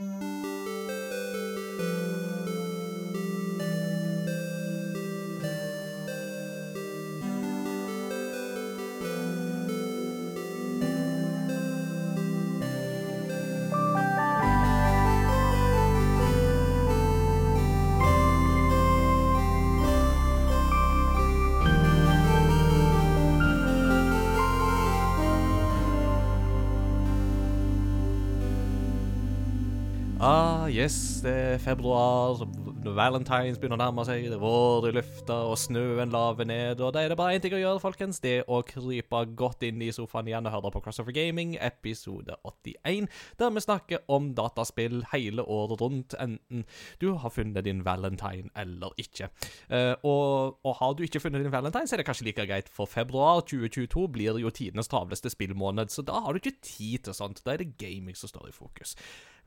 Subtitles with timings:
[0.00, 0.27] Ah,
[30.78, 32.48] yes, det er februar.
[32.96, 34.24] Valentines begynner å nærme seg.
[34.30, 36.80] Det er vår i lufta, og snøen laver ned.
[36.84, 38.20] Og da er det bare én ting å gjøre, folkens.
[38.24, 42.36] Det er å krype godt inn i sofaen igjen og høre på Crossover Gaming, episode
[42.46, 43.08] 81,
[43.40, 46.64] der vi snakker om dataspill hele året rundt, enten
[47.02, 49.30] du har funnet din valentine eller ikke.
[49.68, 52.70] Eh, og, og har du ikke funnet din valentine, så er det kanskje like greit,
[52.72, 57.16] for februar 2022 blir jo tidenes travleste spillmåned, så da har du ikke tid til
[57.16, 57.42] sånt.
[57.46, 58.96] Da er det gaming som står i fokus.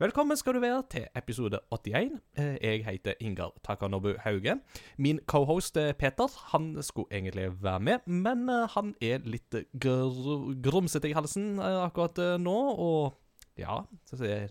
[0.02, 2.16] Velkommen skal du være til episode 81.
[2.34, 4.58] Eh, Jeg heter Ingar Takanobu Hauge.
[5.00, 10.12] Min cohost eh, Peter han skulle egentlig være med, men eh, han er litt gr
[10.62, 12.58] grumsete i halsen eh, akkurat eh, nå.
[12.76, 13.18] og
[13.60, 13.82] ja,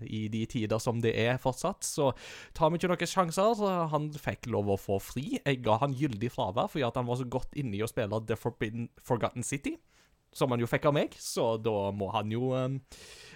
[0.05, 2.11] i de tider som det er fortsatt, så
[2.53, 3.63] tar vi ikke noen sjanser.
[3.89, 5.39] Han fikk lov å få fri.
[5.39, 8.37] Jeg ga han gyldig fravær fordi han var så godt inne i å spille The
[8.37, 9.79] Forbidden Forgotten City,
[10.37, 12.77] som han jo fikk av meg, så da må han jo eh,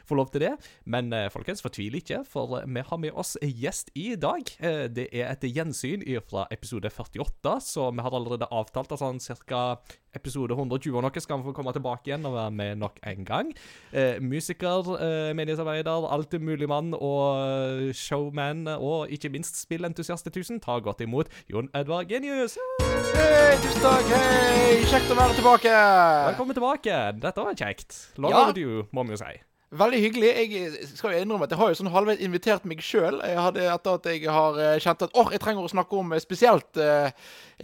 [0.10, 0.54] få lov til det.
[0.86, 4.44] Men eh, folkens, fortvil ikke, for vi har med oss gjest i dag.
[4.60, 9.20] Eh, det er et gjensyn fra episode 48, så vi har allerede avtalt at sånn
[9.50, 9.78] ca.
[10.16, 13.26] episode 120 og noe skal vi få komme tilbake igjen og være med nok en
[13.28, 13.50] gang.
[13.92, 20.62] Eh, musiker, eh, mediesarbeider, alltid mann og eh, showman, og ikke minst spillentusiast tusen.
[20.64, 22.58] Ta godt imot Jon Edvard Genius.
[23.16, 24.08] Hei, tusen takk.
[24.16, 25.74] Hei, Kjekt å være tilbake.
[26.32, 26.96] Velkommen tilbake.
[27.20, 28.00] Dette var kjekt.
[28.18, 28.46] Long Ja.
[28.46, 29.36] overdue, må vi jo si.
[29.74, 30.30] Veldig hyggelig.
[30.30, 33.18] Jeg skal jo innrømme at jeg har jo sånn halvveis invitert meg sjøl.
[33.26, 36.78] Etter at jeg har eh, kjent at åh, jeg trenger å snakke om eh, spesielt
[36.78, 37.10] uh,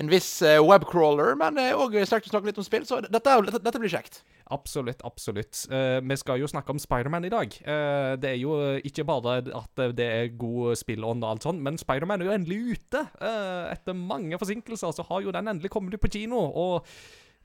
[0.01, 2.87] en viss webcrawler, men òg sterkt å snakke litt om spill.
[2.89, 4.23] Så dette, dette, dette blir kjekt.
[4.51, 5.61] Absolutt, absolutt.
[5.71, 7.53] Uh, vi skal jo snakke om Spiderman i dag.
[7.63, 11.79] Uh, det er jo ikke bare at det er god spillånd og alt sånt, men
[11.79, 13.05] Spiderman er jo endelig ute.
[13.21, 16.43] Uh, etter mange forsinkelser så har jo den endelig kommet ut på kino.
[16.49, 16.87] Og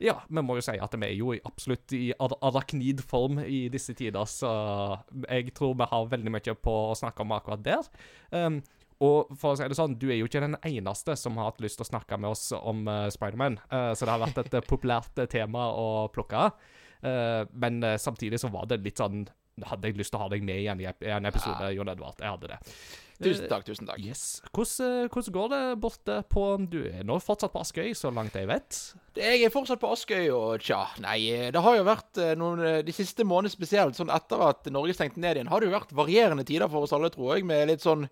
[0.02, 3.94] ja, vi må jo si at vi er jo absolutt i ar arachnid-form i disse
[3.96, 4.50] tider, så
[5.24, 7.88] jeg tror vi har veldig mye på å snakke om akkurat der.
[8.30, 8.60] Um,
[9.04, 11.60] og for å si det sånn, du er jo ikke den eneste som har hatt
[11.64, 14.56] lyst til å snakke med oss om uh, Spiderman, uh, så det har vært et
[14.56, 16.48] uh, populært tema å plukke.
[17.04, 19.26] Uh, men uh, samtidig så var det litt sånn
[19.68, 22.18] Hadde jeg lyst til å ha deg med igjen i en episode, Jon Edvard?
[22.20, 22.56] Jeg hadde det.
[23.22, 23.65] Tusen takk.
[23.65, 24.00] tusen takk.
[24.04, 24.43] Yes.
[24.53, 28.37] Hvordan, uh, hvordan går det borte på Du er nå fortsatt på Askøy, så langt
[28.37, 28.81] jeg vet?
[29.16, 32.60] Jeg er fortsatt på Askøy, og tja, nei eh, Det har jo vært eh, noen
[32.60, 35.76] eh, De siste månedene spesielt, sånn etter at Norge stengte ned igjen, har det jo
[35.76, 38.05] vært varierende tider for oss alle, tror jeg, med litt sånn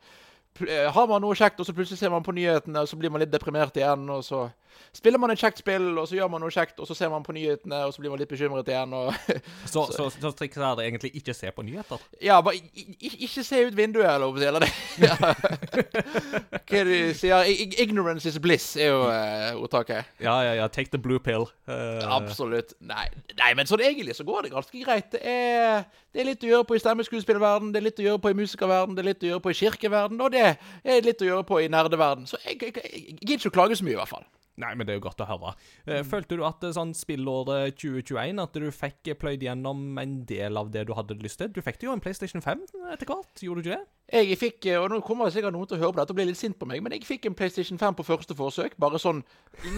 [0.64, 3.12] eh, Har man noe kjekt, og så plutselig ser man på nyhetene, og så blir
[3.12, 4.47] man litt deprimert igjen, og så
[4.94, 7.24] spiller man et kjekt spill, og så gjør man noe kjekt, og så ser man
[7.26, 9.12] på nyhetene, og så blir man litt bekymret igjen, og
[9.74, 12.02] Så, så, så trikset er det egentlig ikke se på nyheter?
[12.22, 12.60] Ja, bare
[13.00, 14.72] ikke se ut vinduet, eller eller det.
[15.04, 15.16] Ja.
[15.18, 17.48] Hva er det de sier?
[17.82, 20.10] Ignorance is bliss, er jo uh, ordtaket.
[20.22, 20.68] Ja, ja, ja.
[20.68, 21.48] Take the blue pill.
[21.68, 22.74] Uh, Absolutt.
[22.84, 23.06] Nei,
[23.38, 25.10] nei, men sånn egentlig så går det ganske greit.
[25.14, 25.84] Det er,
[26.14, 28.38] det er litt å gjøre på i stemmeskuespillverden, det er litt å gjøre på i
[28.38, 31.48] musikerverden, det er litt å gjøre på i kirkeverden, og det er litt å gjøre
[31.48, 32.28] på i nerdeverden.
[32.30, 34.26] Så jeg, jeg, jeg, jeg gidder ikke å klage så mye, i hvert fall.
[34.62, 35.53] Nei, men det er jo godt å høre.
[35.91, 40.60] Eh, Følte du at eh, sånn spillåret 2021 At du fikk pløyd gjennom en del
[40.60, 41.50] av det du hadde lyst til?
[41.50, 42.62] Du fikk jo en PlayStation 5
[42.93, 43.88] etter hvert, gjorde du ikke det?
[44.14, 46.26] Jeg fikk, eh, og nå kommer sikkert noen til å høre på dette og bli
[46.28, 48.76] litt sint på meg, men jeg fikk en PlayStation 5 på første forsøk.
[48.78, 49.25] Bare sånn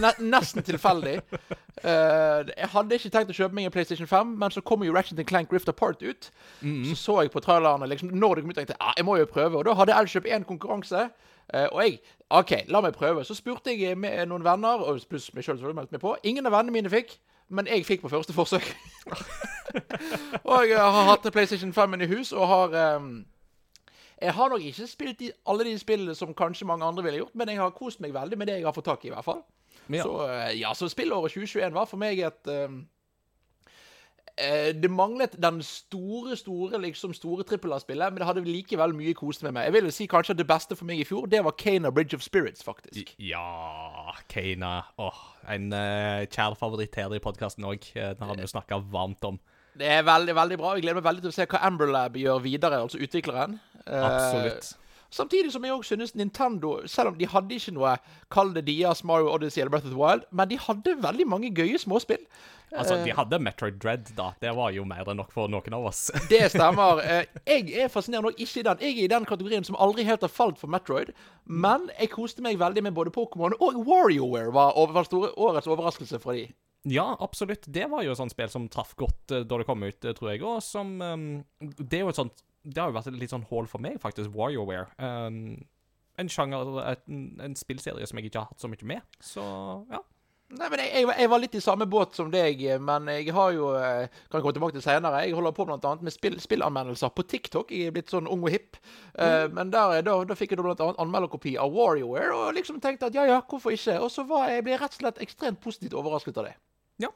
[0.03, 1.15] ne nesten tilfeldig.
[1.87, 5.19] Jeg hadde ikke tenkt å kjøpe meg en PlayStation 5, men så kom jo Ratchet
[5.29, 6.29] Clank Rift Apart ut.
[6.89, 9.17] Så så jeg på trailerne liksom, når det kom ut, tenkte jeg ah, jeg må
[9.19, 9.59] jo prøve.
[9.59, 11.05] Og da hadde Elkjøp én konkurranse.
[11.53, 11.99] Eh, og jeg
[12.29, 13.23] OK, la meg prøve.
[13.23, 16.17] Så spurte jeg med noen venner, og pluss meg sjøl, meldte meg på.
[16.27, 17.15] Ingen av vennene mine fikk.
[17.47, 18.65] Men jeg fikk på første forsøk.
[20.51, 23.11] og jeg har hatt PlayStation 5 i hus, og har ehm,
[24.21, 27.35] jeg har nok ikke spilt de, alle de spillene som kanskje mange andre ville gjort,
[27.35, 29.25] men jeg har kost meg veldig med det jeg har fått tak i, i hvert
[29.25, 29.43] fall.
[29.87, 30.03] Ja.
[30.03, 32.67] Så, eh, ja, så spillåret 2021 var for meg et eh,
[34.37, 39.41] Det manglet den store, store liksom store trippel A-spillet, men det hadde likevel mye kost
[39.41, 39.65] med meg.
[39.65, 41.89] Jeg vil jo si kanskje at det beste for meg i fjor, det var Kana
[41.89, 43.15] Bridge of Spirits, faktisk.
[43.17, 44.75] Ja, Kana.
[45.01, 45.23] Åh,
[45.55, 47.89] en uh, kjær favoritt her i podkasten òg.
[47.97, 49.41] Den har vi jo snakka varmt om.
[49.77, 50.73] Det er veldig veldig bra.
[50.75, 53.57] Jeg gleder meg veldig til å se hva Amberlab gjør videre, altså utvikleren.
[53.85, 54.05] Absolutt.
[54.05, 54.86] Absolutt.
[55.13, 57.95] Samtidig som jeg òg synes Nintendo, selv om de hadde ikke noe
[58.33, 61.51] Kall det Dias, Mario Odyssey eller Breath of the Wild, men de hadde veldig mange
[61.55, 62.25] gøye småspill.
[62.75, 64.33] Altså, de hadde Metroid Dread, da.
[64.43, 66.09] Det var jo mer enn nok for noen av oss.
[66.31, 66.99] Det stemmer.
[67.07, 68.81] Eh, Jeg er fascinerende nok ikke i den.
[68.83, 71.13] Jeg er i den kategorien som aldri helt har falt for Metroid.
[71.47, 76.19] Men jeg koste meg veldig med både Pokémon og WarioWare var, var store, årets overraskelse
[76.19, 76.49] fra de.
[76.87, 77.65] Ja, absolutt.
[77.71, 80.15] Det var jo et sånt spill som traff godt eh, da det kom ut, eh,
[80.17, 80.43] tror jeg.
[80.43, 81.27] Og som ehm,
[81.79, 83.95] Det er jo et sånt Det har jo vært et litt sånn hull for meg,
[84.03, 84.89] faktisk, WarioWare.
[84.99, 85.63] Um,
[86.19, 86.75] en sjanger,
[87.07, 89.01] en, en spillserie som jeg ikke har hatt så mye med.
[89.23, 89.43] Så
[89.91, 90.01] ja.
[90.57, 93.33] Nei, men jeg, jeg, var- jeg var litt i samme båt som deg, men jeg
[93.35, 95.25] har jo kan Kan komme tilbake til senere.
[95.27, 97.73] Jeg holder på blant annet med spill, spillanmeldelser på TikTok.
[97.75, 98.79] Jeg er blitt sånn ung og hipp.
[99.19, 100.87] Eh, Men der, da, da fikk jeg bl.a.
[101.03, 103.99] anmelderkopi av WarioWare, og liksom tenkte at ja ja, hvorfor ikke?
[103.99, 106.55] Og så var jeg ble jeg rett og slett ekstremt positivt overrasket av det.
[107.03, 107.11] Ja.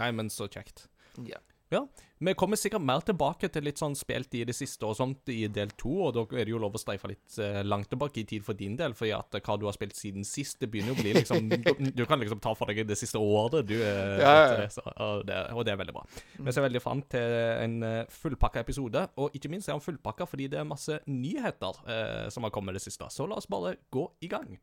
[0.00, 0.86] Nei, men så kjekt.
[1.28, 1.38] Ja.
[1.72, 1.84] Ja.
[2.22, 5.40] Vi kommer sikkert mer tilbake til litt sånn spilt i det siste og sånt i
[5.50, 8.24] del to, og da er det jo lov å streife litt eh, langt tilbake i
[8.30, 10.92] tid for din del, fordi at eh, hva du har spilt siden sist, det begynner
[10.92, 11.50] jo å bli liksom
[11.98, 13.74] Du, kan liksom ta for deg det siste året, du.
[13.74, 16.06] eh, Ja, ja, og, det, og det er veldig bra.
[16.38, 17.36] Vi ser veldig fram til
[17.66, 17.78] en
[18.12, 22.46] fullpakka episode, og ikke minst er han fullpakka fordi det er masse nyheter eh, som
[22.46, 23.10] har kommet det siste.
[23.10, 24.54] Så la oss bare gå i gang.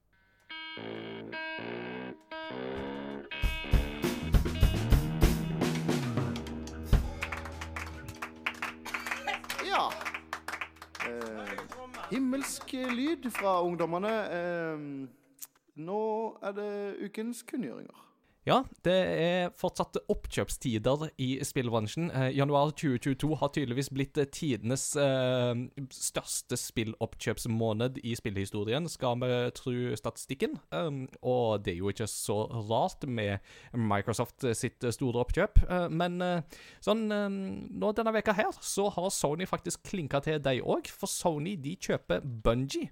[9.79, 9.91] Ja.
[11.07, 11.59] Eh,
[12.11, 14.11] himmelsk lyd fra ungdommene.
[14.35, 14.79] Eh,
[15.75, 16.01] nå
[16.43, 16.71] er det
[17.05, 18.08] ukens kunngjøringer.
[18.47, 22.07] Ja, det er fortsatt oppkjøpstider i spillbransjen.
[22.07, 25.51] Eh, januar 2022 har tydeligvis blitt eh, tidenes eh,
[25.91, 30.55] største spilloppkjøpsmåned i spillhistorien, skal vi tro statistikken.
[30.71, 32.39] Um, og det er jo ikke så
[32.71, 33.43] rart med
[33.75, 35.63] Microsoft sitt store oppkjøp.
[35.67, 37.39] Uh, men uh, sånn um,
[37.69, 40.87] nå denne veka her, så har Sony faktisk klinka til deg òg.
[40.87, 42.87] For Sony de kjøper Bungie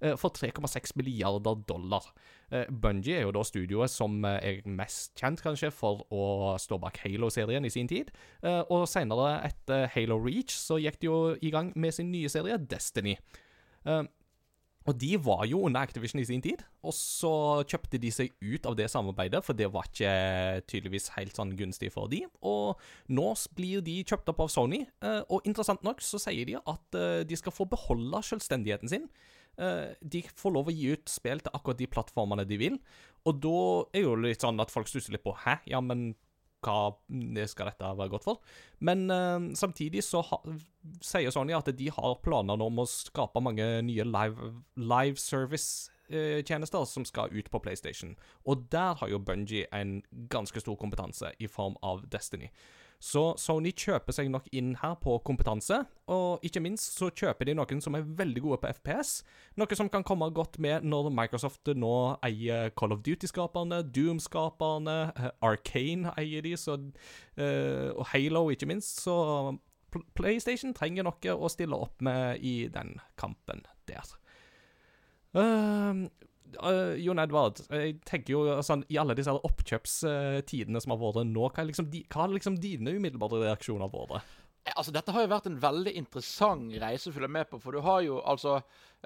[0.00, 2.08] eh, for 3,6 milliarder dollar.
[2.52, 6.78] Uh, Bungie er jo da studioet som eh, er mest kjent, kanskje, for å stå
[6.82, 8.12] bak Halo-serien i sin tid.
[8.42, 12.30] Eh, og senere, etter Halo Reach, så gikk de jo i gang med sin nye
[12.30, 13.16] serie, Destiny.
[13.86, 14.04] Eh,
[14.86, 17.32] og de var jo under Activision i sin tid, og så
[17.66, 20.12] kjøpte de seg ut av det samarbeidet, for det var ikke
[20.70, 22.22] tydeligvis helt sånn gunstig for de.
[22.46, 22.78] Og
[23.10, 26.98] nå blir de kjøpt opp av Sony, eh, og interessant nok så sier de at
[27.00, 29.10] eh, de skal få beholde selvstendigheten sin.
[29.56, 32.78] Eh, de får lov å gi ut spill til akkurat de plattformene de vil,
[33.26, 33.58] og da
[33.96, 36.12] er jo litt sånn at folk stusser litt på Hæ, ja, men
[36.66, 36.92] hva
[37.46, 38.40] skal dette være godt for?
[38.84, 40.40] Men uh, samtidig så ha,
[41.04, 47.06] sier Sony at de har planer om å skape mange nye live, live service-tjenester som
[47.06, 48.16] skal ut på PlayStation.
[48.48, 50.00] Og der har jo Bungie en
[50.32, 52.50] ganske stor kompetanse i form av Destiny.
[53.02, 55.82] Så Sony kjøper seg nok inn her på kompetanse,
[56.12, 59.20] og ikke minst så kjøper de noen som er veldig gode på FPS.
[59.60, 64.98] Noe som kan komme godt med når Microsoft nå eier Call of Duty-skaperne, Doom-skaperne,
[65.44, 66.76] Arkane Arcane eier de, så,
[67.36, 69.00] eh, og Halo, ikke minst.
[69.02, 69.58] Så
[70.14, 74.14] PlayStation trenger noe å stille opp med i den kampen der.
[75.36, 76.08] Uh,
[77.02, 81.66] Jon Edvard, jeg tenker jo sånn, i alle disse oppkjøpstidene som har vært nå, hva
[81.68, 84.34] liksom, di, hva har liksom dine umiddelbare reaksjoner vært?
[84.74, 87.60] Altså, Dette har jo vært en veldig interessant reise å følge med på.
[87.62, 88.56] For du har jo altså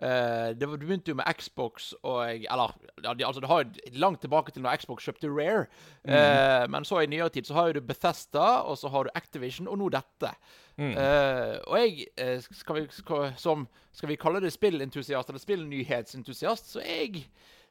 [0.01, 2.73] eh, det, var- Du begynte jo med Xbox og Eller
[3.05, 5.67] ja, de- altså, det har jo langt tilbake til når Xbox kjøpte Rare.
[6.09, 9.11] Eh, men så i nyere tid så har jo du Bethesda, og så har du
[9.15, 10.33] Activision, og nå dette.
[10.81, 16.71] Eh, og jeg eh, skal vi, skal, som, skal vi kalle det spillentusiast eller spillnyhetsentusiast,
[16.73, 17.26] så jeg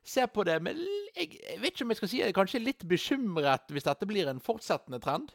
[0.05, 0.77] ser på det med
[1.17, 4.05] jeg, jeg vet ikke om jeg skal si jeg er kanskje litt bekymret hvis dette
[4.09, 5.33] blir en fortsettende trend.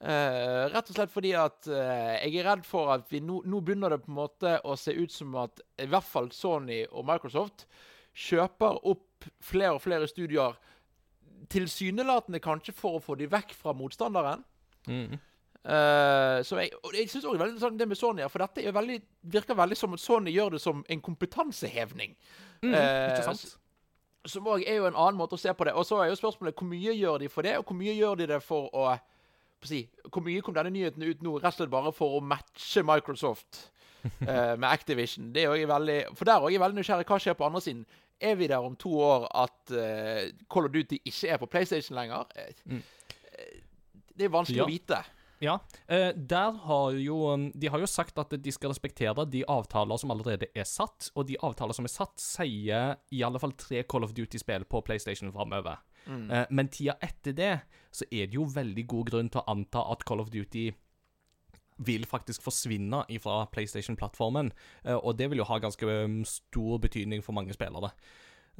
[0.00, 3.58] Eh, rett og slett fordi at uh, jeg er redd for at vi nå, nå
[3.60, 7.04] begynner det på en måte å se ut som at i hvert fall Sony og
[7.04, 7.66] Microsoft
[8.16, 10.56] kjøper opp flere og flere studier
[11.52, 14.46] tilsynelatende kanskje for å få de vekk fra motstanderen.
[14.88, 18.76] Eh, så jeg, og jeg synes også veldig sånn det med Sony, for dette er
[18.76, 18.98] veldig,
[19.36, 22.16] virker veldig som at Sony gjør det som en kompetansehevning.
[22.64, 23.44] Mm, ikke sant?
[24.28, 25.76] Som òg er jo en annen måte å se på det.
[25.76, 28.20] Og så er jo spørsmålet hvor mye gjør de for det, og hvor mye gjør
[28.20, 28.88] de det for å
[29.68, 32.82] si, Hvor mye kom denne nyheten ut nå, rett og slett bare for å matche
[32.86, 33.70] Microsoft
[34.26, 35.32] eh, med Activision?
[35.32, 37.06] Det er veldig, For der òg er jeg veldig nysgjerrig.
[37.10, 37.84] Hva skjer på andre siden?
[38.20, 41.96] Er vi der om to år at eh, Call of Duty ikke er på PlayStation
[41.96, 42.26] lenger?
[42.36, 43.60] Eh, eh,
[44.16, 44.64] Det er vanskelig Ja.
[44.64, 45.02] å vite.
[45.40, 45.54] Ja,
[45.88, 49.96] eh, der har jo um, De har jo sagt at de skal respektere de avtaler
[49.96, 53.80] som allerede er satt, og de avtaler som er satt, sier i alle fall tre
[53.88, 55.80] Call of Duty-spill på PlayStation framover.
[56.06, 57.54] Eh, men tida etter det
[57.92, 60.68] så er det jo veldig god grunn til å anta at Call of Duty
[61.80, 64.52] vil faktisk forsvinne fra PlayStation-plattformen.
[64.84, 67.94] eh, og det vil jo ha ganske um, stor betydning for mange spillere.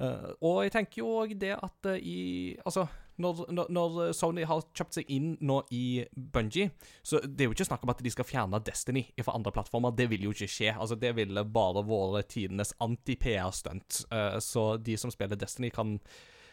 [0.00, 2.86] Og jeg tenker jo òg det at i Altså,
[3.20, 6.70] når, når, Sony har kjøpt seg inn nå i Bungie,
[7.02, 9.94] så det er jo ikke snakk om at de skal fjerne Destiny fra andre plattformer.
[9.96, 10.74] Det vil jo ikke skje.
[10.74, 14.04] Altså, det ville bare vært tidenes anti-PR-stunt.
[14.10, 15.98] Eh, så de som spiller Destiny, kan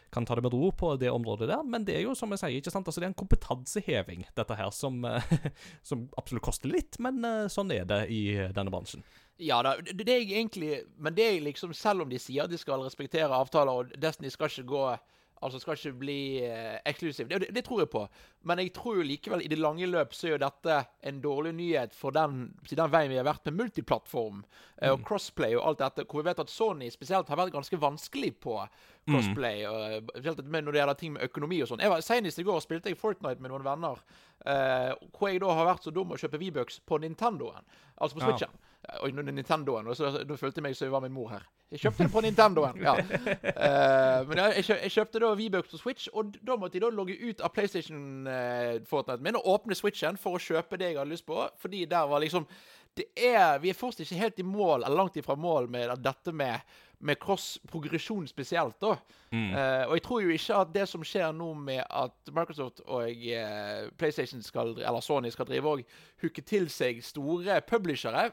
[0.10, 2.40] kan ta det med ro på det området der, men det er jo som jeg
[2.40, 5.34] sier, ikke sant, altså det er en kompetanseheving, dette her, som, eh,
[5.90, 8.22] som absolutt koster litt, men eh, sånn er det i
[8.56, 9.04] denne bransjen.
[9.38, 12.82] Ja da, det er egentlig Men det er liksom, selv om de sier de skal
[12.82, 14.86] respektere avtaler, og Destiny skal ikke gå
[15.46, 17.28] Altså skal ikke bli eh, eksklusiv.
[17.30, 18.02] Det, det, det tror jeg på.
[18.50, 21.52] Men jeg tror jo likevel i det lange løp så er jo dette en dårlig
[21.54, 22.40] nyhet for den,
[22.70, 24.40] den veien vi har vært med multiplattform
[24.82, 26.08] eh, og crossplay og alt dette.
[26.10, 28.56] Hvor vi vet at Sony spesielt har vært ganske vanskelig på
[29.08, 29.62] crossplay.
[29.70, 31.86] Og, spesielt når det gjelder ting med økonomi og sånn.
[32.02, 34.02] Senest i går spilte jeg Fortnite med noen venner.
[34.46, 37.66] eh, hvor jeg da har vært så dum å kjøpe V-Bucks på Nintendoen.
[38.02, 38.50] Altså på Ja.
[38.78, 39.04] Switchen.
[39.04, 39.88] Oi, nå er det Nintendoen.
[39.88, 41.44] Og så, nå følte jeg meg som jeg var min mor her.
[41.72, 42.82] Jeg kjøpte det på Nintendoen.
[42.82, 42.94] ja.
[42.96, 46.86] Uh, men jeg, jeg, kjø- jeg kjøpte da V-Bucks på Switch, og da måtte jeg
[46.86, 51.00] da logge ut av PlayStation uh, min og åpne Switchen for å kjøpe det jeg
[51.02, 51.42] hadde lyst på.
[51.60, 52.48] Fordi der var liksom
[52.98, 56.32] det er, Vi er fortsatt ikke helt i mål, eller langt ifra mål, med dette
[56.34, 56.64] med,
[57.06, 58.80] med cross-progresjon spesielt.
[58.82, 58.96] da.
[59.30, 63.12] Eh, og jeg tror jo ikke at det som skjer nå med at Microsoft og
[63.12, 65.84] uh, PlayStation skal, eller Sony skal drive og
[66.24, 68.32] hooke til seg store publishere,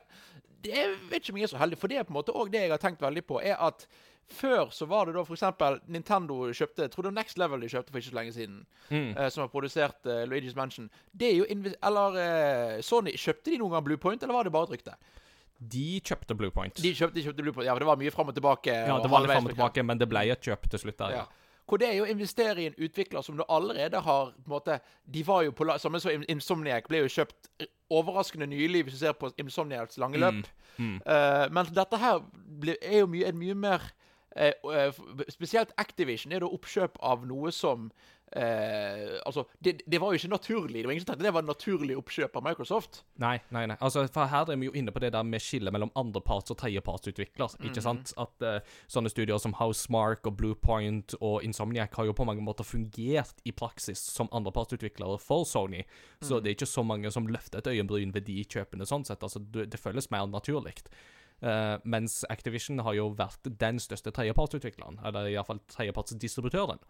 [0.65, 1.79] det er- vet ikke om jeg er så heldig.
[1.79, 3.87] For det er på en måte også det jeg har tenkt veldig på, er at
[4.33, 5.43] før så var det da f.eks.
[5.87, 8.65] Nintendo kjøpte Jeg tror det var Next Level de kjøpte for ikke så lenge siden.
[8.91, 10.89] eh, som har produsert eh, Luigi's Mansion.
[11.15, 11.45] Det er jo
[11.83, 14.95] Eller eh, Sony, kjøpte de noen gang Bluepoint, eller var det bare et rykte?
[15.61, 16.75] De kjøpte Bluepoint.
[16.83, 17.67] De kjøpte, de kjøpte Bluepoint.
[17.69, 18.73] Ja, for det var mye fram og tilbake.
[18.73, 21.11] ja, det var litt fram og tilbake, men det ble et kjøp til slutt der,
[21.11, 21.17] Ja.
[21.17, 21.27] ja.
[21.67, 24.53] Hvor det er jo å investere i en utvikler som du allerede har på en
[24.53, 24.81] måte,
[25.11, 27.49] De var jo på Samme som Insomniac ble jo kjøpt
[27.91, 30.47] overraskende nylig, hvis du ser på Insomniacs lange løp.
[30.79, 32.23] Eh, men dette her
[32.83, 33.85] er jo mye, mye mer
[34.37, 34.93] eh, eh,
[35.31, 37.91] Spesielt Activision er da oppkjøp av noe som
[38.37, 40.83] eh, Altså, det, det var jo ikke naturlig.
[40.83, 43.01] Det var ingen som tenkte det var en naturlig oppkjøp av Microsoft.
[43.23, 43.77] Nei, nei, nei.
[43.81, 46.59] Altså, for her er vi jo inne på det der med skillet mellom andreparts- og
[46.63, 47.57] tredjepartsutvikler.
[47.69, 48.15] Ikke sant?
[48.21, 48.61] At eh,
[48.91, 53.55] sånne studier som Housemark og Bluepoint og Insomniac har jo på mange måter fungert i
[53.57, 55.85] praksis som andrepartsutviklere for Sony.
[56.25, 59.23] Så det er ikke så mange som løfter et øyenbryn ved de kjøpene sånn sett.
[59.23, 60.79] Altså, det, det føles mer naturlig.
[61.45, 66.81] Uh, mens Activision har jo vært den største tredjepartsutvikleren, eller iallfall tredjepartsdistributøren.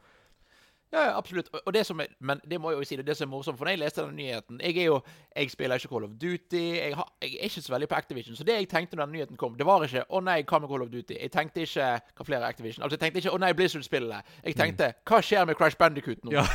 [0.94, 1.48] Ja, ja, absolutt.
[1.66, 3.58] Og- det som er, men det må jeg jo si, det det som er morsomt.
[3.58, 5.00] For når jeg leste den nyheten Jeg er jo,
[5.36, 6.62] jeg spiller ikke Call of Duty.
[6.78, 8.36] Jeg, har, jeg er ikke så veldig på Activision.
[8.36, 10.68] Så det jeg tenkte når den nyheten kom, det var ikke 'Å nei, hva med
[10.68, 12.82] Call of Duty?' Jeg tenkte ikke Hva flere er Activision?
[12.84, 14.22] Altså, jeg tenkte ikke 'Å nei, Blizzard-spillene'.
[14.44, 16.46] Jeg tenkte 'Hva skjer med Crash Bandicoot nå?' Ja.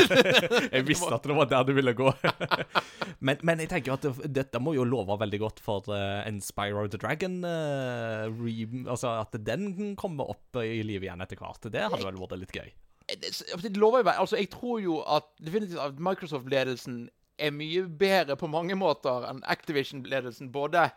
[0.76, 2.12] jeg visste at det var der du ville gå.
[3.26, 6.40] men, men jeg tenker at det, dette må jo love veldig godt for uh, en
[6.40, 11.72] Spyro the Dragon uh, re, Altså at den kommer opp i livet igjen etter hvert.
[11.72, 12.72] Det hadde vel vært litt gøy.
[13.08, 13.32] Det,
[13.62, 18.36] det lover jo meg Altså, jeg tror jo at definitivt at Microsoft-ledelsen er mye bedre
[18.36, 20.52] på mange måter enn Activision-ledelsen.
[20.52, 20.90] Både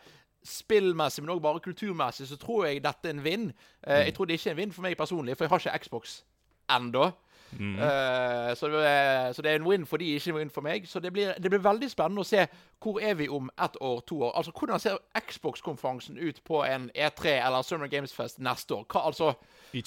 [0.45, 3.45] spillmessig, men òg bare kulturmessig, så tror jeg dette er en vinn.
[3.88, 5.85] Eh, Jeg tror det ikke er en vinn for meg personlig, for jeg har ikke
[5.85, 6.19] Xbox
[6.69, 7.12] ennå.
[7.55, 8.67] Eh, så,
[9.33, 10.85] så det er en win for de, ikke en win for meg.
[10.89, 12.45] Så det blir, det blir veldig spennende å se
[12.83, 14.33] hvor er vi om ett år, to år.
[14.38, 14.97] Altså, Hvordan ser
[15.29, 18.85] Xbox-konferansen ut på en E3 eller Summer Games Fest neste år?
[18.91, 19.33] Hva, altså,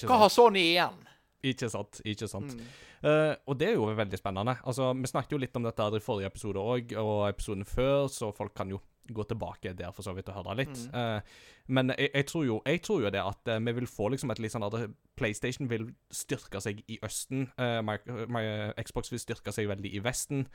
[0.09, 0.97] hva har Sony igjen?
[1.43, 2.01] Ikke sant.
[2.05, 2.55] Ikke sant.
[3.03, 4.57] Eh, og det er jo veldig spennende.
[4.67, 8.33] Altså, Vi snakket jo litt om dette i forrige episode òg, og episoden før, så
[8.35, 10.81] folk kan jo gå tilbake der for så vidt og høre litt.
[10.93, 11.21] Eh,
[11.67, 14.31] men jeg, jeg, tror jo, jeg tror jo det at uh, vi vil få liksom
[14.33, 14.77] et litt sånn at
[15.17, 17.47] PlayStation vil styrke seg i Østen.
[17.59, 17.97] Uh, my,
[18.29, 18.43] my,
[18.81, 20.47] Xbox vil styrke seg veldig i Vesten.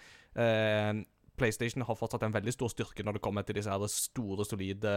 [1.37, 4.93] PlayStation har fortsatt en veldig stor styrke når det kommer til disse her store, solide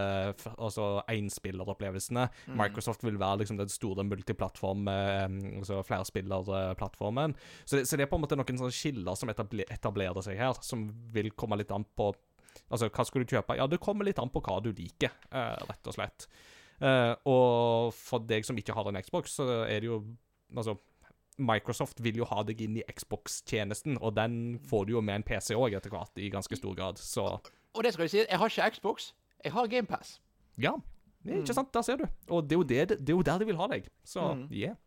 [0.58, 2.58] altså altså Mm.
[2.60, 5.28] Microsoft vil være liksom den store multiplattform, eh,
[5.60, 7.36] altså flerspillerplattformen.
[7.66, 10.38] Så, det- så det er på en måte noen sånne skiller som etabler, etablerer seg
[10.38, 12.14] her, som vil komme litt an på
[12.72, 13.56] Altså, hva skal du kjøpe?
[13.56, 16.26] Ja, det kommer litt an på hva du liker, eh, rett og slett.
[16.82, 20.04] Eh, og for deg som ikke har en Xbox, så er det jo
[20.56, 20.78] Altså,
[21.38, 25.28] Microsoft vil jo ha deg inn i Xbox-tjenesten, og den får du jo med en
[25.28, 27.02] PC òg etter hvert, i ganske stor grad.
[27.02, 27.30] Så
[27.74, 29.12] Og det skal jeg si, jeg har ikke Xbox,
[29.44, 30.20] jeg har GamePass.
[30.58, 30.78] ja.
[31.28, 31.74] Ikke sant?
[31.74, 32.06] Der ser du.
[32.32, 33.90] Og det er jo, det, det er jo der de vil ha deg.
[34.08, 34.78] Så yeah.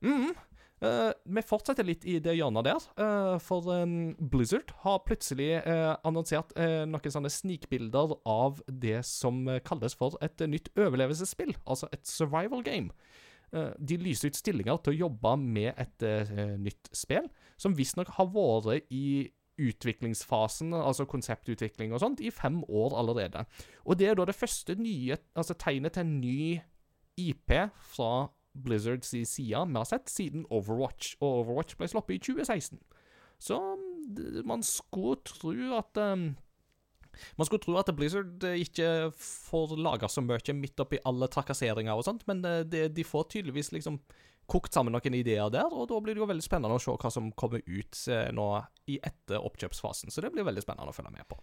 [0.00, 0.30] Mm.
[0.80, 5.98] Uh, vi fortsetter litt i det hjørnet der, uh, for um, Blizzard har plutselig uh,
[6.08, 12.64] annonsert noen sånne snikbilder av det som kalles for et nytt overlevelsesspill, altså et survival
[12.64, 12.96] game.
[13.52, 17.26] Eh, de lyser ut stillinger til å jobbe med et eh, nytt spill,
[17.58, 19.30] som visstnok har vært i
[19.60, 23.44] utviklingsfasen, altså konseptutvikling og sånt, i fem år allerede.
[23.84, 26.60] Og det er da det første nye, altså tegnet til en ny
[27.20, 27.52] IP
[27.92, 32.80] fra Blizzards side vi har sett siden Overwatch, og Overwatch ble sluppet i 2016.
[33.40, 33.58] Så
[34.46, 36.30] man skulle tro at um,
[37.36, 41.96] man skulle tro at Blizzard eh, ikke får laga så mye midt oppi alle trakasseringer
[41.96, 44.00] og sånt, men eh, det, de får tydeligvis liksom
[44.50, 47.12] kokt sammen noen ideer der, og da blir det jo veldig spennende å se hva
[47.12, 48.46] som kommer ut eh, nå
[48.90, 50.10] i etter oppkjøpsfasen.
[50.10, 51.38] Så det blir veldig spennende å følge med på.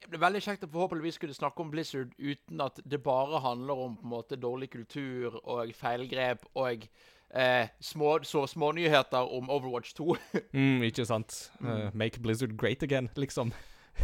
[0.00, 3.80] Det blir veldig kjekt å forhåpentligvis kunne snakke om Blizzard uten at det bare handler
[3.86, 6.86] om på en måte dårlig kultur og feilgrep og
[7.30, 10.16] eh, små, så smånyheter om Overwatch 2.
[10.56, 11.50] Mm, ikke sant?
[11.62, 13.52] Uh, make Blizzard great again, liksom.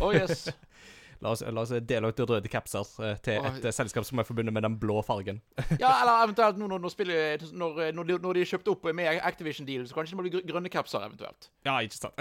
[0.00, 0.48] oh yes.
[1.24, 4.28] La oss, la oss dele ut røde capser eh, til et eh, selskap som er
[4.28, 5.42] forbundet med den blå fargen.
[5.82, 9.20] Ja, eller eventuelt nå når, når, når, når, de, når de er kjøpt opp med
[9.24, 11.50] Activision-deal, så kanskje det må bli grønne capser eventuelt.
[11.66, 12.20] Ja, ikke sant.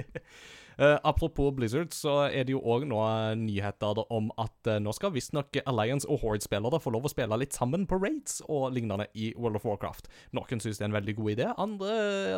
[0.78, 4.94] Eh, apropos Blizzard, så er det jo òg nå eh, nyheter om at uh, nå
[4.96, 9.08] skal visstnok Alliance og Horde-spillere få lov å spille litt sammen på raids og lignende
[9.12, 10.08] i World of Warcraft.
[10.36, 11.94] Noen syns det er en veldig god idé, andre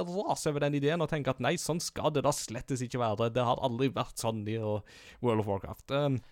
[0.09, 3.31] raser over den ideen og tenker at nei, sånn skal det da slettes ikke være.
[3.35, 4.81] Det har aldri vært sånn i uh,
[5.23, 5.95] World of Warcraft.
[5.95, 6.23] Um,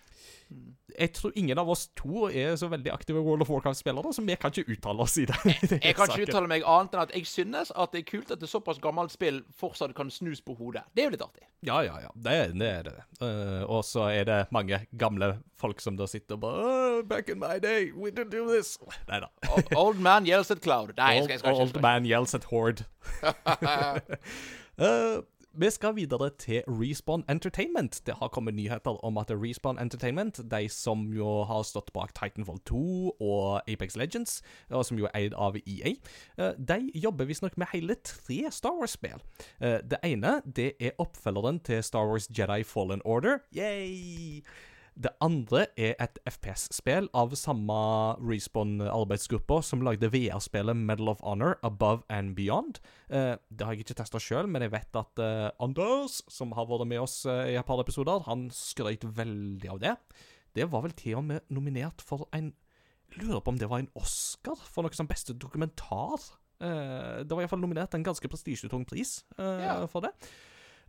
[0.99, 4.35] jeg tror ingen av oss to er så veldig aktive World of Warcraft-spillere, så vi
[4.39, 5.37] kan ikke uttale oss i det.
[5.85, 8.43] Jeg kan ikke uttale meg annet enn at jeg synes at det er kult at
[8.43, 10.83] et såpass gammelt spill fortsatt kan snus på hodet.
[10.95, 11.45] Det er jo litt artig.
[11.65, 12.11] Ja, ja, ja.
[12.15, 12.95] Det, det er det.
[13.21, 17.29] Uh, og så er det mange gamle folk som da sitter og bare oh, Back
[17.29, 18.77] in my day, we didn't do this.
[19.09, 19.31] Nei da.
[19.77, 20.93] Old man yells at cloud.
[20.97, 22.85] Nei, jeg skal, jeg skal Old, ikke old man yells at horde.
[24.81, 25.17] Eh,
[25.53, 28.01] vi skal videre til Respawn Entertainment.
[28.05, 32.59] Det har kommet nyheter om at Respawn Entertainment, de som jo har stått bak Titanfall
[32.65, 32.81] 2
[33.19, 35.93] og Apex Legends, og som jo er eid av EA,
[36.37, 39.19] eh, de jobber visstnok med hele tre Star Wars-spill.
[39.59, 43.39] Eh, Det ene det er oppfølgeren til Star Wars Jedi Fallen Order.
[43.55, 44.41] Yay!
[45.01, 47.77] Det andre er et FPS-spill av samme
[48.21, 52.77] Respawn-arbeidsgruppa som lagde VR-spillet Medal of Honor Above and Beyond.
[53.09, 56.69] Eh, det har jeg ikke testa sjøl, men jeg vet at eh, Anders, som har
[56.69, 59.95] vært med oss eh, i et par episoder, han skrøt veldig av det.
[60.53, 62.53] Det var vel til og med nominert for en
[63.19, 66.21] Lurer på om det var en Oscar for noe som beste dokumentar.
[66.63, 70.13] Eh, det var iallfall nominert en ganske prestisjetung pris eh, for det.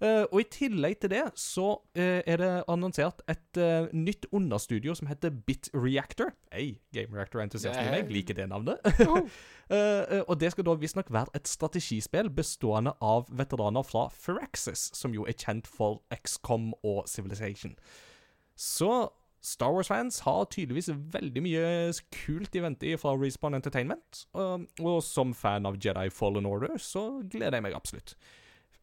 [0.02, 4.96] Eh, og i tillegg til det så eh, er det annonsert et eh, nytt understudio
[4.98, 6.32] som heter Bit Reactor.
[6.50, 8.82] Hei, Game Reactor-entusiasten i meg liker det navnet.
[9.72, 15.14] Eh, og det skal da visstnok være et strategispill bestående av veteraner fra Firaxis, som
[15.16, 17.72] jo er kjent for XCOM og Civilization.
[18.58, 18.90] Så
[19.40, 21.64] Star Wars-fans har tydeligvis veldig mye
[22.12, 24.26] kult i vente fra Respawn Entertainment.
[24.36, 28.14] Og, og som fan av Jedi Fallen Order så gleder jeg meg absolutt.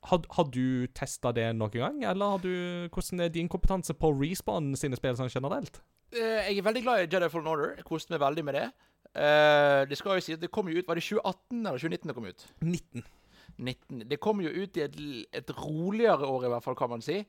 [0.08, 2.54] Har, har du testa det noen gang, eller har du,
[2.94, 5.82] hvordan er din kompetanse på Respawn sine spill sånn generelt?
[6.16, 7.76] Uh, jeg er veldig glad i Jedi Fallen Order.
[7.78, 8.68] Jeg koste meg veldig med det.
[9.12, 12.12] Uh, det skal jo si at det kom jo ut Var det 2018 eller 2019
[12.12, 12.44] det kom ut?
[12.62, 13.06] 19.
[13.58, 14.04] 19.
[14.10, 14.98] Det kom jo ut i et,
[15.36, 17.20] et roligere år, i hvert fall, kan man si.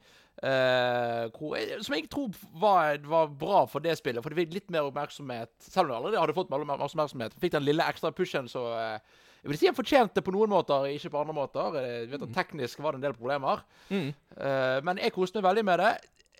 [0.41, 2.31] Uh, hvor som jeg tror
[2.61, 4.23] var, var bra for det spillet.
[4.23, 5.53] For det fikk litt mer oppmerksomhet.
[5.65, 7.37] Selv om det allerede hadde fått mer oppmerksomhet.
[7.41, 10.89] Fikk den lille ekstra pushen så eh, Jeg vil si han fortjente på noen måter,
[10.93, 11.77] ikke på andre måter.
[11.81, 13.63] Eh, Jeg vet at Teknisk var det en del problemer.
[13.89, 14.11] Mm.
[14.37, 15.95] Eh, men jeg koste meg veldig med det.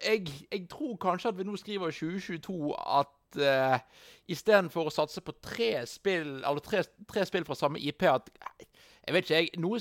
[0.05, 3.77] Jeg, jeg tror kanskje at vi nå skriver 2022 at uh,
[4.33, 8.31] istedenfor å satse på tre spill Eller tre, tre spill fra samme IP at
[9.05, 9.79] Jeg vet ikke, jeg, noe,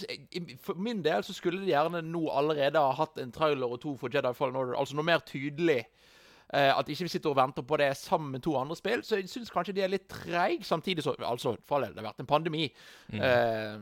[0.60, 3.96] For min del så skulle de gjerne nå allerede ha hatt en trailer og to
[3.96, 4.76] for Jedi Fallen Order.
[4.76, 5.86] Altså noe mer tydelig.
[6.54, 9.04] Eh, at ikke vi sitter og venter på det sammen med to andre spill.
[9.06, 10.64] Så jeg syns kanskje de er litt treige.
[10.68, 12.70] Samtidig så Altså, for all del, det har vært en pandemi.
[13.14, 13.78] Eh,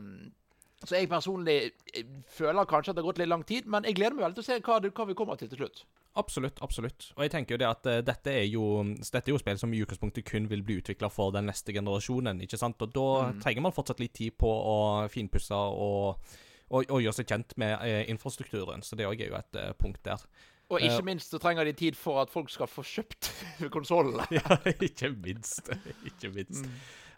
[0.86, 1.56] så jeg personlig
[1.90, 4.38] jeg føler kanskje at det har gått litt lang tid, men jeg gleder meg veldig
[4.38, 5.82] til å se hva, det, hva vi kommer til til slutt.
[6.18, 7.08] Absolutt, absolutt.
[7.16, 8.64] Og jeg tenker jo det at uh, dette er jo
[8.98, 12.42] Dette er jo spill som i utgangspunktet kun vil bli utvikla for den neste generasjonen,
[12.46, 12.82] ikke sant?
[12.82, 13.08] Og da
[13.42, 14.78] trenger man fortsatt litt tid på å
[15.12, 16.30] finpusse og,
[16.70, 19.74] og, og gjøre seg kjent med uh, infrastrukturen, så det òg er jo et eh,
[19.78, 20.22] punkt der.
[20.68, 23.30] Og ikke minst så trenger de tid for at folk skal få kjøpt
[23.76, 24.26] konsollene.
[24.36, 25.70] Ja, ikke minst.
[26.04, 26.66] ikke minst.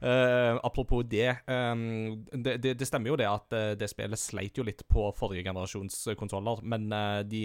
[0.00, 4.56] Eh, apropos det, um, det, det Det stemmer jo det at eh, det spillet sleit
[4.56, 6.88] jo litt på forrige generasjons eh, konsoller, men
[7.28, 7.42] de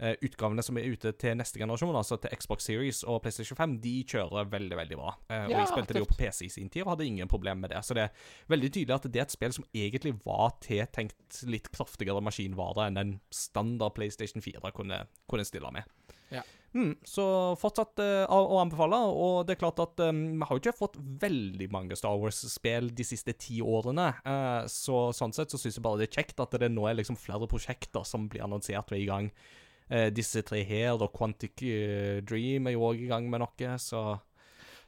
[0.00, 3.94] utgavene som er ute til neste generasjon, altså til Xbox Series og PlayStation 5, de
[4.08, 5.14] kjører veldig, veldig bra.
[5.28, 7.28] Ja, og Ja, jeg spilte det jo på PC i sin tid og hadde ingen
[7.28, 7.82] problem med det.
[7.84, 11.68] Så det er veldig tydelig at det er et spill som egentlig var tiltenkt litt
[11.74, 15.84] kraftigere maskinvare enn en standard PlayStation 4 kunne, kunne stille med.
[16.30, 16.42] Ja.
[16.70, 17.24] Mm, så
[17.58, 18.98] fortsatt uh, å, å anbefale.
[19.10, 22.92] Og det er klart at um, vi har jo ikke fått veldig mange Star Wars-spill
[22.94, 24.12] de siste ti årene.
[24.22, 27.00] Uh, så sånn sett så syns jeg bare det er kjekt at det nå er
[27.00, 29.32] liksom flere prosjekter som blir annonsert og er i gang.
[29.90, 33.70] Eh, disse tre her, da Quantic eh, Dream er jo òg i gang med noe,
[33.82, 34.02] så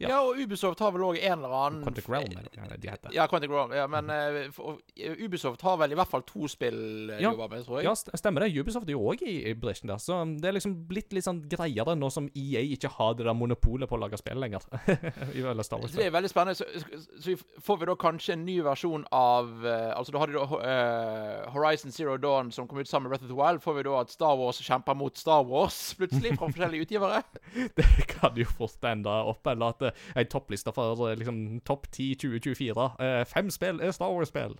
[0.02, 0.12] Ja.
[0.12, 3.14] Ja, og Ubisoft har vel òg en eller annen Quantic Realm eller det de heter.
[3.14, 3.74] Ja, Quantic Realm.
[3.76, 4.10] Ja, men
[4.54, 7.30] for, Ubisoft har vel i hvert fall to spill eh, de Ja.
[7.30, 7.86] jobber med, tror jeg.
[7.86, 8.52] Ja, stemmer det.
[8.58, 10.00] Ubisoft er jo òg i, i bedriften der.
[10.02, 13.26] Så um, det er liksom blitt litt sånn greiere nå som EA ikke har det
[13.28, 14.64] der monopolet på å lage spill lenger.
[15.34, 15.94] Eller Star Wars.
[15.96, 16.58] Det er veldig spennende.
[16.58, 16.66] Så,
[17.22, 20.60] så, får vi da kanskje en ny versjon av uh, Altså, da hadde du da
[20.62, 23.62] uh, Horizon Zero Dawn som kom ut sammen med Breath of the Wild.
[23.64, 27.22] Får vi da at Star Wars kjemper mot Star Wars plutselig, fra forskjellige utgivere?
[27.76, 31.90] Det kan jo fort ende opp, eller at uh, ei toppliste for uh, liksom topp
[31.92, 34.58] 10 2024 uh, Fem spill er Star Wars-spill.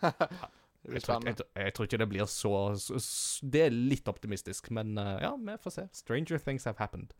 [0.88, 3.00] Jeg, jeg, jeg tror ikke det blir så, så,
[3.52, 5.84] Det er litt optimistisk, men uh, ja, vi får se.
[5.92, 7.12] Stranger things have happened.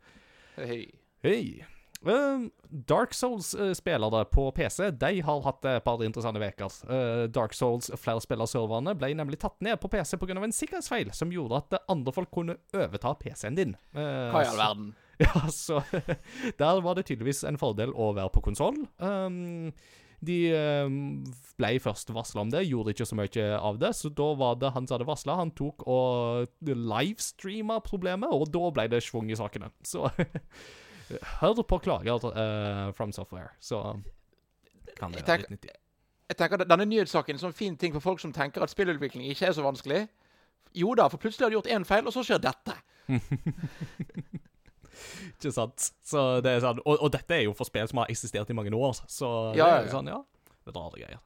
[0.55, 0.87] Hei.
[1.21, 1.61] Hei.
[2.01, 2.47] Um,
[2.89, 6.79] Dark Souls-spillere på PC De har hatt et par interessante uker.
[6.89, 10.39] Uh, Dark Souls flerspillerserverne ble nemlig tatt ned på PC pga.
[10.41, 13.77] en sikkerhetsfeil som gjorde at andre folk kunne overta PC-en din.
[13.93, 14.91] Hva i all verden?
[15.25, 15.81] Ja, så
[16.61, 18.79] Der var det tydeligvis en fordel å være på konsoll.
[18.97, 19.71] Um,
[20.21, 20.37] de
[20.85, 20.95] um,
[21.57, 23.93] ble først varsla om det, gjorde ikke så mye av det.
[23.97, 28.69] Så da var det han som hadde varsla, han tok og livestreama problemet, og da
[28.73, 29.71] ble det schwung i sakene.
[29.85, 30.05] Så
[31.41, 33.83] hør på klager uh, from software, så
[34.97, 35.77] kan det være litt nyttig.
[36.31, 38.71] Jeg tenker at Denne nyhetssaken er en sånn fin ting for folk som tenker at
[38.71, 40.05] spillutvikling ikke er så vanskelig.
[40.77, 42.77] Jo da, for plutselig har de gjort én feil, og så skjer dette.
[45.33, 45.91] Ikke sant?
[46.05, 48.57] Så det er sånn, og, og dette er jo for spill som har eksistert i
[48.57, 50.21] mange år, så Ja, det ja, er sånn, ja.
[50.61, 51.21] Det er rare greier.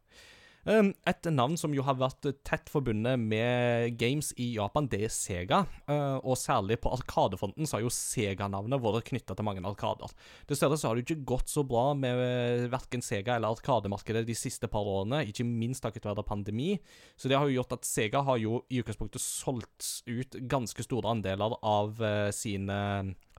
[0.65, 5.11] Um, et navn som jo har vært tett forbundet med games i Japan, det er
[5.13, 5.59] Sega.
[5.85, 10.09] Uh, og særlig på Arkadefronten så har jo Sega-navnet vært knytta til mange arkader.
[10.49, 14.69] Dessverre så har det ikke gått så bra med verken Sega eller Arkademarkedet de siste
[14.71, 16.79] par årene, ikke minst takket være pandemi.
[17.13, 21.13] Så det har jo gjort at Sega har jo i utgangspunktet solgt ut ganske store
[21.13, 22.79] andeler av uh, sine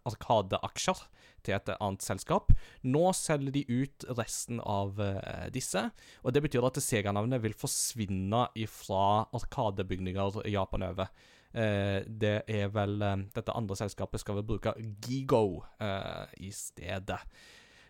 [0.07, 1.05] Arkadeaksjer
[1.47, 2.53] til et annet selskap.
[2.87, 5.89] Nå selger de ut resten av eh, disse,
[6.23, 11.13] og det betyr at Sega-navnet vil forsvinne fra arkadebygninger Japan over.
[11.57, 14.75] Eh, det er vel eh, Dette andre selskapet skal vel bruke
[15.07, 15.63] Gigo
[16.43, 17.23] i stedet.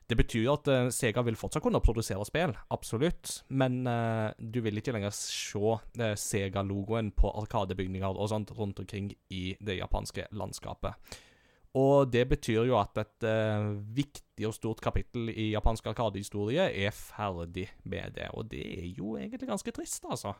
[0.07, 4.79] Det betyr jo at Sega vil fortsatt kunne produsere spill, absolutt, men uh, du vil
[4.79, 10.94] ikke lenger se uh, Sega-logoen på arkadebygninger og sånt rundt omkring i det japanske landskapet.
[11.76, 16.94] Og det betyr jo at et uh, viktig og stort kapittel i japansk arkadehistorie er
[16.96, 20.32] ferdig med det, og det er jo egentlig ganske trist, altså.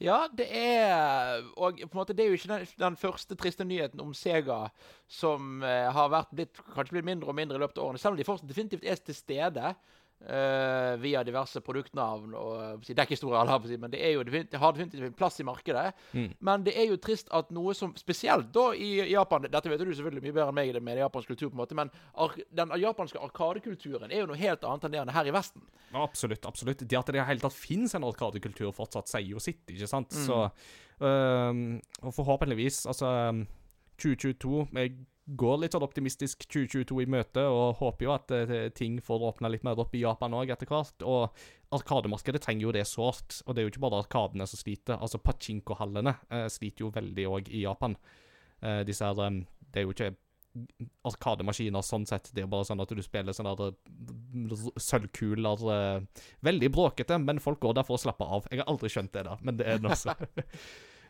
[0.00, 3.66] Ja, det er Og på en måte, det er jo ikke den, den første triste
[3.68, 4.70] nyheten om Sega
[5.10, 8.14] som uh, har vært blitt, kanskje blitt mindre og mindre i løpet av årene, selv
[8.14, 9.74] om de fortsatt definitivt er til stede.
[10.28, 14.74] Eh, via diverse produktnavn og er ikke dekkhistorier, alle men det, er jo det har
[14.74, 15.86] definitivt en plass i markedet.
[16.12, 16.32] Mm.
[16.40, 19.90] Men det er jo trist at noe som Spesielt da i Japan Dette vet du
[19.92, 22.74] selvfølgelig mye bedre enn meg det med japansk kultur, på en måte, men ar den
[22.80, 25.64] japanske arkadekulturen er jo noe helt annet enn det den er her i Vesten.
[25.90, 26.46] Ja, Absolutt.
[26.46, 26.84] absolutt.
[26.86, 30.12] Det at det i hele tatt finnes en arkadekultur fortsatt, sier jo sitt, ikke sant?
[30.14, 30.42] Så
[31.00, 33.46] øhm, Og forhåpentligvis, altså øhm,
[34.00, 34.94] 2022 Jeg
[35.36, 39.50] går litt sånn optimistisk 2022 i møte og håper jo at eh, ting får åpna
[39.52, 41.04] litt mer opp i Japan òg etter hvert.
[41.06, 41.42] Og
[41.76, 43.40] arkademarkedet trenger jo det sårt.
[43.44, 44.98] Og det er jo ikke bare arkadene som sliter.
[44.98, 47.96] Altså Pachinko-hallene eh, sliter jo veldig òg i Japan.
[48.60, 50.12] Eh, disse her øhm, Det er jo ikke
[51.06, 52.32] arkademaskiner sånn sett.
[52.34, 57.60] Det er bare sånn at du spiller sånne der sølvkuler eh, Veldig bråkete, men folk
[57.62, 58.48] går der for å slappe av.
[58.50, 60.16] Jeg har aldri skjønt det, da, men det er det også.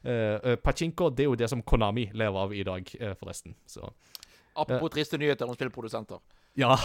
[0.01, 3.53] Eh, eh, Pachinko det er jo det som Konami lever av i dag, uh, forresten.
[3.69, 3.85] Så
[4.55, 6.19] Apropos triste nyheter om spillprodusenter.
[6.55, 6.79] ja.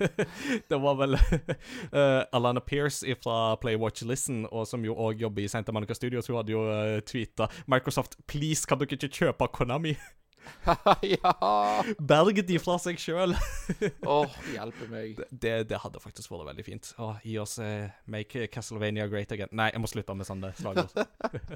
[0.68, 5.48] det var vel uh, Alana Pierce fra Playwatch Listen, og som jo òg jobber i
[5.48, 9.96] Santa Monica Studios, hun hadde jo uh, tweeta Microsoft, please, kan dere ikke kjøpe Konami?
[11.14, 11.32] ja!
[11.98, 13.34] Berg de fra seg sjøl.
[14.16, 15.20] Åh, hjelpe meg.
[15.30, 16.92] Det, det hadde faktisk vært veldig fint.
[17.02, 19.50] Åh, gi oss eh, Make Castlevania great again.
[19.56, 20.92] Nei, jeg må slutte med sånne slagord.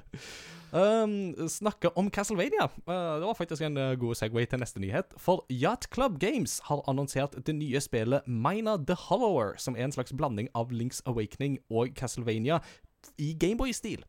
[0.81, 1.17] um,
[1.51, 2.69] snakke om Castlevania.
[2.87, 5.15] Uh, det var faktisk en uh, god Segway til neste nyhet.
[5.21, 9.97] For Yacht Club Games har annonsert det nye spillet Mina the Hollower, som er en
[9.97, 12.61] slags blanding av Links Awakening og Castlevania
[13.23, 14.05] i Gameboy-stil.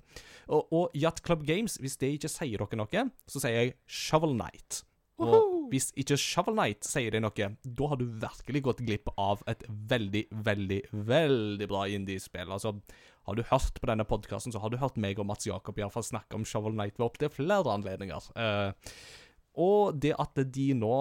[0.48, 4.38] Og, og Yacht Club Games, hvis det ikke sier dere noe, så sier jeg Shovel
[4.38, 4.84] Knight.
[5.18, 9.42] Og hvis ikke Shovel Knight sier deg noe, da har du virkelig gått glipp av
[9.50, 12.54] et veldig, veldig, veldig bra indie-spill.
[12.54, 12.76] Altså,
[13.28, 15.84] har du hørt på denne podkasten, så har du hørt meg og Mats Jakob i
[15.84, 18.30] hvert fall snakke om Shovel Knight ved opptil flere anledninger.
[18.38, 18.72] Uh,
[19.58, 20.96] Og det at de nå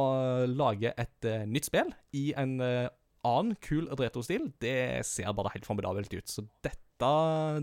[0.48, 2.88] lager et uh, nytt spill i en uh,
[3.26, 6.24] annen kul retrostil, det ser bare helt formidabelt ut.
[6.30, 6.80] Så dette,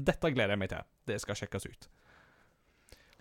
[0.06, 0.86] dette gleder jeg meg til.
[1.10, 1.90] Det skal sjekkes ut.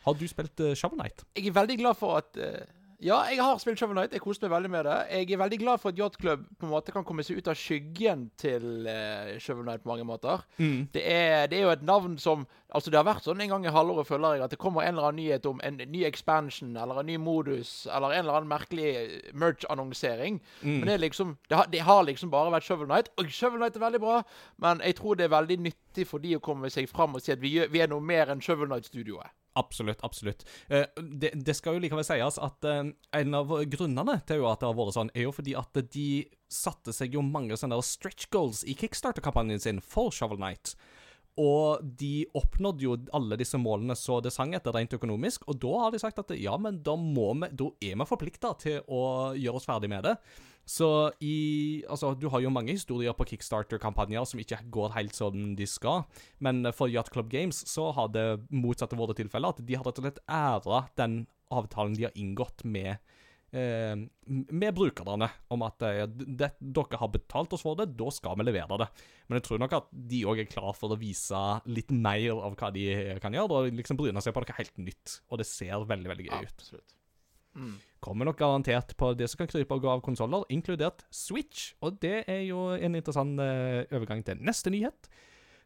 [0.03, 1.25] Har du spilt uh, Shovel Knight?
[1.39, 2.67] Jeg er veldig glad for at eh,
[3.03, 4.13] Ja, jeg har spilt Shovel Knight.
[4.15, 4.97] Jeg koste meg veldig med det.
[5.11, 7.49] Jeg er veldig glad for at Yacht Club på en måte kan komme seg ut
[7.51, 10.45] av skyggen til uh, Shovel Knight på mange måter.
[10.63, 10.87] Mm.
[10.95, 13.67] Det er, det er jo et navn som Altså, det har vært sånn en gang
[13.69, 16.71] i halvåret, føler jeg, at det kommer en eller annen nyhet om en ny expansion
[16.81, 18.87] eller en ny modus eller en eller annen merkelig
[19.37, 20.39] merch-annonsering.
[20.63, 20.79] Mm.
[20.79, 23.13] Men det er liksom det har, det har liksom bare vært Shovel Knight.
[23.21, 24.23] Og Shovel Knight er veldig bra,
[24.65, 27.37] men jeg tror det er veldig nyttig for de å komme seg fram og si
[27.37, 29.37] at vi, gjør, vi er noe mer enn Shovel Knight-studioet.
[29.55, 30.01] Absolutt.
[30.03, 30.45] absolutt.
[30.69, 34.71] Eh, det, det skal jo likevel sies at eh, en av grunnene til at det
[34.71, 36.09] har vært sånn, er jo fordi at de
[36.53, 40.75] satte seg jo mange sånne stretch goals i Kickstarter-kampanjen sin for Shovel Knight.
[41.41, 45.73] Og de oppnådde jo alle disse målene så det sang etter rent økonomisk, og da
[45.87, 49.33] har de sagt at ja, men da, må vi, da er vi forplikta til å
[49.39, 50.17] gjøre oss ferdig med det.
[50.69, 50.89] Så
[51.21, 55.67] i Altså, du har jo mange historier på Kickstarter-kampanjer som ikke går helt som de
[55.69, 56.05] skal,
[56.39, 59.99] men for Yacht Club Games så har det motsatte vært tilfellet, at de har rett
[59.99, 62.95] og slett æra den avtalen de har inngått med
[63.53, 68.39] eh, med brukerne om at eh, det, dere har betalt oss for det, da skal
[68.39, 68.89] vi levere det.
[69.29, 72.57] Men jeg tror nok at de òg er klar for å vise litt mer av
[72.57, 72.89] hva de
[73.23, 75.21] kan gjøre, og liksom bryne seg på noe helt nytt.
[75.29, 76.57] Og det ser veldig, veldig gøy ut.
[76.57, 76.99] Absolutt.
[77.55, 77.75] Mm.
[78.03, 81.73] Kommer nok garantert på det som kan krype og gå av konsoller, inkludert Switch.
[81.81, 85.11] Og det er jo en interessant eh, overgang til neste nyhet.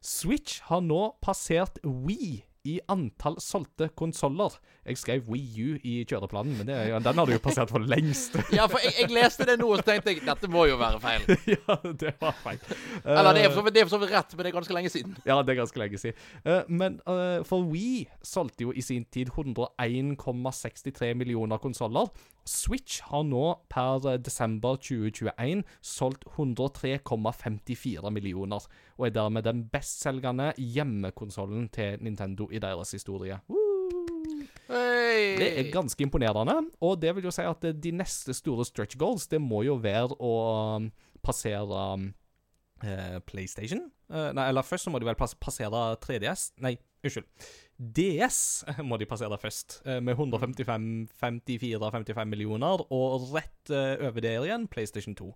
[0.05, 4.57] Switch har nå passert Wii i antall solgte konsoller.
[4.87, 7.83] Jeg skrev Wii U i kjøreplanen, men det, er den har du jo passert for
[7.87, 8.37] lengst.
[8.57, 11.27] Ja, for jeg, jeg leste det nå, og tenkte jeg dette må jo være feil.
[11.57, 12.61] ja, det var feil.
[13.05, 14.51] Eller det er Eh, for så vidt- det er for så vidt rett, men det
[14.53, 15.17] er ganske lenge siden.
[15.31, 16.19] Ja, det er ganske lenge siden.
[16.45, 22.11] Eh, men eh, for Wii solgte jo i sin tid 101,63 millioner konsoller.
[22.47, 31.69] Switch har nå per desember 2021 solgt 103,54 millioner, og er dermed den bestselgende hjemmekonsollen
[31.75, 33.41] til Nintendo i deres historie.
[34.67, 35.37] Hey.
[35.39, 39.27] Det er ganske imponerende, og det vil jo si at de neste store stretch goals,
[39.31, 40.33] det må jo være å
[40.77, 40.89] um,
[41.23, 42.09] passere um,
[42.83, 43.87] eh, PlayStation.
[44.11, 46.51] Eh, nei, eller først så må de vel passere 3DS.
[46.63, 47.27] Nei, unnskyld.
[47.79, 54.47] DS må de passere først, med 155, 54, 55 millioner, og rett eh, over der
[54.47, 55.33] igjen PlayStation 2.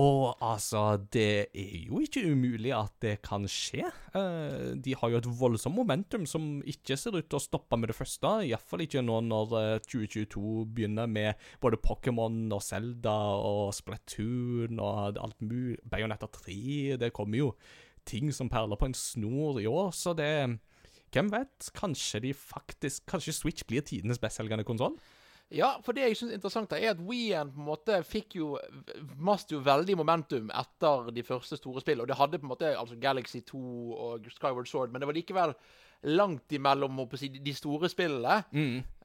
[0.00, 3.90] Og altså, det er jo ikke umulig at det kan skje.
[4.16, 7.92] Eh, de har jo et voldsomt momentum som ikke ser ut til å stoppe med
[7.92, 8.38] det første.
[8.48, 15.20] Iallfall ikke nå når eh, 2022 begynner med både Pokémon og Zelda og Splatoon og
[15.20, 15.76] alt mulig.
[15.84, 16.96] Bayonetta 3.
[17.02, 17.52] Det kommer jo
[18.08, 20.32] ting som perler på en snor i år, så det
[21.12, 21.72] Hvem vet?
[21.76, 24.96] Kanskje de faktisk Kanskje Switch blir tidenes bestselgende konsoll?
[25.52, 28.54] Ja, for det jeg synes er interessant, er at Wii-en på en måte fikk jo
[29.20, 32.06] Mast jo veldig momentum etter de første store spillene.
[32.06, 35.18] Og det hadde på en måte altså Galaxy 2 og Skyward Sword, men det var
[35.18, 35.56] likevel
[36.02, 38.40] langt imellom si, de store spillene.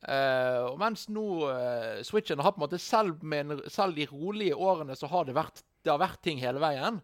[0.07, 4.55] Eh, og mens nå uh, Switchen har på en måte selv, med selv de rolige
[4.55, 7.01] årene så har det vært, det har vært ting hele veien.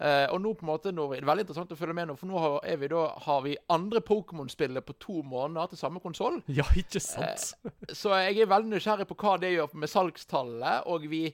[0.00, 2.16] Eh, og nå på en måte vi, Det er veldig interessant å følge med nå,
[2.18, 6.42] for nå har, vi da, har vi andre Pokémon-spillet på to måneder til samme konsoll.
[6.58, 7.54] Ja, ikke sant?
[7.92, 10.86] Så jeg er veldig nysgjerrig på hva det gjør med salgstallet.
[10.86, 11.28] Og vi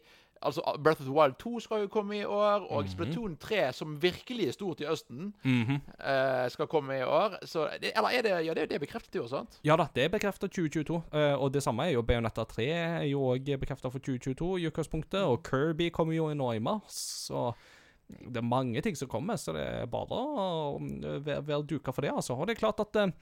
[0.44, 3.94] Altså, Breath of the Wild 2 skal jo komme i år, og Splatoon 3, som
[4.03, 7.38] virkelig er stort i Østen, eh, skal komme i år.
[7.48, 9.59] Så Eller er det Ja, det, det er bekreftet år, sant?
[9.64, 11.03] Ja da, det er bekreftet 2022.
[11.14, 14.68] eh, og det samme er jo Bayonetta 3 er jo òg bekreftet for 2022 i
[14.68, 15.22] utgangspunktet.
[15.22, 16.92] Og Kirby kommer jo nå i mars.
[17.31, 17.55] Så
[18.09, 21.95] det er mange ting som kommer, så det er bare å eh, være, være duka
[21.95, 22.37] for det, altså.
[22.37, 23.12] Og det er klart at eh,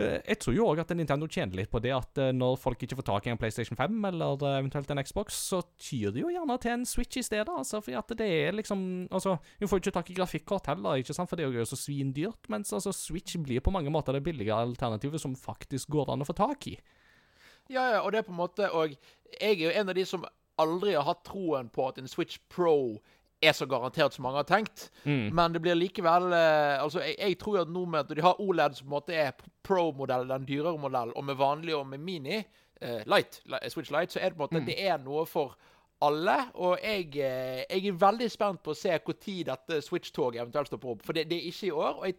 [0.00, 2.84] eh, jeg tror jo òg at Nintendo tjener litt på det at eh, når folk
[2.86, 6.24] ikke får tak i en PlayStation 5 eller eh, eventuelt en Xbox, så tyr de
[6.24, 7.50] jo gjerne til en Switch i stedet.
[7.52, 11.02] altså, fordi at det er liksom altså, Hun får jo ikke tak i grafikkort heller,
[11.02, 12.48] ikke sant, for det er jo så svindyrt.
[12.52, 16.28] Mens altså, Switch blir på mange måter det billige alternativet som faktisk går an å
[16.28, 16.78] få tak i.
[17.68, 18.92] Ja, ja, og det er på en måte Og
[19.40, 20.26] jeg er jo en av de som
[20.60, 23.00] aldri har hatt troen på at en Switch Pro
[23.48, 24.88] er så garantert som mange har tenkt.
[25.04, 28.40] Men det blir likevel eh, Altså, jeg, jeg tror at nå med at de har
[28.40, 29.32] OLED som på en måte er
[29.64, 32.40] Pro-modell, den dyrere modell, og med vanlig og med mini,
[32.80, 35.54] eh, light, li- Switch Light, så er det på en måte Det er noe for
[36.02, 36.34] alle.
[36.54, 40.88] Og jeg, eh, jeg er veldig spent på å se når dette Switch-toget eventuelt stopper
[40.96, 41.04] opp.
[41.06, 41.94] For det, det er ikke i år.
[42.02, 42.16] Og jeg,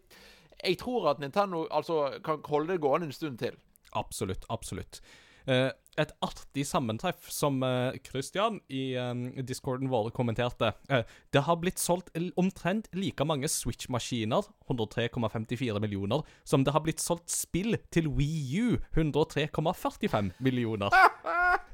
[0.63, 3.57] jeg tror at Nintendo altså kan holde det gående en stund til.
[3.93, 5.01] Absolutt, absolutt.
[5.47, 5.69] Eh,
[6.01, 10.73] et artig sammentreff som eh, Christian i um, discorden vår kommenterte.
[10.89, 17.03] Eh, det har blitt solgt omtrent like mange Switch-maskiner, 103,54 millioner, som det har blitt
[17.03, 20.93] solgt spill til Wii U, 103,45 millioner.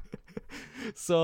[0.98, 1.18] Så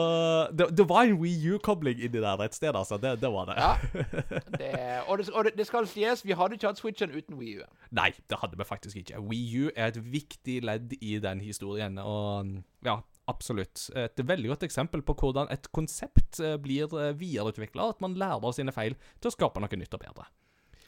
[0.55, 2.99] det, det var en Wii U-kobling inni der et sted, altså.
[3.01, 3.57] Det, det var det.
[3.59, 3.73] Ja.
[4.59, 4.73] Det,
[5.07, 7.67] og det, og det, skal sies, vi hadde ikke hatt Switchen uten Wii U.
[7.95, 9.21] Nei, det hadde vi faktisk ikke.
[9.29, 12.51] Wii U er et viktig ledd i den historien, og
[12.87, 12.99] ja,
[13.31, 13.88] absolutt.
[13.99, 18.57] Et veldig godt eksempel på hvordan et konsept eh, blir videreutvikla, at man lærer av
[18.57, 20.29] sine feil til å skape noe nytt og bedre.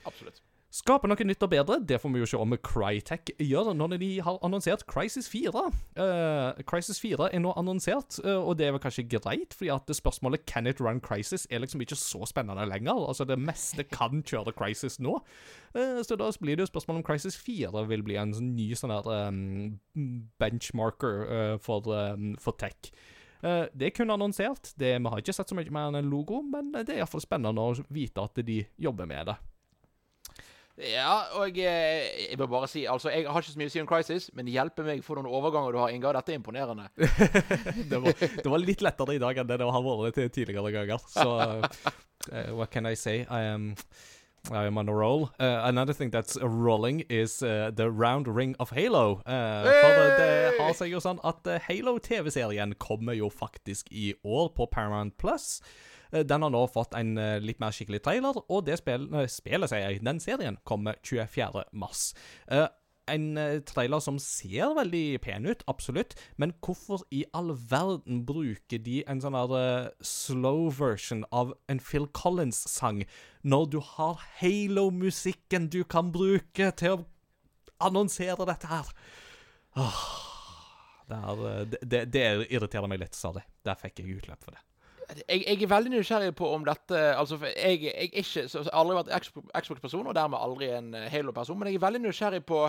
[0.08, 0.42] Absolutt.
[0.70, 4.10] Skape noe nytt og bedre, det får vi jo se om Crytek gjør når de
[4.22, 5.64] har annonsert Crisis 4.
[5.98, 9.90] Uh, Crisis 4 er nå annonsert, uh, og det er vel kanskje greit, fordi at
[9.90, 12.94] spørsmålet 'Can it run Crisis?' er liksom ikke så spennende lenger.
[13.08, 15.18] Altså, det meste kan kjøre Crisis nå.
[15.74, 18.94] Uh, så da blir det jo spørsmål om Crisis 4 vil bli en ny sånn
[18.94, 19.80] her um,
[20.38, 22.92] benchmarker eh, for, um, for tech.
[23.42, 24.72] Eh, det er kun annonsert.
[24.78, 27.24] Det, vi har ikke sett så mye mer enn en logo, men det er iallfall
[27.24, 29.36] spennende å vite at de jobber med det.
[30.80, 33.82] Ja, og jeg, jeg vil bare si Altså, jeg har ikke så mye å si
[33.82, 36.14] om Crisis, men hjelpe meg for noen overganger du har, Inga.
[36.16, 36.88] Dette er imponerende.
[37.90, 40.72] det, var, det var litt lettere i dag enn det det har vært til tidligere
[40.78, 41.04] ganger.
[41.10, 43.26] Så uh, what can I say?
[43.28, 43.74] I am
[44.48, 45.30] I am on a roll.
[45.38, 49.20] Uh, another thing that's rolling is uh, the round ring of Halo.
[49.26, 54.66] Uh, for det, har seg jo sånn at Halo-TV-serien kommer jo faktisk i år på
[54.72, 55.60] Paramount Plus.
[56.12, 59.26] Uh, Den har nå fått en uh, litt mer skikkelig trailer, og det spill, uh,
[59.30, 61.68] spillet, sier jeg, den serien kommer 24.
[61.72, 62.10] mars.
[62.50, 62.68] Uh,
[63.10, 68.82] en eh, trailer som ser veldig pen ut, absolutt, men hvorfor i all verden bruker
[68.82, 73.04] de en sånn her eh, slow version av en Phil Collins-sang
[73.42, 77.04] når du har Halo-musikken du kan bruke til å
[77.80, 78.90] annonsere dette her?
[79.80, 80.02] Åh,
[81.10, 83.46] det, er, eh, det, det, det irriterer meg litt, sa det.
[83.66, 84.69] Der fikk jeg utløp for det.
[85.28, 88.70] Jeg, jeg er veldig nysgjerrig på om dette Altså, jeg, jeg er ikke så, så,
[88.76, 92.42] aldri vært Xbox- Xbox-person, og dermed aldri en eh, Halo-person, men jeg er veldig nysgjerrig
[92.48, 92.64] på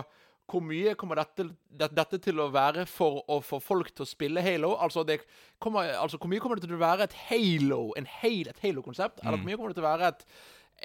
[0.50, 4.08] hvor mye kommer dette, det, dette til å være for å få folk til å
[4.10, 4.74] spille Halo?
[4.84, 5.20] Altså, det
[5.62, 9.22] kommer, altså hvor mye kommer det til å være et Halo, en hel, et Halo-konsept?
[9.22, 10.26] Eller hvor mye kommer det til å være et,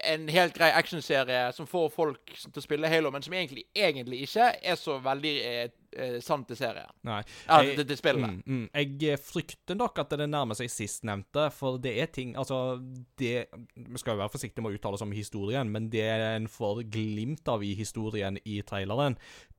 [0.04, 4.22] en helt grei actionserie som får folk til å spille Halo, men som egentlig, egentlig
[4.28, 6.90] ikke er så veldig eh, eh, sant til serien?
[7.08, 7.22] Nei.
[7.48, 8.38] Ja, jeg- det, det spillet.
[8.44, 8.94] Mm, mm.
[9.00, 12.78] Jeg frykter nok at det nærmer seg sistnevnte, for det er ting Altså,
[13.18, 16.48] det Vi skal jo være forsiktige med å uttale oss om historien, men det en
[16.48, 19.18] får glimt av i historien i traileren,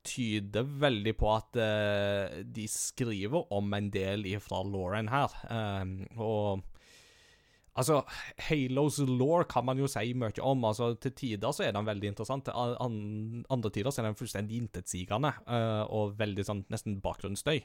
[0.08, 5.34] tyder veldig på at uh, de skriver om en del ifra Lauren her.
[5.50, 6.62] Um, og
[7.78, 8.00] Altså,
[8.48, 10.64] Halos law kan man jo si mye om.
[10.66, 14.08] altså Til tider så er den veldig interessant, til an an- andre tider så er
[14.10, 17.60] den fullstendig intetsigende eh, og veldig sånn nesten bakgrunnsstøy.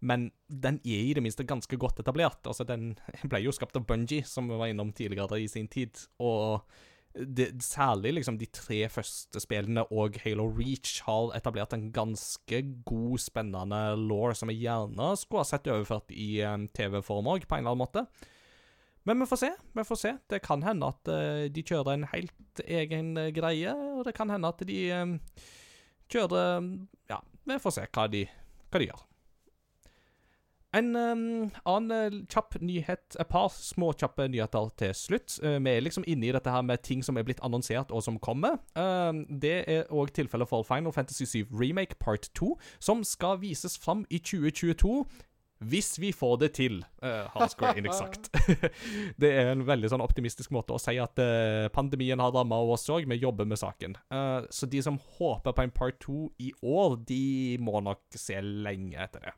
[0.00, 2.44] Men den er i det minste ganske godt etablert.
[2.46, 2.92] Altså, Den
[3.30, 5.98] ble jo skapt av Bungie, som vi var innom tidligere i sin tid.
[6.22, 6.62] Og
[7.18, 13.18] det, særlig liksom de tre første spillene og Halo Reach har etablert en ganske god,
[13.18, 17.64] spennende law som jeg gjerne skulle ha sett overført i um, TV-form òg, på en
[17.64, 18.04] eller annen måte.
[19.08, 19.50] Men vi får se.
[19.72, 20.16] vi får se.
[20.28, 24.28] Det kan hende at eh, de kjører en helt egen eh, greie, og det kan
[24.28, 25.44] hende at de eh,
[26.12, 26.66] kjører
[27.08, 28.26] Ja, vi får se hva de,
[28.68, 29.04] hva de gjør.
[30.76, 35.38] En um, annen kjapp nyhet, et par små kjappe nyheter til slutt.
[35.40, 38.04] Uh, vi er liksom inne i dette her med ting som er blitt annonsert og
[38.04, 38.60] som kommer.
[38.76, 42.52] Uh, det er òg tilfellet for Final Fantasy 7 Remake Part 2,
[42.84, 45.06] som skal vises fram i 2022.
[45.58, 48.30] Hvis vi får det til, uh, har Square Enix sagt.
[49.22, 52.86] det er en veldig sånn optimistisk måte å si at uh, pandemien har ramma oss
[52.94, 53.08] òg.
[53.10, 53.98] Vi jobber med saken.
[54.14, 58.38] Uh, så de som håper på en part two i år, de må nok se
[58.42, 59.36] lenge etter det.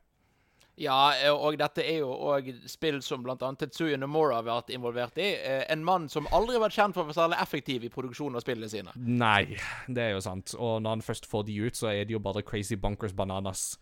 [0.81, 3.35] Ja, eh, og dette er jo òg spill som bl.a.
[3.37, 5.33] Tetsuya Nomura har vært involvert i.
[5.35, 8.39] Eh, En mann som aldri har vært kjent for å være særlig effektiv i produksjonen
[8.39, 8.95] av spillene sine.
[8.95, 10.55] Nei, det er jo sant.
[10.57, 13.75] Og når han først får de ut, så er de jo bare crazy bunkers bananas.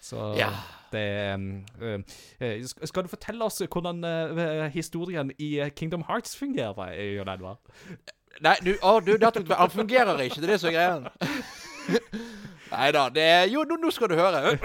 [0.00, 0.50] Så Ja.
[0.92, 1.04] det
[1.82, 7.58] uh, Skal du fortelle oss hvordan uh, historien i Kingdom Hearts fungerer, Jon Edvard?
[8.40, 10.40] Nei, du, å, du dette, han fungerer ikke.
[10.40, 10.98] Det er det som er greia.
[12.74, 13.08] Nei da.
[13.10, 14.54] Det er Jo, nå, nå skal du høre.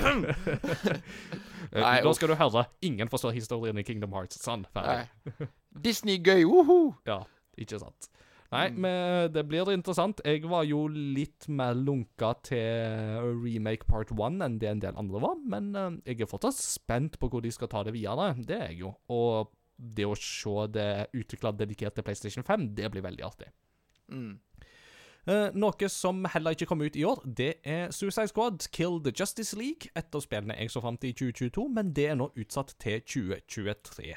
[1.73, 2.65] Nei, da skal du høre.
[2.85, 4.37] Ingen forstår historien i Kingdom Hearts.
[4.43, 5.47] Sånn, ferdig.
[5.73, 6.93] Disney gøy, woho!
[7.09, 7.23] Ja,
[7.57, 8.09] ikke sant.
[8.53, 10.21] Nei, men det blir interessant.
[10.25, 15.23] Jeg var jo litt mer lunka til remake part one enn det en del andre
[15.23, 18.31] var, men eh, jeg er fortsatt spent på hvor de skal ta det videre.
[18.37, 18.93] Det er jeg jo.
[19.13, 23.49] Og det å se det utvikla dedikert til PlayStation 5, det blir veldig artig.
[24.13, 24.37] Mm.
[25.23, 29.13] Eh, noe som heller ikke kom ut i år, det er Suicide Squad Kill the
[29.15, 29.91] Justice League.
[29.95, 32.99] Et av spillene jeg så fram til i 2022, men det er nå utsatt til
[33.01, 34.11] 2023.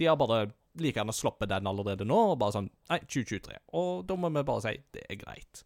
[0.00, 0.46] De har bare
[0.80, 3.60] like gjerne sluppet den allerede nå, og bare sånn Nei, 2023.
[3.78, 5.64] Og da må vi bare si det er greit.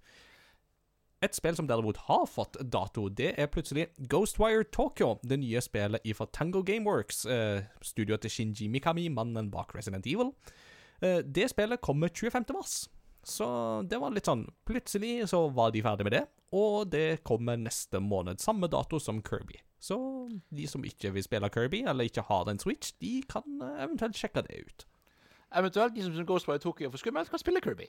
[1.21, 6.07] Et spill som derimot har fått dato, det er plutselig Ghostwire Tokyo, det nye spillet
[6.17, 10.33] fra Tango Gameworks, eh, studioet til Shinji Mikami, mannen bak Resident Evil.
[11.03, 12.55] Eh, det spillet kommer 25.
[12.57, 12.89] mars.
[13.23, 13.47] Så
[13.85, 16.23] det var litt sånn Plutselig så var de ferdig med det,
[16.57, 18.41] og det kommer neste måned.
[18.41, 19.61] Samme dato som Kirby.
[19.81, 19.97] Så
[20.49, 24.17] de som ikke vil spille Kirby, eller ikke har en Switch, de kan eh, eventuelt
[24.17, 24.87] sjekke det ut.
[25.57, 27.89] Eventuelt de som syns Ghostwire Tokyo er for skummelt, kan spille Kirby.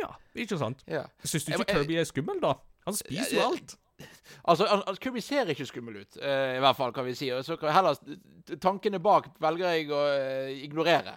[0.00, 0.80] Ja, ikke sant?
[0.88, 1.02] Ja.
[1.24, 2.52] Syns du Jeg jeg, ikke Kirby er skummel, da?
[2.86, 3.76] Han spiser jo alt.
[4.48, 7.28] Altså, al- al- Kirby ser ikke skummel ut, uh, i hvert fall, kan vi si.
[7.30, 7.94] Og så kan heller
[8.60, 11.12] Tankene bak velger jeg å uh, ignorere.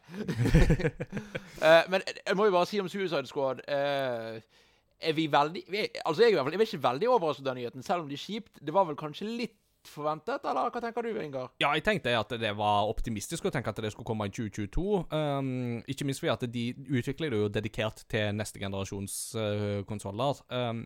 [1.63, 5.87] uh, men jeg må jo bare si om Suicide Squad Er vi veldig vi er,
[6.05, 8.09] Altså, jeg, er i hvert fall, jeg er ikke veldig overrasket av nyheten, selv om
[8.11, 8.61] det er kjipt.
[8.61, 9.57] Det var vel kanskje litt
[9.89, 11.53] forventet, eller hva tenker du, Ingar?
[11.61, 14.85] Ja, jeg tenkte at det var optimistisk å tenke at det skulle komme i 2022.
[15.11, 20.41] Um, ikke minst fordi at de utvikler det jo dedikert til neste generasjons uh, konsoller.
[20.49, 20.85] Um,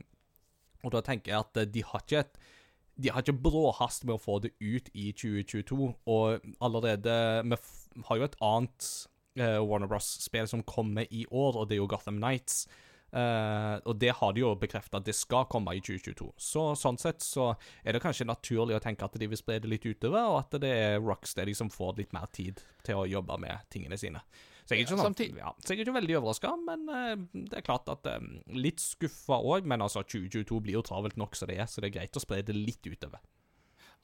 [0.83, 2.41] og da tenker jeg at de har ikke et
[2.99, 7.13] de har ikke bråhast med å få det ut i 2022, og allerede
[7.47, 8.89] Vi har jo et annet
[9.39, 12.67] uh, Warner Bros.-spill som kommer i år, og det er jo Gotham Nights.
[13.09, 16.29] Eh, og det har de jo bekrefta at det skal komme i 2022.
[16.37, 17.51] Så sånn sett så
[17.83, 20.59] er det kanskje naturlig å tenke at de vil spre det litt utover, og at
[20.61, 24.21] det er Rocksteady som får litt mer tid til å jobbe med tingene sine.
[24.69, 27.57] Så jeg er ikke, sånn, ja, så jeg er ikke veldig overraska, men uh, det
[27.57, 31.49] er klart at um, Litt skuffa òg, men altså 2022 blir jo travelt nok som
[31.49, 33.17] det er, så det er greit å spre det litt utover.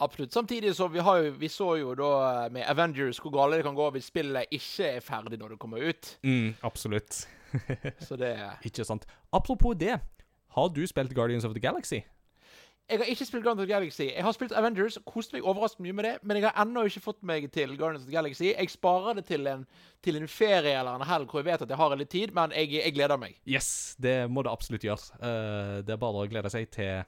[0.02, 0.34] Absolutt.
[0.34, 3.78] Samtidig så vi har jo Vi så jo da med Avengers hvor gale det kan
[3.78, 6.10] gå hvis spillet ikke er ferdig når det kommer ut.
[6.26, 7.22] Mm, absolutt.
[8.08, 8.36] Så det
[8.66, 9.06] Ikke sant.
[9.34, 10.00] Apropos det,
[10.56, 12.02] har du spilt Guardians of the Galaxy?
[12.90, 14.02] Jeg har ikke spilt Guardians of the Galaxy.
[14.16, 17.02] Jeg har spilt Avengers, kost meg overraskende mye med det, men jeg har ennå ikke
[17.02, 18.52] fått meg til Guardians of the Galaxy.
[18.52, 19.64] Jeg sparer det til en,
[20.06, 22.54] til en ferie eller en helg hvor jeg vet at jeg har litt tid, men
[22.54, 23.40] jeg, jeg gleder meg.
[23.50, 25.18] Yes, det må det absolutt gjøre.
[25.18, 27.02] Uh, det er bare å glede seg til,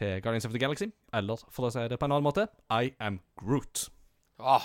[0.00, 2.94] til Guardians of the Galaxy, eller for å si det på en annen måte, I
[2.96, 3.90] am Groot.
[4.40, 4.64] Ah.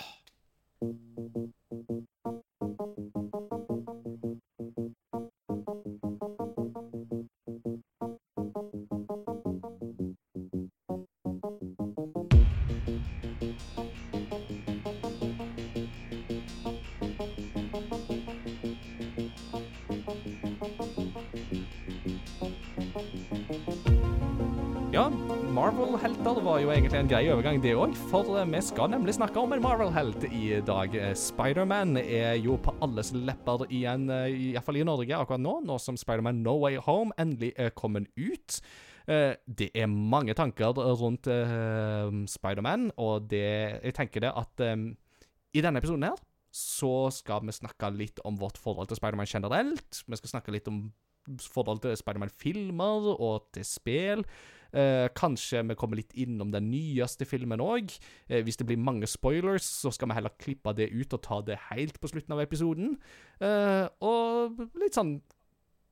[25.62, 27.92] Marvel-helter var jo egentlig en grei overgang, det òg.
[28.10, 30.96] For eh, vi skal nemlig snakke om en Marvel-helt i dag.
[30.98, 36.00] Eh, Spiderman er jo på alles lepper igjen, iallfall i Norge akkurat nå, nå som
[36.02, 38.58] Spiderman No Way Home endelig er kommet ut.
[39.06, 41.30] Eh, det er mange tanker rundt
[42.32, 43.46] Spiderman, og det,
[43.84, 44.88] jeg tenker det at eh,
[45.54, 46.18] i denne episoden her
[46.50, 50.02] så skal vi snakke litt om vårt forhold til Spiderman generelt.
[50.08, 50.88] Vi skal snakke litt om
[51.54, 54.26] forhold til Spiderman-filmer og til spill.
[54.74, 57.92] Eh, kanskje vi kommer litt innom den nyeste filmen òg.
[58.30, 61.42] Eh, hvis det blir mange spoilers, så skal vi heller klippe det ut og ta
[61.42, 62.94] det helt på slutten av episoden.
[63.42, 65.18] Eh, og litt sånn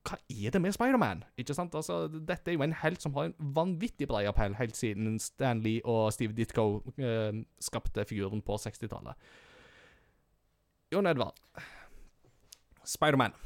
[0.08, 1.24] Hva er det med Spiderman?
[1.36, 1.74] Ikke sant?
[1.76, 5.82] Altså, dette er jo en helt som har en vanvittig bred appell helt siden Stanley
[5.84, 9.12] og Steve Ditko eh, skapte figuren på 60-tallet.
[10.90, 11.36] Jon Edvard.
[12.82, 13.36] Spiderman.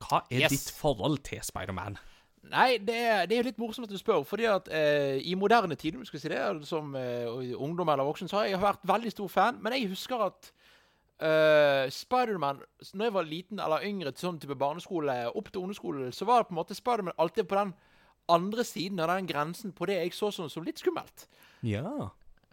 [0.00, 0.50] Hva er Yes.
[0.56, 1.98] ditt forhold til Spiderman?
[2.48, 5.76] Nei, det er, det er litt morsomt at du spør, fordi at eh, i moderne
[5.76, 8.86] tid, om du skal si det, som eh, ungdom eller voksen, så har jeg vært
[8.88, 10.48] veldig stor fan, men jeg husker at
[11.20, 12.62] eh, Spiderman
[12.94, 16.40] Når jeg var liten eller yngre, til sånn type barneskole, opp til ungdomsskole, så var
[16.40, 17.74] det på en måte Spiderman alltid på den
[18.30, 21.26] andre siden av den grensen på det jeg så som, som litt skummelt.
[21.66, 22.10] Ja.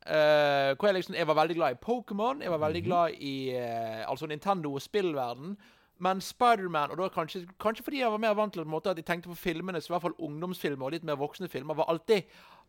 [0.07, 2.41] Eh, hvor jeg liksom Jeg var veldig glad i Pokémon.
[2.43, 5.57] Jeg var veldig glad i eh, altså Nintendo og spillverden.
[6.03, 9.05] Men Spiderman, og da kanskje, kanskje fordi jeg var mer vant til måte at jeg
[9.07, 12.27] tenkte på filmene så i hvert fall ungdomsfilmer og litt mer voksne filmer, var alltid,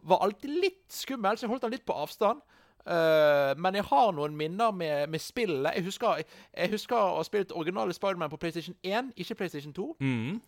[0.09, 2.41] var alltid litt skummel, så jeg holdt den litt på avstand.
[2.89, 5.75] Uh, men jeg har noen minner med, med spillet.
[5.77, 6.23] Jeg husker,
[6.57, 9.89] jeg husker å ha spilt originale Spiderman på PlayStation 1, ikke PlayStation 2.
[10.01, 10.39] Mm.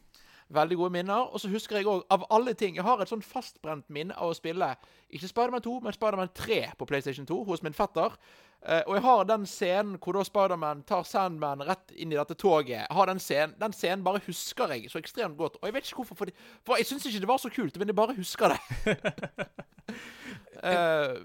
[0.51, 1.29] Veldig gode minner.
[1.29, 4.33] Og så husker jeg òg, av alle ting Jeg har et sånn fastbrent minne av
[4.33, 4.73] å spille
[5.11, 8.17] ikke Spiderman 2, men Spiderman 3 på PlayStation 2 hos min fetter.
[8.61, 12.37] Eh, og jeg har den scenen hvor da Spiderman tar Sandman rett inn i dette
[12.37, 12.83] toget.
[12.83, 15.57] Jeg har Den scenen Den scenen bare husker jeg så ekstremt godt.
[15.61, 16.35] Og jeg vet ikke hvorfor, fordi,
[16.67, 18.61] for jeg syns ikke det var så kult, men jeg bare husker det.
[20.69, 21.17] uh,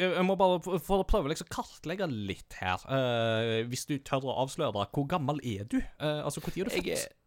[0.00, 2.80] Jeg må bare for å prøve liksom kartlegge litt her.
[2.88, 5.82] Uh, hvis du tør å avsløre, hvor gammel er du?
[6.00, 7.18] Uh, altså, Når er du født?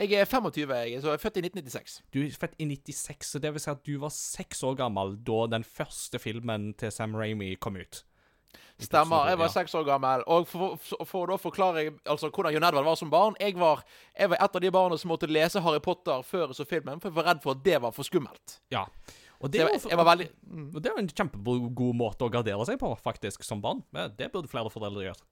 [0.00, 1.96] Jeg er 25, jeg, så jeg er født i 1996.
[2.14, 5.16] Du er født i 96, så det vil si at du var seks år gammel
[5.26, 8.04] da den første filmen til Sam Ramy kom ut.
[8.80, 9.28] Stemmer.
[9.28, 10.22] Jeg var seks år gammel.
[10.26, 13.82] Og for, for, for da forklare altså, hvordan Jon Edvard var som barn Jeg var,
[14.16, 17.00] jeg var et av de barna som måtte lese Harry Potter før jeg så filmen,
[17.00, 18.60] for jeg var redd for at det var for skummelt.
[18.72, 18.86] Ja.
[19.40, 20.64] Og det, jeg, var- jeg var veldig mm.
[20.74, 23.84] og det er jo en kjempegod måte å gardere seg på, faktisk, som barn.
[24.16, 25.28] Det burde flere foreldre gjøre.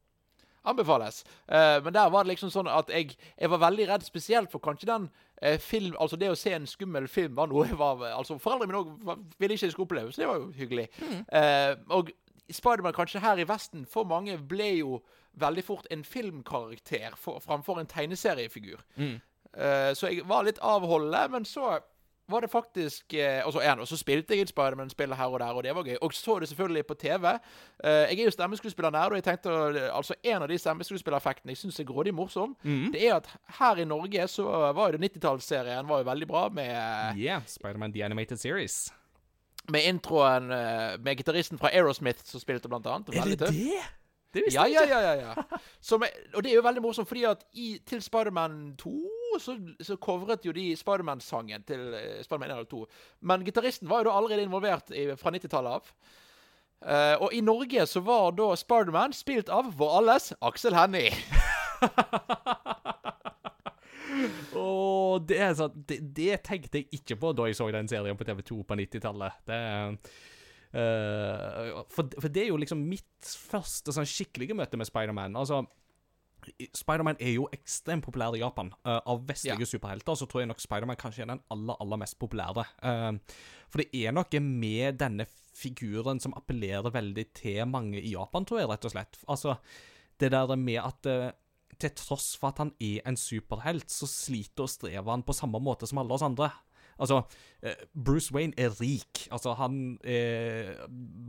[0.68, 1.24] Anbefales.
[1.48, 4.60] Uh, men der var det liksom sånn at jeg, jeg var veldig redd, spesielt for
[4.64, 8.02] kanskje den uh, film Altså det å se en skummel film var noe jeg var
[8.10, 10.88] Altså Foreldrene mine òg ville ikke jeg skulle oppleve, så det var jo hyggelig.
[11.32, 12.10] Eh, og
[12.50, 15.00] Spiderman kanskje her i Vesten for mange ble jo
[15.38, 18.82] veldig fort en filmkarakter for, framfor en tegneseriefigur.
[19.54, 21.78] Eh, så jeg var litt avholdende, men så
[22.28, 25.40] var det faktisk uh, Og så, ja, og så spilte jeg et Spiderman-spill her og
[25.40, 25.96] der, og det var gøy.
[26.02, 27.24] Og så det selvfølgelig på TV.
[27.24, 31.54] Uh, jeg er jo stemmeskuespiller nær, og jeg tenkte eh, altså en av de stemmeskuespillereffektene
[31.54, 32.56] jeg syns er grådig morsom,
[32.92, 34.44] det er at her i Norge så
[34.76, 38.92] var jo det 90-tallsserien var jo veldig bra med, Yeah, Spiderman The Animated Series.
[39.70, 43.14] Med introen eh, med gitaristen fra Aerosmith som spilte, blant annet.
[43.14, 43.78] Er det det?
[44.34, 45.00] Det visste Ja, jeg ja, ikke.
[45.00, 45.12] ja.
[45.14, 45.58] ja, ja.
[45.80, 46.02] Som
[46.34, 48.94] og det er jo veldig morsomt, fordi at i, til Spiderman 2
[49.40, 49.54] så,
[49.84, 52.80] så covret jo de Spiderman-sangen til uh, Spiderman 1 eller 2.
[53.28, 55.92] Men gitaristen var jo da allerede involvert i, fra 90-tallet av.
[56.78, 61.12] Uh, og i Norge så var da Spiderman spilt av vår alles Aksel Hennie.
[64.68, 68.18] Og det, er sånn, det, det tenkte jeg ikke på da jeg så den serien
[68.18, 69.40] på TV2 på 90-tallet.
[69.48, 69.58] Det
[70.76, 75.36] eh, for, for det er jo liksom mitt første sånn skikkelige møte med Spiderman.
[75.38, 75.64] Altså
[76.76, 78.70] Spiderman er jo ekstremt populær i Japan.
[78.86, 79.70] Uh, av vestlige Ja.
[79.72, 82.64] superhelter så tror jeg nok Spiderman kanskje er den aller aller mest populære.
[82.82, 83.18] Uh,
[83.68, 85.26] for det er noe med denne
[85.58, 89.18] figuren som appellerer veldig til mange i Japan, tror jeg, rett og slett.
[89.28, 89.58] Altså,
[90.20, 91.06] det der med at
[91.80, 95.60] til tross for at han er en superhelt, så sliter og strever han på samme
[95.62, 96.50] måte som alle oss andre.
[96.98, 97.22] Altså,
[97.62, 97.74] eh,
[98.04, 99.28] Bruce Wayne er rik.
[99.30, 100.74] Altså, han, eh,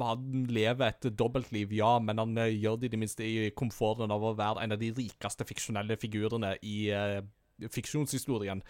[0.01, 4.11] han lever et dobbeltliv, ja, men han eh, gjør det i det minste i komforten
[4.11, 7.21] av å være en av de rikeste fiksjonelle figurene i eh,
[7.69, 8.63] fiksjonshistorien.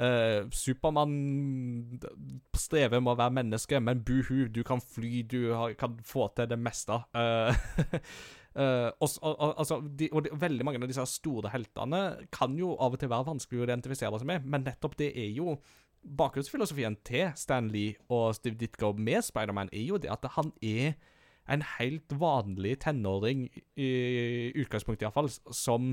[0.00, 2.00] Uh, Supermann
[2.56, 6.48] strever med å være menneske, men buhu, du kan fly, du har, kan få til
[6.48, 6.96] det meste.
[8.50, 12.00] Uh, og, og, altså, de, og de, veldig mange av disse store heltene
[12.34, 15.30] kan jo av og til være vanskelig å identifisere seg med, men nettopp det er
[15.36, 15.54] jo
[16.00, 20.94] Bakgrunnsfilosofien til Stan Lee og Steve Ditko med Spiderman er jo det at han er
[21.50, 23.90] en helt vanlig tenåring, i
[24.62, 25.92] utgangspunktet iallfall, som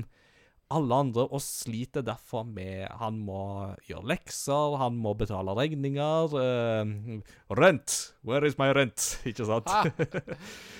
[0.74, 3.42] alle andre, og sliter derfor med Han må
[3.88, 6.34] gjøre lekser, han må betale regninger.
[6.34, 7.20] Uh,
[7.56, 8.14] rent!
[8.24, 9.14] Where is my rent?
[9.28, 9.70] Ikke sant?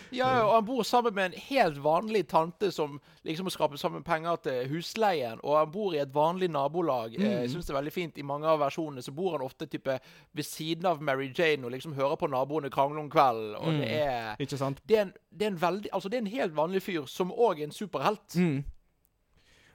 [0.09, 2.95] Ja, og han bor sammen med en helt vanlig tante som
[3.29, 5.41] liksom må skrape sammen penger til husleien.
[5.45, 7.17] Og han bor i et vanlig nabolag.
[7.19, 7.27] Mm.
[7.27, 8.17] Jeg syns det er veldig fint.
[8.21, 9.99] I mange av versjonene så bor han ofte type
[10.33, 13.59] ved siden av Mary Jane og liksom hører på naboene krangle om kvelden.
[13.61, 14.81] Og det er Ikke sant?
[14.89, 17.33] det er, en, det er en veldig Altså, det er en helt vanlig fyr som
[17.33, 18.37] òg er en superhelt.
[18.37, 18.65] Mm.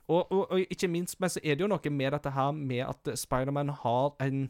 [0.08, 2.84] Og, og, og ikke minst, men så er det jo noe med dette her med
[2.90, 4.50] at Spiderman har en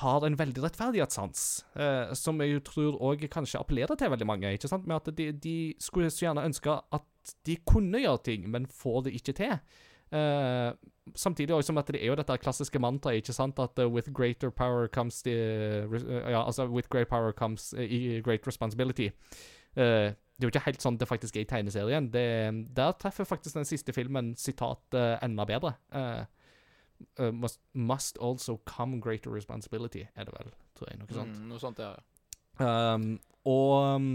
[0.00, 1.40] har en veldig rettferdighetssans,
[1.76, 4.52] eh, som jeg tror òg kanskje appellerer til veldig mange.
[4.56, 4.86] ikke sant?
[4.88, 9.02] Med at de, de skulle så gjerne ønske at de kunne gjøre ting, men får
[9.04, 9.58] det ikke til.
[10.12, 10.72] Eh,
[11.14, 14.50] samtidig også at det er jo dette klassiske mantraet, ikke sant, at uh, with greater
[14.50, 15.36] power comes the
[15.84, 19.10] uh, Ja, altså with great power comes uh, great responsibility.
[19.76, 20.12] Eh,
[20.42, 22.08] det er jo ikke helt sånn det faktisk er i tegneserien.
[22.10, 22.26] Det,
[22.74, 25.76] der treffer faktisk den siste filmen sitat uh, enda bedre.
[25.94, 26.24] Uh,
[27.20, 30.98] uh, must, must also come greater responsibility, er det vel, tror jeg.
[30.98, 31.36] Noe sånt.
[31.36, 31.92] Mm, noe sånt, ja.
[32.58, 33.04] Um,
[33.48, 34.08] og, um,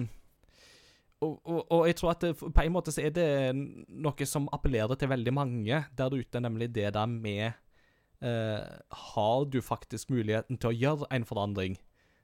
[1.21, 4.49] og, og, og jeg tror at det, på en måte så er det noe som
[4.57, 7.63] appellerer til veldig mange der ute, nemlig det der med
[8.17, 11.75] Har du faktisk muligheten til å gjøre en forandring,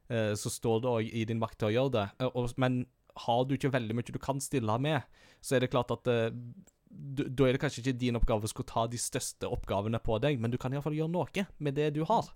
[0.09, 2.05] så står det òg i din makt til å gjøre det.
[2.57, 2.79] Men
[3.25, 5.01] har du ikke veldig mye du kan stille med,
[5.43, 6.29] så er det klart at uh,
[6.93, 10.39] da er det kanskje ikke din oppgave å skulle ta de største oppgavene på deg,
[10.41, 12.29] men du kan iallfall gjøre noe med det du har.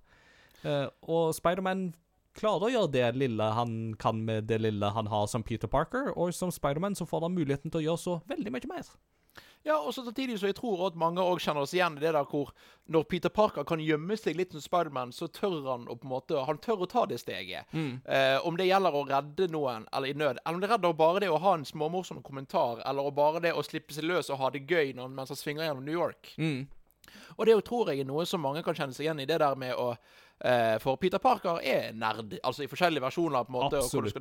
[0.64, 1.92] Uh, og Spiderman
[2.38, 6.12] klarer å gjøre det lille han kan med det lille han har som Peter Parker,
[6.16, 8.90] og som Spiderman så får han muligheten til å gjøre så veldig mye mer.
[9.68, 12.14] Ja, og så samtidig så jeg tror at mange også kjenner oss igjen i det
[12.16, 12.54] der hvor
[12.88, 16.14] når Peter Parker kan gjemme seg litt som Spiderman, så tør han å på en
[16.14, 17.68] måte Han tør å ta det steget.
[18.08, 21.20] Eh, om det gjelder å redde noen eller i nød, eller om det redder bare
[21.26, 24.50] det å ha en småmorsom kommentar, eller bare det å slippe seg løs og ha
[24.56, 26.32] det gøy når, mens han svinger gjennom New York.
[27.36, 29.42] Og det jo tror jeg er noe som mange kan kjenne seg igjen i, det
[29.44, 29.92] der med å
[30.84, 33.80] For Peter Parker er nerd, altså i forskjellige versjoner, på en måte.
[33.82, 34.18] Absolutt.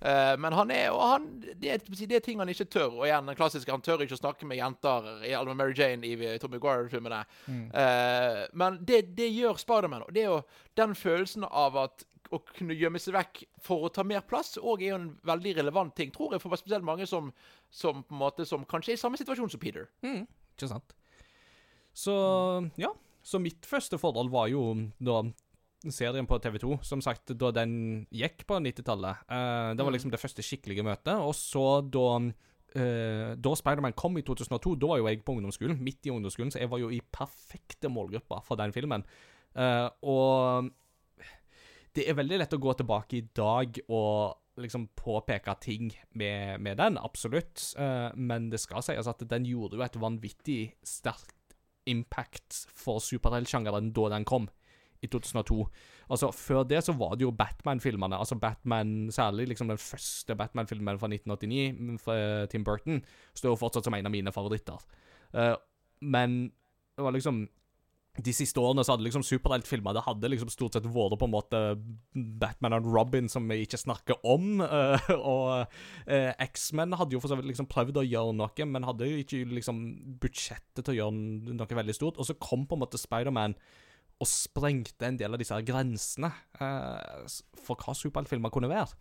[0.00, 2.98] Eh, men han er og han, det, det er ting han ikke tør.
[3.00, 6.08] Og igjen, den klassiske Han tør ikke å snakke med jenter i Alma Mary Jane
[6.08, 7.22] i Tom Maguire-filmene.
[7.48, 10.04] Eh, men det, det gjør Spiderman.
[10.08, 10.42] Og det er jo
[10.76, 14.82] den følelsen av at å kunne gjemme seg vekk for å ta mer plass, og
[14.82, 17.28] er jo en veldig relevant ting, tror jeg, for spesielt mange som,
[17.70, 19.86] som på en måte som kanskje er i samme situasjon som Peter.
[20.56, 20.96] Ikke sant?
[21.96, 22.16] Så
[22.80, 22.90] ja.
[23.26, 24.62] Så mitt første forhold var jo
[25.02, 25.24] da
[25.92, 29.26] serien på TV2, som sagt, da den gikk på 90-tallet.
[29.30, 31.14] Uh, det var liksom det første skikkelige møtet.
[31.18, 35.78] Og så da uh, Da Spiderman kom i 2002, da var jo jeg på ungdomsskolen,
[35.82, 39.06] midt i ungdomsskolen, så jeg var jo i perfekte målgruppa for den filmen.
[39.56, 40.72] Uh, og
[41.96, 46.78] det er veldig lett å gå tilbake i dag og liksom påpeke ting med, med
[46.80, 47.60] den, absolutt.
[47.78, 51.35] Uh, men det skal sies at den gjorde jo et vanvittig sterkt
[51.86, 54.48] impact for superheltsjangeren da den kom,
[55.02, 55.66] i 2002.
[56.10, 58.16] Altså, Før det så var det jo Batman-filmene.
[58.16, 63.02] Altså Batman, Særlig liksom den første Batman-filmen fra 1989, fra Tim Burton,
[63.34, 64.80] står jo fortsatt som en av mine favoritter.
[65.34, 65.54] Uh,
[66.00, 66.52] men
[66.96, 67.46] det var liksom
[68.24, 71.34] de siste årene så hadde liksom superheltfilmer Det hadde liksom stort sett vært på en
[71.34, 71.60] måte
[72.14, 74.62] Batman og Robin som vi ikke snakker om.
[74.62, 75.48] Uh, og
[76.08, 79.20] uh, X-Men hadde jo for så vidt liksom prøvd å gjøre noe, men hadde jo
[79.24, 79.82] ikke liksom
[80.22, 82.20] budsjettet til å gjøre noe veldig stort.
[82.20, 83.56] Og så kom på en måte Spiderman
[84.16, 86.30] og sprengte en del av disse her grensene
[86.62, 87.26] uh,
[87.60, 88.96] for hva superheltfilmer kunne være.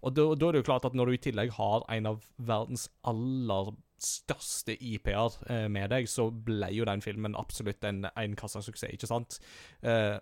[0.00, 2.20] Og da, da er det jo klart at når du i tillegg har en av
[2.38, 8.36] verdens aller største IP-er eh, med deg, så ble jo den filmen absolutt en, en
[8.38, 9.40] kassasuksess, ikke sant?
[9.82, 10.16] Eh,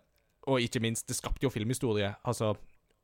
[0.48, 2.10] og ikke minst, det skapte jo filmhistorie.
[2.28, 2.54] Altså,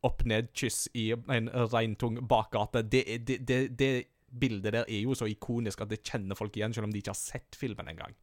[0.04, 2.84] opp-ned-kyss i en regntung bakgate.
[2.88, 3.92] Det, det, det, det
[4.40, 7.14] bildet der er jo så ikonisk at det kjenner folk igjen, selv om de ikke
[7.14, 8.16] har sett filmen engang.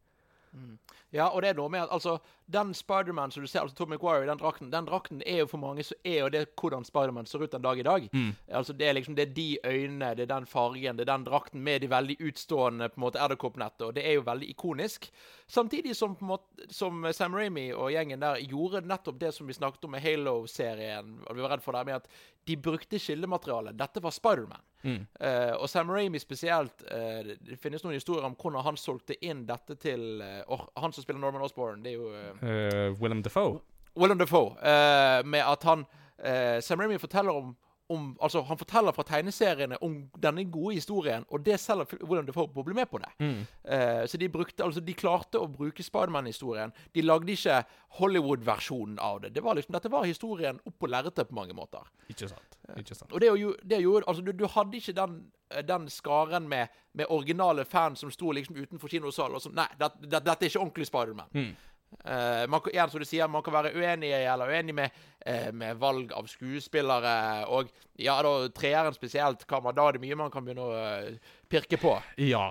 [1.12, 2.18] Ja, og det er noe med at altså,
[2.52, 5.46] den Spiderman som du ser, altså Tom McGuire i den drakten, den drakten er jo
[5.50, 8.06] for mange så er jo det hvordan Spiderman ser ut den dag i dag.
[8.48, 11.24] Altså Det er liksom det er de øynene, det er den fargen, det er den
[11.24, 15.10] drakten med de veldig utstående på en måte edderkoppnettet, og det er jo veldig ikonisk.
[15.48, 19.46] Samtidig som på en måte som Sam Ramy og gjengen der gjorde nettopp det som
[19.46, 22.08] vi snakket om med Halo-serien, og vi var redd for det, med at
[22.44, 23.72] de brukte kildemateriale.
[23.78, 24.62] Dette var Spiderman.
[24.82, 29.44] Eh, og Sam Ramy spesielt uh, Det finnes noen historier om hvordan han solgte inn
[29.46, 32.08] dette til uh, Han som spiller Norman Osborn, det er jo
[32.42, 33.60] Uh, Willem Defoe.
[33.94, 34.56] Willem Dafoe.
[34.58, 35.86] eh, med at han
[36.62, 37.56] Sam Ramy forteller om,
[37.92, 42.32] om Altså, han forteller fra tegneseriene om denne gode historien, og det selger hvordan du
[42.34, 43.10] får på å bli med på det.
[43.20, 46.72] Eh, så de brukte Altså, de klarte å bruke Spiderman-historien.
[46.94, 47.60] De lagde ikke
[47.98, 49.34] Hollywood-versjonen av det.
[49.34, 51.86] det var liksom, dette var historien opp på lerretet på mange måter.
[52.08, 52.58] Ikke sant.
[52.78, 53.12] Ikke sant.
[53.12, 53.30] Og det,
[53.68, 55.18] det gjorde Altså, du, du hadde ikke den,
[55.68, 59.90] den skaren med, med originale fans som sto liksom utenfor kinosalen og sånn Nei, det,
[60.06, 61.28] det, dette er ikke ordentlig Spiderman.
[62.04, 64.90] Eh, man, igjen, som du sier, man kan være uenig eller uenig med,
[65.26, 67.12] uh, med valg av skuespillere.
[67.52, 67.68] Og
[68.00, 71.78] ja, da treeren spesielt, Hva, da er det mye man kan begynne å uh, pirke
[71.78, 71.94] på.
[72.18, 72.48] Ja.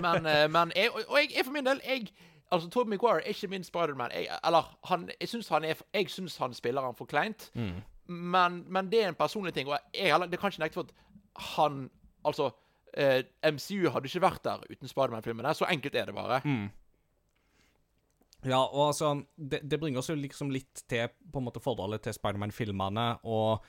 [0.00, 2.06] Men, men jeg, og jeg, jeg for min del jeg,
[2.52, 4.12] Altså, Tobey Maguire er ikke min Spiderman.
[4.14, 7.48] Eller, han, jeg syns han, er- jeg synes han spiller han for kleint.
[8.06, 9.66] Men, men det er en personlig ting.
[9.68, 11.88] Og jeg, det kan ikke nekte for at han
[12.24, 12.50] Altså,
[13.42, 15.54] MCU hadde ikke vært der uten Spiderman-filmene.
[15.56, 16.38] Så enkelt er det bare.
[18.44, 22.04] Ja, og altså Det, det bringer oss jo liksom litt til på en måte forholdet
[22.04, 23.64] til Spiderman-filmene, og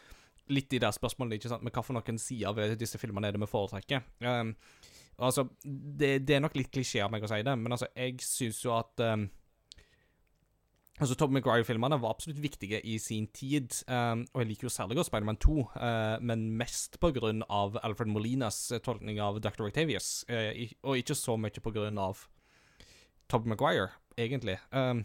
[0.53, 3.35] litt i det spørsmålet ikke sant, med hva for noen sider ved disse filmene er
[3.35, 4.03] det vi foretrekker.
[4.21, 4.53] Um,
[5.17, 8.19] altså, det, det er nok litt klisjé av meg å si det, men altså, jeg
[8.25, 9.25] syns jo at um,
[10.95, 14.95] Altså, Tom Maguire-filmene var absolutt viktige i sin tid, um, og jeg liker jo særlig
[14.95, 19.65] godt Spiderman 2, uh, men mest på grunn av Alfred Molinas eh, tolkning av Dr.
[19.67, 20.55] Octavius, uh,
[20.87, 22.23] og ikke så mye på grunn av
[23.31, 24.57] Tobey Maguire, egentlig.
[24.71, 25.03] Um,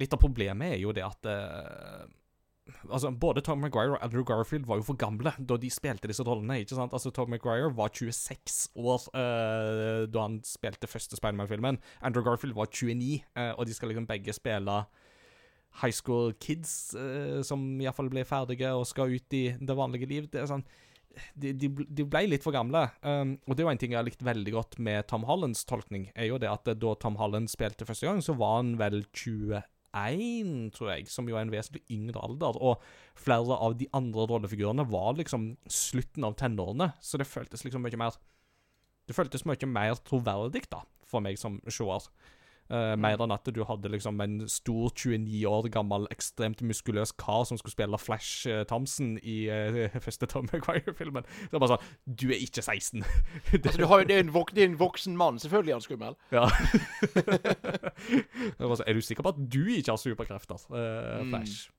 [0.00, 2.06] litt av problemet er jo det at uh,
[2.90, 6.24] Altså, Både Tom Maguire og Andrew Garfield var jo for gamle da de spilte disse
[6.26, 6.58] rollene.
[6.60, 6.92] ikke sant?
[6.92, 11.78] Altså, Tom Maguire var 26 år uh, da han spilte første Spiderman-filmen.
[12.02, 14.80] Andrew Garfield var 29, uh, og de skal liksom begge spille
[15.82, 20.28] high school kids uh, som iallfall blir ferdige og skal ut i det vanlige liv.
[20.32, 20.66] Det er sånn
[21.34, 22.86] de, de, ble litt for gamle.
[23.02, 25.64] Um, og det er jo en ting jeg har likt veldig godt med Tom Hollands
[25.68, 28.76] tolkning, er jo det at eh, da Tom Holland spilte første gang, så var han
[28.80, 29.62] vel 21,
[30.76, 32.58] tror jeg, som jo er en vesentlig yngre alder.
[32.60, 32.84] Og
[33.18, 38.00] flere av de andre rollefigurene var liksom slutten av tenårene, så det føltes liksom mye
[38.00, 38.18] mer
[39.06, 42.08] Det føltes mye mer troverdig, da, for meg som seer.
[42.70, 47.44] Eh, Mer enn at du hadde liksom en stor 29 år gammel, ekstremt muskuløs kar
[47.46, 51.22] som skulle spille Flash uh, Thompson i uh, første Tom McGuire-filmen.
[51.46, 53.04] Det var bare sånn Du er ikke 16.
[53.52, 55.38] det, Altså, du har jo, det, er en vok, det er en voksen mann.
[55.42, 56.18] Selvfølgelig er han skummel.
[56.34, 56.46] ja.
[58.58, 61.30] det var sånn, er du sikker på at du ikke har superkrefter, eh, Mm.
[61.30, 61.70] Flash?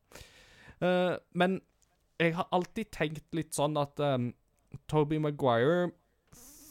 [0.82, 1.60] Eh, men
[2.20, 4.32] jeg har alltid tenkt litt sånn at um,
[4.90, 5.92] Toby Maguire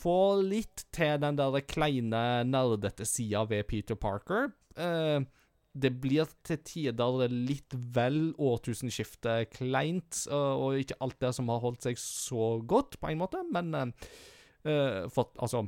[0.06, 4.52] får litt til den der kleine, nerdete sida ved Peter Parker.
[4.78, 5.24] Eh,
[5.76, 11.64] det blir til tider litt vel årtusenskiftet kleint, og, og ikke alt det som har
[11.64, 14.12] holdt seg så godt, på en måte, men eh,
[14.64, 15.66] eh, for, altså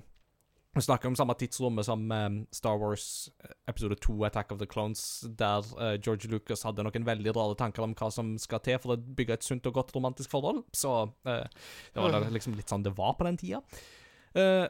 [0.79, 4.69] vi snakker om samme tidsrommet som eh, Star Wars eh, episode 2, Attack of the
[4.71, 5.03] Clones,
[5.39, 8.95] der uh, George Lucas hadde noen veldig rare tanker om hva som skal til for
[8.95, 10.63] å bygge et sunt og godt romantisk forhold.
[10.77, 11.47] Så uh,
[11.95, 13.65] det var liksom litt sånn det var på den tida.
[14.35, 14.67] Eh,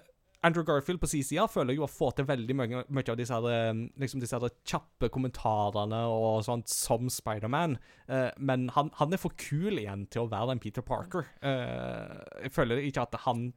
[0.47, 3.35] Andrew Garfield på sin side føler jo å få til veldig mye, mye av disse,
[3.35, 7.75] her, eh, liksom disse her kjappe kommentarene og sånt som Spiderman,
[8.07, 11.27] uh, men han, han er for kul igjen til å være en Peter Parker.
[11.43, 13.49] Uh, jeg føler ikke at han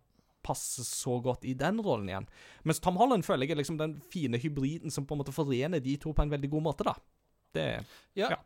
[0.41, 2.29] passer så godt i den rollen igjen.
[2.65, 5.83] Mens Tom Holland føler jeg er liksom den fine hybriden som på en måte forener
[5.83, 6.95] de to på en veldig god måte, da.
[7.53, 7.67] Det
[8.15, 8.29] Ja.
[8.31, 8.41] Ja.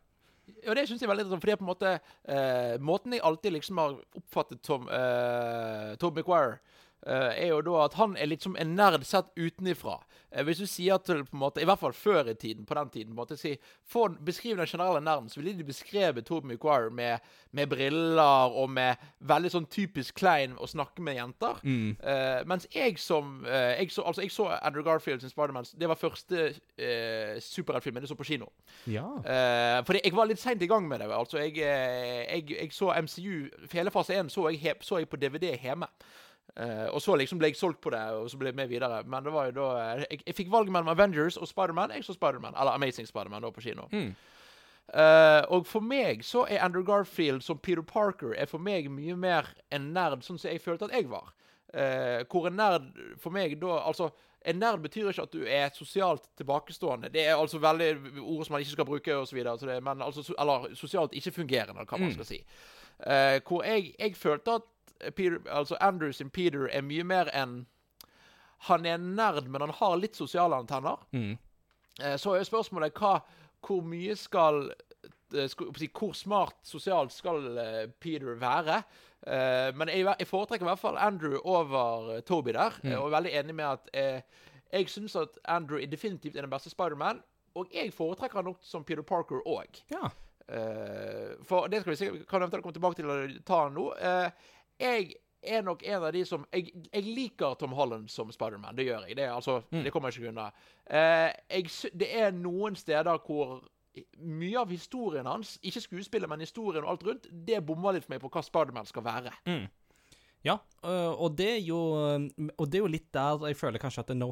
[0.68, 1.92] Og det syns jeg er veldig interessant, fordi på en måte
[2.30, 6.60] eh, Måten jeg alltid liksom har oppfattet Tom, eh, Tom McGuire eh,
[7.06, 10.00] er jo da at han er litt som en nerd sett utenifra.
[10.36, 12.74] Eh, hvis du sier til på en måte, I hvert fall før i tiden, på
[12.74, 16.26] den tiden, på en måte, si, få Beskriv den generelle nerden, så ville de beskrevet
[16.26, 17.18] Tom McGuire med,
[17.52, 21.60] med briller og med veldig sånn typisk klein å snakke med jenter.
[22.00, 25.66] Eh, mens jeg som uh, jeg, så, altså, jeg så Andrew Garfield sin Spiderman.
[25.78, 28.50] Det var første uh, superheltfilmen jeg så på kino.
[28.90, 29.06] Ja.
[29.22, 31.10] Uh, fordi jeg var litt seint i gang med det.
[31.14, 35.20] Altså, jeg, eh, jeg, jeg så MCU Hele fase 1 så jeg, så jeg på
[35.20, 35.88] DVD hjemme.
[36.56, 39.02] Eh, og så liksom ble jeg solgt på det, og så ble jeg med videre.
[39.04, 41.90] Men det var jo da eh, Jeg, jeg fikk valget mellom Avengers og Spiderman.
[41.92, 43.88] Jeg så Spiderman, eller Amazing Spiderman, da på kino.
[43.92, 44.14] Mm.
[44.86, 49.16] Uh, og for meg så er Andrew Garfield som Peter Parker er for meg mye
[49.18, 51.32] mer en nerd, sånn som jeg følte at jeg var.
[51.74, 52.86] Uh, hvor en nerd
[53.18, 54.12] for meg da Altså,
[54.46, 57.10] en nerd betyr ikke at du er sosialt tilbakestående.
[57.10, 57.90] Det er altså veldig
[58.22, 60.70] ord som man ikke skal bruke, og så videre, så det, men altså, so- eller
[60.78, 62.14] sosialt ikke fungerende, hva man Mm.
[62.20, 62.38] skal si.
[63.50, 64.62] Hvor jeg, jeg følte at
[65.14, 67.66] Peter, altså Andrew sin Peter er mye mer enn
[68.68, 70.96] Han er en nerd, men han har litt sosiale antenner.
[71.12, 71.36] Mm.
[72.00, 73.18] Eh, Så er jo spørsmålet hva,
[73.66, 74.70] hvor mye skal
[75.34, 75.48] eh,
[75.92, 78.82] Hvor smart sosialt skal eh, Peter være?
[79.26, 82.76] Men jeg, foretrekker i hvert fall Andrew over Toby der.
[82.84, 82.92] Mm.
[83.00, 83.88] Og er veldig enig med at
[84.70, 87.18] jeg syns at Andrew er definitivt er den beste Spiderman.
[87.58, 89.80] Og jeg foretrekker han nok som Peter Parker òg.
[89.90, 90.12] ja.
[91.42, 93.16] For det skal vi sikkert kan eventuelt komme tilbake til å
[93.48, 93.88] ta nå.
[94.80, 95.14] Jeg
[95.46, 98.74] er nok en av de som Jeg, jeg liker Tom Holland som Spiderman.
[98.76, 99.16] Det gjør jeg.
[99.16, 99.82] Det, altså, Mm.
[99.84, 100.50] det kommer jeg ikke unna.
[100.90, 103.60] Eh, jeg, det er noen steder hvor
[104.20, 108.12] mye av historien hans, ikke skuespillet, men historien og alt rundt, det bommer litt for
[108.12, 109.32] meg på hva Spiderman skal være.
[110.44, 114.04] Ja, øh, og det jo øh, Og det er jo litt der jeg føler kanskje
[114.04, 114.28] at No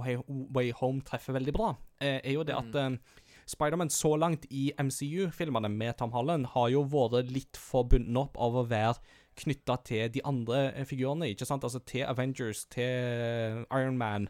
[0.55, 1.73] Way Home treffer veldig bra.
[2.01, 2.99] eh, Er jo det at mm.
[3.47, 8.37] Spiderman så langt i MCU-filmene med Tom Holland har jo vært litt for bundet opp
[8.39, 8.95] av å være
[9.43, 11.65] knytta til de andre eh, figurene, ikke sant?
[11.65, 14.29] Altså til Avengers, til Iron Man,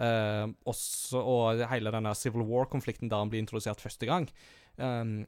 [0.00, 4.24] Uh, også, og hele denne Civil War-konflikten der han blir introdusert første gang.
[4.78, 5.26] Um,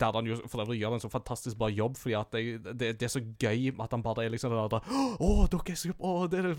[0.00, 3.00] der han jo for øvrig gjør en så fantastisk bra jobb, fordi at det, det,
[3.00, 4.90] det er så gøy at han bare er liksom den der
[5.22, 6.12] Å, dere er så Å,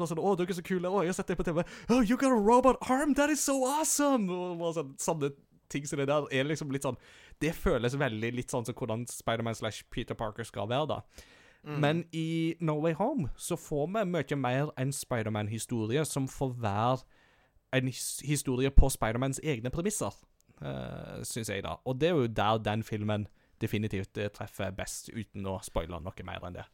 [0.08, 0.90] sånn, dere er så kule.
[0.90, 1.62] Å, jeg har sett det på TV.
[1.90, 3.14] Oh, you got a robot arm!
[3.14, 4.32] That is so awesome!
[4.32, 5.34] Og bare sånn, sånne
[5.70, 6.98] ting som det der er liksom litt sånn
[7.42, 11.30] Det føles veldig litt sånn som hvordan Spiderman slash Peter Parker skal være, da.
[11.64, 16.98] Men i No Way Home så får vi mye mer enn Spiderman-historie som får være
[17.74, 17.88] en
[18.24, 20.14] historie på Spidermans egne premisser,
[20.62, 21.78] uh, syns jeg, da.
[21.86, 23.28] Og det er jo der den filmen
[23.62, 26.68] definitivt eh, treffer best, uten å spoile noe mer enn det.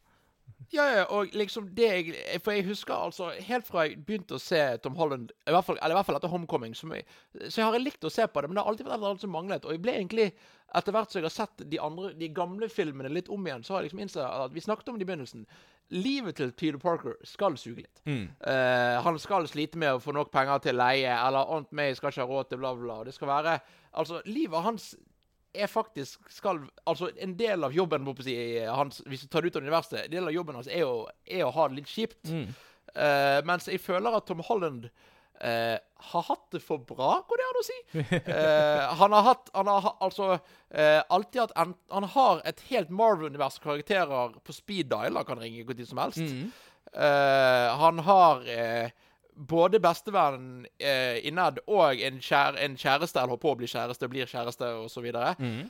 [0.74, 4.42] Ja, ja, og liksom det jeg For jeg husker altså Helt fra jeg begynte å
[4.42, 7.06] se Tom Holland, i hvert fall, eller i hvert fall etter Homecoming, jeg,
[7.48, 9.32] så jeg har likt å se på det, men det har alltid vært alt som
[9.34, 9.66] manglet.
[9.66, 10.26] Og jeg ble egentlig,
[10.74, 13.74] etter hvert som jeg har sett de andre, de gamle filmene litt om igjen, så
[13.74, 15.44] har jeg liksom innsett at vi snakket om det i begynnelsen.
[15.90, 18.02] Livet til Peter Parker skal suge litt.
[18.06, 22.12] Eh, han skal slite med å få nok penger til leie, eller Aunt May skal
[22.12, 23.00] ikke ha råd til bla, bla.
[23.08, 23.56] Det skal være
[23.98, 24.92] Altså, livet hans
[25.50, 29.50] er faktisk skal, Altså, en del av jobben må si, hans, Hvis du tar det
[29.50, 31.90] ut av universet, en del av jobben hans er å, er å ha det litt
[31.90, 32.30] kjipt.
[32.94, 34.86] Eh, mens jeg føler at Tom Holland
[35.40, 35.76] eh,
[36.10, 37.78] har hatt det for bra, går det an å si.
[38.30, 42.90] Eh, han har hatt Han har altså eh, alltid hatt en, Han har et helt
[42.90, 45.16] Marvel-univers karakterer på speed dial.
[45.18, 46.20] Han kan ringe hvor tid som helst.
[46.92, 48.90] Eh, han har eh,
[49.34, 53.70] både bestevennen eh, i Ned og en, kjær, en kjæreste, eller holder på å bli
[53.70, 55.06] kjæreste, blir kjæreste osv.
[55.38, 55.62] Mm.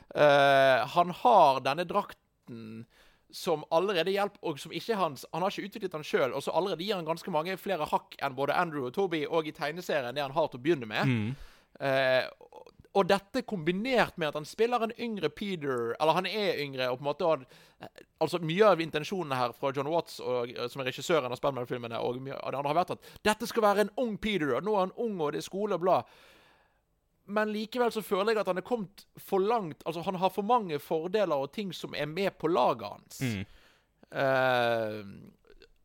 [0.94, 2.84] Han har denne drakten
[3.32, 6.42] som allerede hjelper, og som ikke er hans Han har ikke utviklet den sjøl, og
[6.42, 9.54] så allerede gir han ganske mange flere hakk enn både Andrew og Toby, og i
[9.56, 11.06] tegneserien det han har til å begynne med.
[11.06, 11.34] Mm.
[11.80, 12.24] Eh,
[12.98, 16.98] og dette kombinert med at han spiller en yngre Peter Eller han er yngre, og
[16.98, 17.44] på en måte han,
[18.20, 22.00] Altså Mye av intensjonene her fra John Watts, og, eh, som er regissøren av Spellemann-filmene,
[22.00, 24.74] og og det andre har vært at dette skal være en ung Peter, og nå
[24.74, 26.02] er han ung, og det er skole og bla.
[27.30, 30.46] Men likevel så føler jeg at han er kommet for langt Altså Han har for
[30.46, 33.20] mange fordeler og ting som er med på laget hans.
[33.20, 33.44] Mm.
[34.10, 35.06] Uh,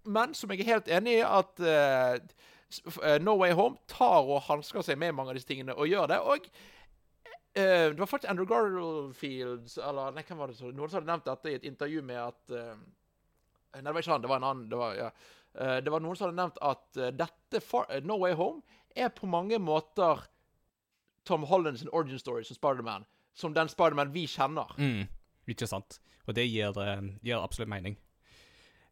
[0.05, 4.85] men som jeg er helt enig i at uh, No Way Home tar og hansker
[4.85, 6.19] seg med mange av disse tingene og gjør det.
[6.21, 10.71] Og uh, det var faktisk Andrew Garfield Eller nei, hvem var det så?
[10.73, 12.59] Noen som hadde nevnt dette i et intervju med at
[13.75, 14.21] Nei, det var ikke han.
[14.23, 14.67] Det var en annen.
[14.71, 15.07] Det var, ja.
[15.83, 17.59] Det var noen som hadde nevnt at dette
[18.07, 18.61] No Way Home
[18.95, 20.21] er på mange måter
[21.25, 23.05] Tom Hollands origin story som Spiderman.
[23.35, 24.71] Som den Spiderman vi kjenner.
[24.77, 25.07] Mm.
[25.51, 25.99] Ikke sant.
[26.25, 27.97] Og det gir, eh, gir absolutt mening.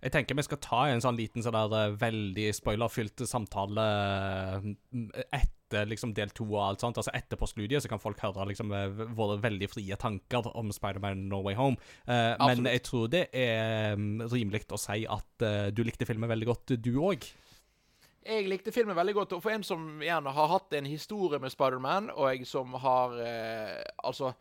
[0.03, 5.37] Jeg tenker vi skal ta en sånn liten sånn der eh, veldig spoilerfylt samtale eh,
[5.39, 6.99] etter liksom del to og alt sånt.
[6.99, 8.73] Altså etter studiet så kan folk høre liksom
[9.17, 11.79] våre veldig frie tanker om Spider-Man No Way Home.
[12.05, 16.29] Uh, men jeg tror det er mm, rimelig å si at uh, du likte filmen
[16.29, 17.25] veldig godt, du òg.
[18.25, 21.51] Jeg likte filmen veldig godt, og for en som igjen har hatt en historie med
[21.51, 24.33] Spider-Man, og jeg som har eh, Altså,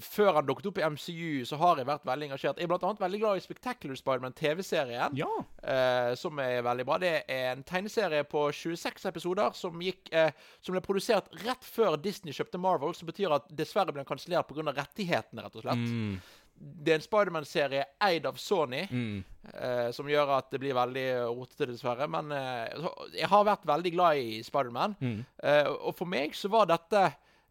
[0.00, 2.56] før han dukket opp i MCU, så har jeg vært veldig engasjert.
[2.56, 5.26] Jeg er blant annet veldig glad i Spectacular Spider-Man, TV-serien, Ja.
[5.62, 6.96] eh, som er veldig bra.
[7.02, 10.30] Det er en tegneserie på 26 episoder som, gikk, eh,
[10.64, 14.48] som ble produsert rett før Disney kjøpte Marvel, som betyr at dessverre ble den kansellert
[14.48, 14.72] pga.
[14.72, 15.84] rettighetene, rett og slett.
[15.84, 16.16] Mm,
[16.56, 18.86] Det er en Spider-Man-serie eid av Sony.
[18.90, 22.06] mm, Eh, som gjør at det blir veldig rotete, dessverre.
[22.08, 24.96] Men eh, jeg har vært veldig glad i Spiderman.
[25.00, 25.18] mm.
[25.44, 27.02] Eh, og for meg så var dette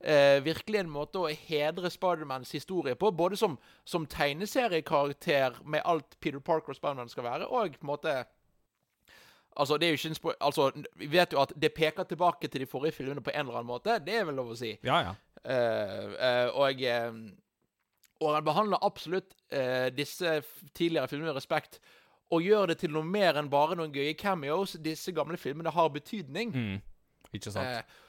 [0.02, 3.12] eh, virkelig en måte å hedre Spidermans historie på.
[3.12, 7.94] Både som, som tegneseriekarakter med alt Peter Parker og Spiderman skal være, og på en
[7.96, 8.24] måte
[9.54, 12.64] Altså, det er jo ikke en altså, Vi vet jo at det peker tilbake til
[12.64, 14.00] de forrige filmene på en eller annen måte.
[14.02, 14.72] Det er vel lov å si.
[14.82, 15.12] Ja, ja.
[15.46, 17.12] Eh, eh, og eh,
[18.24, 20.38] Og han behandler absolutt eh, disse
[20.74, 21.80] tidligere filmene med respekt.
[22.34, 24.78] Og gjør det til noe mer enn bare noen gøye cameos.
[24.82, 26.54] Disse gamle filmene har betydning.
[26.56, 26.80] Mm.
[27.36, 27.68] Ikke sant.
[27.84, 28.02] Eh,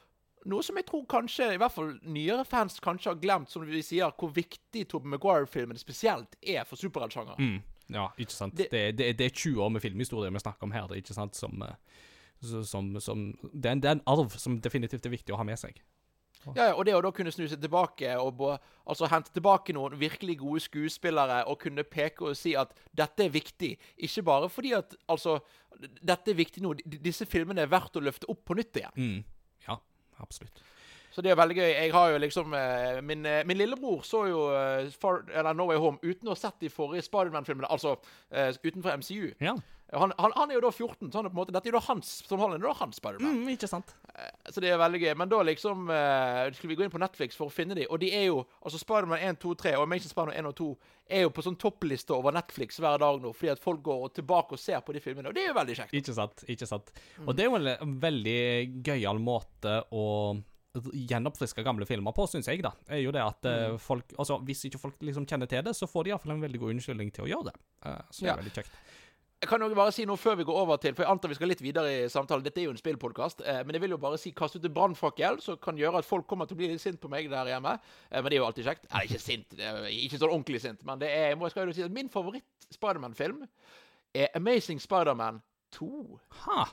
[0.48, 3.82] noe som jeg tror kanskje, i hvert fall nyere fans kanskje har glemt, som vi
[3.84, 7.36] sier, hvor viktig Tobey Maguire-filmen spesielt er for superheltsjanger.
[7.40, 7.62] Mm.
[7.92, 8.56] Ja, ikke sant.
[8.56, 11.14] Det, Det- det, det, er 20 år med filmhistorie vi snakker om her, det, ikke
[11.16, 11.74] sant, som, eh,
[12.64, 15.44] som, som det, er en, det er en arv som definitivt er viktig å ha
[15.44, 15.80] med seg.
[16.52, 18.42] Ja, ja, og det å da kunne snu seg tilbake og
[18.84, 23.32] altså hente tilbake noen virkelig gode skuespillere og kunne peke og si at dette er
[23.34, 23.72] viktig,
[24.08, 25.40] ikke bare fordi at altså
[25.74, 26.70] Dette er viktig nå.
[26.86, 28.94] Disse filmene er verdt å løfte opp på nytt igjen.
[28.94, 29.56] Mm.
[29.66, 29.74] Ja,
[30.22, 30.62] absolutt.
[31.14, 31.68] Så det er veldig gøy.
[31.70, 35.68] Jeg har jo liksom eh, Min, eh, min lillebror så jo eh, Far, eller No
[35.70, 37.96] Way Home uten å ha sett de forrige Spiderman-filmene, altså
[38.64, 39.30] utenfor MCU.
[39.42, 39.54] Ja.
[39.94, 41.74] Han, han, han er jo da 14, så han er på en måte, dette er
[41.74, 43.36] jo da hans som Holland, er da hans Spiderman.
[43.44, 43.92] Mm, ikke sant.
[44.50, 45.12] Så det er veldig gøy.
[45.20, 48.00] Men da liksom uh, skulle vi gå inn på Netflix for å finne de, og
[48.02, 50.68] de er jo Altså Spiderman 1, 2, 3 og Amazing Spiderman 1 og 2
[51.14, 54.56] er jo på sånn toppliste over Netflix hver dag nå, fordi at folk går tilbake
[54.56, 55.94] og ser på de filmene, og det er jo veldig kjekt.
[56.00, 56.44] Ikke sant.
[56.48, 56.90] ikke sant.
[57.26, 58.40] Og det er jo en, en veldig
[58.88, 60.06] gøyal måte å
[60.74, 62.72] gjenoppfriske gamle filmer på, syns jeg, da.
[62.90, 63.78] er jo det at mm.
[63.82, 66.60] folk Altså, hvis ikke folk liksom kjenner til det, så får de iallfall en veldig
[66.62, 67.56] god unnskyldning til å gjøre det.
[67.86, 68.34] Eh, så det Ja.
[68.34, 68.76] er veldig kjekt.
[69.44, 71.34] Jeg kan jo bare si noe før vi går over til For jeg antar vi
[71.36, 72.44] skal litt videre i samtalen.
[72.46, 73.42] Dette er jo en spillpodkast.
[73.44, 76.08] Eh, men jeg vil jo bare si kast ut en brannfakkel, som kan gjøre at
[76.08, 77.74] folk kommer til å bli litt sint på meg der hjemme.
[78.10, 78.86] Eh, men det er jo alltid kjekt.
[78.94, 81.84] Nei, ikke sint, ikke sånn ordentlig sint, men det er, jeg må, skal jo si
[81.84, 83.44] at min favoritt-Spiderman-film
[84.14, 85.42] er Amazing Spiderman
[85.74, 85.90] 2.
[86.44, 86.64] Ha,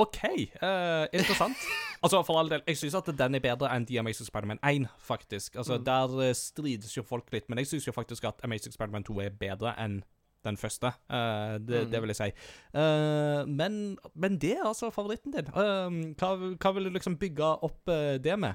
[0.00, 0.22] OK.
[0.62, 1.56] Uh, interessant.
[2.04, 4.88] altså, for all del, jeg syns at den er bedre enn The Amazing Spider-Man 1,
[4.98, 5.56] faktisk.
[5.56, 9.06] Altså, Der eh, strides jo folk litt, men jeg syns jo faktisk at Amazing Spider-Man
[9.08, 10.02] 2 er bedre enn
[10.44, 10.86] den første.
[11.10, 12.30] Uh, det, det vil jeg si.
[12.74, 15.46] Uh, men, men det er altså favoritten din.
[15.52, 18.54] Eh, hva, hva vil du liksom bygge opp eh, det med?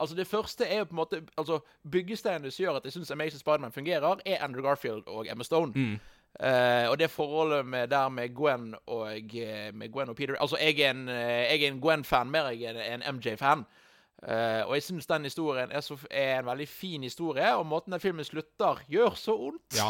[0.00, 1.58] Altså Det første er jo på en måte Altså
[1.90, 5.72] Byggesteinen som gjør at jeg syns Amazing Spiderman fungerer, er Andrew Garfield og Emma Stone.
[5.74, 5.98] Mm.
[6.40, 10.56] Eh, og det forholdet med der med Gwen og, eh, med Gwen og Peter Altså,
[10.56, 13.64] jeg er en, eh, en Gwen-fan mer enn er en MJ-fan.
[14.22, 17.90] Uh, og jeg syns den historien er, så, er en veldig fin historie, og måten
[17.90, 19.74] den filmen slutter, gjør så vondt.
[19.74, 19.88] Ja.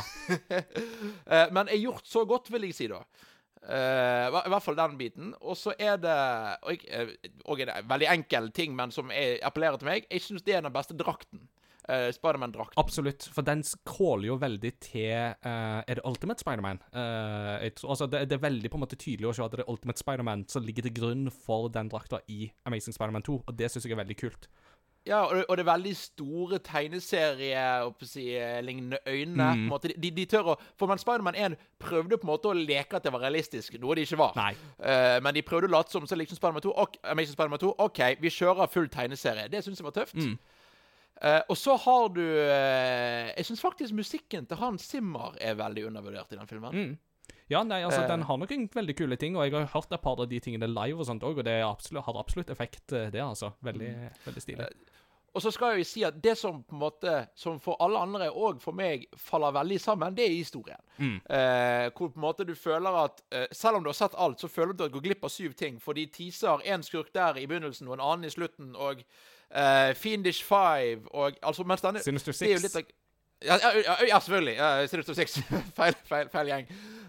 [1.28, 3.02] uh, men er gjort så godt, vil jeg si, da.
[3.62, 5.34] I hvert fall den biten.
[5.40, 6.16] Og så er det
[6.62, 7.12] Og, jeg,
[7.44, 10.08] og en veldig enkel ting, men som er, appellerer til meg.
[10.10, 11.44] Jeg syns det er den beste drakten.
[11.92, 12.76] Uh, Spiderman-drakt.
[12.80, 16.80] Absolutt, for den caller jo veldig til uh, Er det Ultimate Spiderman?
[16.94, 19.70] Uh, altså det, det er veldig på en måte tydelig å se at det er
[19.70, 23.70] Ultimate Spiderman som ligger til grunn for den drakta i Amazing Spiderman 2, og det
[23.70, 24.50] syns jeg er veldig kult.
[25.06, 29.36] Ja, og, og det er veldig store tegneserielignende si, øyne.
[29.36, 29.88] på en måte.
[30.02, 33.04] De, de tør å For mens Spiderman 1 prøvde på en måte å leke at
[33.04, 34.32] det var realistisk, noe det ikke var.
[34.78, 37.68] Uh, men de prøvde å late som så liksom Spiderman 2 og Amazing Spiderman 2.
[37.82, 39.48] OK, vi kjører full tegneserie.
[39.50, 40.14] Det syns jeg var tøft.
[40.14, 40.38] Mm.
[41.22, 45.86] Uh, og så har du uh, Jeg syns faktisk musikken til Hans Zimmer er veldig
[45.86, 46.74] undervurdert i den filmen.
[46.74, 47.34] Mm.
[47.50, 50.02] Ja, nei, altså, uh, den har noen veldig kule ting, og jeg har hørt et
[50.02, 53.22] par av de tingene live og sånt også, og det absolutt, har absolutt effekt, det,
[53.22, 53.52] altså.
[53.62, 53.92] Veldig,
[54.26, 54.68] veldig stilig.
[55.32, 58.00] Og så skal jeg jo si at det som på en måte Som for alle
[58.00, 60.80] andre og for meg faller veldig sammen, det er historien.
[60.98, 61.18] Mm.
[61.24, 64.40] Eh, hvor på en måte du føler at eh, Selv om du har sett alt,
[64.40, 65.80] så føler du at du går glipp av syv ting.
[65.80, 69.04] For de teaser én skurk der i begynnelsen og en annen i slutten, og
[69.54, 72.92] eh, Fiendish Five og Altså, mens denne Sinister Det er jo litt
[73.42, 74.54] ja, ja, ja, ja selvfølgelig.
[74.60, 75.38] Uh, Sinister Six.
[75.78, 76.68] feil, feil, feil gjeng.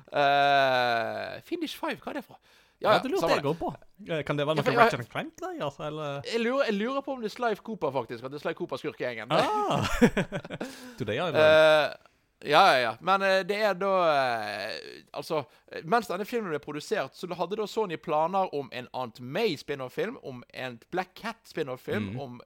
[0.09, 2.39] Uh, Fiendish Five, hva er det fra?
[2.83, 3.69] Ja, det lurte jeg òg på.
[4.09, 6.21] Eh, Kan det være Ja, for noe jeg- Ratchet Clank-greier, eller?
[6.27, 8.23] Jeg lurer, jeg lurer på om det er Slife Cooper, faktisk.
[8.25, 9.31] At det er Slife Cooper-skurkegjengen.
[9.31, 9.87] Ah!
[10.97, 12.11] Today I
[12.43, 12.93] ja, ja, ja.
[13.01, 17.59] Men eh, det er da eh, Altså, eh, mens denne filmen ble produsert, så hadde
[17.59, 22.19] da Sony planer om en Aunt May-spin-off-film, om en Black Cat-spin-off-film, mm.
[22.19, 22.41] om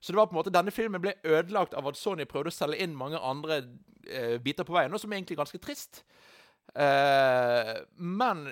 [0.00, 2.56] Så det var på en måte denne filmen ble ødelagt av at Sony prøvde å
[2.56, 3.62] selge inn mange andre
[4.08, 6.04] eh, biter på veien, noe som er egentlig ganske trist.
[6.74, 8.46] Eh, men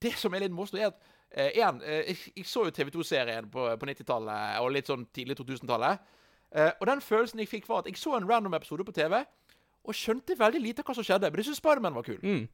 [0.00, 3.68] det som er litt morsomt, er at eh, en, jeg, jeg så jo TV2-serien på,
[3.76, 6.16] på 90-tallet og litt sånn tidlig 2000-tallet.
[6.50, 9.20] Eh, og den følelsen jeg fikk, var at jeg så en random episode på TV
[9.84, 11.30] og skjønte veldig lite hva som skjedde.
[11.30, 12.18] Men jeg syntes Spiderman var kul.
[12.22, 12.48] Mm.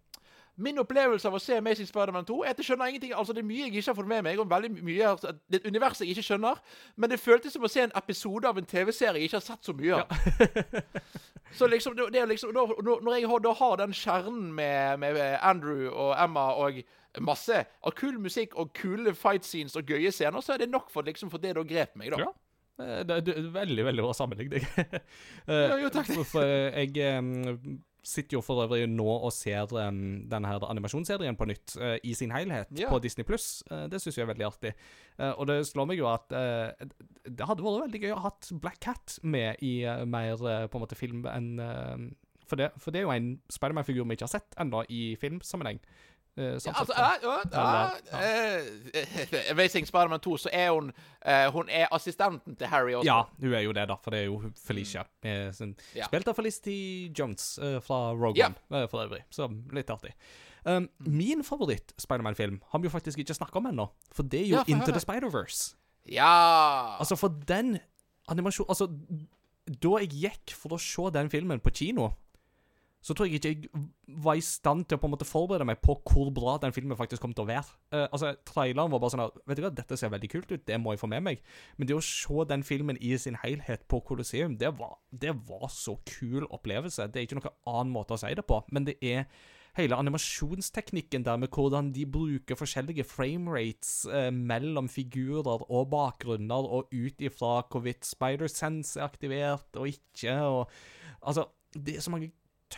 [0.57, 3.11] Min opplevelse av å se Amazing Spiderman 2 er at jeg skjønner ingenting.
[3.13, 5.59] Altså, det er mye jeg ikke har fått med meg, og veldig mye altså, Det
[5.59, 6.63] er et univers jeg ikke skjønner.
[6.97, 9.69] Men det føltes som å se en episode av en TV-serie jeg ikke har sett
[9.69, 10.17] så mye av.
[11.59, 14.99] så liksom, det det liksom Når, når- når jeg har, da har den kjernen med,
[14.99, 16.81] med Andrew og Emma og
[17.21, 20.91] masse av kul musikk og kule fight scenes og gøye scener, så er det nok
[20.91, 22.19] for, liksom, for det da grep meg, da.
[22.27, 22.33] Ja.
[22.79, 24.65] Eh, Det, er veldig, veldig bra sammenligning.
[25.49, 26.09] Ja, jo, takk.
[26.13, 26.93] For, for jeg
[28.07, 29.97] sitter jo for øvrig nå og ser um,
[30.31, 32.87] denne her animasjonsserien på nytt uh, i sin helhet Ja.
[32.93, 33.65] på Disney Pluss.
[33.91, 34.73] det syns jeg er veldig artig.
[35.19, 36.87] Uh, og det slår meg jo at eh,
[37.27, 40.69] det hadde vært veldig gøy å ha hatt Black Cat med i eh, mer eh,
[40.71, 42.07] på en måte film enn eh,
[42.47, 45.81] for, det, for det er jo en Spiderman-figur vi ikke har sett ennå i filmsammenheng.
[46.37, 46.95] Eh, sånn Ja, altså,
[47.53, 48.67] ja, eh,
[49.33, 50.91] eh, Amazing Spiderman 2, så er hun
[51.27, 53.07] uh, Hun er assistenten til Harry også.
[53.09, 55.05] Ja, hun er jo det, da, for det er jo Felicia.
[55.53, 55.77] sin- Mm.
[55.95, 56.05] Ja.
[56.11, 58.51] Spilt av Felicity Jones uh, fra Rogue Ja.
[58.71, 59.23] One, eh, for øvrig.
[59.31, 60.13] Så litt artig.
[60.67, 63.89] Um, min favoritt-Spiderman-film har vi jo faktisk ikke snakka om ennå.
[64.13, 65.75] For det er jo Ja, Into the Spider-Verse.
[66.07, 66.97] Ja.
[66.99, 67.79] Altså, for den
[68.29, 68.87] animasjonen Altså,
[69.83, 72.13] da jeg gikk for å se den filmen på kino,
[73.07, 73.85] så tror jeg ikke jeg
[74.25, 76.99] var i stand til å på en måte forberede meg på hvor bra den filmen
[76.99, 77.77] faktisk kom til å være.
[77.95, 80.65] Uh, altså, Traileren var bare sånn at Vet du hva, dette ser veldig kult ut,
[80.67, 81.45] det må jeg få med meg.
[81.79, 85.69] Men det å se den filmen i sin helhet på Colosseum, det var, det var
[85.71, 87.07] så kul opplevelse.
[87.13, 89.29] Det er ikke noen annen måte å si det på, men det er
[89.77, 96.91] hele animasjonsteknikken der med hvordan de bruker forskjellige framerates eh, mellom figurer og bakgrunner, og
[96.95, 100.67] ut ifra hvorvidt Spider-Sense er aktivert og ikke, og
[101.27, 101.43] Altså,
[101.75, 102.29] det er så mange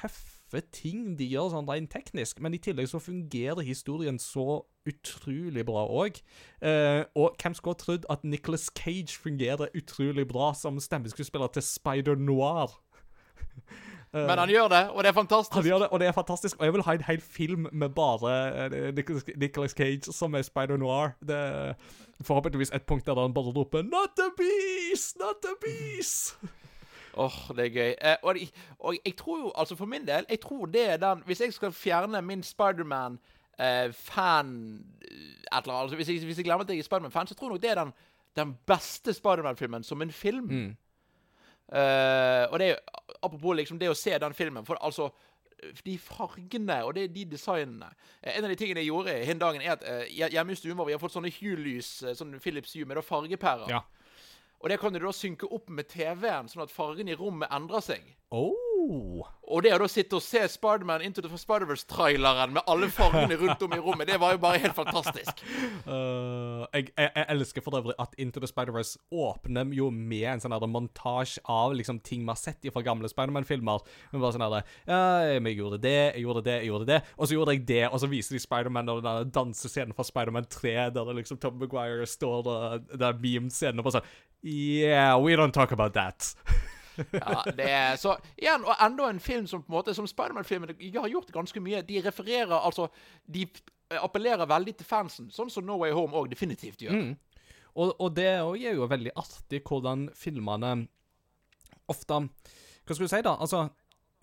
[0.01, 5.65] tøffe ting de gjør sånn rent teknisk, men i tillegg så fungerer historien så utrolig
[5.69, 6.23] bra òg.
[6.65, 11.67] Eh, og hvem skulle ha trodd at Nicholas Cage fungerer utrolig bra som stemmeskuespiller til
[11.67, 12.79] Spider-Noir?
[14.13, 15.55] Men han gjør det, og det er fantastisk.
[15.55, 16.57] Han gjør det, og det er fantastisk.
[16.59, 18.33] Og jeg vil ha en hel film med bare
[18.69, 21.13] Nicholas Nicolas, Nicolas Cage som er Spider-Noir.
[21.21, 21.75] Det er
[22.25, 25.19] forhåpentligvis et punkt der han bare roper 'Not a beast!
[25.19, 26.39] Not a beast!'
[27.19, 27.95] Åh, det er gøy.
[28.01, 28.37] Eh, og,
[28.79, 31.53] og jeg tror jo, altså for min del, jeg tror det er den Hvis jeg
[31.57, 33.19] skal fjerne min Spiderman-fan
[35.51, 37.49] et eller annet altså hvis, jeg, hvis jeg glemmer at jeg er Spiderman-fan, så tror
[37.49, 37.93] jeg nok det er den,
[38.37, 40.45] den beste Spiderman-filmen som en film.
[40.51, 40.77] Mm.
[41.73, 42.81] Eh, og det er jo
[43.23, 45.11] Apropos liksom det å se den filmen For altså
[45.85, 47.91] de fargene og det, de designene
[48.23, 50.57] Eh, En av de tingene jeg gjorde den dagen, er at eh, hje- hjemme i
[50.57, 53.69] stuen vår vi har fått sånne Hue-lys, eh, sånn Philips Hue med fargepærer.
[53.71, 53.83] Ja.
[54.59, 57.85] Og det kan du da synke opp med TV-en, sånn at fargen i rommet endrer
[57.85, 58.15] seg.
[58.35, 59.25] Oh.
[59.49, 63.63] Og det å da sitte og se Spiderman Into the Spider-Verse-traileren med alle fargene rundt
[63.65, 65.41] om i rommet, det var jo bare helt fantastisk.
[65.87, 70.45] Uh, jeg, jeg, jeg elsker for øvrig at Into the Spider-Verse åpner jo med en
[70.45, 73.89] sånn montasje av liksom ting vi har sett fra gamle Spiderman-filmer.
[74.13, 75.01] Men bare sånn her Ja,
[75.33, 77.03] jeg gjorde det, jeg gjorde det, jeg gjorde det.
[77.17, 80.49] Og så gjorde jeg det, og så viser de Spiderman og den dansescenen fra Spiderman
[80.53, 84.13] 3, der det liksom Tom Maguire står der, der meme-scenen og bare sånn
[84.43, 86.35] Yeah, we don't talk about that.
[87.13, 90.73] Ja, det er, så igjen, og enda en film som på en måte Som Spiderman-filmen
[90.97, 91.79] har gjort ganske mye.
[91.87, 92.89] De refererer altså
[93.23, 93.45] De
[94.03, 96.97] appellerer veldig til fansen, sånn som No Way Home òg definitivt gjør.
[96.99, 97.13] Mm.
[97.79, 100.89] Og, og det er jo- veldig artig hvordan filmene
[101.89, 103.37] ofte Hva skal du si, da?
[103.39, 103.69] Altså,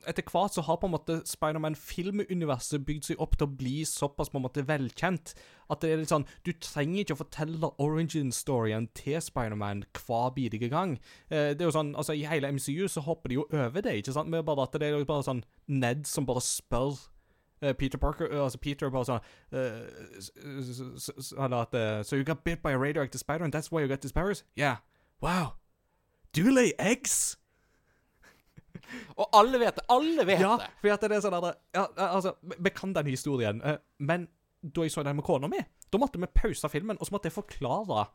[0.07, 4.29] etter hvert så har på en måte Spiderman-filmuniverset bygd seg opp til å bli såpass
[4.31, 5.33] på en måte velkjent
[5.71, 10.69] at det er litt sånn Du trenger ikke å fortelle origin-storyen til Spiderman hver bidige
[10.69, 10.97] gang.
[11.29, 13.97] Eh, det er jo sånn, altså I hele MCU så hopper de jo over det,
[14.01, 14.29] ikke sant?
[14.29, 16.99] Med bare at det er jo bare sånn Ned som bare spør
[17.61, 19.23] eh, Peter Parker eh, Altså Peter bare sånn
[19.55, 19.81] eh,
[21.39, 24.01] Eller at So you got bit by a radioactive spider and that's why you got
[24.01, 24.43] these powers?
[24.55, 24.77] Yeah.
[25.21, 25.55] Wow.
[26.33, 27.37] Do you lay eggs?
[29.19, 29.86] Og alle vet det.
[29.89, 30.69] Alle vet Ja, det.
[30.82, 34.28] for at det er sånn at, ja, altså, vi- kan den historien, eh, men
[34.61, 35.59] da jeg så den med kona mi,
[35.91, 38.07] da måtte vi pause filmen, og så måtte jeg forklare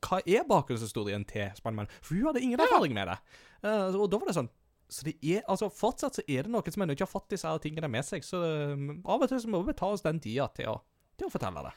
[0.00, 1.88] hva er bakgrunnshistorien til Spiderman.
[2.00, 3.16] For hun hadde ingen erfaring med det.
[3.64, 4.50] Eh, og da var det sånn
[4.88, 7.44] Så det er, altså Fortsatt så er det noen som ennå ikke har fått disse
[7.44, 10.16] her tingene med seg, så eh, av og til så må vi ta oss den
[10.18, 10.78] tida til å,
[11.18, 11.72] til å fortelle det.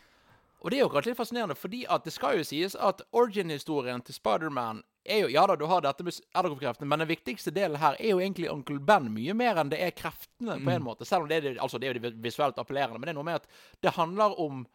[0.62, 4.04] Og det er jo kanskje litt fascinerende, fordi at det skal jo sies at origin-historien
[4.06, 7.80] til Spiderman er jo Ja da, du har dette med edderkoppkreftene, men den viktigste delen
[7.82, 11.08] her er jo egentlig Onkel Ben mye mer enn det er kreftene, på en måte.
[11.10, 13.42] Selv om det er, altså, det er jo visuelt appellerende, men det er noe med
[13.42, 13.50] at
[13.82, 14.68] det handler om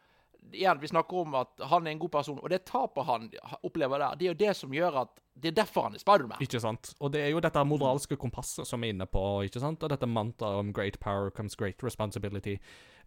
[0.53, 3.29] Igjen, vi snakker om at han er en god person, og det tapet han
[3.63, 6.39] opplever der, det er jo det som gjør at Det er derfor han er Spiderman.
[6.41, 6.95] Ikke sant?
[6.99, 9.83] Og det er jo dette moralske kompasset som er inne på, ikke sant?
[9.83, 12.57] Og dette mantraet om 'great power comes great responsibility'.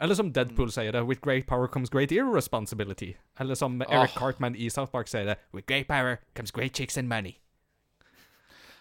[0.00, 3.16] Eller som Deadpool sier det, 'with great power comes great irresponsibility'.
[3.40, 4.18] Eller som Eric oh.
[4.18, 7.49] Cartman i South Park sier det, 'with great power comes great chicks and money'.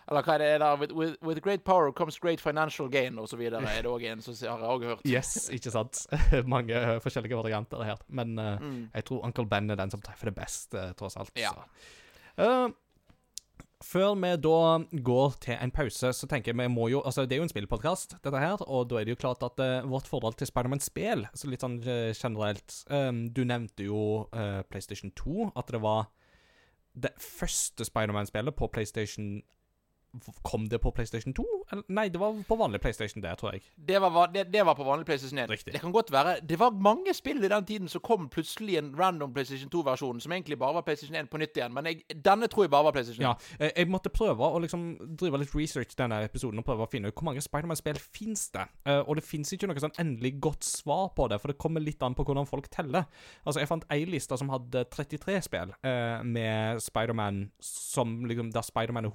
[0.10, 3.38] Eller hva er det der with, with, great power comes great financial gain, og så
[3.38, 3.62] videre.
[3.70, 5.06] Er det òg en som har jeg også hørt.
[5.06, 6.02] Yes, ikke sant?
[6.56, 8.02] Mange uh, forskjellige varianter her.
[8.08, 11.34] Men eh, jeg tror Uncle Ben er den som treffer det best, uh, tross alt.
[11.38, 11.54] Ja.
[11.54, 12.72] Så.
[13.86, 14.62] Før vi da
[15.06, 17.52] går til en pause, så tenker jeg vi må jo Altså, det er jo en
[17.52, 21.48] spillpodkast, dette her, og da er det jo klart at vårt forhold til Spiderman-spill, så
[21.48, 21.78] litt sånn
[22.18, 24.02] generelt um, Du nevnte jo
[24.68, 26.10] PlayStation 2, at det var
[27.00, 29.40] det første Spiderman-spillet på PlayStation
[30.44, 31.44] Kom det på PlayStation 2?
[31.94, 33.62] Nei, det var på vanlig PlayStation, det, tror jeg.
[33.76, 35.50] Det var, det, det var på vanlig PlayStation 1.
[35.50, 35.74] Riktig.
[35.74, 38.90] Det kan godt være Det var mange spill i den tiden som kom plutselig en
[39.00, 41.74] random PlayStation 2-versjon, som egentlig bare var PlayStation 1 på nytt igjen.
[41.74, 43.28] Men jeg, denne tror jeg bare var PlayStation 1.
[43.28, 44.88] Ja, eh, jeg måtte prøve å liksom
[45.20, 48.66] drive litt research denne episoden og prøve å finne ut hvor mange Spiderman-spill fins det.
[48.90, 51.86] Eh, og det fins ikke noe sånn endelig godt svar på det, for det kommer
[51.86, 53.06] litt an på hvordan folk teller.
[53.46, 58.66] Altså, Jeg fant ei liste som hadde 33 spill eh, med Spiderman som liksom der
[58.66, 59.14] Spiderman er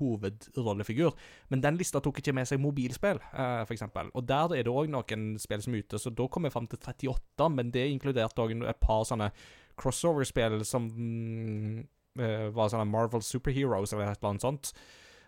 [0.85, 1.15] hovedrollefigur,
[1.49, 4.11] men den lista tok ikke med seg mobilspill, uh, for eksempel.
[4.15, 6.67] Og der er det òg noen spill som er ute, så da kom jeg fram
[6.67, 9.31] til 38, men det inkluderte òg et par sånne
[9.77, 11.79] crossover-spill som mm,
[12.21, 14.75] eh, var sånne Marvel Superheroes eller et eller annet sånt.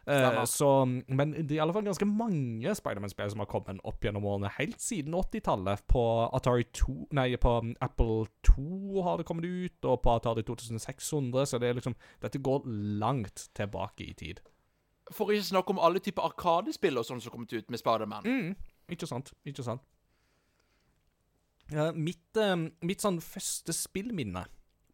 [0.06, 4.04] Uh, så, men det er i alle fall ganske mange Spiderman-spill som har kommet opp
[4.06, 4.52] gjennom årene.
[4.54, 5.82] Helt siden 80-tallet.
[5.90, 11.50] På Atari 2 Nei, på Apple 2 har det kommet ut, og på Atari 2600,
[11.50, 12.70] så det er liksom Dette går
[13.02, 14.44] langt tilbake i tid.
[15.14, 18.26] For ikke snakke om alle typer arkadespill og sånn som har kommet ut med Spiderman.
[18.26, 18.54] Mm,
[18.90, 19.32] ikke sant.
[19.46, 19.84] Ikke sant.
[21.70, 24.44] Ja, mitt, uh, mitt sånn første spillminne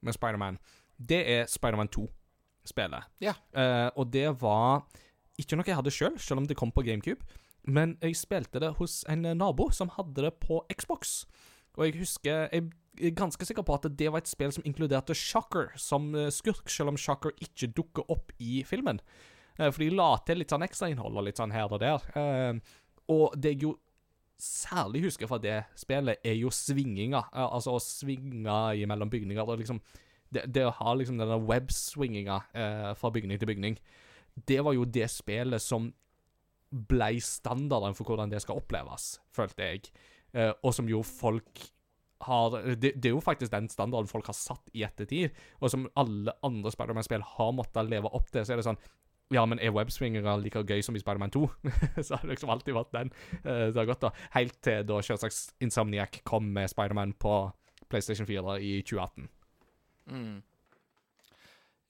[0.03, 0.59] med Spiderman,
[0.97, 3.09] det er Spiderman 2-spillet.
[3.25, 3.37] Ja.
[3.57, 4.85] Uh, og det var
[5.41, 7.25] ikke noe jeg hadde sjøl, selv, selv om det kom på GameCube.
[7.63, 11.23] Men jeg spilte det hos en nabo som hadde det på Xbox.
[11.79, 12.71] Og jeg husker Jeg
[13.09, 16.69] er ganske sikker på at det var et spill som inkluderte Shocker som eh, skurk,
[16.69, 19.01] selv om Shocker ikke dukker opp i filmen.
[19.59, 22.05] Eh, For de la til litt sånn ekstrainnhold og litt sånn her og der.
[22.19, 22.61] Eh,
[23.13, 23.73] og det jeg jo
[24.43, 27.25] særlig husker fra det spillet, er jo svinginga.
[27.33, 29.43] Eh, Altså å svinge imellom bygninger.
[29.43, 29.83] Og liksom
[30.33, 32.39] det, det å ha liksom denne web-swinginga
[32.97, 33.75] fra bygning til bygning,
[34.49, 35.91] det var jo det spillet som
[36.73, 39.91] blei standarden for hvordan det skal oppleves, følte jeg.
[40.65, 41.67] Og som jo folk
[42.25, 45.85] har det, det er jo faktisk den standarden folk har satt i ettertid, og som
[46.01, 48.47] alle andre Spiderman-spill har måttet leve opp til.
[48.47, 48.81] Så er det sånn
[49.33, 51.47] Ja, men er webswingere like gøy som i Spiderman 2?
[52.05, 53.13] så har det liksom alltid vært den
[53.43, 54.13] Uh, det har gått, da.
[54.37, 57.51] Helt til da selvsagt Insomniac kom med Spiderman på
[57.91, 59.29] PlayStation 4 i 2018.
[60.13, 60.43] Mm.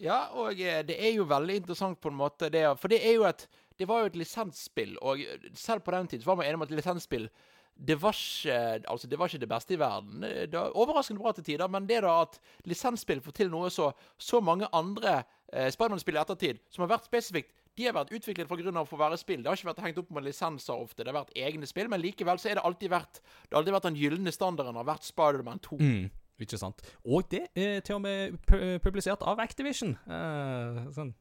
[0.02, 3.18] Ja, og eh, det er jo veldig interessant på en måte, det, for det er
[3.18, 5.18] jo et Det var jo et lisensspill, og
[5.56, 7.28] selv på den tid så var man enig om at lisensspill
[7.74, 10.20] det var, ikke, altså det var ikke det beste i verden.
[10.20, 12.36] Det var overraskende bra til tider, men det da at
[12.68, 13.88] lisensspill får til noe så,
[14.18, 15.22] så mange andre
[15.52, 18.84] eh, Spiderman-spill i ettertid, som har vært spesifikt de har vært utviklet for grunn av
[18.84, 19.40] å få være spill.
[19.40, 21.00] Det har ikke vært hengt opp med lisenser ofte.
[21.00, 23.76] Det har vært egne spill, men likevel så er det alltid vært Det har alltid
[23.78, 25.78] vært den gylne standarden har vært Spiderman 2.
[25.80, 26.10] Mm,
[26.44, 26.84] ikke sant.
[27.04, 28.36] Og det er til og med
[28.84, 29.96] publisert av Activision.
[30.04, 31.14] Uh, sånn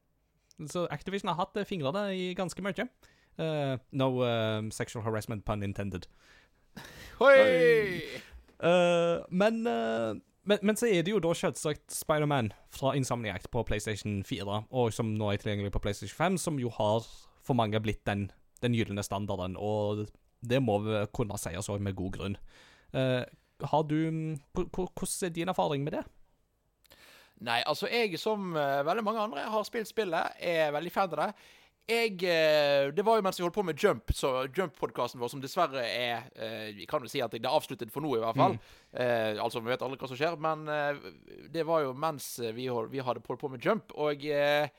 [0.68, 2.88] Så Activision har hatt fingrene i ganske mye.
[3.40, 6.10] Uh, no uh, sexual harassment pun intended.
[7.22, 8.20] Hoi!
[8.62, 9.64] Eh, men,
[10.44, 14.94] men, men så er det jo da selvsagt Spiderman fra Insomniac på PlayStation 4, og
[14.96, 17.06] som nå er tilgjengelig på PlayStation 5, som jo har
[17.46, 18.30] for mange blitt den,
[18.62, 20.08] den gylne standarden, og
[20.42, 22.38] det må vi kunne sies òg med god grunn.
[22.94, 23.22] Eh,
[23.72, 26.04] har du hvor- Hvordan er din erfaring med det?
[27.42, 31.18] Nei, altså jeg som eh, veldig mange andre har spilt spillet, er veldig fan av
[31.18, 31.34] det.
[31.90, 35.42] Jeg, eh, det var jo mens jeg holdt på med Jump, så Jump-podkasten vår, som
[35.44, 38.38] dessverre er eh, Vi kan jo si at det er avsluttet for nå, i hvert
[38.38, 38.56] fall.
[38.94, 40.64] Eh, altså, vi vet aldri hva som skjer, men
[41.52, 43.92] det var jo mens vi, hold- vi hadde holdt på med Jump.
[44.00, 44.70] Og eh,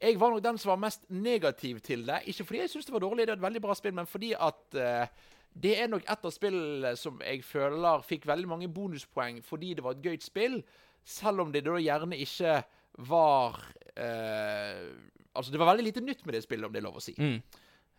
[0.00, 2.22] jeg var nok den som var mest negativ til det.
[2.32, 4.32] Ikke fordi jeg syntes det var dårlig, det er et veldig bra spill, men fordi
[4.38, 5.06] at eh,
[5.54, 9.84] det er nok et av spillene som jeg føler fikk veldig mange bonuspoeng fordi det
[9.86, 10.56] var et gøyt spill,
[11.06, 12.56] selv om det da gjerne ikke
[13.10, 13.60] var
[13.94, 14.88] eh,
[15.34, 17.14] Altså, det var veldig lite nytt med det spillet, om det er lov å si.
[17.18, 17.38] Mm.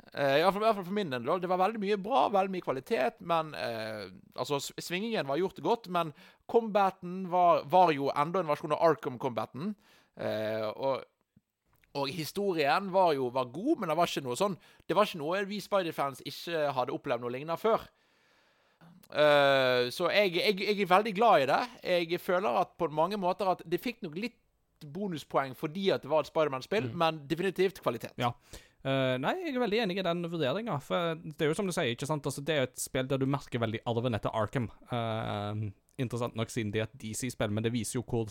[0.05, 1.25] Uh, i, hvert fall, hvert fall for min del.
[1.41, 4.05] Det var veldig mye bra, veldig mye kvalitet, men uh,
[4.35, 6.13] Altså, svingingen var gjort godt, men
[6.51, 9.75] combaten var, var jo enda en versjon av Arkham-combaten.
[10.15, 11.03] Uh, og
[11.95, 15.21] og historien var jo var god, men det var ikke noe sånn Det var ikke
[15.21, 17.85] noe vi Spider-fans ikke hadde opplevd noe lignende før.
[19.05, 21.61] Uh, så jeg, jeg, jeg er veldig glad i det.
[22.09, 24.35] Jeg føler at på mange måter at det fikk nok litt
[24.85, 28.13] bonuspoeng fordi at det var et Spiderman-spill, men definitivt kvalitet.
[28.21, 28.33] Ja.
[28.85, 30.75] Uh, nei, jeg er veldig enig i den vurderinga.
[30.85, 32.25] For det er jo som du sier, ikke sant?
[32.29, 34.67] Altså, det er jo et spill der du merker veldig arven etter Arkham.
[34.91, 38.29] Uh, interessant nok siden det er et DC-spill, men det viser jo hvor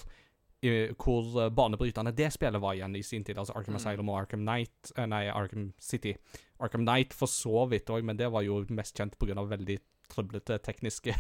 [0.65, 3.37] i- hvor eh, banebrytende det spillet var igjen i sin tid.
[3.37, 6.15] Altså Arkham Asylum og Arkham Knight eh, Nei, Arkham City.
[6.61, 9.35] Arkham Knight for så vidt òg, men det var jo mest kjent pga.
[9.45, 9.77] veldig
[10.09, 11.13] trøblete tekniske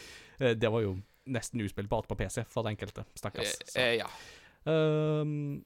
[0.60, 0.92] Det var jo
[1.26, 3.56] nesten uspillbart på PC for enkelte, stakkars.
[3.76, 4.06] Ja.
[4.66, 5.64] Ehm,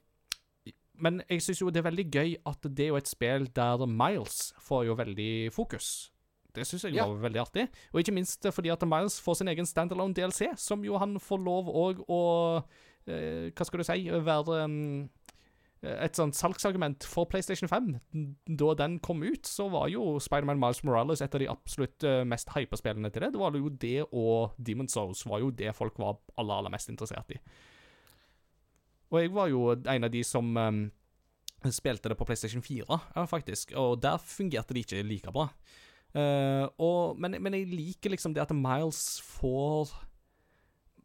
[0.97, 3.85] men jeg syns jo det er veldig gøy at det er jo et spill der
[3.87, 6.11] Miles får jo veldig fokus.
[6.57, 7.05] Det syns jeg Ja.
[7.07, 7.69] var veldig artig.
[7.93, 11.39] Og ikke minst fordi at Miles får sin egen standalone DLC, som jo han får
[11.45, 12.65] lov òg å
[13.07, 15.11] eh, Hva skal du si Være um,
[15.83, 18.01] et sånt salgsargument for PlayStation 5.
[18.57, 22.25] Da den kom ut, så var jo Spiderman Miles Morales et av de absolutt eh,
[22.25, 23.33] mest hypa spillene til det.
[23.35, 26.89] Det var jo det og Demon's Souls var jo det folk var aller, aller mest
[26.89, 27.39] interessert i.
[29.11, 30.81] Og jeg var jo en av de som um,
[31.73, 35.49] spilte det på PlayStation 4, ja, faktisk, og der fungerte det ikke like bra.
[36.17, 39.91] Uh, og, men, men jeg liker liksom det at Miles får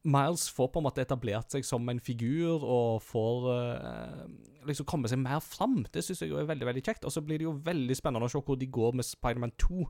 [0.01, 4.23] Miles får på en måte etablert seg som en figur og får uh,
[4.65, 5.83] liksom komme seg mer fram.
[5.93, 7.05] Det syns jeg jo er veldig veldig kjekt.
[7.05, 9.85] Og så blir det jo veldig spennende å se hvor de går med Spiderman 2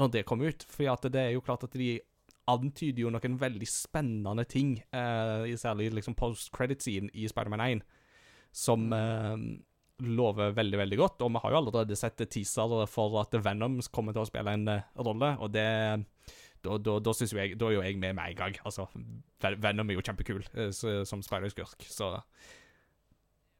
[0.00, 0.64] når det kommer ut.
[0.64, 1.98] For det er jo klart at de
[2.50, 7.82] antyder jo noen veldig spennende ting, uh, særlig liksom post-credit-scene i Spiderman 1,
[8.52, 9.36] som uh,
[10.02, 11.22] lover veldig, veldig godt.
[11.22, 14.66] Og vi har jo allerede sett teaser for at Venom kommer til å spille en
[14.70, 15.68] uh, rolle, og det
[16.62, 18.58] da, da, da, jeg, da er jo jeg med med en gang.
[18.62, 18.86] Altså,
[19.42, 20.44] Venom er jo kjempekul
[20.78, 22.12] som Spider-skurk, så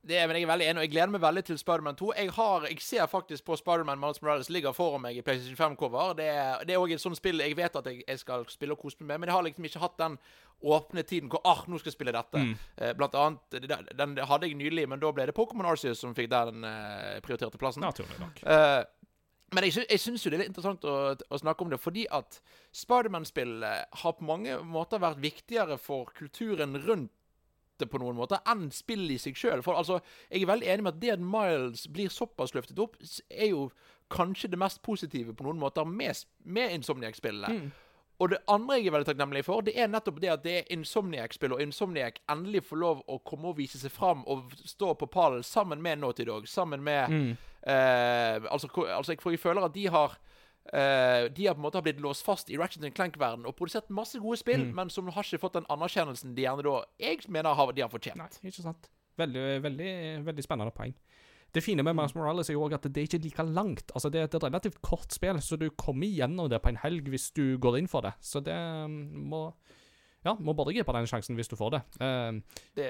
[0.08, 2.06] Det er, men jeg er veldig enig, og jeg gleder meg veldig til Spiderman 2.
[2.18, 6.16] Jeg, har, jeg ser faktisk på Spiderman Miles Morales ligger foran meg i PlayStation 5-cover.
[6.18, 6.26] Det,
[6.66, 8.98] det er òg et sånt spill jeg vet at jeg, jeg skal spille og kose
[8.98, 10.16] meg med, men jeg har liksom ikke hatt den
[10.62, 12.42] åpne tiden hvor ah, nå skal jeg spille dette.
[12.80, 16.18] Eh, blant annet, den, den hadde jeg nylig, men da ble det Pokémon Arceus som
[16.18, 17.86] fikk den eh, prioriterte plassen.
[17.86, 18.42] naturlig nok.
[18.42, 18.82] Eh,
[19.54, 21.78] men jeg, sy jeg syns jo det er litt interessant å, å snakke om det,
[21.78, 22.42] fordi at
[22.74, 27.14] Spiderman-spillet har på mange måter vært viktigere for kulturen rundt
[27.82, 29.62] det på noen måter enn spillet i seg sjøl.
[29.66, 30.00] For altså,
[30.30, 32.98] jeg er veldig enig med at det at Miles blir såpass løftet opp,
[33.30, 33.68] er jo
[34.12, 37.70] kanskje det mest positive på noen måter med, med Insomniac-spillene.
[38.22, 40.68] Og det andre jeg er veldig takknemlig for, det er nettopp det at det er
[40.76, 45.08] Insomniac-spill, og Insomniac endelig får lov å komme og vise seg fram og stå på
[45.10, 49.88] pallen sammen med Naughty Dog, sammen med eh, altså, altså, jeg, jeg føler at de
[49.90, 50.14] har
[50.72, 54.20] eh, De har på en måte blitt låst fast i Ratchet Clank-verden og produsert masse
[54.22, 57.72] gode spill, men som har ikke fått den anerkjennelsen de gjerne da jeg mener har,
[57.72, 58.20] de har fortjent.
[58.20, 58.90] Nei, ikke sant.
[59.20, 59.92] Veldig, veldig,
[60.24, 60.94] veldig spennende poeng.
[61.52, 63.92] Det fine med Miles Morales er jo også at det er ikke like langt.
[63.92, 67.10] Altså, det er et relativt kort spill, så du kommer igjennom det på en helg
[67.12, 68.14] hvis du går inn for det.
[68.24, 68.94] Så det um,
[69.28, 69.42] må
[70.22, 71.80] Ja, må bare gripe den sjansen hvis du får det.
[71.98, 72.38] Uh,
[72.78, 72.88] Det,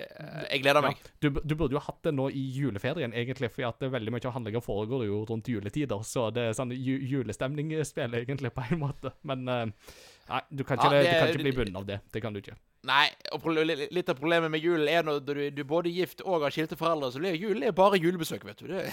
[0.51, 1.01] jeg gleder meg.
[1.23, 4.27] du, du burde jo hatt det nå i juleferien, egentlig, for at er veldig mye
[4.29, 8.83] av handlinga foregår jo rundt juletider, så det er sånn ju julestemningsspill, egentlig, på en
[8.85, 9.15] måte.
[9.29, 9.65] Men uh,
[10.29, 12.03] nei, du kan ikke, Ja, du kan ikke bli bundet av det.
[12.13, 12.59] Det kan du ikke.
[12.89, 16.43] Nei, og litt av problemet med julen er når du, du er både gift og
[16.43, 18.73] har skilte foreldre, så blir julen er bare julebesøk, vet du.
[18.73, 18.89] Det,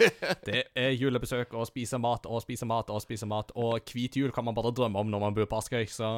[0.48, 4.32] Det er julebesøk og spise mat og spise mat og spise mat, og hvit jul
[4.34, 6.08] kan man bare drømme om når man bor på Askøy, så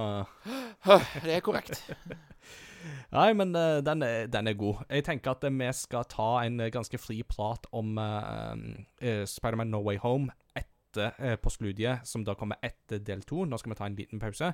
[1.24, 1.82] det er korrekt.
[3.12, 4.84] Nei, men uh, den, er, den er god.
[4.90, 9.70] Jeg tenker at uh, vi skal ta en uh, ganske fri prat om uh, Spiderman
[9.72, 13.44] No Way Home etter uh, studiet, som da kommer etter del to.
[13.44, 14.52] Nå skal vi ta en liten pause.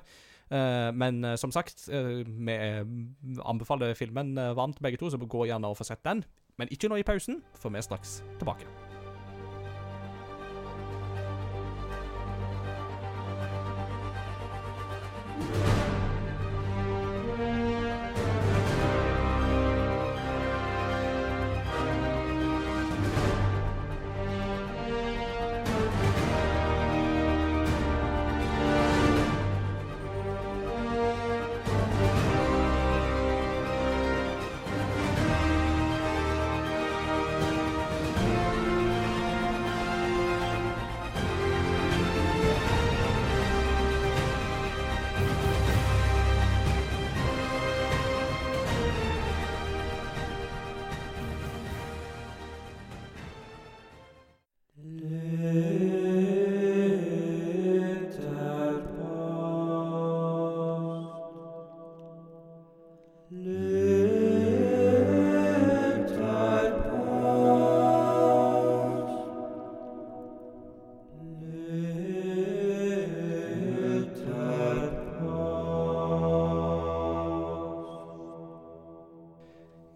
[0.49, 2.55] Men som sagt, vi
[3.45, 6.23] anbefaler filmen varmt begge to, så gå gjerne og få sett den.
[6.57, 8.88] Men ikke nå i pausen, for vi er straks tilbake.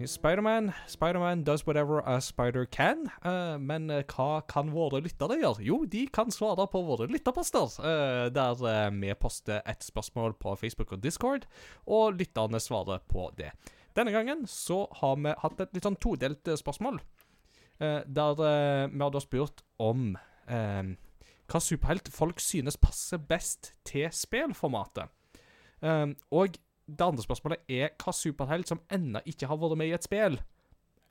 [0.08, 3.12] Spiderman Spiderman does whatever a spider can.
[3.24, 5.64] Uh, men uh, hva kan våre lyttere gjøre?
[5.64, 7.76] Jo, de kan svare på våre lytterposter.
[7.84, 11.48] Uh, der vi poster et spørsmål på Facebook og Discord,
[11.86, 13.52] og lytterne svarer på det.
[13.96, 17.00] Denne gangen så har vi hatt et litt sånn todelt spørsmål.
[17.80, 18.36] der
[18.90, 20.16] vi har da spurt om
[20.48, 25.10] hva superhelt folk synes passer best til spillformatet.
[26.32, 26.58] og
[26.88, 30.40] det andre spørsmålet er hva superhelt som ennå ikke har vært med i et spill,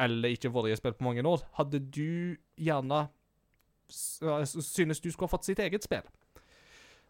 [0.03, 3.07] eller ikke vært i et spill på mange år, hadde du gjerne
[3.93, 6.05] synes du skulle ha fått sitt eget spill?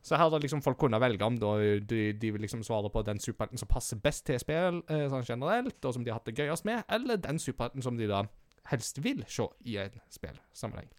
[0.02, 3.04] Så her hadde liksom folk kunne velge om da, de, de, vil liksom svare på
[3.06, 6.26] den superhelten som passer best til spill eh, sånn generelt, og som de har hatt
[6.26, 8.24] det gøyest med, eller den superhelten som de da
[8.70, 10.90] helst vil se i en spillsammenheng.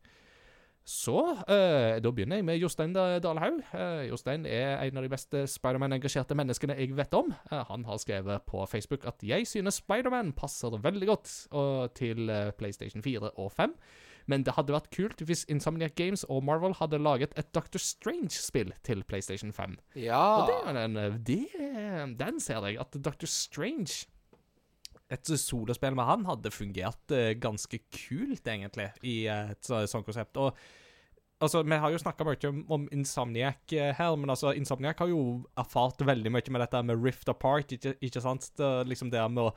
[0.84, 1.16] Så
[1.48, 3.62] eh, da begynner jeg med Jostein Dalhaug.
[3.72, 7.32] Eh, Jostein er en av de beste Spiderman-engasjerte menneskene jeg vet om.
[7.52, 11.30] Eh, han har skrevet på Facebook at 'jeg synes Spiderman passer veldig godt
[11.96, 12.28] til
[12.58, 13.76] PlayStation 4 og 5'.
[14.28, 18.74] Men det hadde vært kult hvis Insomniac Games og Marvel hadde laget et Doctor Strange-spill
[18.84, 19.78] til PlayStation 5.
[19.96, 20.20] Ja.
[20.20, 20.96] Og det, den,
[21.26, 24.08] det, den ser jeg, at Doctor Strange
[25.14, 30.40] et solospill med han hadde fungert uh, ganske kult, egentlig, i uh, et sånt konsept.
[30.42, 30.58] Og
[31.44, 35.10] Altså, Vi har jo snakka mye om, om, Insomniac uh, her, men altså, Insomniac har
[35.12, 37.74] jo erfart veldig mye med dette med Rift Apart.
[37.76, 38.48] Ikke, ikke sant?
[38.58, 39.52] Det, liksom det med å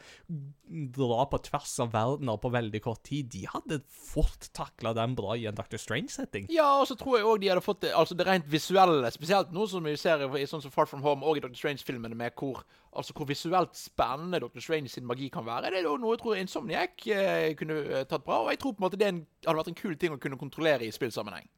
[0.96, 3.30] dra på tvers av verdener på veldig kort tid.
[3.30, 5.78] De hadde fort takla den bra i en Dr.
[5.78, 6.50] Strange-setting.
[6.54, 9.54] Ja, og så tror jeg òg de hadde fått det, altså det rent visuelle, spesielt
[9.54, 11.54] nå som vi ser i sånn som Far From Home og i Dr.
[11.54, 12.64] Strange-filmene, med hvor
[12.96, 14.62] altså hvor visuelt spennende Dr.
[14.64, 15.70] Strange sin magi kan være.
[15.74, 18.82] Det er noe jeg tror Insomniac eh, kunne eh, tatt bra, og jeg tror på
[18.82, 21.48] en måte det en, hadde vært en kul ting å kunne kontrollere i spillsammenheng.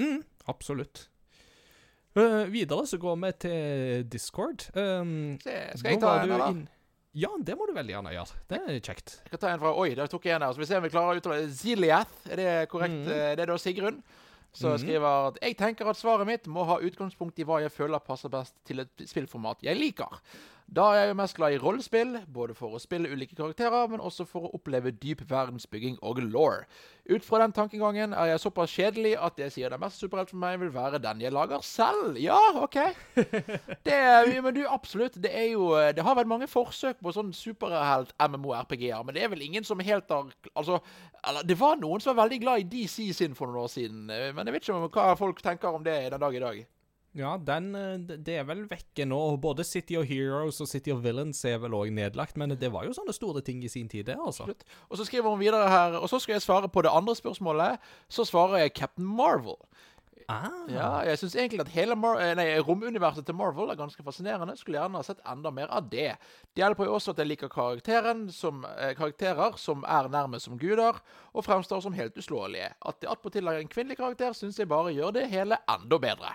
[0.00, 0.22] Mm,
[0.52, 1.08] absolutt.
[2.16, 4.70] Uh, videre så går vi til Discord.
[4.72, 6.52] Um, Se, skal jeg ta en, da?
[7.16, 8.38] Ja, det må du veldig gjerne gjøre.
[8.48, 9.18] Det er kjekt.
[9.24, 10.52] Jeg kan ta en fra Oi, der tok jeg en her.
[10.52, 12.24] Så vi ser om vi klarer å uttale Ziliath.
[12.28, 13.02] Er det korrekt?
[13.04, 13.12] Mm.
[13.36, 14.00] Det er da Sigrun.
[14.56, 14.78] Så mm.
[14.80, 18.32] skriver at jeg tenker at svaret mitt må ha utgangspunkt i hva jeg føler passer
[18.32, 20.20] best til et spillformat jeg liker.
[20.66, 24.02] Da er jeg jo mest glad i rollespill, både for å spille ulike karakterer, men
[24.02, 26.64] også for å oppleve dyp verdensbygging og law.
[27.06, 30.42] Ut fra den tankegangen er jeg såpass kjedelig at jeg sier det mest superhelt for
[30.42, 32.18] meg vil være den jeg lager selv.
[32.18, 32.80] Ja, OK.
[33.86, 33.96] Det,
[34.42, 35.14] men du, absolutt.
[35.22, 39.46] Det er jo Det har vært mange forsøk på sånn superhelt-MMO-RPG-er, men det er vel
[39.46, 40.80] ingen som helt har Altså,
[41.22, 44.06] eller, det var noen som var veldig glad i DC sin for noen år siden,
[44.10, 46.64] men jeg vet ikke hva folk tenker om det den dag i dag.
[47.16, 49.20] Ja, den, eh, det er vel vekke nå.
[49.40, 52.84] Både City of Heroes og City of Villains er vel òg nedlagt, men det var
[52.84, 54.44] jo sånne store ting i sin tid, det, altså.
[54.44, 54.66] Absolutt.
[54.90, 57.80] Og så skriver hun videre her, og så skal jeg svare på det andre spørsmålet.
[58.12, 59.56] Så svarer jeg Captain Marvel.
[60.28, 60.50] Ah.
[60.66, 64.56] Ja, jeg syns egentlig at hele Mar eh, nei, romuniverset til Marvel er ganske fascinerende.
[64.58, 66.16] Skulle gjerne ha sett enda mer av det.
[66.50, 67.52] Det hjelper jo også at jeg liker
[68.34, 70.98] som, eh, karakterer som er nærmest som guder,
[71.32, 72.74] og fremstår som helt uslåelige.
[72.84, 76.34] At det attpåtil er en kvinnelig karakter, syns jeg bare gjør det hele enda bedre.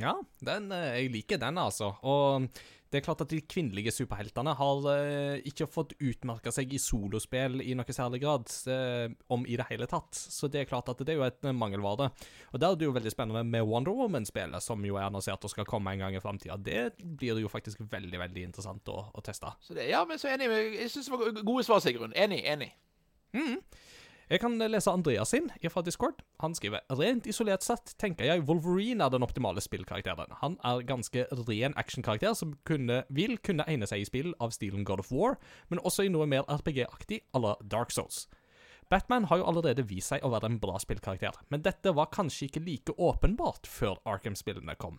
[0.00, 1.92] Ja, den, eh, jeg liker den, altså.
[2.08, 2.48] Og
[2.92, 7.62] det er klart at de kvinnelige superheltene har eh, ikke fått utmerka seg i solospill
[7.64, 10.12] i noe særlig grad, eh, om i det hele tatt.
[10.12, 12.10] Så det er klart at det er jo et mangelvare.
[12.52, 15.54] Og der er det jo veldig spennende med Wonder Woman-spillet, som jo er annonsert og
[15.54, 16.58] skal komme en gang i framtida.
[16.60, 19.54] Det blir jo faktisk veldig, veldig interessant å, å teste.
[19.64, 20.50] Så det, ja, men så enig.
[20.76, 22.12] Jeg syns det var gode svar, Sigrun.
[22.12, 22.44] Enig.
[22.44, 22.74] Enig.
[24.32, 26.22] Jeg kan lese Andreas sin fra Discord.
[26.40, 30.32] Han skriver Rent isolert sett tenker jeg Wolverine er den optimale spillkarakteren.
[30.40, 34.86] Han er ganske ren actionkarakter som kunne, vil kunne egne seg i spill av stilen
[34.88, 35.36] God of War,
[35.68, 38.24] men også i noe mer RPG-aktig à la Dark Souls.
[38.88, 42.48] Batman har jo allerede vist seg å være en bra spillkarakter, men dette var kanskje
[42.48, 44.96] ikke like åpenbart før Arkham-spillene kom.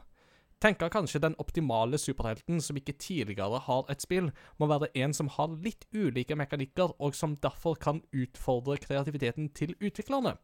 [0.64, 4.30] Tenker kanskje den optimale superhelten som ikke tidligere har et spill,
[4.60, 9.76] må være en som har litt ulike mekanikker, og som derfor kan utfordre kreativiteten til
[9.84, 10.38] utviklerne.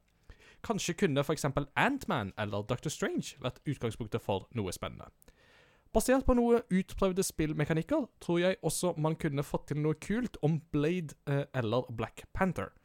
[0.64, 1.46] Kanskje kunne f.eks.
[1.76, 5.08] Antman eller Doctor Strange vært utgangspunktet for noe spennende.
[5.96, 10.60] Basert på noe utprøvde spillmekanikker, tror jeg også man kunne fått til noe kult om
[10.72, 12.76] Blade eh, eller Black Panther.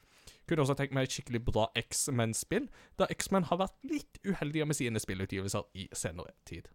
[0.46, 4.78] Kunne også tenkt meg et skikkelig bra X-Men-spill, da X-Men har vært litt uheldige med
[4.78, 6.70] sine spillutgivelser i senere tid.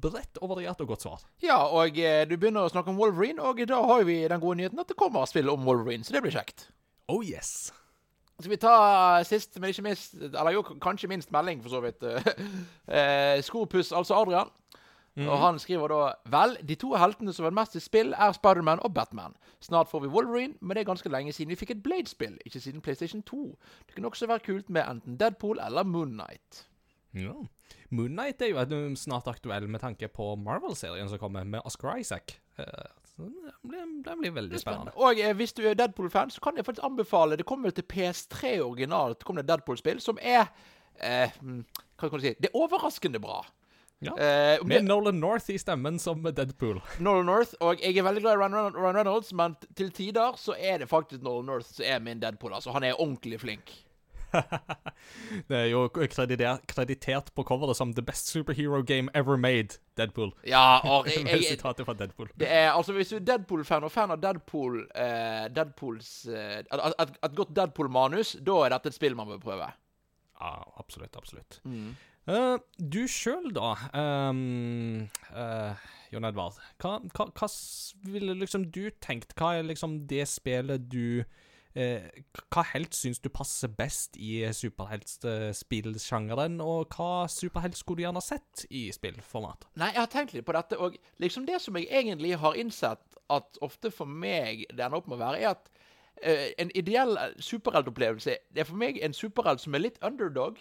[0.00, 1.24] Bredt og variert og godt svar.
[1.44, 4.60] Ja, og eh, du begynner å snakke om Wolverine, og da har vi den gode
[4.60, 6.68] nyheten at det kommer spill om Wolverine, så det blir kjekt.
[7.10, 7.72] Oh yes.
[8.40, 8.74] Skal vi ta
[9.28, 12.04] sist, men ikke minst, eller jo, kanskje minst melding, for så vidt.
[12.96, 14.48] eh, Skopuss, altså Adrian.
[15.18, 18.80] Og han skriver da Vel, de to heltene som er mest i spill, er Spiderman
[18.86, 19.34] og Batman.
[19.60, 22.38] Snart får vi Wolverine, men det er ganske lenge siden vi fikk et Blade-spill.
[22.46, 23.58] Ikke siden PlayStation 2.
[23.86, 26.66] Det kunne også være kult med enten Deadpool eller Moonnight.
[27.16, 27.34] Ja.
[27.90, 32.36] Moon Knight er jo snart aktuell med tanke på Marvel-serien som kommer, med Oscar Isaac.
[32.56, 34.92] Eh, det blir, det blir veldig spennende.
[34.96, 38.60] Og eh, hvis du er Deadpool-fan, så kan jeg faktisk anbefale Det kommer til PS3
[38.64, 39.20] originalt.
[39.20, 40.46] Det kommer et Deadpool-spill som er
[41.02, 41.64] eh, mm,
[41.98, 42.36] Hva kan du si?
[42.38, 43.42] Det er overraskende bra.
[44.00, 44.14] Ja.
[44.16, 46.80] Eh, Med Nolan North i stemmen som Deadpool.
[47.04, 50.80] Nolan North, og jeg er veldig glad i Ryan Reynolds- men til tider så er
[50.80, 52.54] det faktisk Nolan North som er min Deadpool.
[52.56, 53.74] Altså, han er ordentlig flink.
[55.48, 59.78] Det er jo krediter, kreditert på coveret som The best superhero game ever made.
[59.98, 60.32] Deadpool.
[60.46, 62.30] Ja, og jeg, jeg, sitatet fra Deadpool.
[62.40, 66.70] det er, altså Hvis du er Deadpool-fan og fan av Deadpool eh, Deadpools eh, et,
[66.72, 69.72] et, et godt Deadpool-manus, da er dette et spill man bør prøve.
[70.40, 71.60] Ja, absolutt, absolutt.
[72.30, 73.74] Eh, du sjøl, da,
[74.30, 76.58] um, uh, Jon Edvard.
[76.82, 77.48] Hva, hva, hva
[78.12, 79.34] ville liksom du tenkt?
[79.38, 86.60] Hva er liksom det spillet du eh, Hva helt syns du passer best i superheltspillsjangeren,
[86.64, 89.66] og hva superhelt skulle du gjerne sett i spillformat?
[89.78, 93.04] Nei, jeg har tenkt litt på dette, og liksom det som jeg egentlig har innsett
[93.30, 95.70] at ofte for meg det ender opp med å være, er at
[96.22, 100.58] eh, en ideell superheltopplevelse Det er for meg en superhelt som er litt underdog.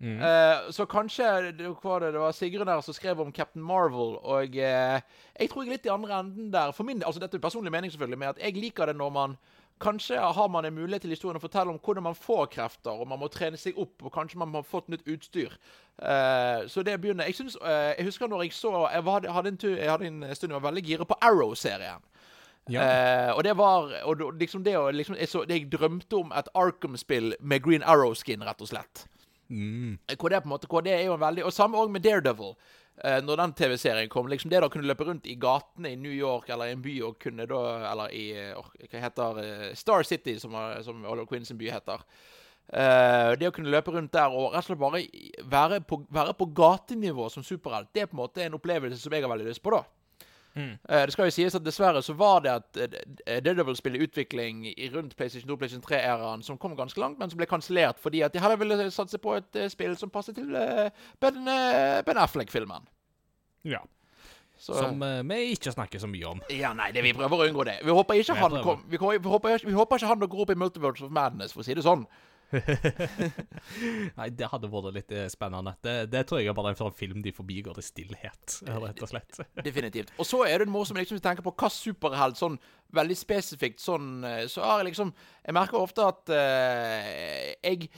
[0.00, 4.16] Eh, så kanskje det var, det, det var Sigrun her som skrev om Captain Marvel,
[4.24, 5.00] og eh,
[5.36, 6.72] jeg tror jeg er litt i andre enden der.
[6.72, 9.36] For min, altså Dette er personlig mening, selvfølgelig, men at jeg liker det når man
[9.80, 13.08] Kanskje har man en mulighet til historien å fortelle om hvordan man får krefter, og
[13.08, 15.54] man må trene seg opp, og kanskje man har fått nytt utstyr.
[16.02, 19.48] Eh, så det begynner Jeg synes, eh, jeg husker når jeg så Jeg, var, hadde,
[19.48, 22.04] en tur, jeg hadde en stund jeg var veldig gira på Arrow-serien.
[22.70, 27.34] Eh, og det var og liksom det liksom, jeg, så, jeg drømte om et Arkham-spill
[27.40, 29.06] med Green Arrow-skin, rett og slett.
[29.48, 32.04] Hvor det på en måte hvor det er jo en veldig Og samme òg med
[32.04, 32.54] Daredevil.
[33.04, 34.28] Eh, når den TV-serien kom.
[34.28, 36.96] liksom Det da kunne løpe rundt i gatene i New York eller i en by
[37.06, 37.62] og kunne da
[37.92, 38.26] Eller i
[38.90, 42.04] Hva heter eh, Star City, som, som Oliver Quinn sin by heter.
[42.70, 45.00] Eh, det å kunne løpe rundt der og rett og slett bare
[45.50, 49.16] være på, være på gatenivå som superhelt, det er på en måte en opplevelse som
[49.16, 49.82] jeg har veldig lyst på, da.
[50.56, 52.96] Eh, det skal jo sies at dessverre så var det at uh,
[53.44, 57.38] Daredevil-spill i utvikling i rundt PlayStation 2 PlayStation 3-æraen som kom ganske langt, men som
[57.38, 60.50] ble kansellert fordi at de heller ville satse på et eh, spill som passet til
[61.20, 61.44] Ben,
[62.06, 62.88] ben Affleck-filmen.
[63.64, 63.78] Ja.
[64.60, 66.40] Så- Som vi ikke snakker så mye om.
[66.52, 67.78] Ja, nei, det, vi prøver å unngå det.
[67.84, 70.50] Vi håper ikke Vi han kom, vi, vi, håper, vi håper ikke han går opp
[70.50, 72.04] i Multiverse of Madness, for å si det sånn.
[74.18, 75.74] Nei, det hadde vært litt eh, spennende.
[75.84, 79.12] Det, det tror jeg er bare en sånn film de forbigår i stillhet, rett og
[79.12, 79.40] slett.
[79.62, 80.12] Definitivt.
[80.18, 82.58] Og så er det morsomt liksom, hvis du tenker på hva superhelt sånn
[82.96, 85.12] veldig spesifikt sånn eh, Så har jeg liksom
[85.44, 87.10] Jeg merker ofte at uh,
[87.62, 87.90] jeg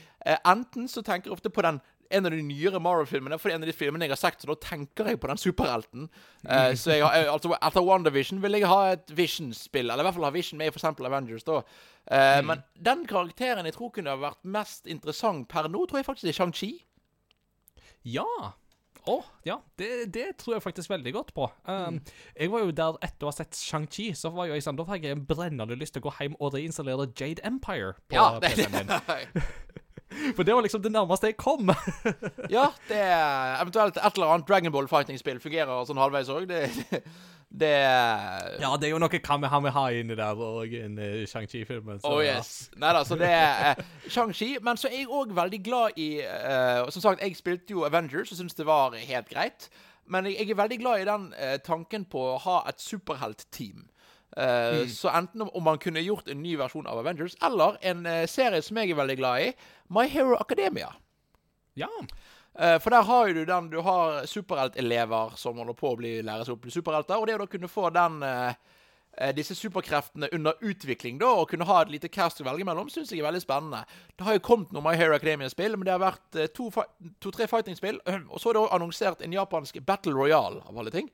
[0.46, 1.80] Enten så tenker jeg ofte på den
[2.12, 4.56] en av de nyere Marvel-filmene, for en av de filmene jeg har sett, så da
[4.62, 6.06] tenker jeg på den superhelten.
[6.44, 10.08] Uh, så jeg har, eh, altså, etter WandaVision vil jeg ha et Vision-spill, eller i
[10.08, 10.88] hvert fall ha Vision med i f.eks.
[10.92, 11.44] Avengers.
[11.48, 11.60] da.
[12.06, 16.08] Eh, Men den karakteren jeg tror kunne ha vært mest interessant per nå, tror jeg
[16.12, 16.72] faktisk er Shang-Chi.
[18.12, 18.26] Ja.
[19.02, 19.16] Å,
[19.46, 19.56] ja.
[19.78, 21.48] Det, det tror jeg faktisk veldig godt på.
[21.66, 21.96] Um,
[22.38, 25.08] Jeg var jo der etter å ha sett Shang-Chi, så var jeg sånn, da fikk
[25.08, 28.52] jeg en brennende lyst til å gå hjem og reinstallere Jade Empire på Ja, det,
[28.54, 29.42] PC-en min.
[30.36, 31.70] For det var liksom det nærmeste jeg kom.
[32.52, 36.48] Ja, det er eventuelt et eller annet Dragon Ball Fighting-spill fungerer sånn halvveis òg.
[36.50, 36.60] Det,
[37.62, 42.02] det ja, det er jo noe Kamehameha inni der, og en uh, Shang-Chi-filmen.
[42.08, 42.70] Oh yes.
[42.80, 44.56] Nei da, så det er uh, Shang-Chi.
[44.64, 48.34] Men så er jeg òg veldig glad i uh, Som sagt, jeg spilte jo Avengers
[48.34, 49.70] og syntes det var helt greit.
[50.10, 51.30] Men jeg, jeg er veldig glad i den
[51.64, 53.86] tanken på å ha et superheltteam.
[54.38, 54.88] Uh, mm.
[54.88, 58.24] Så enten om, om, man kunne gjort en ny versjon av Avengers, eller en uh,
[58.30, 59.48] serie som jeg er veldig glad i,
[59.92, 60.88] My Hero Academia.
[61.76, 61.90] Ja.
[62.56, 66.48] Uh, for der har du den Du har superheltelever som holder på å bli læres
[66.52, 67.20] opp til superhelter.
[67.20, 68.22] Og det å da kunne få den
[69.36, 73.10] disse superkreftene under utvikling da, og kunne ha et lite cast å velge mellom, syns
[73.12, 73.82] jeg er veldig spennende.
[74.16, 76.86] Det har jo kommet noen My Hero Academia-spill, men det har vært to-tre
[77.20, 78.00] to, fighting-spill.
[78.32, 81.12] Og så er det også annonsert en japansk Battle Royale, av alle ting.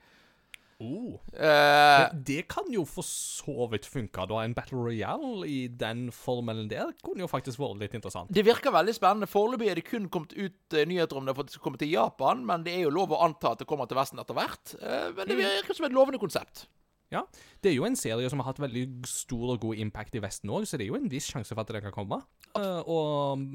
[0.78, 1.18] Oh.
[1.34, 4.42] Uh, det kan jo for så vidt funke, da.
[4.44, 8.30] En Battle Royale i den formelen der kunne jo faktisk vært litt interessant.
[8.34, 9.30] Det virker veldig spennende.
[9.30, 11.80] Foreløpig er det kun kommet ut uh, nyheter om det for at det skal komme
[11.82, 14.38] til Japan, men det er jo lov å anta at det kommer til Vesten etter
[14.38, 14.76] hvert.
[14.78, 15.42] Uh, men det mm.
[15.42, 16.68] virker som et lovende konsept.
[17.10, 17.24] Ja.
[17.64, 20.52] Det er jo en serie som har hatt veldig stor og god impact i Vesten
[20.52, 22.20] òg, så det er jo en viss sjanse for at det kan komme.
[22.54, 23.48] og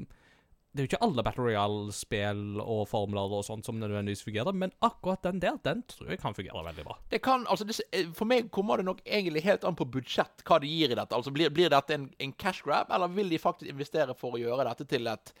[0.74, 4.72] det er jo ikke alle Battle Royale-spill og formler og sånt som nødvendigvis fungerer, men
[4.82, 6.96] akkurat den der, den tror jeg kan fungere veldig bra.
[7.12, 10.42] Det kan, altså det, eh, For meg kommer det nok egentlig helt an på budsjett,
[10.42, 11.14] hva det gir i dette.
[11.14, 14.42] Altså Blir, blir dette en, en, cash grab, eller vil de faktisk investere for å
[14.42, 15.32] gjøre dette til et,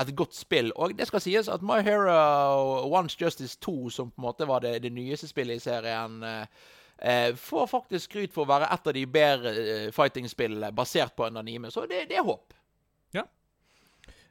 [0.00, 0.72] et godt spill?
[0.72, 4.64] Og det skal sies at My Hero Once Justice 2, som på en måte var
[4.64, 8.96] det, det nyeste spillet i serien eh, får faktisk skryt for å være et av
[8.96, 11.68] de bedre eh, fighting-spillene basert på en anime.
[11.68, 12.56] Så det, det er håp.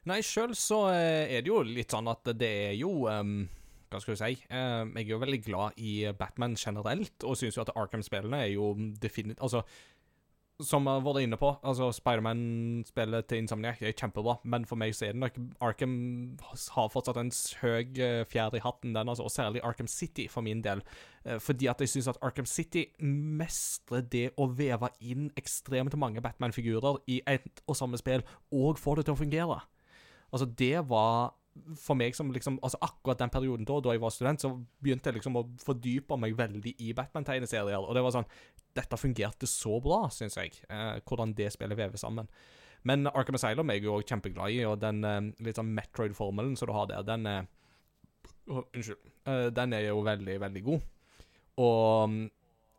[0.08, 3.42] Nei, sjøl så eh, er det jo litt sånn at det er jo um,
[3.90, 4.38] Hva skal du si?
[4.48, 8.52] Um, jeg er jo veldig glad i Batman generelt, og syns jo at Arkham-spillene er
[8.54, 8.72] jo
[9.02, 9.64] definitivt Altså,
[10.58, 14.96] som jeg har vært inne på, altså Spiderman-spillet til Insomniac er kjempebra, men for meg
[14.96, 15.92] så er det nok Arkham
[16.74, 17.30] har fortsatt en
[17.60, 20.82] høy eh, fjær i hatten, den, altså, og særlig Arkham City, for min del.
[21.22, 26.24] Eh, fordi at jeg syns at Arkham City mestrer det å veve inn ekstremt mange
[26.26, 29.60] Batman-figurer i ett og samme spill, og får det til å fungere.
[30.32, 31.34] Altså, det var
[31.78, 34.52] for meg som liksom Altså, akkurat den perioden da, da jeg var student, så
[34.82, 37.82] begynte jeg liksom å fordype meg veldig i Batman-tegneserier.
[37.82, 38.28] Og det var sånn
[38.78, 42.28] Dette fungerte så bra, syns jeg, eh, hvordan det spillet vever sammen.
[42.86, 46.70] Men Arkham Asylum er jeg jo kjempeglad i, og den eh, litt sånn Metroid-formelen som
[46.70, 47.48] du har der, den er
[48.46, 49.02] oh, Unnskyld.
[49.28, 50.86] Uh, den er jo veldig, veldig god.
[51.58, 52.22] Og mm,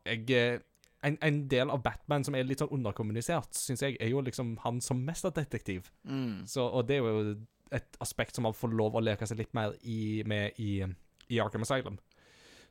[0.08, 0.62] jeg eh,
[1.02, 4.58] en, en, del av Batman som er litt sånn underkommunisert, syns jeg, er jo liksom
[4.66, 5.90] han som mesterdetektiv.
[6.04, 6.46] Mm.
[6.50, 7.36] Så, og det er jo
[7.76, 10.82] et aspekt som man får lov å leke seg litt mer i, med i,
[11.30, 12.00] i Arkham Asylum.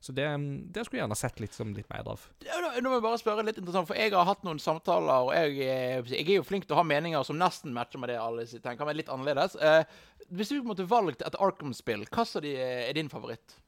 [0.00, 0.24] Så det,
[0.70, 2.22] det skulle jeg gjerne sett litt, som litt mer av.
[2.46, 5.32] Ja, nå må jeg bare spørre litt interessant, for jeg har hatt noen samtaler, og
[5.34, 5.56] jeg,
[6.12, 8.86] jeg er jo flink til å ha meninger som nesten matcher med det alle tenker,
[8.86, 9.56] men litt annerledes.
[9.58, 9.82] Eh,
[10.38, 13.58] hvis du måtte valgt et Arkham-spill, hva er din favoritt?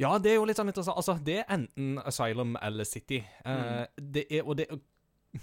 [0.00, 0.98] Ja, det er jo litt sånn interessant.
[1.00, 3.22] Altså, det er enten Asylum eller City.
[3.46, 4.68] Uh, det er, og det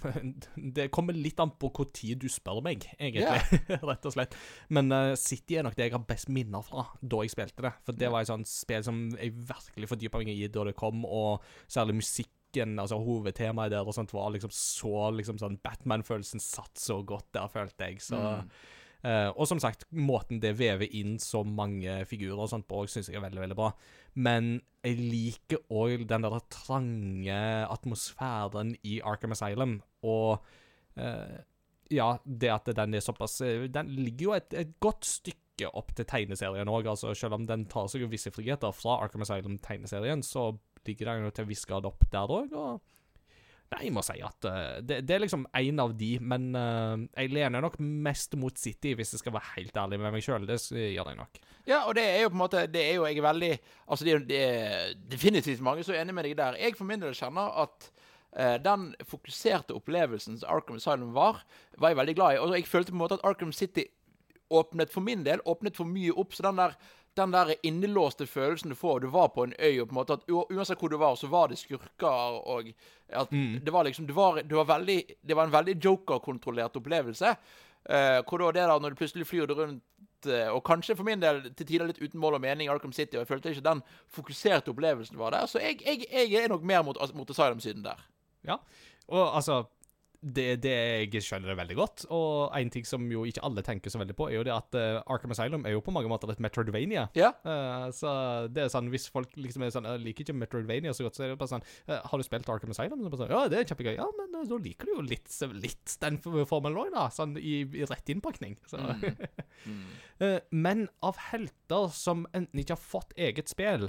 [0.75, 3.25] det kommer litt an på hvor tid du spør meg, egentlig.
[3.25, 3.83] Yeah.
[3.89, 4.37] rett og slett.
[4.73, 7.73] Men uh, City er nok det jeg har best minner fra da jeg spilte det.
[7.85, 11.03] For det var et sånt spill som jeg virkelig fordypa meg i da det kom,
[11.05, 16.79] og særlig musikken, altså hovedtemaet der og sånt, var liksom så liksom sånn Batman-følelsen satt
[16.79, 18.01] så godt der, følte jeg.
[18.05, 18.55] Så mm.
[19.03, 23.09] Uh, og som sagt, måten det vever inn så mange figurer og sånt på, syns
[23.11, 23.73] jeg er veldig veldig bra.
[24.15, 29.81] Men jeg liker òg den der trange atmosfæren i Arkham Asylum.
[30.07, 30.37] Og
[30.95, 31.39] uh,
[31.91, 35.91] ja, det at den er såpass eh, Den ligger jo et, et godt stykke opp
[35.97, 36.87] til tegneserien òg.
[36.89, 40.51] Altså, selv om den tar seg jo visse friheter fra Arkham Asylum-tegneserien, så
[40.87, 42.55] ligger den jo til en viss grad opp der òg.
[42.55, 42.92] Og
[43.73, 46.95] Nei, jeg må si at uh, det, det, er liksom én av de, men uh,
[47.17, 50.45] jeg lener nok mest mot City, hvis jeg skal være helt ærlig med meg sjøl.
[50.49, 51.41] Det gjør jeg nok.
[51.69, 54.13] Ja, og det er jo på en måte Det er jo jeg veldig Altså, det
[54.13, 56.59] er, det er definitivt mange som er enig med deg der.
[56.59, 57.89] Jeg for min del kjenner at
[58.37, 61.41] uh, den fokuserte opplevelsen som Arkham Asylum var,
[61.79, 62.41] var jeg veldig glad i.
[62.43, 63.87] Og jeg følte på en måte at Arkham City
[64.53, 66.35] åpnet for min del åpnet for mye opp.
[66.35, 66.75] Så den der
[67.15, 70.17] den der innelåste følelsen du får Du var på en øy, og på en måte
[70.17, 72.73] at uansett hvor du var, så var det skurker, og
[73.09, 73.59] at mm.
[73.65, 77.35] det var liksom det var, det var, veldig Det var en veldig joker-kontrollert opplevelse.
[77.83, 79.83] Uh, hvor da det der, når du plutselig flyr det rundt
[80.27, 83.17] uh, Og kanskje for min del til tider litt uten mål og mening, Arkham City,
[83.17, 85.45] og jeg følte ikke den fokuserte opplevelsen var der.
[85.45, 87.99] Så jeg, jeg, jeg er nok mer mot, mot Asylum-siden der.
[88.47, 88.57] Ja,
[89.07, 89.63] og altså
[90.23, 90.73] det, det
[91.11, 92.05] jeg skjønner det veldig godt.
[92.15, 94.77] Og en ting som jo ikke alle tenker så veldig på, er jo det at
[94.79, 97.07] uh, Arkham Asylum er jo på mange måter et Metroidvania.
[97.17, 97.33] Ja.
[97.43, 98.13] Uh, så
[98.53, 101.25] det er sånn, hvis folk liksom er sånn Jeg liker ikke Metroidvania så godt, så
[101.25, 103.03] er det bare sånn eh, Har du spilt Arkham Asylum?
[103.09, 103.93] Så sånn, ja, det er kjempegøy.
[103.97, 105.27] Ja, men da liker du jo litt,
[105.59, 107.09] litt den formelen òg, da.
[107.13, 108.57] Sånn i, i rett innpakning.
[108.69, 108.81] Så.
[110.21, 113.87] Eh, men av helter som enten ikke har fått eget spill,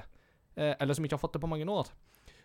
[0.57, 1.91] eller som ikke har fått det på mange år,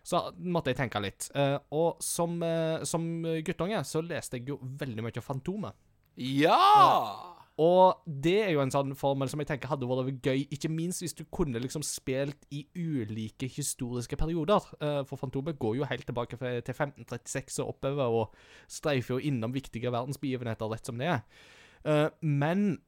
[0.10, 1.30] så måtte jeg tenke litt.
[1.38, 3.06] Eh, og som, eh, som
[3.46, 5.78] guttunge så leste jeg jo veldig mye Fantomet.
[6.20, 6.56] Ja!
[7.60, 11.04] Og det er jo en sånn formel som jeg tenker hadde vært gøy, ikke minst
[11.04, 14.64] hvis du kunne liksom spilt i ulike historiske perioder.
[14.80, 18.38] Eh, For Fantomet går jo helt tilbake til 1536 og oppover, og
[18.72, 21.26] streifer jo innom viktige verdensbegivenheter rett som det er.
[21.84, 22.80] Eh, Men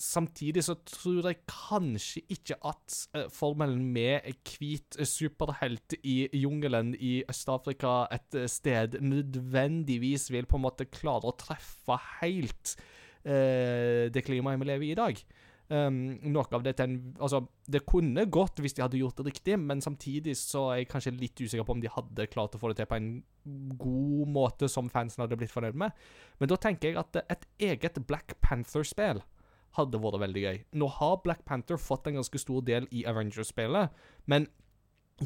[0.00, 7.20] samtidig så tror jeg kanskje ikke at eh, formelen med hvit superhelt i jungelen i
[7.28, 12.74] Øst-Afrika et eh, sted nødvendigvis vil på en måte klare å treffe helt
[13.24, 15.22] eh, det klimaet vi lever i i dag.
[15.70, 19.28] Um, noe av det til en Altså, det kunne gått hvis de hadde gjort det
[19.28, 22.58] riktig, men samtidig så er jeg kanskje litt usikker på om de hadde klart å
[22.58, 23.12] få det til på en
[23.78, 25.94] god måte som fansen hadde blitt fornøyd med.
[26.40, 29.22] Men da tenker jeg at et eget Black Panther-spill
[29.78, 30.60] hadde vært veldig gøy.
[30.82, 33.94] Nå har Black Panther fått en ganske stor del i Avengers-spillet,
[34.30, 34.48] men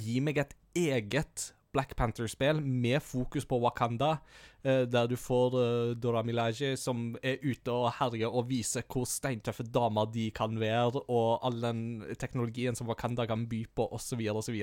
[0.02, 4.18] gi meg et eget Black Panther-spill med fokus på Wakanda,
[4.62, 9.08] eh, der du får eh, Dora Milaje som er ute og herjer og viser hvor
[9.10, 11.82] steintøffe damer de kan være, og all den
[12.20, 14.60] teknologien som Wakanda kan by på, osv., osv.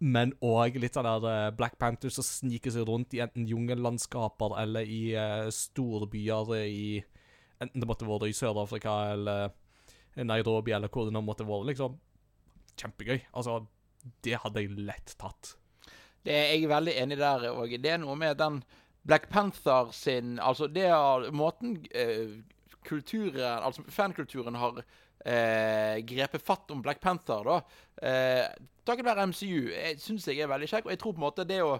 [0.00, 4.56] Men òg litt sånn der eh, Black Panther som sniker seg rundt i enten jungellandskaper
[4.64, 5.02] eller i
[5.52, 6.86] storbyer i
[7.64, 9.52] Enten det måtte være i Sør-Afrika eller
[10.22, 11.98] Nairobi eller hvor det nå måtte være, liksom.
[12.78, 13.20] Kjempegøy.
[13.34, 13.60] Altså,
[14.24, 15.54] det hadde jeg lett tatt.
[16.24, 17.76] Det er jeg veldig enig der òg.
[17.80, 18.62] Det er noe med den
[19.04, 22.38] Black Panther sin Altså, det er måten eh,
[22.88, 27.58] kulturen Altså fankulturen har eh, grepet fatt om Black Panther, da.
[28.00, 28.46] Eh,
[28.84, 29.70] Takket være MCU
[30.00, 30.88] syns jeg er veldig kjekk.
[30.88, 31.78] Og jeg tror på en måte det å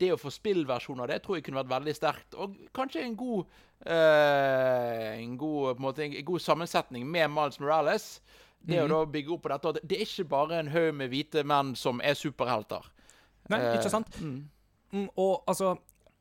[0.00, 2.36] det å få spillversjon av det tror jeg kunne vært veldig sterkt.
[2.36, 3.48] Og kanskje en god
[3.84, 8.20] eh, En god på måte, en god sammensetning med Miles Morales.
[8.66, 11.44] Det å da bygge opp på dette Det er ikke bare en haug med hvite
[11.46, 12.88] menn som er superhelter.
[13.52, 14.16] Nei, ikke sant?
[14.18, 15.76] Mm, og altså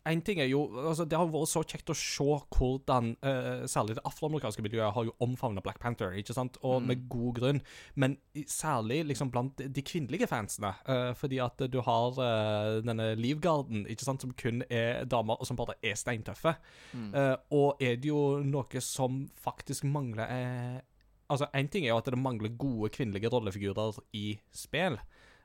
[0.06, 2.26] en ting er jo, altså Det har vært så kjekt å se
[2.56, 6.60] hvordan uh, særlig det afroamerikanske miljøet har jo omfavna Black Panther, ikke sant?
[6.66, 7.62] og med god grunn.
[7.96, 8.18] Men
[8.48, 10.74] særlig liksom blant de kvinnelige fansene.
[10.88, 15.48] Uh, fordi at du har uh, denne Livgarden, ikke sant, som kun er damer, og
[15.48, 16.56] som bare er steintøffe.
[16.96, 20.84] Eh, og er det jo noe som faktisk mangler
[21.26, 25.00] Altså, Én ting er jo at det mangler gode kvinnelige rollefigurer i spill.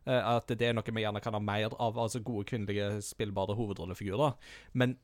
[0.09, 3.57] Eh, at det er noe vi gjerne kan ha mer av, altså gode kvinnelige spillbare
[3.59, 4.37] hovedrollefigurer.
[4.73, 4.97] Men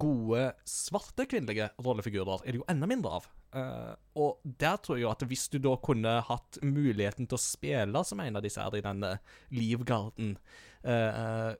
[0.00, 3.28] gode svarte kvinnelige rollefigurer er det jo enda mindre av.
[3.54, 7.42] Eh, og der tror jeg jo at hvis du da kunne hatt muligheten til å
[7.44, 9.12] spille som en av disse her i denne
[9.54, 10.34] Livgarden,
[10.82, 11.52] eh,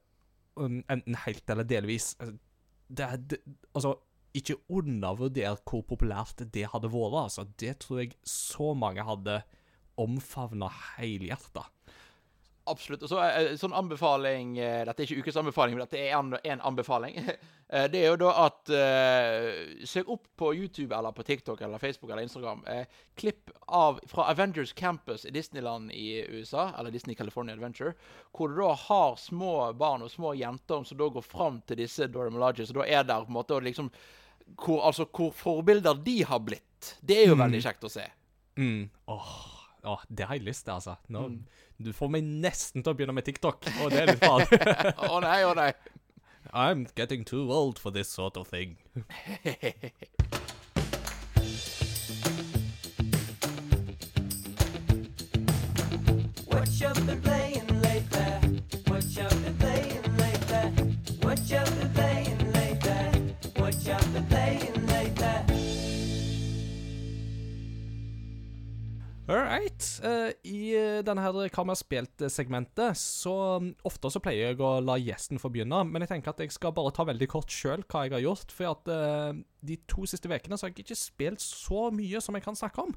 [0.58, 3.38] um, enten helt eller delvis det, det,
[3.72, 3.94] Altså,
[4.34, 7.20] ikke undervurder hvor populært det hadde vært.
[7.22, 7.46] altså.
[7.60, 9.42] Det tror jeg så mange hadde
[10.00, 11.68] omfavna helhjerta.
[12.66, 13.02] Absolutt.
[13.04, 16.32] Og så eh, sånn anbefaling eh, Dette er ikke ukens anbefaling, men dette er en,
[16.42, 17.20] en anbefaling.
[17.74, 21.80] Eh, Det er jo da at eh, Søk opp på YouTube eller på TikTok eller
[21.80, 22.84] Facebook eller Instagram eh,
[23.16, 27.94] klipp av fra Avengers Campus i Disneyland i USA, eller Disney California Adventure,
[28.36, 32.06] hvor du da har små barn og små jenter som da går fram til disse
[32.12, 33.88] Dora Milaje, så da er der på en måte og liksom
[34.60, 36.94] hvor, altså, hvor forbilder de har blitt.
[37.00, 38.04] Det er jo veldig kjekt å se.
[38.60, 38.90] Mm.
[39.08, 40.96] Åh, åh, det har jeg lyst til, altså.
[41.12, 41.26] Nå,
[41.82, 44.60] Du får meg nesten til å begynne med TikTok, og det er litt farlig.
[45.12, 45.72] Å nei, å nei.
[46.54, 48.76] I'm getting too old for this sort of thing.
[69.34, 69.86] All right.
[70.04, 74.60] Eh, I eh, denne her Hva vi har spilt-segmentet, så mm, ofte så pleier jeg
[74.62, 77.50] å la gjesten få begynne, men jeg tenker at jeg skal bare ta veldig kort
[77.50, 78.54] sjøl hva jeg har gjort.
[78.54, 82.46] For at eh, de to siste ukene har jeg ikke spilt så mye som jeg
[82.46, 82.94] kan snakke om.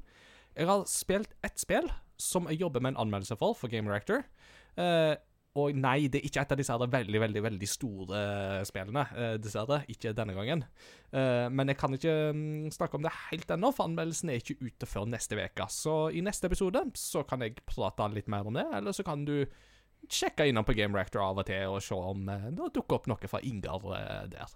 [0.54, 1.90] Jeg har spilt ett spill
[2.22, 4.22] som jeg jobber med en anmeldelse for, for Game Reactor.
[5.58, 9.04] Og nei, det er ikke et av disse her veldig, veldig veldig store eh, spillene,
[9.14, 9.80] eh, dessverre.
[9.92, 10.64] Ikke denne gangen.
[11.10, 14.58] Eh, men jeg kan ikke mm, snakke om det helt ennå, for anmeldelsen er ikke
[14.60, 15.68] ute før neste uke.
[15.72, 19.26] Så i neste episode så kan jeg prate litt mer om det, eller så kan
[19.28, 19.40] du
[20.08, 23.30] sjekke innom på Game Reactor av og til og se om det dukker opp noe
[23.30, 23.82] fra Ingar
[24.30, 24.54] der.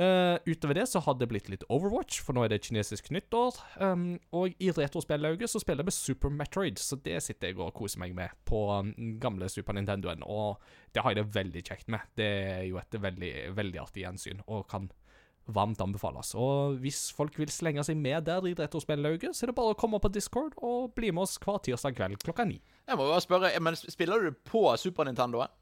[0.00, 3.58] Eh, utover det så har det blitt litt Overwatch, for nå er det kinesisk nyttår.
[3.76, 8.00] Um, og i retrospillauget så spiller vi Super Metroid, så det sitter jeg og koser
[8.00, 10.24] meg med på um, gamle Super Nintendoen.
[10.24, 10.62] Og
[10.94, 12.08] det har jeg det veldig kjekt med.
[12.16, 14.88] Det er jo et veldig, veldig artig gjensyn, og kan
[15.52, 16.32] varmt anbefales.
[16.38, 19.78] Og hvis folk vil slenge seg med der i retrospillauget, så er det bare å
[19.78, 22.60] komme på Discord og bli med oss hver tirsdag kveld klokka ni.
[22.88, 25.52] Jeg må bare spørre, men spiller du på Super Nintendoen?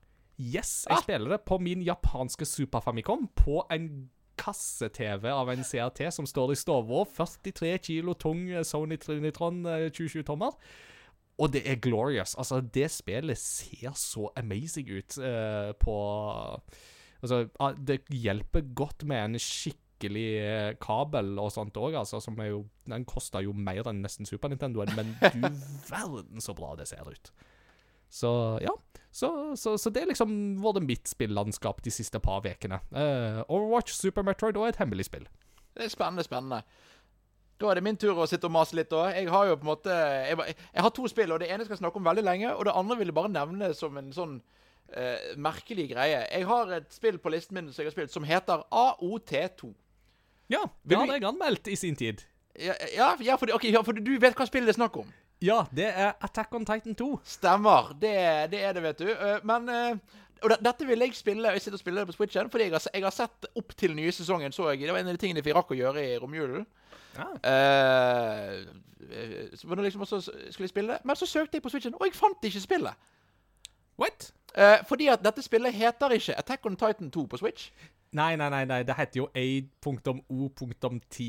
[0.41, 3.91] Yes, jeg spiller det på min japanske Super Famicom på en
[4.41, 7.05] kasse-TV av en CRT som står i stua.
[7.17, 10.57] 43 kilo tung Sony Trinitron eh, 27-tommer.
[11.41, 12.35] Og det er glorious.
[12.41, 15.97] Altså, det spillet ser så amazing ut uh, på
[17.21, 22.39] Altså, ah, det hjelper godt med en skikkelig eh, kabel og sånt òg, altså, som
[22.41, 25.45] er jo Den koster jo mer enn nesten Super Nintendoen, men du
[25.93, 27.33] verden så bra det ser ut.
[28.11, 28.75] Så ja.
[29.11, 30.33] Så, så, så det er liksom
[30.63, 32.79] vært mitt spillandskap de siste par ukene.
[32.95, 35.27] Uh, Overwatch, Super Metroid og et hemmelig spill.
[35.75, 36.63] Det er spennende, spennende.
[37.61, 38.89] Da er det min tur å sitte og mase litt.
[38.93, 39.11] da.
[39.13, 41.75] Jeg har jo på en måte Jeg, jeg har to spill, og det ene skal
[41.75, 42.55] jeg snakke om veldig lenge.
[42.55, 46.23] Og det andre vil jeg bare nevne som en sånn uh, merkelig greie.
[46.31, 49.75] Jeg har et spill på listen min som jeg har spilt, som heter AOT2.
[50.51, 52.25] Ja, det hadde jeg anmeldt i sin tid.
[52.59, 55.13] Ja, ja, ja, fordi, okay, ja, fordi du vet hva spillet det er snakk om.
[55.43, 57.21] Ja, det er Attack on Titan 2.
[57.25, 57.95] Stemmer.
[58.01, 58.13] Det,
[58.53, 59.09] det er det, vet du.
[59.11, 62.51] Eh, Men eh, og dette vil jeg spille Jeg sitter og spiller det på Switchen,
[62.51, 64.53] fordi jeg har, jeg har sett opp til nye sesongen.
[64.53, 66.65] så jeg, Det var en av de tingene vi rakk å gjøre i romjulen.
[67.17, 67.27] Ja.
[69.11, 70.99] Det liksom også skulle jeg spille det.
[71.05, 72.95] Men så søkte jeg på Switchen, og jeg fant ikke spillet.
[74.01, 74.33] What?
[74.57, 77.71] Uh, fordi at dette spillet heter ikke Attack on Titan 2 på Switch.
[78.13, 81.27] Nei, nei, nei, nei, det heter jo A.O.10.2.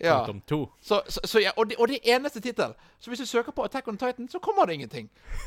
[0.00, 0.26] Ja.
[0.80, 2.74] Så, så, så ja, og, det, og det er eneste tittel.
[3.02, 5.08] Så hvis du søker på Attack on Titan, så kommer det ingenting.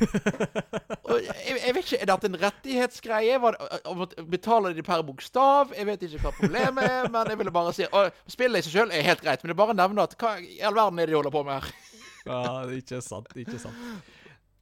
[1.48, 3.38] jeg, jeg vet ikke, Er dette en rettighetsgreie?
[3.40, 5.72] Var det, Betaler de per bokstav?
[5.76, 8.76] Jeg vet ikke hva problemet er, men jeg ville bare si og Spillet i seg
[8.76, 11.08] sjøl er helt greit, men det er bare nevner at hva i all verden er
[11.08, 11.72] det de holder på med her?
[12.26, 13.32] Ja, det er ikke sant.
[13.36, 14.12] Ikke sant.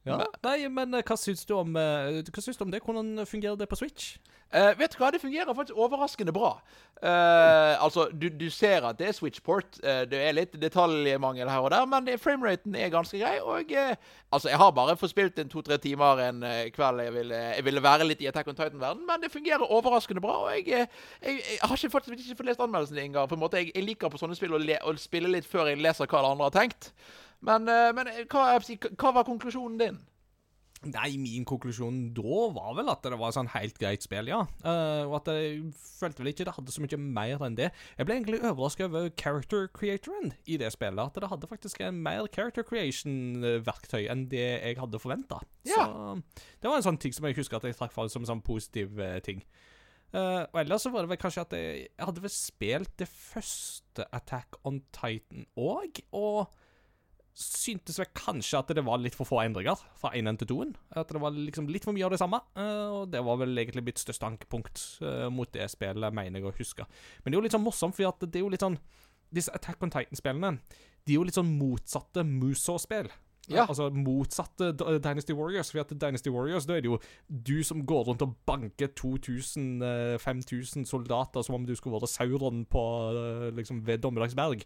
[0.07, 0.23] Ja.
[0.43, 2.81] Nei, men eh, hva syns du om eh, Hva syns du om det?
[2.81, 4.15] Hvordan fungerer det på Switch?
[4.51, 6.49] Eh, vet du hva, det fungerer faktisk overraskende bra.
[6.99, 9.79] Eh, altså, du, du ser at det er switchport.
[9.79, 13.37] Uh, det er litt detaljmangel her og der, men frameraten er ganske grei.
[13.39, 13.95] Og eh,
[14.31, 16.99] altså, jeg har bare forspilt spilt en to-tre timer en eh, kveld.
[17.05, 20.37] Jeg ville, jeg ville være litt i Attack on Titan-verden, men det fungerer overraskende bra.
[20.45, 23.31] Og jeg, eh, jeg, jeg har ikke faktisk ikke fått lest anmeldelsen engang.
[23.31, 26.11] En jeg, jeg liker på sånne spill å, le, å spille litt før jeg leser
[26.11, 26.91] hva alle andre har tenkt.
[27.45, 29.99] Men, eh, men eh, hva, hva var konklusjonen din?
[30.81, 34.39] Nei, min konklusjon da var vel at det var et sånn helt greit spill, ja.
[34.65, 37.67] Uh, og at jeg følte vel ikke det hadde så mye mer enn det.
[37.99, 41.03] Jeg ble egentlig overrasket over character creatoren i det spillet.
[41.03, 45.37] At det hadde faktisk en mer character creation-verktøy enn det jeg hadde forventa.
[45.69, 45.85] Ja.
[45.85, 48.31] Så det var en sånn ting som jeg husker at jeg trakk fra som en
[48.33, 49.45] sånn positiv uh, ting.
[50.15, 53.07] Uh, og ellers så var det vel kanskje at jeg, jeg hadde vel spilt det
[53.11, 56.49] første Attack on Titan òg, og
[57.37, 60.73] syntes vel kanskje at det var litt for få endringer fra 1 til 2-en.
[60.99, 62.41] At det var liksom litt for mye av det samme.
[62.55, 66.49] eh, og det var vel egentlig mitt største ankepunkt eh, mot det spillet, mener jeg
[66.49, 66.85] å huske.
[67.23, 68.79] Men det er jo litt sånn morsomt, for det er jo litt sånn
[69.31, 70.57] Disse Attack on Titan-spillene
[71.07, 73.07] De er jo litt sånn motsatte Muso-spill.
[73.49, 73.65] Ja.
[73.65, 75.71] Altså motsatte Dynasty Warriors.
[75.71, 80.85] For at Dynasty Warriors, da er det jo du som går rundt og banker 2000-5000
[80.85, 82.83] soldater som om du skulle vært Sauron på,
[83.15, 84.65] eh, liksom, ved Dommedagsberg.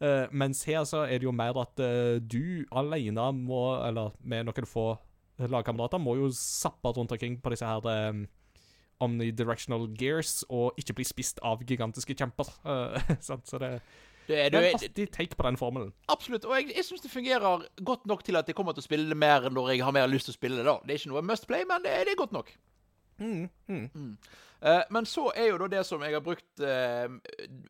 [0.00, 4.46] Eh, mens her så er det jo mer at uh, du alene må, eller med
[4.46, 4.92] noen få
[5.38, 8.20] lagkamerater, må jo zappe rundt omkring på disse her eh,
[9.04, 12.50] omnidirectional gears og ikke bli spist av gigantiske kjemper.
[12.66, 12.98] Uh,
[13.28, 13.46] sant?
[13.46, 13.72] Så det,
[14.28, 15.92] Det, er- det du er en artig take på den formelen.
[16.12, 16.44] Absolutt.
[16.44, 19.08] Og jeg, jeg syns det fungerer godt nok til at jeg kommer til å spille
[19.08, 20.66] det mer når jeg har mer lyst til å spille det.
[20.68, 20.78] da.
[20.84, 22.50] Det er ikke noe must play, men det, det er godt nok.
[23.18, 24.16] Mm, mm.
[24.62, 27.06] Eh, men så er jo da det som jeg har brukt uh,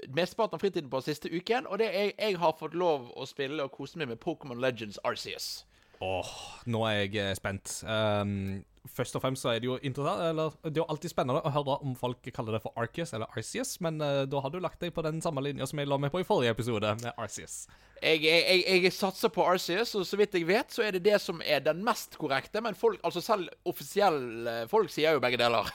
[0.08, 3.64] mesteparten av fritiden på siste uken, og det er jeg har fått lov å spille
[3.64, 5.66] og kose meg med Pokémon Legends Arceus.
[6.00, 6.32] Åh,
[6.70, 7.80] nå er jeg eh, spent.
[7.84, 11.42] Um, først og fremst så er det jo interessant Eller det er jo alltid spennende
[11.42, 14.60] å høre om folk kaller det for Arceus eller Arceus, men uh, da har du
[14.62, 17.12] lagt deg på den samme linja som jeg la meg på i forrige episode, med
[17.16, 17.66] Arceus.
[17.98, 21.18] Jeg, jeg, jeg, satser på Arceus, og så vidt jeg vet, så er det det
[21.22, 22.62] som er den mest korrekte.
[22.62, 25.66] Men folk, altså selv offisielle folk sier jo begge deler.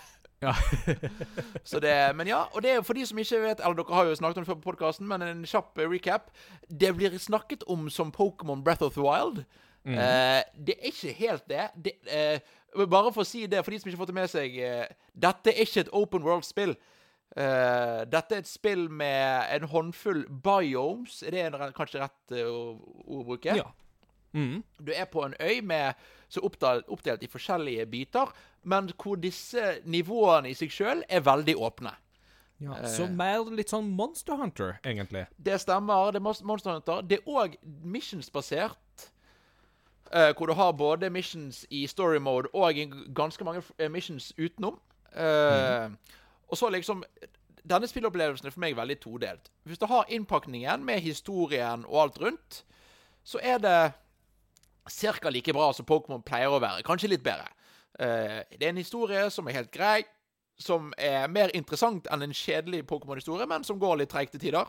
[0.44, 0.56] Ja.
[1.64, 4.10] Så det, men ja, og det er for de som ikke vet Eller dere har
[4.10, 6.32] jo snakket om det før på podkasten, men en kjapp recap.
[6.68, 9.46] Det blir snakket om som Pokémon Breath of the Wild.
[9.86, 11.68] Eh, det er ikke helt det.
[11.76, 12.40] det eh,
[12.88, 14.88] bare for å si det, for de som ikke har fått det med seg eh,
[15.14, 16.76] Dette er ikke et open world-spill.
[17.36, 21.22] Eh, dette er et spill med en håndfull biomes.
[21.28, 23.56] Er det en, kanskje rett ord å bruke?
[23.60, 23.72] ja.
[24.34, 24.64] Mm.
[24.82, 25.94] Du er på en øy med,
[26.28, 28.32] som er oppdelt, oppdelt i forskjellige biter,
[28.66, 31.92] men hvor disse nivåene i seg sjøl er veldig åpne.
[32.64, 32.88] Ja, Eh.
[32.90, 35.28] så mer litt sånn Monster Hunter, egentlig.
[35.38, 36.12] Det stemmer.
[36.12, 37.02] Det er Monster Hunter.
[37.06, 38.78] Det er òg missionsbasert.
[40.14, 42.74] Eh, hvor du har både missions i story mode og
[43.16, 44.80] ganske mange eh, missions utenom.
[45.16, 45.90] Eh,
[46.54, 47.04] Og så liksom
[47.64, 49.50] Denne spillopplevelsen er for meg veldig todelt.
[49.64, 52.66] Hvis du har innpakningen med historien og alt rundt,
[53.24, 53.94] så er det
[54.92, 55.30] ca.
[55.30, 56.84] like bra som Pokémon pleier å være.
[56.84, 57.48] Kanskje litt bedre.
[57.96, 60.04] Uh, det er en historie som er helt grei,
[60.60, 64.68] som er mer interessant enn en kjedelig Pokémon-historie, men som går litt treigt til tider.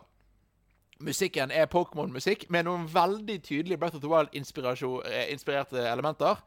[1.03, 6.39] Musikken er Pokémon-musikk med noen veldig tydelige Breath of the Wild-inspirerte elementer.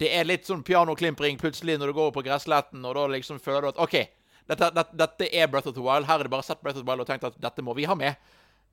[0.00, 3.66] Det er litt sånn pianoklimpring plutselig når du går på gressletten, og da liksom føler
[3.66, 3.98] du at OK,
[4.48, 6.08] dette, dette, dette er Breath of the Wild.
[6.08, 7.84] Her er det bare sett Breath of the Wild og tenkt at dette må vi
[7.88, 8.16] ha med.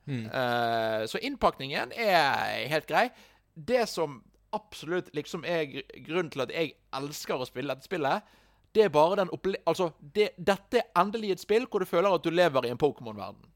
[0.07, 3.09] Eh, så innpakningen er helt grei.
[3.53, 4.21] Det som
[4.55, 5.67] absolutt liksom er
[6.05, 8.23] grunnen til at jeg elsker å spille dette spillet,
[8.71, 9.59] det er bare den opple...
[9.67, 12.79] Altså, det, dette er endelig et spill hvor du føler at du lever i en
[12.79, 13.50] Pokémon-verden.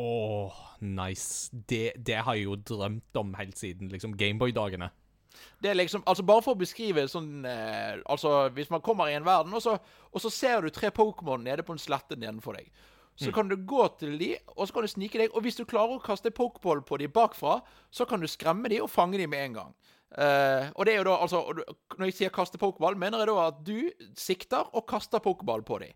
[0.00, 1.50] Åh, nice.
[1.68, 4.88] Det, det har jeg jo drømt om helt siden liksom Gameboy-dagene.
[5.62, 9.14] Det er liksom, altså Bare for å beskrive sånn eh, Altså, Hvis man kommer i
[9.16, 9.76] en verden, og så,
[10.10, 12.70] og så ser du tre Pokémon nede på en slette nedenfor deg.
[13.20, 15.34] Så kan du gå til de, og så kan du snike deg.
[15.36, 17.58] Og hvis du klarer å kaste pokeball på de bakfra,
[17.92, 19.74] så kan du skremme de og fange de med en gang.
[20.16, 21.42] Eh, og det er jo da, altså
[21.98, 23.76] Når jeg sier kaste pokeball, mener jeg da at du
[24.16, 25.90] sikter og kaster pokeball på de.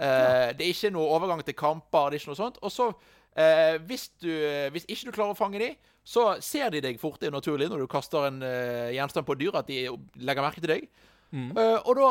[0.00, 2.08] Eh, Det er ikke noe overgang til kamper.
[2.10, 2.58] det er ikke noe sånt.
[2.64, 2.88] Og så,
[3.36, 4.30] eh, hvis, du,
[4.74, 5.74] hvis ikke du klarer å fange dem,
[6.04, 7.16] så ser de deg fort.
[7.20, 9.78] Det er naturlig når du kaster en eh, gjenstand på et dyr, at de
[10.20, 10.88] legger merke til deg.
[11.56, 12.10] Eh, og da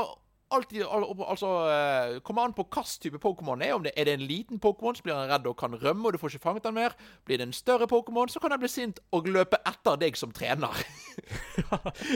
[0.57, 3.73] alltid al altså, uh, kommer an på hvilken type Pokémon er.
[3.77, 6.13] Om det er det en liten Pokémon, så blir han redd og kan rømme, og
[6.13, 6.95] du får ikke fanget han mer.
[7.25, 10.31] Blir det en større Pokémon, så kan han bli sint og løpe etter deg som
[10.35, 10.73] trener.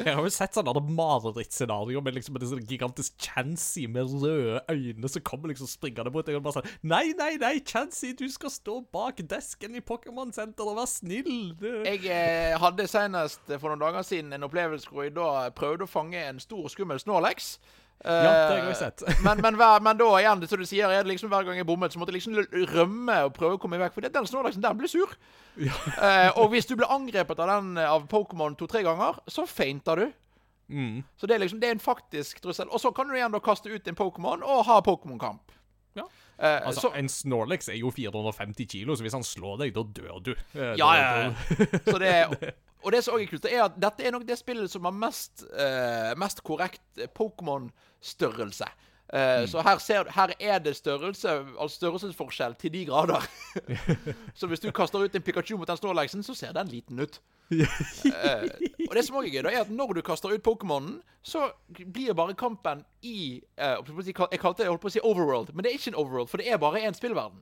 [0.06, 5.10] Jeg har jo sett sånne marerittscenarioer med liksom en sånn gigantisk Chansey med røde øyne
[5.12, 8.54] som kommer liksom springende mot deg og bare sånn Nei, nei, nei, Chansey, du skal
[8.54, 11.34] stå bak desken i Pokémon Center og være snill.
[11.60, 15.86] Det- Jeg eh, hadde senest for noen dager siden en opplevelse hvor jeg da prøvde
[15.86, 17.58] å fange en stor skummel Snorlax.
[18.06, 19.04] Ja, det har jeg Eh, også sett.
[19.26, 21.66] men, men, hver, men da igjen, som du sier, er det liksom hver gang jeg
[21.68, 22.38] bommet, så måtte jeg liksom
[22.76, 23.96] rømme og prøve å komme vekk.
[23.98, 25.16] For den Snorlaxen, den blir sur.
[25.58, 30.04] Eh, og hvis du blir angrepet av den eh, av Pokémon to-tre ganger, så feinter
[30.04, 30.08] du.
[30.70, 31.02] Mm.
[31.18, 32.70] Så det er liksom, det er en faktisk trussel.
[32.70, 35.54] Og så kan du igjen da kaste ut en Pokémon og ha Pokémon-kamp.
[35.98, 36.06] Ja.
[36.38, 39.82] Eh, Altså, så, En Snorlax er jo 450 kilo, så hvis han slår deg, da
[40.02, 40.34] dør du.
[40.54, 41.68] Eh, Ja, ja, ja.
[41.88, 42.14] Så det,
[42.84, 44.94] og det som også er kult, er at dette er nok det spillet som har
[44.96, 48.68] mest, uh, mest korrekt Pokémon-størrelse.
[49.14, 51.30] Eh, Så her, ser, her er det størrelse,
[51.60, 53.24] altså størrelsesforskjell til de grader.
[54.40, 57.22] så hvis du kaster ut en Pikachu mot den Snorlaxen, så ser den liten ut.
[57.52, 58.44] uh,
[58.90, 61.48] og det som også er gøy, da, er at når du kaster ut Pokémonen, så
[61.86, 65.64] blir bare kampen i uh, Jeg kalte det jeg holdt på å si overworld, men
[65.64, 67.40] det er ikke en overworld, for det er bare én spillverden.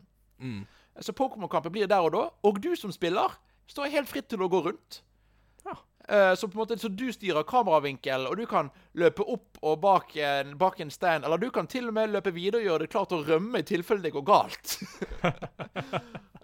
[1.01, 3.33] Så Pokémon-kampen blir der og da, og du som spiller
[3.67, 5.01] står helt fritt til å gå rundt.
[6.07, 10.53] Eh, så måte, så du styrer kameravinkel, og du kan løpe opp og bak en,
[10.57, 11.25] bak en stand.
[11.25, 13.65] Eller du kan til og med løpe videre og gjøre det klart å rømme i
[13.65, 14.75] tilfelle det går galt.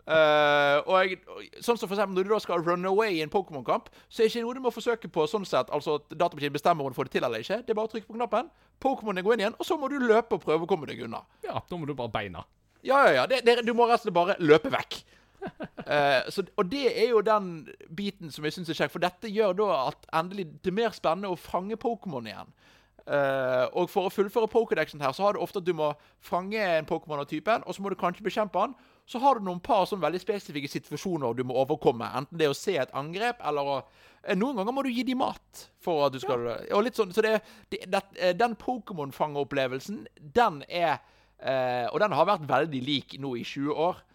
[0.10, 1.20] uh, og jeg,
[1.62, 4.28] sånn som for eksempel Når du da skal run away i en Pokémon-kamp, så er
[4.28, 6.98] det ikke noe du må forsøke på sånn sett, altså at datamaskinen bestemmer om du
[6.98, 7.62] får det til eller ikke.
[7.62, 8.50] Det er bare å trykke på knappen,
[8.82, 11.22] Pokémonene går inn igjen, og så må du løpe og prøve å komme deg unna.
[11.46, 12.48] Ja, da må du bare beina.
[12.82, 13.26] Ja, ja, ja.
[13.30, 15.04] Det, det, du må rett og slett bare løpe vekk.
[15.92, 17.48] Eh, så, og det er jo den
[17.98, 20.94] biten som jeg syns er kjekk, for dette gjør da at endelig det er mer
[20.96, 22.54] spennende å fange Pokémon igjen.
[23.12, 25.90] Eh, og for å fullføre Pokédexen her, så har du ofte at du må
[26.24, 28.76] fange en Pokémon av typen, og så må du kanskje bekjempe han.
[29.10, 32.08] Så har du noen par sånn veldig spesifikke situasjoner du må overkomme.
[32.18, 35.04] Enten det er å se et angrep, eller å eh, Noen ganger må du gi
[35.08, 37.40] dem mat for at du skal Og litt sånn, så det,
[37.74, 41.02] det, det, eh, Den Pokémon-fangeropplevelsen, den er
[41.42, 44.06] eh, Og den har vært veldig lik nå i 20 år.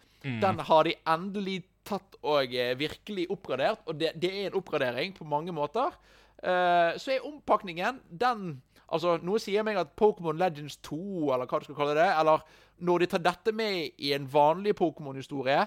[0.43, 5.15] Den har de endelig tatt og eh, virkelig oppgradert, og det, det er en oppgradering
[5.15, 5.95] på mange måter.
[6.37, 10.97] Uh, så er ompakningen den Altså, Noe sier meg at Pokémon Legends 2,
[11.35, 12.45] eller hva du skal kalle det, eller
[12.87, 15.65] når de tar dette med i en vanlig Pokémon-historie,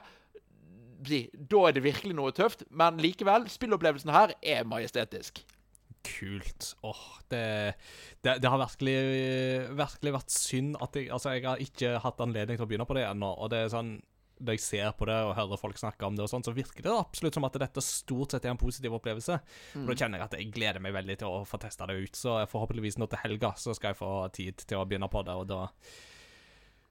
[1.51, 2.65] da er det virkelig noe tøft.
[2.73, 5.43] Men likevel, spillopplevelsen her er majestetisk.
[6.07, 6.71] Kult.
[6.81, 7.45] Åh, det,
[8.25, 8.97] det, det har virkelig,
[9.77, 12.97] virkelig vært synd at jeg Altså, jeg har ikke hatt anledning til å begynne på
[12.97, 13.99] det ennå, og det er sånn
[14.41, 16.87] når jeg ser på det og hører folk snakke om det, og sånn, så virker
[16.87, 19.41] det absolutt som at dette stort sett er en positiv opplevelse.
[19.83, 22.17] Og Da kjenner jeg at jeg gleder meg veldig til å få testa det ut.
[22.17, 25.37] Så forhåpentligvis nå til helga så skal jeg få tid til å begynne på det,
[25.37, 25.67] og da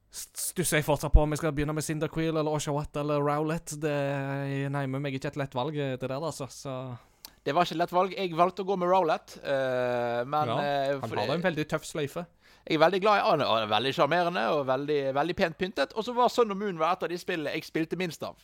[0.10, 3.76] stusser jeg fortsatt på om jeg skal begynne med Cyndaquil eller Oshawott eller Rowlet.
[3.82, 3.98] Det
[4.74, 6.50] nærmer meg ikke et lett valg, det der, altså.
[6.50, 6.74] Så
[7.46, 8.16] Det var ikke et lett valg.
[8.18, 11.86] Jeg valgte å gå med Rowlett, uh, men Ja, eh, Han har en veldig tøff
[11.86, 12.26] sløyfe.
[12.70, 13.42] Jeg er veldig glad i han.
[13.42, 15.94] Han er veldig sjarmerende og veldig, veldig pent pyntet.
[15.98, 18.38] Og så var Sun og Moon var et av de spillene jeg spilte minst av.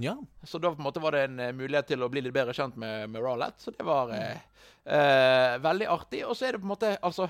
[0.00, 0.14] Ja.
[0.42, 2.54] Så da på en måte var det en eh, mulighet til å bli litt bedre
[2.56, 3.58] kjent med, med Rowlett.
[3.60, 4.54] Så det var mm.
[4.96, 6.22] eh, veldig artig.
[6.24, 7.28] Og så er det på en måte Altså,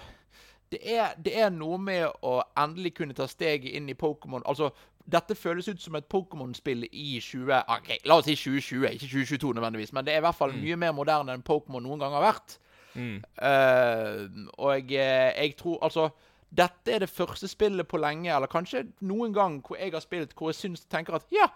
[0.71, 4.45] det er, det er noe med å endelig kunne ta steget inn i Pokémon.
[4.47, 4.71] Altså,
[5.09, 7.51] dette føles ut som et Pokémon-spill i 20...
[7.65, 9.95] ok, La oss si 2020, ikke 2022 nødvendigvis.
[9.97, 12.59] Men det er i hvert fall mye mer moderne enn Pokémon noen gang har vært.
[12.99, 13.19] Mm.
[13.41, 16.09] Uh, og jeg, jeg tror Altså,
[16.51, 20.35] dette er det første spillet på lenge, eller kanskje noen gang, hvor jeg har spilt
[20.35, 21.49] hvor jeg syns tenker at ja,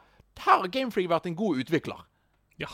[0.42, 2.02] her har Gamefree vært en god utvikler.
[2.60, 2.68] Ja.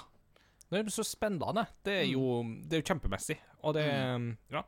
[0.68, 1.66] Det er jo så spennende.
[1.84, 3.38] Det er jo, det er jo kjempemessig.
[3.62, 3.86] Og det
[4.50, 4.62] Ja.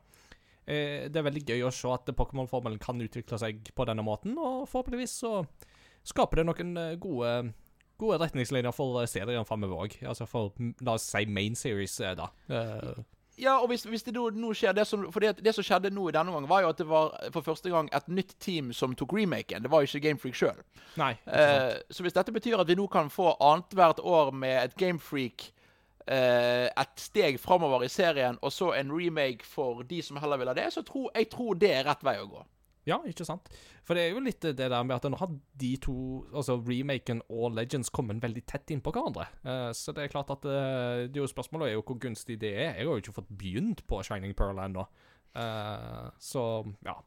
[0.67, 4.37] Eh, Det er veldig gøy å se at Pokémon-formelen kan utvikle seg på denne måten,
[4.37, 5.45] og forhåpentligvis så
[6.03, 7.53] skaper det noen eh, gode
[8.01, 9.95] Gode retningslinjer for eh, serien framover òg.
[10.09, 12.31] Altså for, mm, la oss si, main series, eh, da.
[13.41, 16.09] Ja, og hvis, hvis det nå, skjer det som For det, det som skjedde nå
[16.09, 18.93] i denne omgang, var jo at det var for første gang et nytt team som
[18.95, 19.63] tok remaken.
[19.63, 20.61] Det var jo ikke Gamefreak sjøl.
[21.25, 25.47] Eh, så hvis dette betyr at vi nå kan få annethvert år med et Gamefreak
[26.05, 30.53] eh, et steg framover i serien, og så en remake for de som heller vil
[30.53, 32.45] ha det, så tror jeg tror det er rett vei å gå.
[32.89, 33.49] Ja, ikke sant?
[33.85, 35.29] For det er jo litt det der med at nå har
[35.61, 35.95] de to,
[36.33, 39.27] altså remaken og Legends, kommet veldig tett innpå hverandre.
[39.45, 42.39] Eh, så det er klart at eh, det er jo spørsmålet er jo hvor gunstig
[42.41, 42.73] det er.
[42.79, 44.87] Jeg har jo ikke fått begynt på Shining Pearl ennå.
[45.37, 46.47] Eh, så
[46.87, 46.97] ja.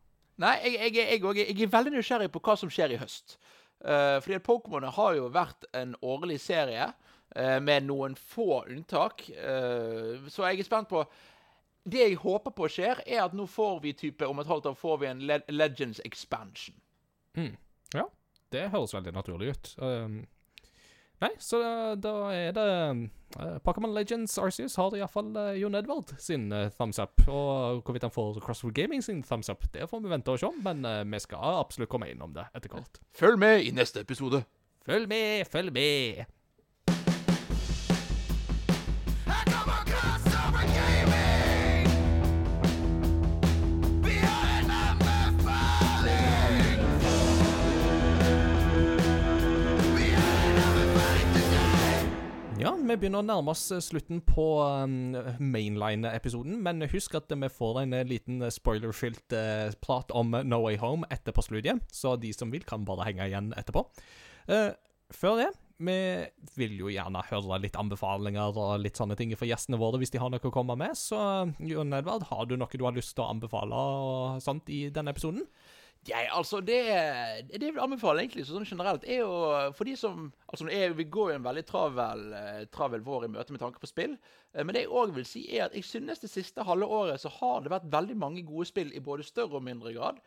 [0.42, 3.38] Nei, jeg, jeg, jeg, jeg, er veldig nysgjerrig på hva som skjer i høst.
[3.84, 6.86] Fordi at Pokémon har jo vært en årlig serie,
[7.34, 9.26] med noen få unntak.
[9.26, 11.02] Så jeg er spent på
[11.84, 14.76] Det jeg håper på skjer, er at nå får vi type om et halvt år
[14.78, 16.76] får vi en Le Legends expansion.
[17.94, 18.06] ja.
[18.52, 19.70] Det høres veldig naturlig ut.
[19.82, 20.20] Um,
[21.20, 22.66] nei, så da, da er det
[23.34, 27.24] uh, Pokémon Legends Arceus har iallfall uh, Jon Edvard sin uh, thumbs up.
[27.26, 30.52] Og hvorvidt han får Crossroad Gaming sin thumbs up, det får vi vente og se.
[30.62, 33.02] Men eh, vi skal absolutt komme innom det etter hvert.
[33.12, 34.44] Følg med i neste episode.
[34.86, 36.24] Følg med, følg med!
[52.88, 57.82] Vi begynner å nærme oss eh, slutten på um, mainline-episoden, men husk at vi får
[57.84, 62.52] en eh, liten spoilerfylt uh, prat om No Way Home etter postludiet, så de som
[62.52, 63.86] vil, kan bare henge igjen etterpå.
[64.52, 64.70] Eh,
[65.14, 65.50] før det,
[65.84, 65.96] vi
[66.54, 70.20] vil jo gjerne høre litt anbefalinger og litt sånne ting fra gjestene våre hvis de
[70.22, 71.18] har noe å komme med, så
[71.58, 75.14] Jon Edvard, har du noe du har lyst til å anbefale og sånt i denne
[75.14, 75.48] episoden?
[76.06, 76.78] Jeg, altså, det,
[77.48, 81.04] det jeg vil anbefale egentlig sånn generelt, er jo for de som Altså, er, vi
[81.10, 84.12] går jo en veldig travel, eh, travel vår i møte med tanke på spill.
[84.52, 87.20] eh, Men det jeg òg vil si, er at jeg synes det siste halve året
[87.20, 90.20] så har det vært veldig mange gode spill i både større og mindre grad.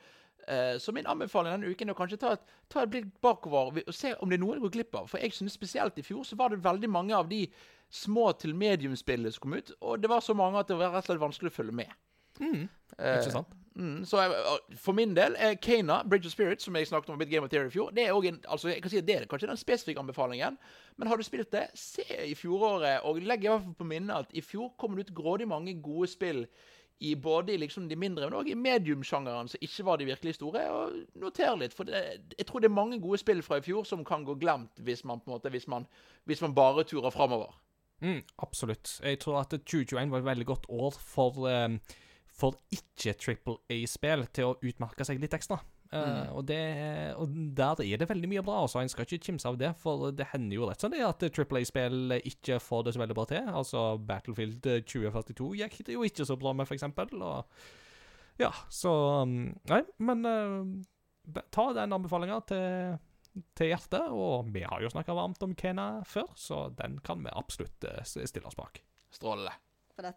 [0.48, 3.72] Eh, Så min anbefaling denne uken er å kanskje ta et, ta et blikk bakover
[3.88, 5.08] og se om det er noe jeg går glipp av.
[5.08, 7.46] For jeg synes spesielt i fjor så var det veldig mange av de
[7.90, 11.06] små til medium-spillene som kom ut, og det var så mange at det var rett
[11.06, 11.94] og slett vanskelig å følge med.
[13.22, 13.48] Ikke sant?
[13.78, 14.32] Mm, så jeg,
[14.82, 17.50] for min del er Kana, Bridge of Spirit, som jeg snakket om i Game of
[17.50, 19.58] Theory i fjor, det er en, altså jeg kan si at det er kanskje den
[19.58, 20.58] spesifikke anbefalingen.
[20.98, 24.16] Men har du spilt det, se i fjoråret, og legg i hvert fall på minnet
[24.16, 26.48] at i fjor kom det ut grådig mange gode spill
[27.00, 30.34] i både i liksom de mindre, men òg i medium-sjangeren, som ikke var de virkelig
[30.40, 30.64] store.
[30.74, 32.02] og Noter litt, for det,
[32.34, 35.06] jeg tror det er mange gode spill fra i fjor som kan gå glemt hvis
[35.06, 35.86] man på en måte, hvis man,
[36.26, 37.54] hvis man bare turer framover.
[38.02, 39.00] Mm, absolutt.
[39.04, 41.78] Jeg tror at 2021 var et veldig godt år for, eh,
[42.38, 45.58] for ikke Triple A-spill til å utmerke seg litt ekstra.
[45.88, 46.60] Eh, og, det,
[47.16, 48.60] og der er det veldig mye bra.
[48.66, 51.24] altså En skal ikke kimse av det, for det hender jo rett sånn det at
[51.34, 53.50] Triple A-spill ikke får det så veldig bra til.
[53.62, 57.16] Altså Battlefield 2042 gikk det jo ikke så bra med, for eksempel.
[57.18, 58.94] Og ja, så
[59.26, 59.40] um,
[59.72, 62.98] Nei, men uh, ta den anbefalinga til
[63.58, 67.34] til hjertet, og vi har jo snakka varmt om Kena før, så den kan vi
[67.34, 68.82] absolutt eh, stille oss bak.
[69.14, 69.54] Strålende.
[70.00, 70.14] Er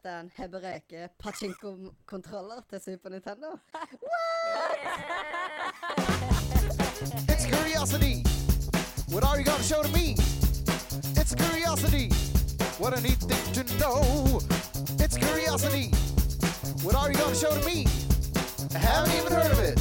[3.11, 3.59] Nintendo.
[7.29, 8.23] It's curiosity.
[9.09, 10.17] What are you gonna show to me?
[11.17, 12.11] It's curiosity.
[12.79, 14.41] What a neat thing to know.
[14.99, 15.91] It's curiosity.
[16.83, 17.87] What are you gonna show to me?
[18.75, 19.81] I haven't even heard of it.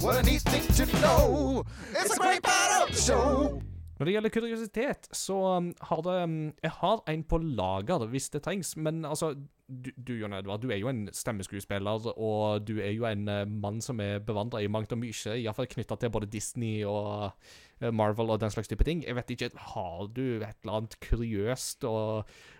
[0.00, 1.64] What a neat thing to know.
[1.92, 3.62] It's a great the show.
[4.00, 8.30] Når det gjelder kuriositet, så um, har det um, Jeg har en på lager hvis
[8.32, 9.34] det trengs, men altså
[9.70, 13.46] du, du, Jon Edvard, du er jo en stemmeskuespiller, og du er jo en eh,
[13.46, 17.30] mann som er bevandra i mangt og mye, iallfall knytta til både Disney og
[17.78, 19.04] eh, Marvel og den slags type ting.
[19.06, 21.94] Jeg vet ikke, Har du et eller annet kuriøst å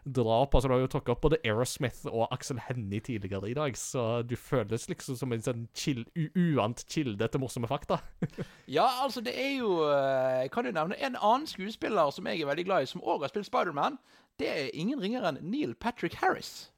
[0.07, 0.61] dra på?
[0.61, 4.23] Altså, du har jo tråkket opp både Aerosmith og Axel Hennie tidligere i dag, så
[4.23, 8.01] du føles liksom som en sånn chill, uant kilde til morsomme fakta.
[8.71, 12.51] Ja, altså, det er jo eh, kan jo nevne en annen skuespiller som jeg er
[12.53, 13.99] veldig glad i, som òg har spilt Spiderman.
[14.39, 16.71] Det er ingen ringere enn Neil Patrick Harris.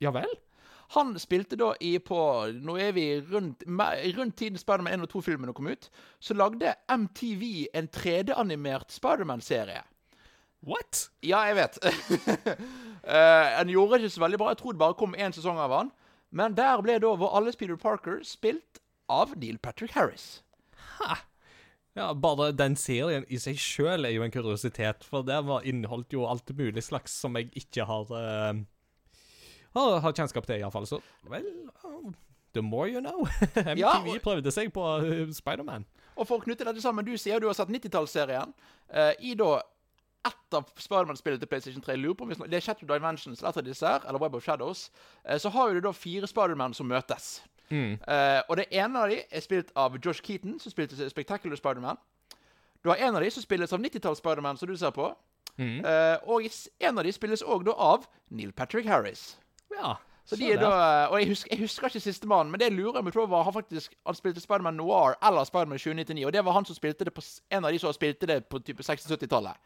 [0.00, 0.32] Ja vel?
[0.96, 2.18] Han spilte da i på
[2.64, 3.62] Nå er vi rundt,
[4.16, 5.86] rundt tiden Spiderman 1 og 2-filmene kom ut.
[6.18, 9.84] Så lagde MTV en 3D-animert Spiderman-serie.
[10.66, 11.06] What?
[11.22, 11.78] Ja, jeg vet.
[13.06, 14.50] Han Han gjorde ikke så veldig bra.
[14.50, 15.92] Jeg tror det bare kom én sesong av han.
[16.30, 20.42] Men der ble da vår alles Peter Parker spilt av Neil Patrick Harris.
[21.96, 26.14] Ja, bare den serien i seg sjøl er jo en kuriositet, for det var inneholdt
[26.14, 28.60] jo alt mulig slags som jeg ikke har uh,
[29.74, 30.86] har, har kjennskap til, iallfall.
[30.88, 31.46] Så vel
[31.84, 32.10] oh,
[32.54, 33.26] The more you know.
[33.54, 35.84] MTV Ja, og- prøvde seg på uh, Spiderman.
[36.16, 38.50] Og for å knytte dette sammen, du sier du har sett 90-tallsserien.
[38.90, 39.60] Uh, I da
[40.26, 43.54] ett av Spiderman-spillene til PlayStation 3, jeg lurer på om det er Shadow Dimensions eller
[43.54, 44.90] et av disse her, eller Web of Shadows,
[45.24, 47.38] Uh, så har du da fire Spiderman som møtes.
[47.70, 51.96] Eh, og det ene av de er spilt av Josh Keaton, som spilte Spectacular Spiderman.
[52.82, 55.06] Du har en av de som spilles av 90-talls-Spiderman, som du ser på.
[55.60, 56.48] Eh, og
[56.80, 59.36] en av de spilles òg av Neil Patrick Harris.
[59.78, 59.94] Ja.
[60.30, 60.70] Så de er da,
[61.10, 63.54] og jeg husker, jeg husker ikke sistemann, men det lurer jeg meg på var han
[63.56, 67.14] faktisk Han spilte Spiderman Noir eller Spiderman 2099, og det var han som spilte det
[67.16, 69.58] på En av de som spilte det på type 60-70-tallet.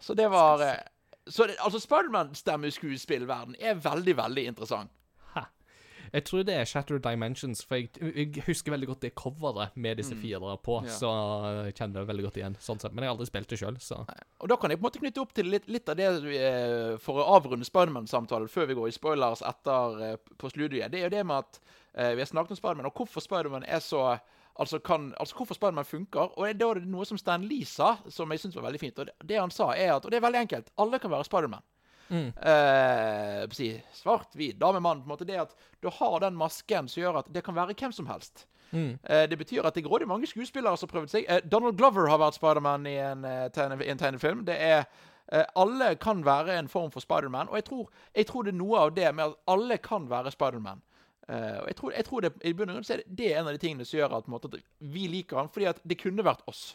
[0.00, 0.80] Så det var eh,
[1.26, 4.90] så det, Altså, Spiderman-stemmeskuespillverden er veldig, veldig interessant.
[6.12, 9.96] Jeg tror det er Shattered Dimensions, for jeg, jeg husker veldig godt det coveret med
[9.96, 10.88] disse fire på, Mm.
[10.90, 10.96] Ja.
[10.98, 11.12] så
[11.66, 12.92] jeg kjenner det veldig godt igjen, sånn sett.
[12.92, 14.02] Men jeg har aldri spilt det sjøl, så
[14.40, 16.96] Og da kan jeg på en måte knytte opp til litt, litt av det eh,
[17.00, 20.90] for å avrunde Spiderman-samtalen før vi går i spoilers etter eh, på studiet.
[20.92, 21.60] Det er jo det med at
[21.94, 24.18] eh, vi har snakket om Spiderman, og hvorfor Spiderman er så
[24.60, 26.34] Altså, kan, altså hvorfor Spiderman funker.
[26.36, 28.98] Og det er noe som Stan Lee sa, som jeg syns var veldig fint.
[29.00, 30.68] Og det, det han sa, er at Og det er veldig enkelt.
[30.76, 31.64] Alle kan være Spiderman.
[32.12, 35.02] Eh, si, svart, hvit, dame, mann.
[35.02, 37.74] på en måte Det at du har den masken som gjør at det kan være
[37.74, 38.46] hvem som helst.
[39.04, 41.24] Eh, det betyr at det er grådig mange skuespillere som har prøvd seg.
[41.28, 44.44] Eh, Donald Glover har vært Spiderman i en, eh, tegne, en tegnefilm.
[44.44, 44.84] Det er
[45.32, 48.58] eh, Alle kan være en form for Spiderman, og jeg tror, jeg tror det er
[48.58, 50.82] noe av det med at alle kan være Spiderman.
[51.28, 53.28] Uh, og jeg tror, jeg tror det, i bunn og grunn så er det, det
[53.30, 55.78] er en av de tingene som gjør at, måte, at vi liker han, fordi at
[55.86, 56.74] det kunne vært oss.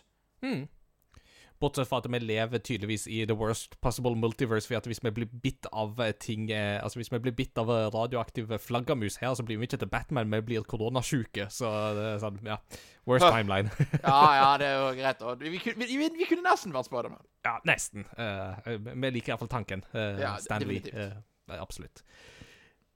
[1.59, 5.11] Bortsett fra at vi lever tydeligvis i the worst possible multiverse, for at hvis vi
[5.15, 9.17] blir bitt av eh, ting eh, Altså hvis vi blir bitt av eh, radioaktive flaggermus
[9.21, 11.49] her, så blir vi ikke til Batman, vi blir koronasjuke.
[11.53, 12.59] Så det er sånn, ja.
[13.07, 13.71] Worst timeline.
[14.03, 15.21] Ja, ja, det er jo greit.
[15.25, 17.23] Og vi, vi, vi, vi kunne nesten vært Spiderman.
[17.47, 18.05] ja, nesten.
[18.19, 19.83] Uh, vi liker iallfall tanken.
[19.95, 20.81] Uh, Ja, Stanley.
[20.93, 21.15] Uh,
[21.57, 22.03] absolutt.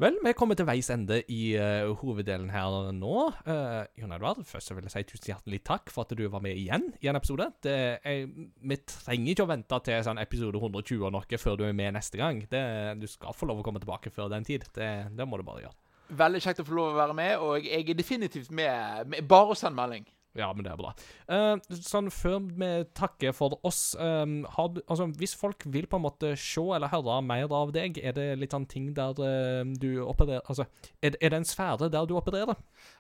[0.02, 3.18] Vel, vi er kommet til veis ende i uh, hoveddelen her nå.
[3.45, 6.41] Uh, Jon Edvard, først så vil jeg si tusen hjertelig takk for at du var
[6.41, 7.45] med igjen i en episode.
[7.61, 11.68] Det er, vi trenger ikke å vente til sånn episode 120 og noe før du
[11.68, 12.41] er med neste gang.
[12.49, 12.64] Det,
[12.98, 14.65] du skal få lov å komme tilbake før den tid.
[14.73, 15.78] Det, det må du bare gjøre.
[16.23, 19.06] Veldig kjekt å få lov å være med, og jeg er definitivt med.
[19.14, 20.10] med bare å sende melding.
[20.37, 20.93] Ja, men det er bra.
[21.27, 26.05] Uh, sånn før vi takker for oss um, har altså, Hvis folk vil på en
[26.05, 29.99] måte se eller høre mer av deg, er det litt sånn ting der uh, du
[30.05, 30.69] opererer Altså,
[31.03, 32.55] er, er det en sfære der du opererer?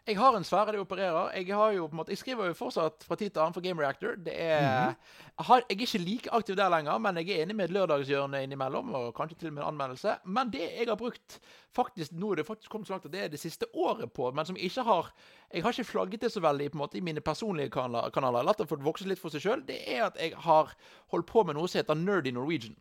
[0.09, 1.31] Jeg har en sfære der jeg opererer.
[1.37, 3.63] Jeg har jo på en måte, jeg skriver jo fortsatt fra tid til annen for
[3.63, 4.19] Game Reactor.
[4.25, 7.55] Det er, jeg, har, jeg er ikke like aktiv der lenger, men jeg er enig
[7.55, 10.17] med et lørdagshjørne innimellom, og kanskje til og med en anmeldelse.
[10.25, 11.39] Men det jeg har brukt
[11.75, 14.27] faktisk nå er det faktisk kommet så langt at det er det siste året på,
[14.35, 15.11] men som ikke har
[15.53, 18.61] Jeg har ikke flagget det så veldig på en måte i mine personlige kanaler, latt
[18.61, 19.65] det få vokse litt for seg sjøl.
[19.67, 20.71] Det er at jeg har
[21.11, 22.77] holdt på med noe som heter Nerdy Norwegian.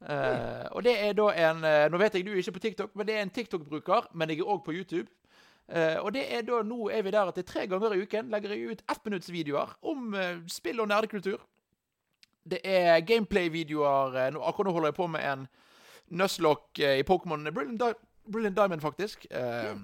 [0.00, 2.94] Eh, og det er da en eh, Nå vet jeg du er ikke på TikTok,
[2.96, 5.10] men det er en TikTok-bruker, men jeg er òg på YouTube.
[5.70, 8.32] Uh, og det er da nå er vi der at det tre ganger i uken
[8.32, 11.44] legger jeg ut ettminuttsvideoer om uh, spill og nerdekultur.
[12.42, 14.16] Det er gameplay-videoer.
[14.34, 15.44] akkurat nå holder jeg på med en
[16.10, 17.92] Nuzlocke i Pokémon Brilliant, Di
[18.32, 19.26] Brilliant Diamond, faktisk.
[19.30, 19.76] Eh,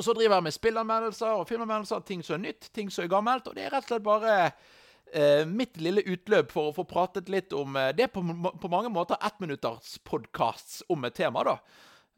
[0.00, 3.10] Og så driver jeg med spillanmeldelser og filmanmeldelser, ting som er nytt, ting som er
[3.12, 3.50] gammelt.
[3.50, 4.36] Og det er rett og slett bare
[5.12, 8.70] eh, mitt lille utløp for å få pratet litt om eh, Det er på, på
[8.72, 11.58] mange måter ettminutters podcasts om et tema, da.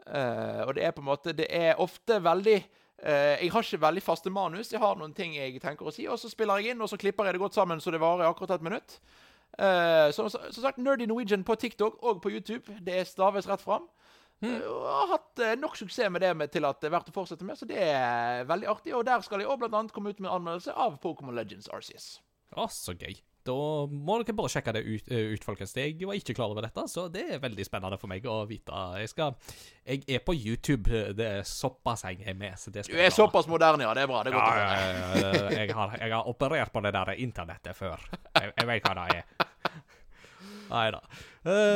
[0.07, 3.83] Eh, og det er på en måte Det er ofte veldig eh, Jeg har ikke
[3.89, 4.71] veldig faste manus.
[4.71, 7.01] Jeg har noen ting jeg tenker å si, og så spiller jeg inn, og så
[7.03, 9.01] klipper jeg det godt sammen så det varer akkurat et minutt.
[9.59, 12.79] Eh, som sagt, Nerdy Norwegian på TikTok og på YouTube.
[12.87, 13.91] Det staves rett fram.
[14.43, 17.11] Eh, Og har hatt eh, nok suksess med det med, til at det er verdt
[17.13, 18.95] å fortsette med, så det er veldig artig.
[18.99, 22.17] Og der skal jeg blant annet komme ut med en anmeldelse av Pokémon Legends Arceus.
[22.57, 23.15] Å, så gøy.
[23.43, 23.55] da
[23.91, 25.73] må dere bare sjekke det ut, eh, ut, folkens.
[25.75, 28.71] Jeg var ikke klar over dette, så det er veldig spennende for meg å vite.
[29.01, 29.33] Jeg skal
[29.89, 30.85] Jeg er på YouTube.
[31.19, 32.55] Det er såpass jeg er med.
[32.61, 33.95] Så det Du er såpass moderne, ja.
[33.95, 34.23] Det er bra.
[34.23, 35.23] Det er Ja, godt å ja, høre.
[35.23, 35.57] ja, ja.
[35.59, 37.99] Jeg, har, jeg har operert på det der internettet før.
[38.37, 39.42] Jeg, jeg vet hva det er.
[40.73, 41.03] Nei da.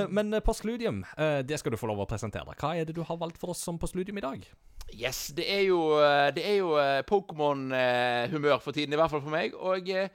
[0.09, 2.55] men eh, postludium, uh, det skal du få lov å presentere.
[2.56, 4.47] Hva er det du har valgt for oss som postludium i dag?
[4.94, 9.23] Yes, det er jo, eh, det er jo eh, Pokémon-humør for tiden, i hvert fall
[9.24, 9.55] for meg.
[9.59, 10.09] Og eh,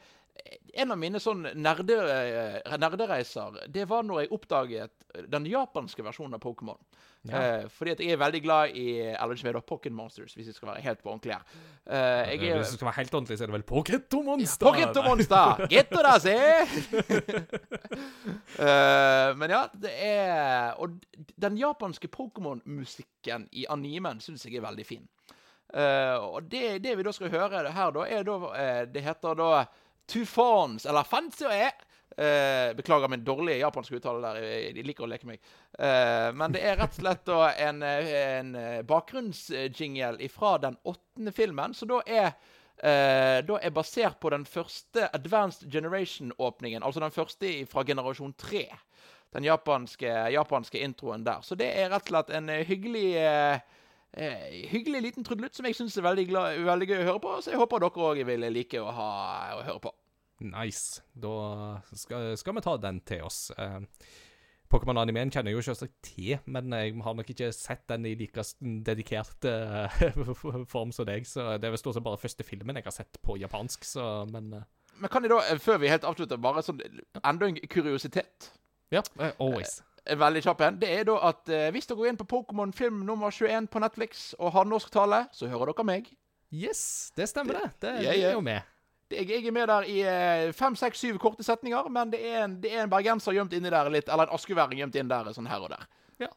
[0.74, 6.38] en av mine sånn nerde, eh, nerdereiser, det var når jeg oppdaget den japanske versjonen
[6.38, 6.80] av Pokémon.
[7.30, 10.48] Eh, fordi at jeg er veldig glad i eller ikke mer da, Pocket Monsters, hvis
[10.50, 11.44] jeg skal være helt på ordentlig her.
[11.86, 14.66] Eh, er, Hvis du skal være helt ordentlig, så er det vel Pokéto Monster?
[14.66, 15.66] Pocket Monster!
[15.70, 16.38] Getto da, se!
[18.62, 20.98] Eh, men ja, det er Og
[21.42, 25.06] den japanske Pokémon-musikken i animen syns jeg er veldig fin.
[25.74, 29.38] Eh, og det, det vi da skal høre her, da, er da eh, Det heter
[29.40, 29.52] da
[30.10, 31.72] Tufons, eller Fansoe.
[32.12, 34.42] Uh, beklager min dårlige japanske uttale der.
[34.44, 35.40] Jeg liker å leke meg.
[35.80, 40.76] Eh, men det er rett og slett da en, eh, en eh, bakgrunnsjingle fra den
[40.84, 42.28] åttende filmen, så da er
[42.82, 46.84] uh, da er basert på den første Advanced Generation-åpningen.
[46.84, 48.66] Altså den første fra generasjon 3.
[49.32, 51.42] Den japanske, japanske introen der.
[51.46, 53.06] Så det er rett og slett en eh, hyggelig
[54.14, 57.24] eh, eh, hyggelig liten trudelutt som jeg syns er veldig, glad, veldig gøy å høre
[57.24, 57.38] på.
[57.42, 59.12] Så jeg håper dere òg vil like å, ha,
[59.60, 59.94] å høre på.
[60.42, 61.04] Nice.
[61.14, 61.36] Da
[61.94, 63.50] skal, skal vi ta den til oss.
[63.58, 63.80] Eh,
[64.72, 68.46] Pokémon-animeen kjenner jeg jo selvsagt til, men jeg har nok ikke sett den i like
[68.88, 70.06] dedikert eh,
[70.74, 71.28] form som deg.
[71.28, 74.08] Så det er vel stort sett bare første filmen jeg har sett på japansk, så
[74.32, 74.70] Men eh,
[75.02, 76.82] Men kan jeg da, eh, før vi helt avslutter, bare sånn
[77.24, 78.52] enda en kuriositet?
[78.92, 79.80] ja, eh, always.
[79.80, 80.80] En veldig kjapp en.
[80.82, 83.82] Det er da at eh, hvis dere går inn på Pokémon film nummer 21 på
[83.84, 86.12] Netflix og har norsk tale, så hører dere meg.
[86.52, 87.72] Yes, det stemmer, det.
[87.80, 88.68] Det, det jeg, er jo med.
[89.12, 92.44] Jeg, jeg er med der i eh, fem, seks, syv korte setninger, men det er
[92.46, 95.32] en, det er en bergenser gjemt inni der litt, eller en askeværing gjemt inn der
[95.36, 95.88] sånn her og der.
[96.26, 96.32] Ja.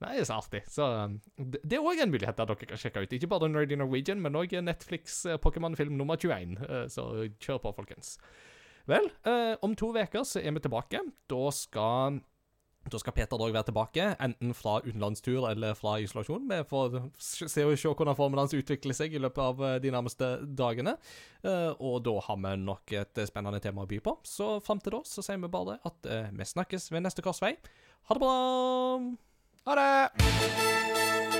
[0.00, 0.62] Nei, det er så artig.
[0.72, 3.12] Så um, det, det er òg en mulighet der dere kan sjekke ut.
[3.12, 6.56] Ikke bare Nerdy Norwegian, men òg Netflix eh, Pokémon-film nummer 21.
[6.64, 7.04] Eh, Så
[7.36, 8.14] kjør på, folkens.
[8.88, 11.02] Vel, eh, om to uker så er vi tilbake.
[11.28, 12.22] Da skal
[12.92, 16.46] da skal Peter dog være tilbake, enten fra utenlandstur eller fra isolasjon.
[16.50, 20.30] Vi får se, se hvordan formen hans utvikler seg i løpet av eh, de nærmeste
[20.58, 20.96] dagene.
[21.42, 24.16] Eh, og da har vi nok et eh, spennende tema å by på.
[24.26, 27.54] Så fram til da så sier vi bare at vi snakkes ved neste korsvei.
[28.08, 28.34] Ha det bra!
[29.68, 31.39] Ha det!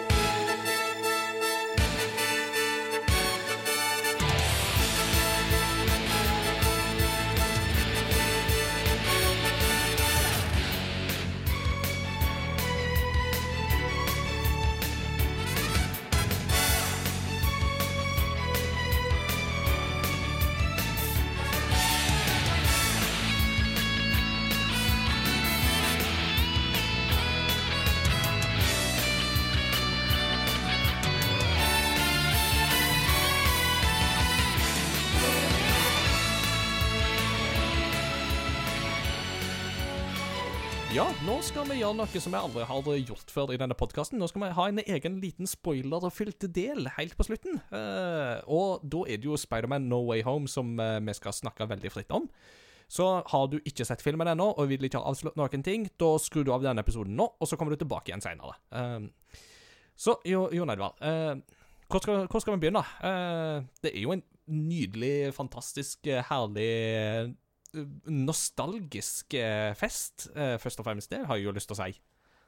[41.50, 44.20] Skal vi gjøre noe som vi aldri har gjort før i denne podkasten.
[44.22, 47.58] Nå skal vi ha en egen liten spoilerfylt del helt på slutten.
[47.74, 51.66] Eh, og da er det jo Spiderman No Way Home som eh, vi skal snakke
[51.72, 52.28] veldig fritt om.
[52.86, 56.12] Så har du ikke sett filmen ennå og vil ikke ha avslørt noen ting, da
[56.22, 58.54] skrur du av denne episoden nå, og så kommer du tilbake igjen seinere.
[59.98, 61.34] så Jo, Jon Edvard, eh,
[61.90, 62.86] hvor, skal, vi begynne?
[63.02, 67.32] Eh, det er jo en nydelig, fantastisk, eh, herlig eh,
[68.06, 71.10] nostalgisk eh, fest, eh, først og fremst.
[71.10, 72.00] Det har jeg jo lyst til å si.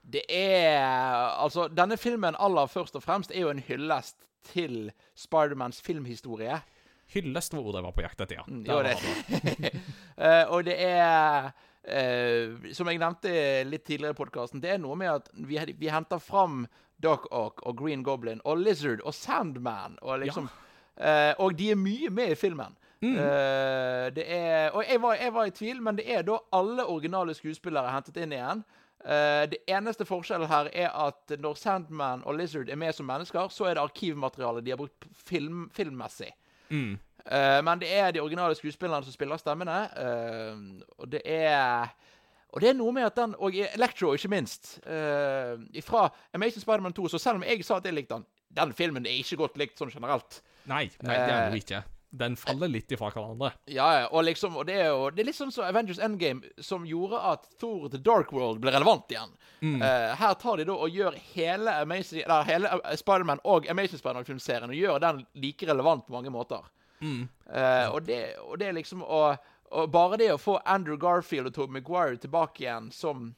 [0.02, 0.82] Det er
[1.38, 6.60] Altså, denne filmen aller først og fremst er jo en hyllest til Spidermans filmhistorie.
[7.12, 8.46] Hyllest var ordet jeg var på jakt etter, ja.
[8.48, 9.74] Mm, jo, var det.
[10.22, 13.30] Eh, og det er Uh, Som jeg nevnte
[13.66, 16.60] litt tidligere i podkasten, det er noe med at vi, vi henter fram
[17.02, 20.46] Doc Ock og Green Goblin og Lizard og Sandman og liksom
[20.96, 22.76] eh, Og de er mye med i filmen.
[23.02, 26.86] Eh, det er Og jeg var, jeg var i tvil, men det er da alle
[26.86, 28.64] originale skuespillere hentet inn igjen.
[29.02, 33.48] Uh, det eneste forskjellen her er at når Sandman og Lizard er med som mennesker,
[33.50, 36.30] så er det arkivmateriale de har brukt film, filmmessig.
[37.26, 39.88] Eh, men det er de originale skuespillerne som spiller stemmene.
[40.98, 41.90] og det er
[42.52, 44.78] Og det er noe med at den Og Electro, ikke minst.
[44.86, 48.26] Uh, fra Amazing Spiderman 2, så selv om jeg sa at jeg likte den
[48.56, 50.42] Den filmen er ikke godt likt sånn generelt.
[50.64, 51.76] Nei, nei, det er den ikke.
[51.76, 52.01] ikke.
[52.12, 53.54] Den faller litt ifra hverandre.
[53.72, 56.44] Ja, ja, og liksom Og det er jo Det er litt sånn som Avengers Endgame,
[56.60, 59.32] som gjorde at Thor The Dark World ble relevant igjen.
[59.62, 64.68] Eh, her tar de da og gjør hele Amazing Eller hele Spiderman og Amazing Spiderman-filmserien
[64.68, 66.66] og gjør den like relevant på mange måter.
[67.02, 71.54] Eh, og, det, og det er liksom Og bare det å få Andrew Garfield og
[71.56, 73.30] Tobey Maguire tilbake igjen som,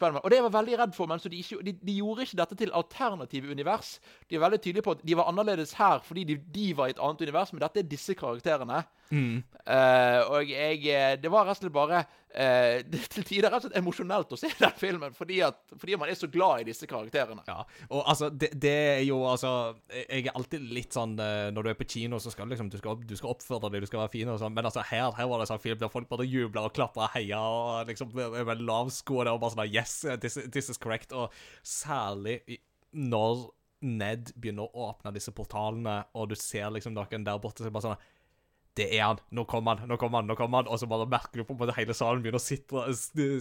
[0.00, 2.58] Og det jeg var veldig redd for, men de, ikke, de, de gjorde ikke dette
[2.62, 4.00] til alternative univers.
[4.30, 6.96] De er veldig tydelige på at de var annerledes her fordi de, de var i
[6.96, 8.82] et annet univers, men dette er disse karakterene.
[9.12, 13.60] Eh, og jeg eh, Det var rett og slett bare uh, det, Til tider rett
[13.60, 16.66] og slett emosjonelt å se den filmen, fordi, at, fordi man er så glad i
[16.70, 17.44] disse karakterene.
[17.46, 17.60] Ja,
[17.90, 19.52] og altså, det, det er jo altså
[19.92, 22.78] Jeg er alltid litt sånn Når du er på kino, så skal du liksom Du
[22.80, 25.30] skal, du skal oppføre deg, du skal være fin og sånn, men altså, her, her
[25.30, 28.64] var det sånn film der folk bare jubla og klappa og heia og liksom med
[28.64, 31.12] lav sko og bare sånn Yes, this, this is correct.
[31.14, 31.30] Og
[31.66, 32.40] særlig
[32.92, 33.50] når
[33.82, 37.74] Ned begynner å åpne disse portalene, og du ser liksom noen der borte, så er
[37.74, 38.04] bare sånn
[38.78, 39.20] det er han.
[39.36, 40.70] Nå kommer han, nå kommer han, nå kommer han.
[40.72, 42.86] Og så bare merker du på måte hele salen begynner å sitre,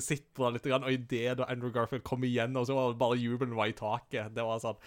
[0.04, 0.68] sitre litt.
[0.68, 3.72] Grann, og idet da Andrew Garfield kom igjen, og så var det bare jubelen var
[3.72, 4.36] i taket.
[4.36, 4.80] Det var sånn.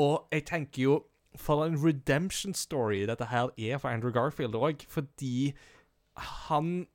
[0.00, 0.98] Og jeg tenker jo
[1.38, 5.52] For en redemption story dette her er for Andrew Garfield òg, fordi
[6.18, 6.88] han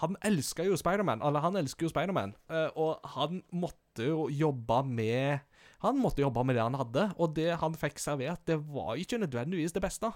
[0.00, 4.82] han elsker jo Spiderman, eller han elsker jo Spiderman, eh, og han måtte jo jobbe
[4.88, 5.40] med
[5.82, 9.18] Han måtte jobbe med det han hadde, og det han fikk servert, det var ikke
[9.18, 10.12] nødvendigvis det beste.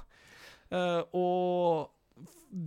[0.71, 1.93] Eh, og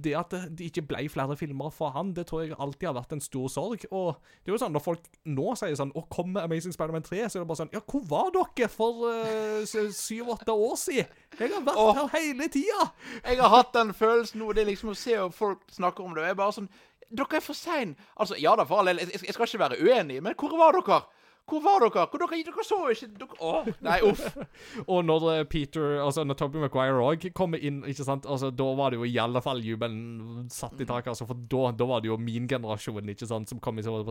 [0.04, 3.16] det at det, ikke ble flere filmer fra han, det tror jeg alltid har vært
[3.16, 3.86] en stor sorg.
[3.90, 7.24] Og det er jo sånn, når folk nå sier sånn Å, kommer Amazing Spiderman 3?
[7.26, 11.10] Så er det bare sånn Ja, hvor var dere for uh, syv-åtte år siden?
[11.40, 12.90] Jeg har vært her hele tida!
[13.24, 14.52] Jeg har hatt den følelsen nå.
[14.54, 16.24] Det er liksom å se folk snakker om det.
[16.24, 16.72] og Jeg er bare sånn
[17.10, 17.98] Dere er for seine!
[18.22, 19.02] Altså, ja da, for all del.
[19.02, 21.02] Jeg, jeg skal ikke være uenig, men hvor var dere?
[21.50, 22.06] Hvor var dere?
[22.12, 24.38] Hvor dere, dere så ikke dere, Åh, Nei, uff.
[24.94, 28.68] Og når eh, Peter, altså når Toby Maguire òg kommer inn, ikke sant, altså da
[28.80, 32.04] var det jo i alle fall jubelen satt i taket, altså, for da, da var
[32.04, 34.06] det jo min generasjon, ikke sant, som kom i sånn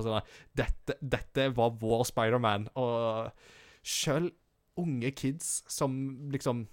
[0.58, 3.30] dette, dette var vår Spider-Man, og
[3.86, 4.32] sjøl
[4.78, 5.94] unge kids som
[6.32, 6.66] liksom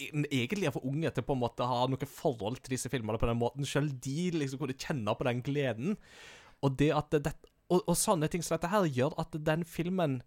[0.00, 3.28] egentlig er for unge til på en måte ha noe forhold til disse filmene på
[3.28, 3.66] den måten.
[3.68, 5.98] Selv de liksom kunne kjenne på den gleden.
[6.64, 7.34] Og det at det,
[7.70, 10.20] og, og sånne ting som dette her gjør at den filmen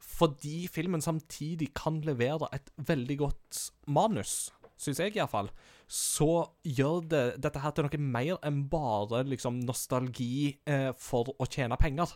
[0.00, 4.48] Fordi filmen samtidig kan levere et veldig godt manus,
[4.80, 5.50] syns jeg iallfall,
[5.84, 11.44] så gjør det dette her til noe mer enn bare liksom nostalgi eh, for å
[11.44, 12.14] tjene penger.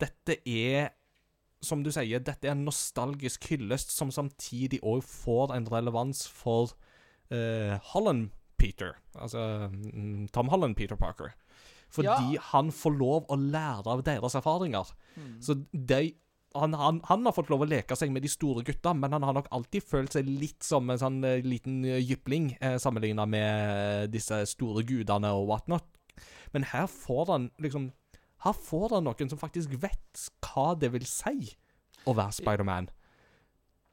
[0.00, 0.94] Dette er
[1.60, 6.74] som du sier, dette er en nostalgisk hyllest som samtidig òg får en relevans for
[7.34, 8.94] eh, Holland Peter.
[9.18, 11.34] Altså mm, Tom Holland Peter Parker.
[11.92, 14.90] Fordi han får lov å lære av deres erfaringer.
[15.40, 16.14] Så de
[16.56, 19.24] han, han, han har fått lov å leke seg med de store gutta, men han
[19.26, 23.26] har nok alltid følt seg litt som en sånn eh, liten eh, jypling eh, sammenligna
[23.28, 25.86] med disse store gudene og whatnot.
[26.56, 27.92] Men her får han liksom
[28.38, 31.52] Her får han noen som faktisk vet hva det vil si
[32.06, 32.88] å være Spiderman.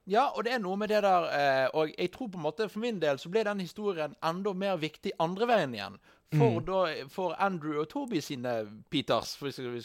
[0.06, 2.68] Ja, og det er noe med det der eh, Og jeg tror på en måte
[2.70, 5.98] for min del så ble den historien enda mer viktig andre veien igjen.
[6.34, 6.80] For, da,
[7.12, 9.82] for Andrew og Toby sine Peters, hvis vi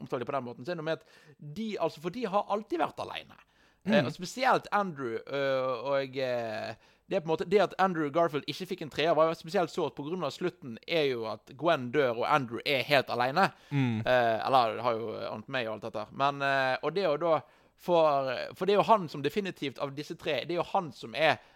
[0.00, 2.26] omtaler det på den måten, så er det noe med at de altså, For de
[2.30, 3.36] har alltid vært aleine.
[3.84, 6.74] Eh, og spesielt Andrew øh, og eh,
[7.10, 10.30] det, måte, det at Andrew Garfield ikke fikk en treer, var spesielt så at pga.
[10.30, 13.50] slutten er jo at Gwen dør, og Andrew er helt aleine.
[14.06, 16.06] Eh, eller har jo Aunt May og alt dette.
[16.12, 17.40] Men, eh, og det er jo da
[17.82, 20.92] for, for det er jo han som definitivt, av disse tre, det er jo han
[20.94, 21.51] som er øh,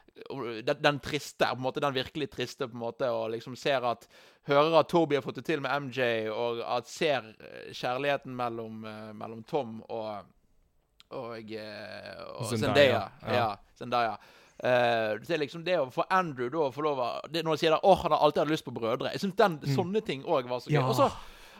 [0.62, 3.84] den, den triste, på en måte, den virkelig triste, på en måte, og liksom ser
[3.86, 4.08] at
[4.46, 8.84] Hører at Toby har fått det til med MJ, og at ser eh, kjærligheten mellom,
[8.86, 10.32] eh, mellom Tom og
[11.14, 13.34] og, eh, og Zendaya, ja.
[13.34, 14.16] Ja, Zendaya.
[14.56, 17.58] Uh, det er liksom det å få Andrew da å få lov å Når de
[17.60, 19.10] sier at 'Åh, han har alltid hatt lyst på brødre'.
[19.12, 19.74] Jeg synes den, mm.
[19.76, 20.78] sånne ting òg var så gøy.
[20.78, 20.86] Ja.
[20.88, 21.10] Og så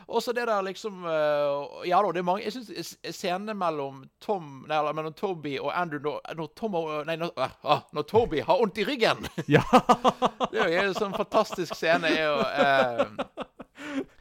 [0.07, 4.05] og så det der liksom eh, Ja da, det er mange Jeg syns scenene mellom
[4.23, 6.77] Tom Nei, eller mellom Toby og Andrew Når, når Tom
[7.07, 9.27] Nei, når, ah, når Toby har vondt i ryggen!
[9.51, 9.63] Ja.
[10.51, 12.07] Det er jo en sånn fantastisk scene.
[12.07, 14.03] er jo eh,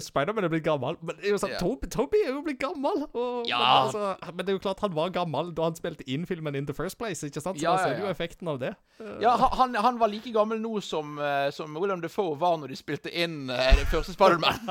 [0.00, 0.96] Spiderman er blitt gammel.
[1.02, 1.60] Men det er jo sånn, yeah.
[1.62, 3.06] Toby, Toby er jo blitt gammel.
[3.14, 3.58] Og, Ja.
[3.58, 6.54] men, altså, men det er jo klart han var gammel da han spilte inn filmen
[6.56, 7.22] In the First Place.
[7.26, 7.58] ikke sant?
[7.58, 8.74] Så Ja, da ser du jo effekten av det.
[9.20, 12.76] Ja, han, han var like gammel nå som, eh, som William Defoe var når de
[12.76, 14.60] spilte inn uh, det første Spiderman.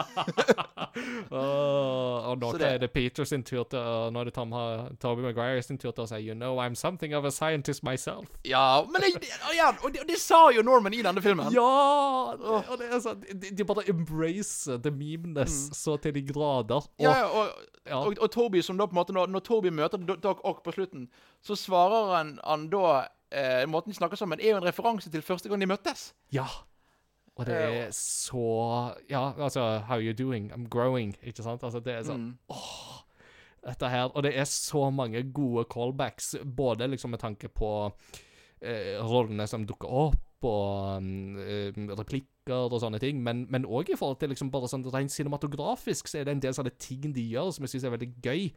[1.30, 4.52] Uh, og nå det- er det Peter sin tur til å- Nå er det Tom,
[5.00, 8.26] Tobey Maguire sin tur til å si You know, I'm something of a scientist myself.
[8.44, 11.22] ja, men det, det- og ja, og, det, og det sa jo Norman i denne
[11.22, 11.52] filmen.
[11.54, 12.34] Ja!
[12.34, 13.86] Og det er sånn De, de bare
[14.40, 16.76] embracer the memeness så til de grader.
[16.76, 17.04] Og, Mm.
[17.04, 17.50] Ja, ja, og,
[17.88, 17.96] Ja.
[18.06, 20.72] og, og Toby som da på en måte Når, når Toby møter Doc Ock på
[20.72, 21.08] slutten,
[21.42, 25.22] så svarer han, han da eh, Måten de snakker sammen, er jo en referanse til
[25.22, 26.14] første gang de møttes.
[26.32, 26.46] Ja.
[27.38, 30.52] Og det Eh, er så Ja, altså How you doing?
[30.52, 31.16] I'm growing.
[31.24, 31.64] Ikke sant?
[31.64, 32.38] Altså, det er sånn Mm.
[32.50, 33.04] Åh,
[33.66, 37.92] dette her Og det er så mange gode callbacks, både liksom med tanke på
[38.62, 40.16] eh, rollene som dukker opp,
[40.48, 44.86] og um, eh, replikker og sånne ting, men òg i forhold til liksom bare sånn
[44.90, 47.94] rent cinematografisk så er det en del sånne ting de gjør som jeg syns er
[47.94, 48.48] veldig gøy.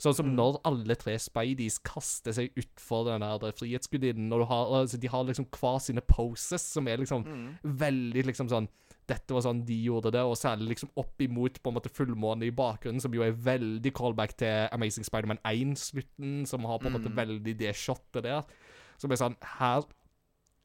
[0.00, 4.72] Sånn som når alle tre Spideys kaster seg utfor den der frihetsgudinnen, og du har,
[4.80, 7.26] altså, de har liksom hver sine poses som er liksom
[7.62, 8.70] veldig liksom sånn
[9.10, 12.46] dette var sånn de gjorde det, og særlig liksom opp imot på en måte fullmåne
[12.46, 16.96] i bakgrunnen, som jo er veldig callback til Amazing Spiderman 1-slutten, som har på en
[16.96, 18.46] måte veldig det shotet der.
[19.02, 19.82] Som er sånn Her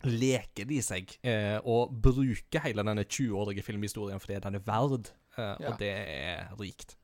[0.06, 5.56] leker de seg eh, og bruker hele denne 20-årige filmhistorien fordi den er verd, eh,
[5.60, 5.72] Ja.
[5.72, 6.96] og det er rikt.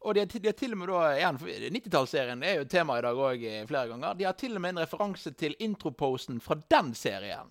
[0.00, 1.38] Og de har, de har til og med da igjen,
[1.74, 4.14] 90-tallsserien er jo et tema i dag òg flere ganger.
[4.14, 7.50] De har til og med en referanse til introposen fra den serien.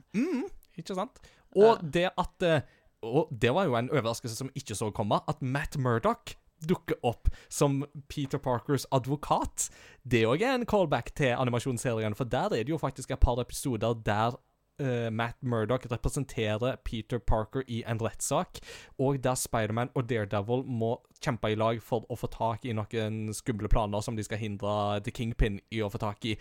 [0.80, 1.20] Ikke sant?
[1.58, 2.62] Og det at eh,
[3.04, 6.34] Og det var jo en overraskelse som ikke så komme, at Matt Murdoch
[6.68, 9.68] dukker opp som Peter Parkers advokat.
[10.04, 13.38] Det òg er en callback til animasjonsserien, for der er det jo faktisk et par
[13.44, 14.40] episoder der
[14.80, 18.60] eh, Matt Murdoch representerer Peter Parker i en rettssak,
[19.00, 23.34] og der Spiderman og Daredevil må kjempe i lag for å få tak i noen
[23.34, 26.38] skumle planer som de skal hindre The Kingpin i å få tak i,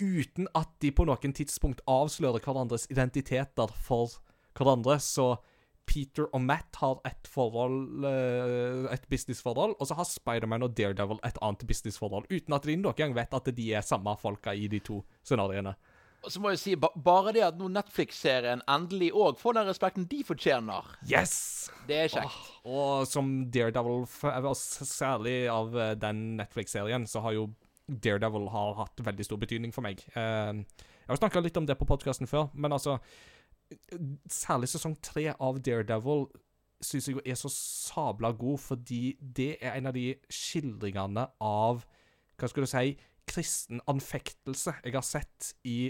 [0.00, 4.18] uten at de på noen tidspunkt avslører hverandres identiteter for
[4.56, 5.36] hverandre, så
[5.86, 11.20] Peter og Matt har et forhold, eh, et businessforhold, og så har Spiderman og Daredevil
[11.24, 14.66] et annet businessforhold, uten at de noen gang vet at de er samme folka i
[14.66, 15.76] de to scenarioene.
[16.26, 19.68] Og så må jeg si, ba bare det at nå Netflix-serien endelig òg får den
[19.70, 21.70] respekten de fortjener, Yes!
[21.86, 22.40] det er kjekt.
[22.66, 24.02] Og som Daredevil,
[24.56, 27.44] s- særlig av eh, den Netflix-serien, så har jo
[27.86, 30.02] Daredevil har hatt veldig stor betydning for meg.
[30.18, 32.98] Eh, jeg har snakka litt om det på podkasten før, men altså
[34.30, 36.26] Særlig sesong tre av Daredevil
[36.84, 41.80] syns jeg er så sabla god, fordi det er en av de skildringene av
[42.38, 42.92] Hva skal du si
[43.26, 45.88] kristen anfektelse jeg har sett i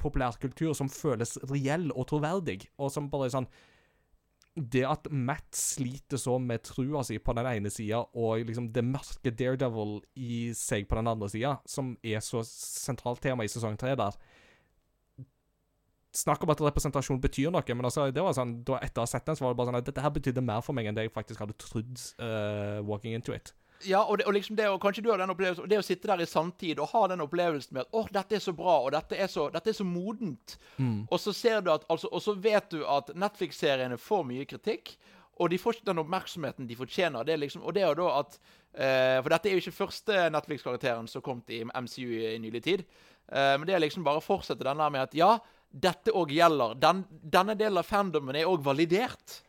[0.00, 3.50] populærkultur som føles reell og troverdig, og som bare er sånn
[4.54, 8.82] det at Matt sliter så med trua si på den ene sida, og liksom det
[8.84, 13.78] mørke Daredevil i seg på den andre sida, som er så sentralt tema i sesong
[13.80, 14.18] tre der
[16.10, 19.10] Snakk om at representasjon betyr noe, men altså, det var sånn, da etter å ha
[19.12, 20.96] sett den, så var det bare sånn at dette her betydde mer for meg enn
[20.96, 23.52] det jeg faktisk hadde trodd uh, walking into it.
[23.88, 25.84] Ja, og, det, og liksom det, og kanskje du har den opplevelsen, og det å
[25.84, 28.74] sitte der i samtid og ha den opplevelsen med at åh, dette er så bra,
[28.84, 30.56] og dette er så, dette er så modent.
[31.08, 34.94] Og så ser du at, altså, og så vet du at Netflix-seriene får mye kritikk,
[35.40, 37.24] og de får ikke den oppmerksomheten de fortjener.
[37.24, 40.26] Det liksom, og det er jo da at uh, For dette er jo ikke første
[40.34, 42.84] Netflix-karakteren som kom til i MCU i, i nylig tid.
[43.32, 45.38] Uh, men det er liksom bare å fortsette den der med at ja,
[45.70, 46.74] dette òg gjelder.
[46.82, 49.40] Den, denne delen av fandomen er òg validert.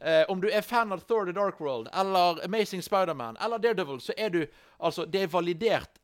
[0.00, 4.00] Eh, om du er fan av Thor the Dark World eller Amazing Spiderman eller Daredevil,
[4.00, 4.44] så er du
[4.78, 5.98] Altså, det er validert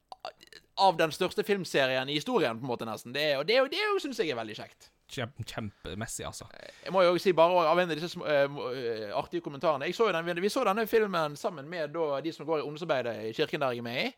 [0.83, 3.13] av den største filmserien i historien, på en måte, nesten.
[3.15, 4.89] Det er, og det, det syns jeg er veldig kjekt.
[5.15, 6.49] Kjempe, kjempemessig, altså.
[6.83, 9.87] Jeg må jo også si bare av en av disse små, eh, eh, artige kommentarene
[9.87, 12.65] jeg så jo den, Vi så denne filmen sammen med da, de som går i
[12.65, 14.11] ungdomsarbeidet i kirken der jeg er med i.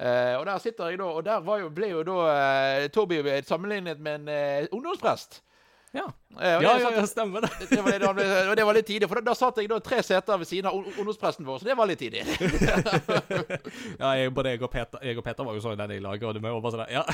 [0.00, 3.20] Eh, og der sitter jeg da, og der var jo, ble jo da uh, Toby
[3.44, 5.42] sammenlignet med en eh, ungdomsprest.
[5.92, 6.06] Ja.
[6.40, 7.48] Ja, ja, satt- ja, stemmer det.
[7.68, 9.76] det var, det, ble, og det var litt tidlig, for da, da satt jeg da
[9.84, 12.22] tre seter ved siden av ung- ungdomspresten vår, så det var litt tidlig.
[14.00, 16.38] Ja, jeg, både jeg og, Peter, jeg og Peter var jo sånn i laget, og
[16.38, 17.04] det var jo bare sånn Ja.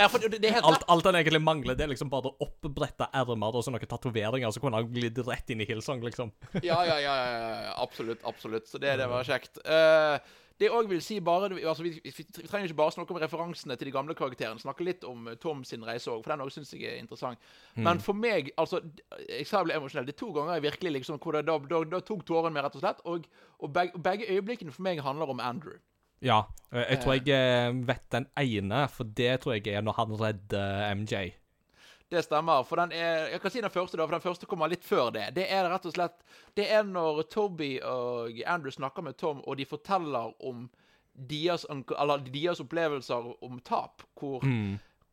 [0.00, 3.12] Ja, for det, det helt alt, alt han egentlig mangler, det er liksom bare oppbretta
[3.22, 6.34] ermer og så noen tatoveringer, så kunne han glidd rett inn i Hillsong, liksom.
[6.66, 7.14] Ja, ja, ja,
[7.78, 8.26] absolutt.
[8.26, 8.66] absolutt.
[8.66, 9.62] Så det, det var kjekt.
[9.62, 10.18] Eh,
[10.60, 13.76] det jeg òg vil si bare altså vi, vi, trenger ikke bare snakke om referansene
[13.80, 14.60] til de gamle karakterene.
[14.60, 17.40] Snakke litt om eh, Tom sin reise òg, for den òg syns jeg er interessant.
[17.80, 18.82] Men for meg, altså
[19.24, 20.08] Jeg sa jeg ble emosjonell.
[20.08, 22.66] Det er to ganger jeg virkelig liksom hvor det, da, da, da tok tårene meg,
[22.66, 23.00] rett og slett.
[23.08, 23.24] Og,
[23.58, 25.80] og begge, begge øyeblikkene for meg handler om Andrew.
[26.20, 26.42] Ja.
[26.72, 30.16] eh, Jeg tror jeg eh, vet den ene, for det tror jeg er når han
[30.20, 31.30] redder MJ.
[32.10, 32.64] Det stemmer.
[32.66, 35.12] For den er Jeg kan si den første, da, for den første kommer litt før
[35.14, 35.28] det.
[35.36, 36.22] Det er rett og slett
[36.58, 40.68] Det er når Toby og Andrew snakker med Tom, og de forteller om
[41.14, 41.66] deres,
[42.32, 44.02] deres opplevelser om tap.
[44.18, 44.42] Hvor,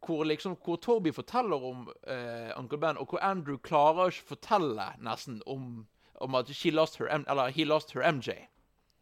[0.06, 4.90] hvor liksom Hvor Toby forteller om eh, Uncle Ben, og hvor Andrew klarer ikke fortelle
[4.98, 8.34] nesten om, om at she lost her, eller he lost her MJ.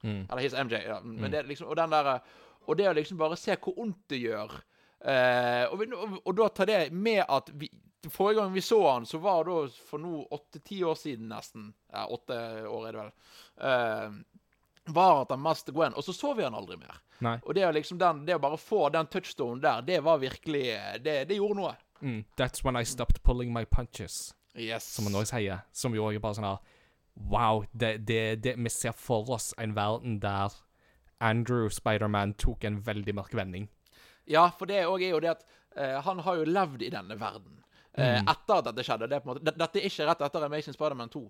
[0.04, 0.84] Eller his MJ.
[0.84, 1.00] Ja.
[1.00, 2.20] Men det er liksom, og den der,
[2.68, 4.64] og det å liksom bare se hvor ondt det gjør
[5.06, 7.68] Uh, og, vi, og, og da ta det med at vi,
[8.12, 11.70] Forrige gang vi så han, så var det for nå åtte-ti år siden nesten.
[11.92, 12.38] Ja, åtte
[12.70, 13.14] år er det vel.
[13.62, 14.46] Uh,
[14.86, 15.94] var at han mest Gwen.
[15.94, 17.00] Og så så vi han aldri mer.
[17.26, 17.38] Nei.
[17.44, 20.66] Og det liksom den, det å bare få den touchstone der, det var virkelig
[21.04, 21.76] Det, det gjorde noe.
[22.02, 22.24] Mm.
[22.38, 24.84] That's when I stopped pulling my punches, Yes.
[24.84, 25.64] som han også sier.
[25.72, 26.74] Som jo også er bare sånn her
[27.16, 30.52] Wow, det, det, det, vi ser for oss en verden der
[31.24, 33.70] Andrew Spiderman tok en veldig mørk vending.
[34.28, 35.46] Ja, for det òg er jo det at
[35.80, 37.62] uh, han har jo levd i denne verden.
[37.98, 39.08] Eh, etter at dette skjedde.
[39.12, 41.24] Det er dette er ikke rett etter Amazing Spider-Man 2.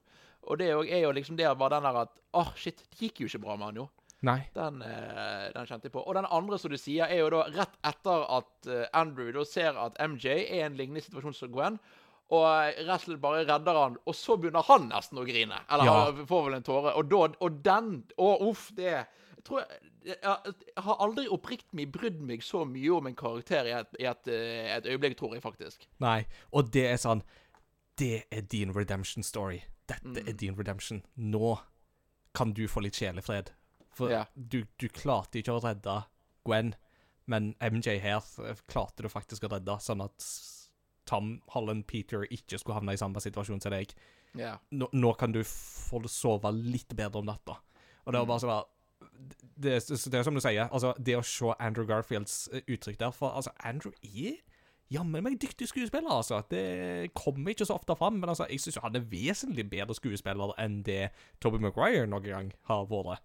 [0.46, 3.30] Og det er jo, liksom det var den der at Åh, shit, det gikk jo
[3.32, 3.90] ikke bra med han, jo.
[4.26, 4.40] Nei.
[4.56, 6.02] Den, eh, den kjente jeg på.
[6.08, 9.44] Og den andre som du sier, er jo da rett etter at eh, Andrew da
[9.46, 11.78] ser at MJ er i en lignende situasjon som Gwen.
[12.34, 15.60] Og slett bare redder han, og så begynner han nesten å grine.
[15.70, 16.26] Eller Ja.
[16.26, 16.96] får vel en tåre.
[16.98, 20.54] Og, da, og den Å, uff, det jeg tror jeg, jeg,
[20.86, 24.76] har aldri oppriktig brydd meg så mye om en karakter i et, i et, eh,
[24.78, 25.88] et øyeblikk, tror jeg faktisk.
[26.04, 26.26] Nei.
[26.54, 27.24] Og det er sånn
[27.98, 29.62] Det er din redemption story.
[29.88, 30.28] Dette Mm.
[30.28, 31.04] er din redemption.
[31.18, 31.60] Nå
[32.34, 33.52] kan du få litt sjelefred.
[33.94, 34.26] For Ja.
[34.36, 36.04] du, du klarte ikke å redde
[36.46, 36.76] Gwen,
[37.26, 38.20] men MJ her
[38.68, 40.20] klarte du faktisk å redde, sånn at
[41.06, 43.94] Tom Holland Peter ikke skulle havne i samme situasjon som deg.
[44.36, 44.58] Ja.
[44.72, 47.56] Nå, nå kan du få sove litt bedre om natta.
[48.06, 48.66] Og det var bare sånn det,
[49.56, 53.16] det, det er som du sier, altså det å se Andrew Garfields eh, uttrykk der
[53.16, 54.36] For altså, Andrew er
[54.94, 56.42] jammen meg dyktig skuespiller, altså.
[56.50, 60.54] Det kommer ikke så ofte fram, men altså, jeg syns han er vesentlig bedre skuespiller
[60.62, 61.10] enn det
[61.42, 63.24] Toby Maguire noen gang har vært.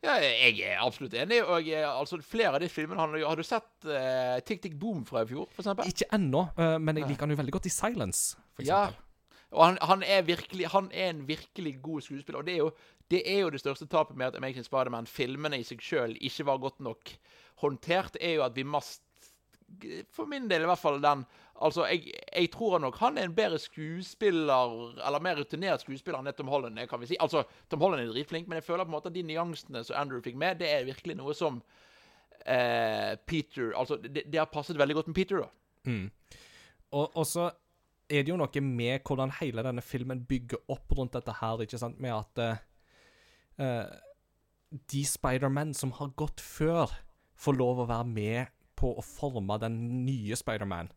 [0.00, 1.42] Ja, jeg er absolutt enig.
[1.44, 5.04] Og jeg, altså, flere av de filmene han, Har du sett uh, Tick Tick Boom
[5.04, 5.90] fra i fjor, for eksempel?
[5.92, 8.86] Ikke ennå, uh, men jeg liker han jo veldig godt i Silence, for Ja.
[9.50, 12.38] Og han, han, er virkelig, han er en virkelig god skuespiller.
[12.38, 12.70] Og det er jo
[13.10, 16.62] det, er jo det største tapet med at Amazing Spiderman-filmene i seg sjøl ikke var
[16.62, 17.12] godt nok
[17.62, 19.02] håndtert, er jo at vi must
[20.10, 21.24] For min del, i hvert fall den
[21.60, 26.30] Altså, jeg, jeg tror nok han er en bedre skuespiller, eller mer rutinert skuespiller enn
[26.30, 27.18] det Tom Holland er, kan vi si.
[27.20, 29.98] Altså, Tom Holland er dritflink, men jeg føler på en måte at de nyansene som
[30.00, 31.58] Andrew fikk med, det er virkelig noe som
[32.46, 35.50] eh, Peter Altså, det, det har passet veldig godt med Peter, da.
[36.96, 37.50] Og, og så
[38.10, 41.78] er det jo noe med hvordan hele denne filmen bygger opp rundt dette her, ikke
[41.84, 42.44] sant, med at
[43.60, 43.90] eh,
[44.92, 46.92] de Spiderman som har gått før,
[47.40, 50.90] får lov å være med på å forme den nye Spiderman.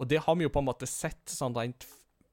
[0.00, 1.86] Og det har vi jo på en måte sett sånn rent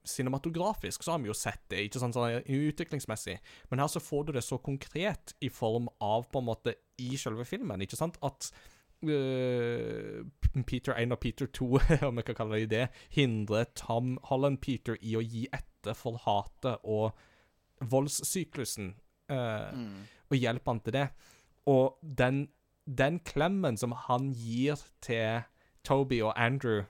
[0.08, 3.36] cinematografisk, så har vi jo sett det, ikke sånn, sånn utviklingsmessig.
[3.70, 7.18] Men her så får du det så konkret i form av på en måte i
[7.20, 8.52] selve filmen, ikke sant, at
[8.98, 10.26] Uh,
[10.66, 11.66] Peter 1 og Peter 2,
[12.10, 16.18] om jeg kan kalle det det, hindrer Tom Holland Peter i å gi etter for
[16.24, 17.14] hatet og
[17.92, 18.96] voldssyklusen,
[19.30, 19.88] øh,
[20.30, 21.08] og hjelper han til det.
[21.66, 22.48] Og den,
[22.86, 25.42] den klemmen som han gir til
[25.84, 26.84] Toby og Andrew,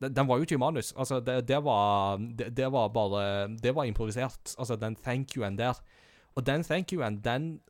[0.00, 0.92] den, den var jo ikke i manus.
[0.96, 4.54] Altså, det, det, var, det, det var bare Det var improvisert.
[4.58, 5.80] Altså, den thank you-en der.
[6.34, 7.60] Og den thank you-en, den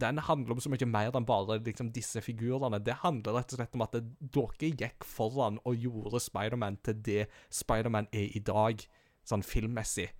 [0.00, 2.80] den handler om så mye mer enn bare liksom, disse figurene.
[2.84, 7.22] Det handler rett og slett om at dere gikk foran og gjorde Spiderman til det
[7.48, 8.84] Spiderman er i dag,
[9.24, 10.10] sånn filmmessig.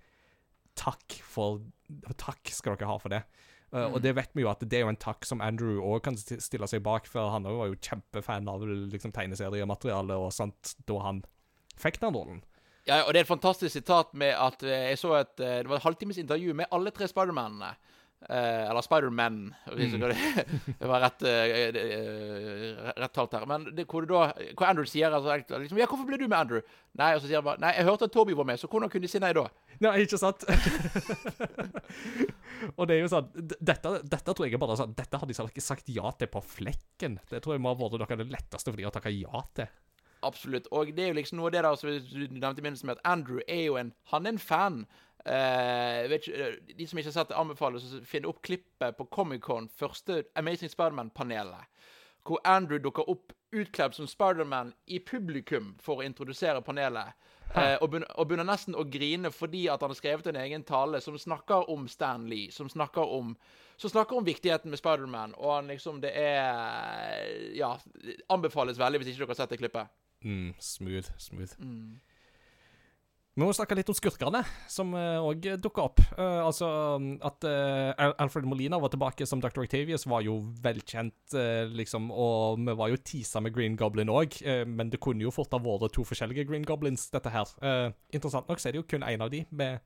[0.79, 1.63] Takk for
[2.21, 3.23] Takk skal dere ha for det.
[3.69, 6.01] Uh, Og det vet vi jo at det er jo en takk som Andrew òg
[6.07, 11.03] kan stille seg bak, for han var jo kjempefan av liksom, tegneseriemateriale og sånt da
[11.05, 11.21] han
[11.77, 12.41] fikk den rollen.
[12.89, 15.69] Ja, og det er et fantastisk sitat med at eh, jeg så et eh, Det
[15.69, 17.75] var et halvtimes intervju med alle tre Spidermanene.
[18.19, 20.01] Eh, eller Spiderman, hvis Mm.
[20.81, 23.47] det, var rett, eh, eh, rett talt her.
[23.47, 26.61] Men det, hvor, da, hvor Andrew sier altså, liksom, Ja, hvorfor ble du med, Andrew?
[26.99, 28.90] Nei, og så sier han bare Nei, jeg hørte at Toby var med, så hvordan
[28.90, 29.47] kunne de si nei da?
[29.85, 30.43] Nei, ikke sant?
[32.77, 35.62] og det er jo sånn dette, dette tror jeg bare sånn Dette hadde de ikke
[35.62, 37.20] sagt ja til på flekken.
[37.31, 39.45] Det tror jeg må ha vært noe av det letteste for de å takke ja
[39.55, 39.70] til.
[40.27, 40.66] Absolutt.
[40.74, 42.99] Og det er jo liksom noe av det der som du nevnte i begynnelsen med
[42.99, 44.81] at Andrew er jo en Han er en fan.
[45.24, 49.09] Eh, vet eh, de som ikke har sett det, anbefales å finne opp klippet på
[49.12, 51.66] Comic-Con, første Amazing Spiderman-panelet.
[52.28, 57.16] Hvor Andrew dukker opp utkledd som Spiderman i publikum for å introdusere panelet.
[57.49, 61.16] Uh, og, begynner, nesten å grine fordi at han har skrevet en egen tale som
[61.16, 62.53] snakker om Stan Lee.
[62.53, 63.32] Som snakker om,
[63.81, 65.32] som snakker om viktigheten med Spiderman.
[65.40, 67.78] Og han liksom Det er Ja,
[68.28, 69.97] anbefales veldig hvis ikke dere har sett det klippet.
[70.20, 71.57] Mm, smooth, smooth.
[73.39, 76.01] Vi må snakke litt om skurkene, som òg uh, dukka opp.
[76.16, 76.66] Uh, altså
[77.23, 79.60] At uh, Alfred Molina var tilbake som Dr.
[79.62, 82.09] Octavius, var jo velkjent, eh, liksom.
[82.10, 85.60] Og vi var jo teasa med Green Goblin òg, men det kunne jo fort ha
[85.62, 87.52] vært to forskjellige Green Goblins, dette her.
[87.62, 89.78] Eh, interessant nok så er det jo kun én av de med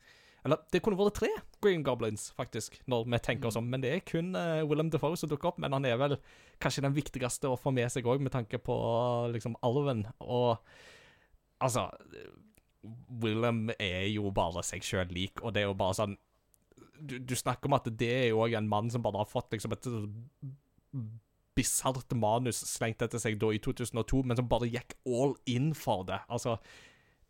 [0.46, 1.28] Eller det kunne vært tre
[1.62, 3.68] Green Goblins, faktisk, når vi tenker oss om.
[3.68, 4.32] Men det er kun
[4.66, 5.60] Willem Defoe som dukker opp.
[5.60, 6.16] Men han er vel
[6.58, 8.78] kanskje den viktigste å få med seg òg, med tanke på
[9.36, 10.06] liksom alven.
[10.24, 10.56] Og
[11.60, 11.90] altså
[13.22, 16.16] Willem er jo bare seg sjøl lik, og det er jo bare sånn
[17.02, 19.54] du, du snakker om at det er jo òg en mann som bare har fått
[19.54, 19.88] liksom et
[21.56, 26.06] bisart manus slengt etter seg da i 2002, men som bare gikk all in for
[26.08, 26.20] det.
[26.32, 26.56] Altså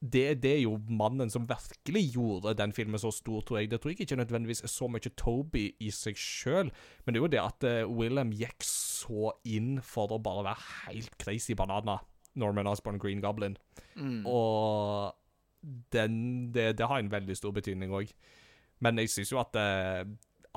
[0.03, 3.71] det, det er jo mannen som virkelig gjorde den filmen så stor, tror jeg.
[3.71, 6.73] Det tror jeg ikke nødvendigvis er så mye Toby i seg sjøl,
[7.05, 10.71] men det er jo det at uh, Willem gikk så inn for å bare være
[10.89, 12.01] helt crazy banana.
[12.35, 13.59] Norman Osborn Green Goblin.
[14.27, 15.13] Og
[15.95, 16.17] den,
[16.55, 18.11] det, det har en veldig stor betydning òg.
[18.83, 20.03] Men jeg syns jo at eh,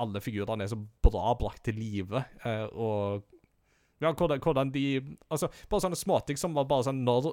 [0.02, 3.24] alle figurene er så bra brakt til live, eh, og
[4.00, 7.30] ja, hvordan, hvordan de Altså, bare sånne småting som var bare sånn Når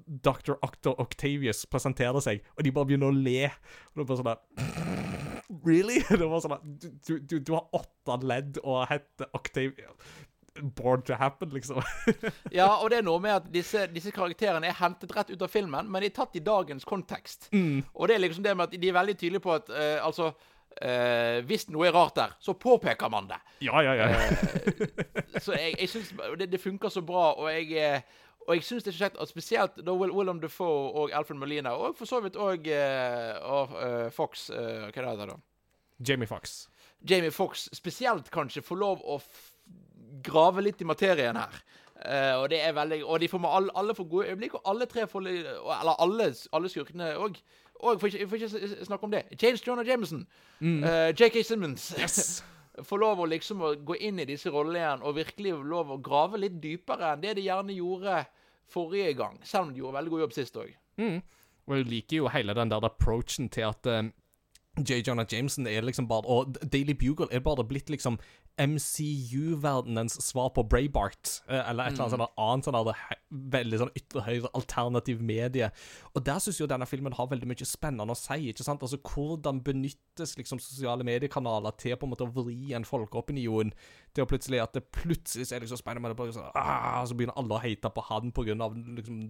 [0.00, 0.56] Dr.
[0.66, 4.32] Octor Octavius presenterer seg, og de bare begynner å le Og det bare sånn
[5.66, 6.00] Really?
[6.20, 6.66] Det var sånn at
[7.06, 10.18] du, du, du har åtte ledd og heter Octavius
[10.76, 11.82] Born to happen, liksom.
[12.58, 15.52] Ja, og det er noe med at disse, disse karakterene er hentet rett ut av
[15.52, 17.50] filmen, men de er tatt i dagens kontekst.
[17.54, 20.32] Og det er liksom det med at de er veldig tydelige på at uh, altså
[20.70, 23.40] Uh, Hvis noe er rart der, så påpeker man det.
[23.66, 24.20] ja, ja, ja.
[25.42, 28.04] Så jeg, jeg synes det, det funker så bra, og jeg
[28.46, 31.36] og jeg synes det er så kjekt, at spesielt da Will, Willem Dafoe og Alfred
[31.42, 32.70] Molina, og for så vidt òg
[34.14, 35.36] Fox eh, Hva heter det da?
[36.08, 36.68] Jamie Fox.
[37.10, 39.18] Jamie Fox spesielt kanskje får lov å
[40.22, 41.62] grave litt i materien her.
[42.00, 44.70] Uh, og det er veldig Og de får med alle, alle får gode øyeblikk, og
[44.70, 47.36] alle tre får Eller alle, alle skurkene òg.
[47.80, 49.22] Og jeg får ikke snakke om det.
[49.42, 50.26] James Jonah Jameson.
[50.84, 51.94] eh, JK Simmons.
[51.98, 52.44] Yes.
[52.88, 55.98] Får lov å liksom å gå inn i disse rollene igjen og virkelig lov å
[56.00, 58.22] grave litt dypere enn det de gjerne gjorde
[58.70, 59.40] forrige gang.
[59.44, 60.70] Selv om de gjorde veldig god jobb sist òg.
[61.66, 64.12] Og jeg liker jo hele den der approachen til at um,
[64.78, 65.00] J.
[65.06, 68.18] Jonah Jameson er liksom bare Og Daily Bugle er bare blitt liksom
[68.58, 73.10] MCU-verdenens svar på Braybart, eh, eller et eller annet sånt annet sånn
[73.54, 75.70] veldig sånn ytre høyre alternativ medie.
[76.14, 78.50] Og der syns jo denne filmen har veldig mye spennende å si.
[78.50, 78.82] ikke sant?
[78.82, 83.72] Altså Hvordan benyttes liksom sosiale mediekanaler til på en måte å vri en folkeopinion
[84.14, 87.56] til å plutselig at det plutselig så er liksom Spiderman sånn ah, Så begynner alle
[87.56, 88.56] å hate på han pga.
[88.98, 89.20] Liksom,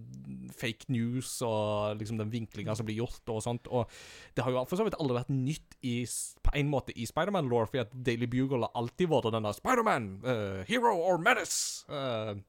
[0.57, 3.69] fake news og liksom den vinklinga som blir gjort og sånt.
[3.69, 3.89] Og
[4.35, 5.95] det har jo for så vidt aldri vært nytt i,
[6.43, 10.11] på en måte i Spiderman-law, fordi at Daily Bugle har alltid vært den der Spiderman,
[10.25, 11.85] uh, hero or menace.
[11.89, 12.39] Uh,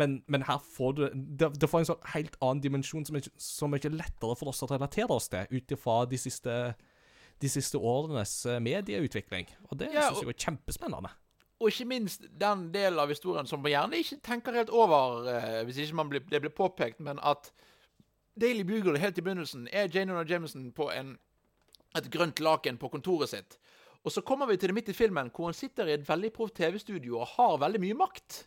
[0.00, 3.24] men, men her får du det, det får en sånn helt annen dimensjon som er
[3.24, 6.56] ikke- er ikke lettere for oss å relatere oss til, ut ifra de siste
[7.40, 9.46] de siste årenes eh, medieutvikling.
[9.70, 11.10] Og det Ja, synes jeg er kjempespennende.
[11.60, 15.58] Og ikke minst den delen av historien som man gjerne ikke tenker helt over eh,
[15.68, 17.50] hvis ikke man blir, det blir påpekt, men at
[18.40, 21.18] Daily Bugle helt i begynnelsen er Jane Jonah Jameson på en,
[21.98, 23.58] et grønt laken på kontoret sitt.
[24.00, 26.30] Og så kommer vi til det midt i filmen, hvor han sitter i et veldig
[26.32, 28.46] proft TV-studio og har veldig mye makt.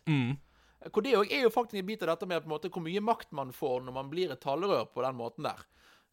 [0.90, 2.82] Hvor det òg er jo faktisk en bit av dette med på en måte, hvor
[2.82, 5.62] mye makt man får når man blir et talerør på den måten der.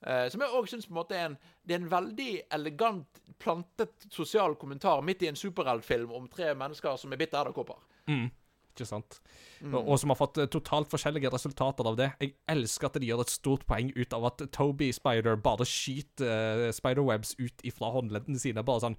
[0.02, 5.02] Eh, som jeg òg syns er en, det er en veldig elegant, plantet sosial kommentar
[5.02, 7.80] midt i en superheltfilm om tre mennesker som er bitt edderkopper.
[8.10, 8.30] Mm.
[8.72, 9.18] Ikke sant?
[9.65, 12.10] Og, og som har fått eh, totalt forskjellige resultater av det.
[12.22, 16.69] Jeg elsker at de gjør et stort poeng ut av at Toby Spider bare skyter
[16.69, 18.64] uh, spiderwebs ut ifra håndleddene sine.
[18.65, 18.98] Bare sånn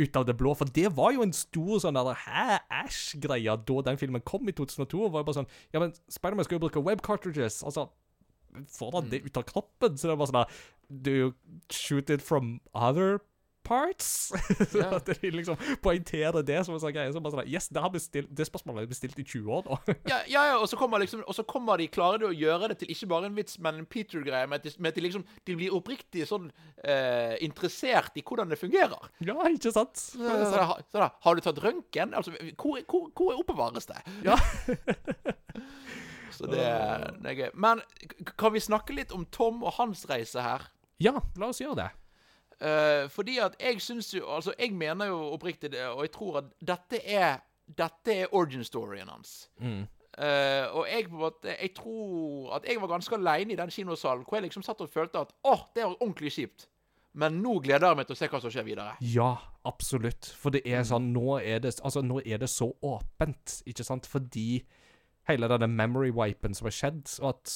[0.00, 0.54] ut av det blå.
[0.56, 4.56] For det var jo en stor sånn der hæ, æsj-greie da den filmen kom i
[4.56, 5.10] 2002.
[5.10, 7.60] var jo bare sånn Ja, men Spiderman skal jo bruke web cartridges.
[7.66, 7.90] Altså
[8.78, 9.96] Får han det ut av kroppen?
[9.96, 10.60] Så det er bare sånn der
[10.90, 11.34] Do you
[11.70, 13.20] shoot it from other
[13.62, 14.32] parts?
[14.70, 14.94] Yeah.
[14.96, 17.10] At de liksom poengterer det som en sånn greie.
[17.12, 19.78] Så bare sånn Yes, det, har bestilt, det spørsmålet er bestilt i 20 år nå.
[20.10, 22.70] Ja, ja, ja og, så kommer liksom, og så kommer de, klarer de å gjøre
[22.70, 24.46] det til ikke bare en vits, men en Peter-greie.
[24.50, 26.50] Med, at med at de liksom De blir oppriktig sånn
[26.84, 29.10] eh, interessert i hvordan det fungerer.
[29.26, 29.98] ja, ikke sant?
[29.98, 32.14] Så, så, så, så da, Har du tatt røntgen?
[32.14, 34.00] Altså, hvor, hvor, hvor oppbevares det?
[34.26, 34.38] Ja.
[36.40, 36.66] Så det,
[37.20, 37.48] det er gøy.
[37.60, 37.82] Men
[38.40, 40.70] kan vi snakke litt om Tom og hans reise her?
[41.00, 41.90] ja, la oss gjøre det.
[42.60, 46.42] Uh, fordi at jeg syns jo Altså, jeg mener jo oppriktig det, og jeg tror
[46.42, 49.48] at dette er Dette er origin storyen hans.
[50.18, 53.70] Eh, og jeg på en måte Jeg tror at jeg var ganske aleine i den
[53.70, 56.66] kinosalen hvor jeg liksom satt og følte at åh, det var ordentlig kjipt.
[57.14, 58.96] Men nå gleder jeg meg til å se hva som skjer videre.
[59.00, 59.30] Ja,
[59.66, 60.28] absolutt.
[60.38, 64.10] For det er sånn Nå er det, altså, nå er det så åpent, ikke sant?
[64.10, 64.64] Fordi
[65.30, 67.54] hele denne memory wipen som har skjedd, og at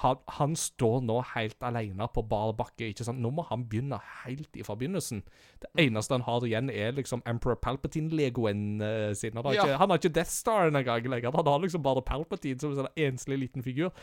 [0.00, 2.88] han, han står nå helt alene på bar bakke.
[2.90, 3.20] ikke sant?
[3.22, 5.20] Nå må han begynne helt ifra begynnelsen.
[5.62, 9.36] Det eneste han har igjen, er liksom Emperor Palpatine-legoen uh, sin.
[9.38, 9.66] Han har, Ja.
[9.66, 11.30] ikke, han har ikke Death Star engang lenger.
[11.36, 13.94] Han har liksom bare Palpatine som en sånn enslig liten figur.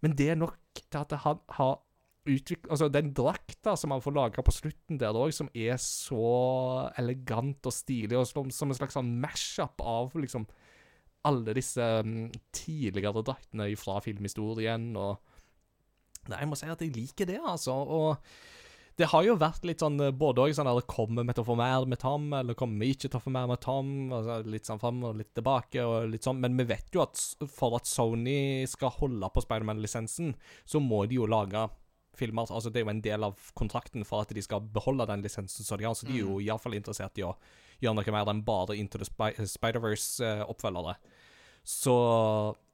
[0.00, 1.80] Men det er nok til at han har
[2.22, 6.88] utviklet Altså, den drakta som han får laga på slutten der òg, som er så
[6.98, 10.46] elegant og stilig, og som, som en slags sånn mash-up av liksom
[11.28, 15.20] alle disse mm, tidligere draktene fra filmhistorien, og
[16.30, 17.74] Nei, jeg må si at jeg liker det, altså.
[17.74, 18.20] Og
[19.00, 21.48] det har jo vært litt sånn eh, både òg sånn der Kommer vi til å
[21.48, 24.12] få mer med Tom, eller kommer vi ikke til å få mer med Tom?
[24.14, 26.42] Altså, litt sånn fram og litt tilbake, og litt sånn.
[26.44, 27.18] Men vi vet jo at
[27.50, 31.64] for at Sony skal holde på Spiderman-lisensen, så må de jo lage
[32.18, 32.46] filmer.
[32.52, 35.66] Altså, det er jo en del av kontrakten for at de skal beholde den lisensen
[35.66, 37.34] som de har, så de er jo iallfall interessert i å
[37.82, 40.98] gjøre noe mer enn bare Into the Spider-Verse-oppfølgere.
[41.64, 41.96] Så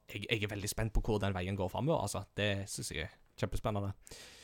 [0.09, 2.25] jeg, jeg er veldig spent på hvor den veien går framover, altså.
[2.37, 3.93] Det syns jeg er kjempespennende.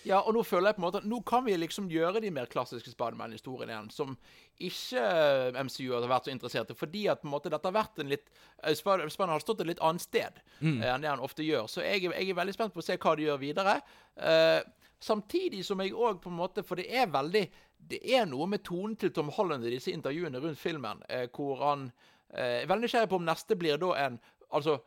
[0.05, 2.29] Ja, og nå føler jeg på en måte at nå kan vi liksom gjøre de
[2.33, 4.13] mer klassiske Spiderman-historiene igjen, som
[4.61, 7.75] ikke eh, MCU har vært så interessert i, fordi at på en måte dette har
[7.75, 10.77] vært en litt eh, Spiderman har stått et litt annet sted mm.
[10.77, 11.65] enn det han ofte gjør.
[11.71, 13.79] Så jeg, jeg er veldig spent på å se hva de gjør videre.
[14.15, 14.61] Uh,
[15.01, 17.41] samtidig som jeg òg på en måte For det er veldig
[17.75, 21.65] Det er noe med tonen til Tom Holland i disse intervjuene rundt filmen, uh, hvor
[21.65, 21.89] han
[22.35, 24.15] jeg er veldig nysgjerrig på om neste blir da en
[24.51, 24.77] Altså,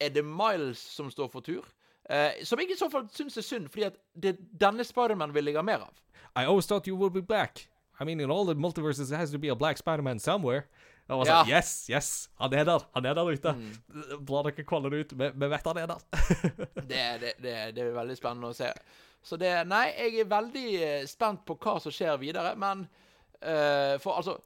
[0.00, 1.64] er det Miles som står for tur?
[2.10, 5.46] Uh, som jeg i så fall syns er synd, fordi at det denne Spiderman vil
[5.48, 5.94] jeg ha mer av.
[6.36, 7.68] I always thought you would be black.
[8.00, 10.64] I mean, in all the multiverses, it has to be a black Spiderman somewhere.
[11.08, 11.38] Og var Ja.
[11.44, 12.80] sånn, yes, yes, han er der.
[12.94, 13.52] Han er der ute.
[14.24, 15.12] Blar dere kaller ut.
[15.12, 15.98] Vi, vi vet han er der.
[16.88, 18.70] Det, det, det, det er veldig spennende å se.
[19.24, 22.86] Så det Nei, jeg er veldig eh, spent på hva som skjer videre, men
[23.40, 24.38] uh, For altså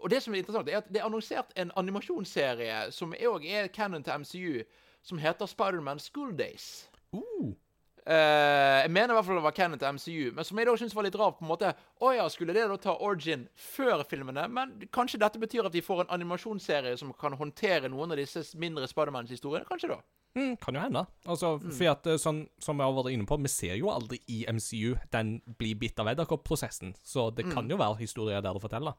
[0.00, 3.68] Og det som er interessant, er at det er annonsert en animasjonsserie som òg er
[3.68, 4.62] canon til MCU,
[5.02, 6.88] som heter Spiderman School Days.
[7.12, 7.52] Uh.
[8.00, 10.76] Uh, jeg mener i hvert fall det var canon til MCU, men som jeg da
[10.80, 11.36] syns var litt rart.
[11.38, 14.46] på en måte Å ja, skulle det da ta origin før filmene?
[14.48, 18.46] Men kanskje dette betyr at vi får en animasjonsserie som kan håndtere noen av disse
[18.56, 19.68] mindre Spidermans historier?
[19.68, 20.00] Kanskje da?
[20.38, 21.04] Mm, kan jo hende.
[21.26, 24.20] Altså, fordi at, eh, sånn som jeg har vært inne på, vi ser jo aldri
[24.30, 28.62] i MCU den blir bitt av edderkopp-prosessen, så det kan jo være historier der å
[28.62, 28.94] fortelle.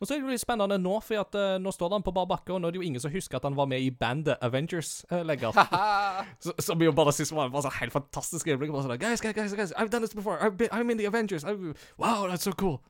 [0.00, 2.12] Og så er det jo litt spennende nå, for at, uh, nå står han på
[2.16, 3.90] bar bakke, og nå er det jo ingen som husker at han var med i
[3.94, 5.54] bandet Avengers uh, lenger.
[6.44, 8.72] Så- Som jo bare synes var sånn helt fantastisk øyeblikk.
[8.74, 10.38] Bare sånn, guys, guys, guys, guys, I've done this before.
[10.42, 11.44] I've been, I'm in the Avengers.
[11.44, 11.62] I've,
[11.96, 12.80] wow, that's so cool.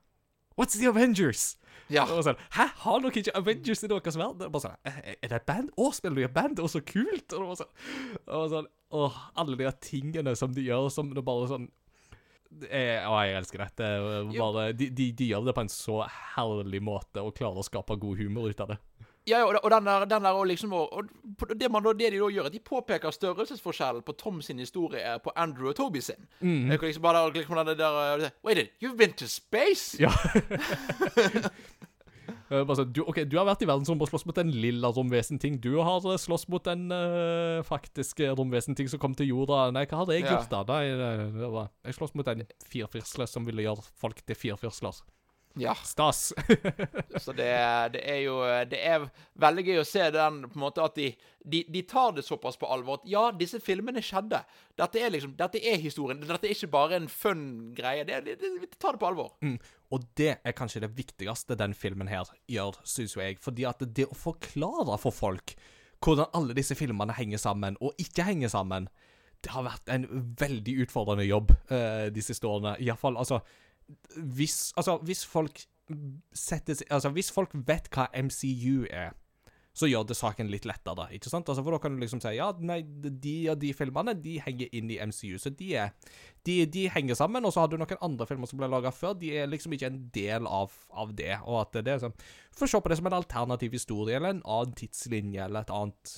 [0.57, 1.57] What's the Avengers?
[1.93, 2.07] Ja.
[2.09, 4.47] Og sånn, Hæ, har dere ikke Avengers i deres verden?
[4.47, 5.73] Er bare sånn, «Eh, Er det et band?
[5.77, 6.63] Å, spiller du i et band?
[6.63, 7.27] Å, så kult!
[7.35, 7.73] Og det var sånn,
[8.39, 11.65] og sånn Åh, alle de tingene som de gjør, som det bare sånn
[12.63, 13.71] det er, Å, jeg elsker det.
[13.81, 16.03] det er bare, de, de, de gjør det på en så
[16.35, 18.81] herlig måte og klarer å skape god humor ut av det.
[19.27, 22.11] Ja, ja, og, og den der, den der og liksom, og, og det, man, det
[22.13, 26.03] de da gjør, at de påpeker størrelsesforskjellen på Tom sin historie på Andrew og Toby
[26.05, 26.29] sin.
[26.41, 26.75] Mm.
[26.77, 29.97] Liksom bare liksom den der uh, Wait a minute, you've been to space?
[30.01, 30.13] Ja.
[32.55, 34.91] Eh, bare sånn, du, ok, du har vært i verdensrommet og slåss mot en lilla
[34.95, 35.57] romvesenting.
[35.65, 39.67] Du har eh, slåss mot en uh, faktisk romvesenting som kom til jorda.
[39.75, 40.37] Nei, hva hadde jeg Ja.
[40.37, 40.63] gjort da?
[40.71, 45.03] Nei, jeg slåss mot en firfirsle som ville gjøre folk til firfirsler.
[45.55, 45.75] Ja.
[45.75, 46.33] Stas.
[47.23, 47.51] Så det,
[47.95, 49.05] det er jo Det er
[49.39, 51.13] veldig gøy å se den på en måte at de,
[51.45, 54.43] de, de tar det såpass på alvor at ja, disse filmene skjedde.
[54.79, 56.21] Dette er liksom Dette er historien.
[56.25, 58.03] Dette er ikke bare en fun greie.
[58.09, 59.35] Det, det, det, de tar det på alvor.
[59.47, 59.57] Mm.
[59.95, 63.39] Og det er kanskje det viktigste den filmen her gjør, syns jo jeg.
[63.43, 65.55] Fordi at det å forklare for folk
[66.05, 68.91] hvordan alle disse filmene henger sammen, og ikke henger sammen,
[69.45, 70.07] det har vært en
[70.41, 72.75] veldig utfordrende jobb uh, de siste årene.
[72.81, 73.41] Iallfall, altså
[74.17, 75.65] hvis, altså hvis folk
[76.33, 79.13] setter seg Altså, hvis folk vet hva MCU er,
[79.75, 81.49] så gjør det saken litt lettere, ikke sant?
[81.51, 84.71] Altså, For da kan du liksom si ja, nei, de og de filmene de henger
[84.79, 85.91] inn i MCU, så de er
[86.47, 89.17] de, de henger sammen, og så har du noen andre filmer som ble laga før.
[89.19, 91.33] De er liksom ikke en del av, av det.
[91.43, 92.17] Og at det er sånn
[92.55, 96.13] Få se på det som en alternativ historie, eller en annen tidslinje, eller et annet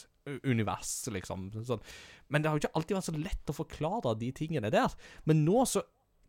[0.45, 1.49] univers, liksom.
[1.65, 1.85] Sånn.
[2.29, 4.93] Men det har jo ikke alltid vært så lett å forklare de tingene der.
[5.25, 5.85] Men nå så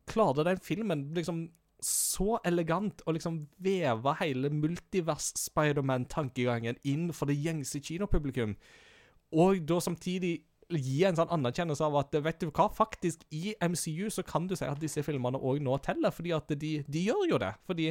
[0.08, 1.50] klarte den filmen liksom
[1.84, 8.56] så elegant å liksom veve hele multivers-Spiderman-tankegangen inn for det gjengse kinopublikum.
[9.38, 14.10] Og da samtidig gi en sånn anerkjennelse av at vet du hva, faktisk i MCU
[14.12, 17.24] så kan du si at disse filmene òg nå teller, fordi at de, de gjør
[17.32, 17.54] jo det.
[17.70, 17.88] Fordi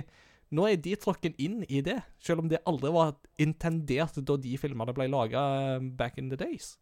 [0.56, 4.54] nå er de tråkken inn i det, selv om det aldri var intendert da de
[4.60, 5.42] filmene ble laga
[5.98, 6.76] back in the days.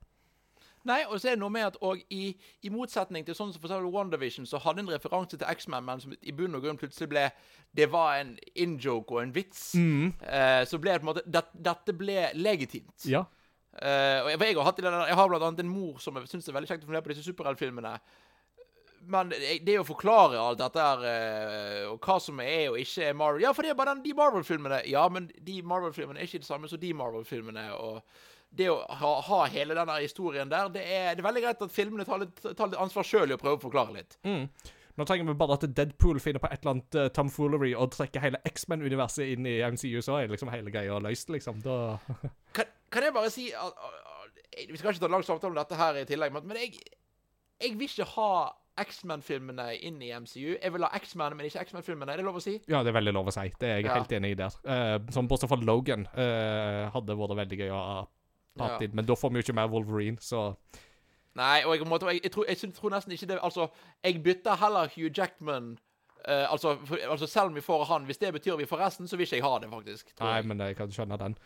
[0.84, 3.62] Nei, og så er det noe med at og i, i motsetning til sånn som
[3.62, 6.80] for eksempel WandaVision, så hadde en referanse til X-Men, men som i bunn og grunn
[6.80, 7.22] plutselig ble
[7.74, 9.70] Det var en in-joke og en vits.
[9.74, 13.08] Eh, så ble det på en måte det, Dette ble legitimt.
[13.08, 13.24] Ja.
[13.74, 16.46] Eh, og jeg, jeg har hatt jeg har blant annet en mor som jeg syns
[16.48, 17.96] er veldig kjekt å fundere på disse superheltfilmene.
[19.10, 23.08] Men det det å forklare alt dette her, eh, og hva som er og ikke
[23.08, 24.84] er Marvel Ja, for det er bare den, de Marvel-filmene.
[24.88, 27.66] Ja, men de Marvel-filmene er ikke det samme som de Marvel-filmene.
[27.80, 28.00] Og
[28.54, 31.62] det å ha, ha hele den der historien der, det er, det er veldig greit
[31.66, 34.18] at filmene tar litt, tar litt ansvar sjøl i å prøve å forklare litt.
[34.94, 38.22] Nå trenger vi bare at Deadpool finner på et eller annet uh, tomfoolery og trekker
[38.22, 41.58] hele X-Men-universet inn i MCU, så er liksom hele greia løst, liksom.
[41.64, 41.96] Da
[42.56, 43.80] Kan, kan jeg bare si at,
[44.70, 46.78] Vi skal ikke ta lang samtale om dette her i tillegg, men jeg,
[47.58, 48.30] jeg vil ikke ha
[48.84, 50.56] X-Men-filmene inn i MCU.
[50.60, 52.10] Jeg vil ha X-Men, men ikke X-Men-filmene.
[52.14, 52.56] Er det lov å si?
[52.70, 53.44] Ja, det er veldig lov å si.
[53.60, 53.98] Det er jeg Ja.
[53.98, 54.56] helt enig i der.
[54.66, 57.98] Uh, som bortsett fra Logan uh, hadde vært veldig gøy å ha
[58.60, 58.88] hatt Ja.
[58.92, 60.54] men da får vi jo ikke mer Wolverine, så
[61.34, 63.66] Nei, og jeg, måtte, jeg, jeg, tror, jeg tror nesten ikke det Altså,
[64.04, 65.78] jeg bytter heller Hugh Jackman
[66.28, 69.08] uh, altså, for, altså, selv om vi får han, hvis det betyr vi får resten,
[69.08, 70.12] så vil ikke jeg ha det, faktisk.
[70.20, 71.36] Nei, men jeg kan skjønne den.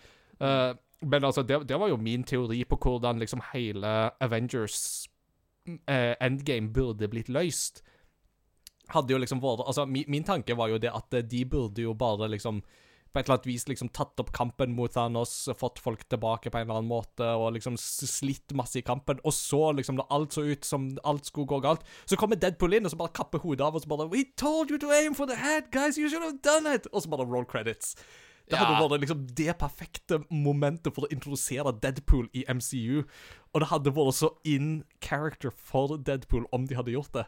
[0.41, 5.09] Uh, men altså, det, det var jo min teori på hvordan liksom hele Avengers
[5.69, 7.83] uh, Endgame burde blitt løst,
[8.89, 11.95] hadde jo liksom vært Altså, min, min tanke var jo det at de burde jo
[11.95, 12.62] bare liksom
[13.18, 16.66] et eller annet vis liksom tatt opp kampen mot Thanos, fått folk tilbake på en
[16.66, 20.47] eller annen måte, og liksom slitt masse i kampen, og så, liksom, når alt så
[20.48, 23.66] ut som alt skulle gå galt, så kommer Deadpool inn, og så bare kapper hodet
[23.66, 25.98] av, og så bare We told you to aim for the head, guys!
[25.98, 26.88] You should have done it!
[26.92, 27.97] Og så bare roll credits.
[28.49, 28.89] Det hadde Ja.
[28.89, 33.05] vært liksom det perfekte momentet for å introdusere Deadpool i MCU,
[33.55, 37.27] og det hadde vært så in character for Deadpool om de hadde gjort det.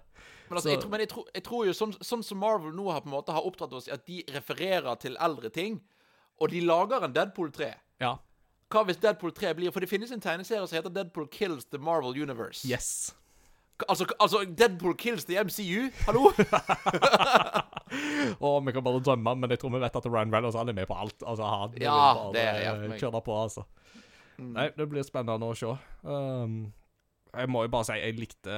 [0.49, 2.91] Men, altså, Så- jeg, tror, men jeg, tror, jeg tror jo sånn, som Marvel nå
[2.91, 5.81] har på en måte har oppdratt oss, at de refererer til eldre ting,
[6.41, 7.75] og de lager en Deadpool 3.
[8.01, 8.17] Ja.
[8.71, 11.79] Hva hvis Deadpool 3 blir For det finnes en tegneserie som heter Deadpool Kills the
[11.79, 12.65] Marvel Universe.
[12.65, 13.13] Yes.
[13.89, 15.89] Altså, altså Deadpool Kills the MCU?
[16.07, 16.31] Hallo?
[18.41, 20.73] Og vi kan bare drømme, men jeg tror vi vet at Ryan Reynolds han er
[20.77, 21.23] med på alt.
[21.27, 23.01] Altså, han Ja, bare det hjelper meg.
[23.01, 23.65] kjøre på, altså.
[24.41, 25.73] Nei, det blir spennende å se.
[26.07, 26.61] Um,
[27.37, 28.55] jeg må jo bare si jeg likte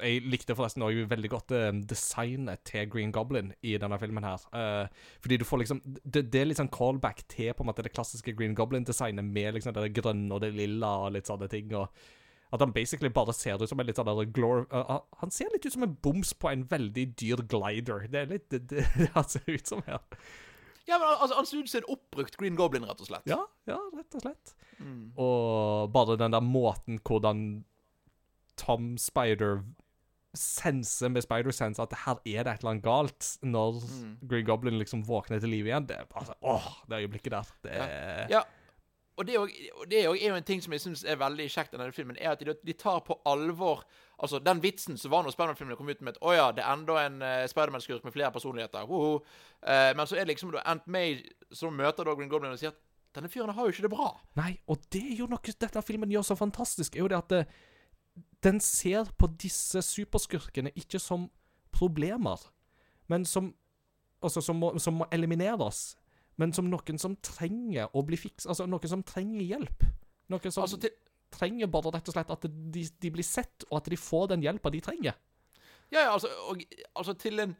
[0.00, 4.44] Jeg likte forresten også veldig godt eh, designet til Green Goblin i denne filmen her.
[4.54, 7.82] Eh, fordi du får liksom det, det er litt sånn callback til på en måte
[7.82, 11.72] det klassiske Green Goblin-designet med liksom det grønne og det lilla og litt sånne ting.
[11.74, 11.90] og
[12.52, 14.64] at han basically bare ser ut som en litt sånn glor...
[14.74, 18.08] uh, han ser litt ut som en boms på en veldig dyr glider.
[18.10, 20.00] Det er litt det, det, det han ser ut som her.
[20.88, 23.26] Ja, men altså, Han ser ut som en oppbrukt Green Goblin, rett og slett.
[23.30, 24.54] Ja, ja, rett og slett.
[25.20, 27.44] Og bare den der måten hvordan
[28.58, 29.60] Tom Spider
[30.36, 33.80] senser med Spider-Sense at her er det et eller annet galt, når
[34.30, 35.88] Green Goblin liksom våkner til liv igjen.
[35.88, 37.52] Det er bare sånn, åh, det øyeblikket der.
[37.66, 38.40] Det er Ja.
[38.40, 38.46] Jo-
[39.20, 42.18] og det er jo en ting som jeg syns er veldig kjekt i denne filmen,
[42.20, 43.84] er at de, tar på alvor
[44.20, 46.74] Altså, den vitsen som var når Spiderman-filmen kom ut med at å ja, det er
[46.74, 48.84] enda en uh, Spiderman-skurk med flere personligheter.
[48.84, 51.22] Eh, men så er det liksom da Ant May
[51.56, 52.82] som møter da Green Goblin og sier at
[53.16, 54.10] denne fyren har jo ikke det bra.
[54.36, 57.32] Nei, og det er jo noe denne filmen gjør så fantastisk, er jo det at
[57.32, 57.40] det,
[58.44, 61.30] den ser på disse superskurkene ikke som
[61.72, 62.44] problemer,
[63.08, 63.54] men som
[64.20, 65.94] Altså, som må, som må elimineres,
[66.40, 68.50] men som noen som trenger å bli fiksa.
[68.52, 69.86] Altså, noen som trenger hjelp.
[70.32, 70.94] Noen som Altså, til,
[71.30, 74.44] trenger bare rett og slett at de, de blir sett, og at de får den
[74.46, 75.18] hjelpa de trenger.
[75.90, 76.62] ja, ja, altså, og,
[76.94, 77.56] altså til en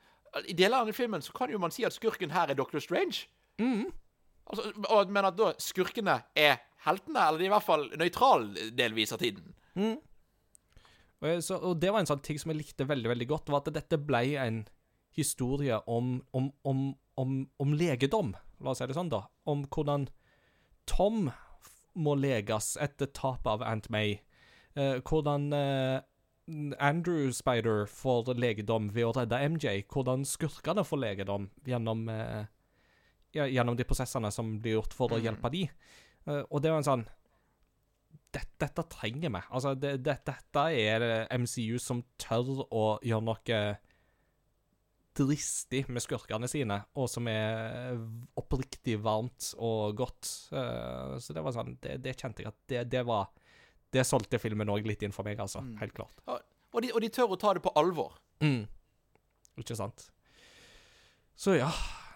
[0.48, 2.82] I deler av denne filmen så kan jo man si at skurken her er Doctor
[2.82, 3.26] Strange.
[4.50, 8.46] Altså, og, men at da skurkene er heltene, eller de er i hvert fall nøytral
[8.78, 9.52] delvis av tiden.
[11.20, 13.60] Og, så, og det var en sånn ting som jeg likte veldig veldig godt, var
[13.60, 14.62] at dette ble en
[15.18, 16.86] historie om, om, om,
[17.20, 19.24] om, om legedom, la oss si det sånn, da.
[19.48, 20.08] Om hvordan
[20.90, 21.30] Tom
[22.00, 24.18] må leges etter tapet av Aunt May.
[24.78, 25.98] Eh, hvordan eh,
[26.78, 29.84] Andrew Spider får legedom ved å redde MJ.
[29.90, 32.44] Hvordan skurkene får legedom gjennom, eh,
[33.34, 35.64] gjennom de prosessene som blir gjort for å hjelpe de.
[36.26, 37.06] Eh, og det var en sånn
[38.30, 39.42] dette, dette trenger vi.
[39.50, 43.62] Altså, det, det, dette er MCU som tør å gjøre noe
[45.20, 47.98] dristig med skurkene sine, og som er
[48.40, 50.30] oppriktig varmt og godt.
[50.56, 53.28] Eh, så det var sånn Det, det kjente jeg at det, det var
[53.92, 55.62] Det solgte filmen òg litt inn for meg, altså.
[55.80, 56.24] Helt klart.
[56.26, 56.38] Ja,
[56.72, 58.16] Og de, og de tør å ta det på alvor.
[58.40, 58.62] Mm.
[59.58, 60.08] Ikke sant?
[61.34, 61.70] Så ja.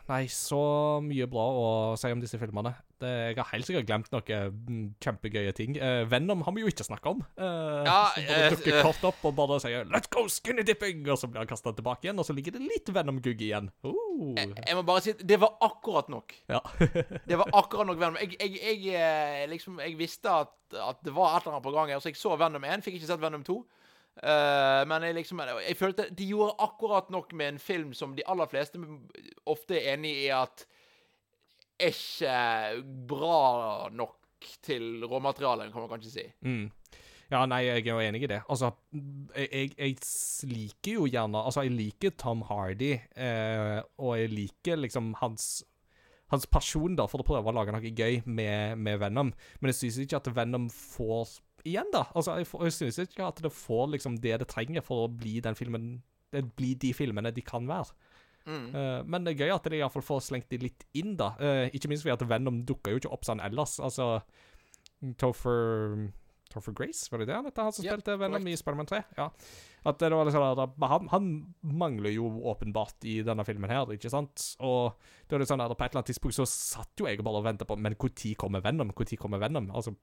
[0.07, 0.61] Nei, så
[1.01, 1.67] mye bra å
[1.97, 2.75] si om disse filmene.
[3.05, 5.77] Det, jeg har helt sikkert glemt noen mm, kjempegøye ting.
[5.77, 7.23] Eh, Venom har vi jo ikke snakka om.
[7.37, 8.87] Eh, Ja, bare eh, dukker eh.
[8.87, 12.09] kort opp og bare sier 'let's go skinny dipping', og så blir han kasta tilbake
[12.09, 13.71] igjen, og så ligger det litt Venom-gugg igjen.
[13.85, 14.35] Uh.
[14.35, 16.35] Jeg må bare si det var akkurat nok.
[16.49, 16.61] Ja.
[17.29, 18.19] Det var akkurat nok Venom.
[18.21, 21.73] Jeg, jeg, jeg, eh, liksom, jeg visste at, at det var et eller annet på
[21.75, 22.85] gang så jeg så Venom 1.
[22.85, 23.57] Fikk ikke sett Venom 2.
[24.23, 28.23] Uh, men jeg liksom Jeg følte de gjorde akkurat nok med en film som de
[28.31, 28.79] aller fleste
[29.51, 30.67] ofte er enig i at
[31.79, 36.25] er ikke bra nok til råmaterialet, kan man kanskje si.
[36.45, 36.67] Mm.
[37.33, 38.41] Ja, nei, jeg er jo enig i det.
[38.53, 38.71] Altså,
[39.35, 39.97] jeg, jeg,
[40.51, 45.65] liker jo gjerne Altså, jeg liker Tom Hardy, eh, og jeg liker liksom hans
[46.33, 49.33] hans pasjon da, for å prøve å lage noe gøy med, med Venom.
[49.61, 52.03] Men jeg synes ikke at Venom får Igjen, da.
[52.13, 55.39] Altså, jeg, jeg synes ikke at det får liksom det det trenger for å bli
[55.41, 55.95] den filmen
[56.59, 57.95] bli de filmene de kan være.
[58.47, 61.33] Eh, men det er gøy at de iallfall får slengt de litt inn, da.
[61.41, 63.79] Eh, ikke minst fordi at Venom dukker jo ikke opp sånn ellers.
[63.83, 64.19] Altså
[65.21, 66.11] Topher
[66.55, 67.57] Topher Grace, var det det han het?
[67.59, 68.55] Han som spilte Venom correct.
[68.55, 69.01] i Spiderman 3?
[69.19, 69.29] Ja.
[69.91, 71.31] At det var liksom, da, han, han
[71.83, 74.45] mangler jo åpenbart i denne filmen her, ikke sant?
[74.65, 74.95] Og
[75.27, 77.43] det var det sånn at på et eller annet tidspunkt så satt jo jeg bare
[77.43, 78.93] og ventet på Men når kommer Venom?
[78.93, 79.73] Når kommer Venom?
[79.75, 79.97] Altså,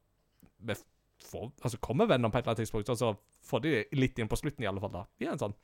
[0.60, 0.76] vi
[1.24, 3.14] får, altså kommer Venom på et eller annet tidspunkt, og så
[3.48, 4.92] får de litt inn på slutten, i alle fall.
[4.92, 5.06] da.
[5.24, 5.56] I en sånn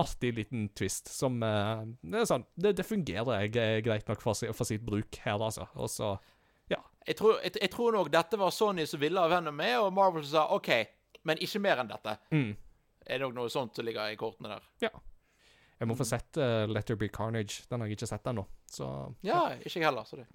[0.00, 4.38] artig liten twist som eh, Det er sånn, det, det fungerer eh, greit nok for,
[4.56, 5.68] for sitt bruk her, altså.
[5.76, 6.14] Og så
[7.08, 9.94] Jeg tror, jeg, jeg tror nok dette var Sony som ville ha Venom med, og
[9.96, 10.68] Marvel sa OK,
[11.26, 12.12] men ikke mer enn dette.
[12.30, 12.50] Mm.
[13.06, 14.66] Er det nok noe sånt som ligger i kortene der?
[14.84, 14.90] Ja.
[15.80, 17.64] Jeg må få sett uh, Let There Be Carnage.
[17.70, 18.44] Den har jeg ikke sett ennå.
[18.68, 18.86] Så
[19.24, 20.04] Ja, ikke jeg heller.
[20.04, 20.26] Så det.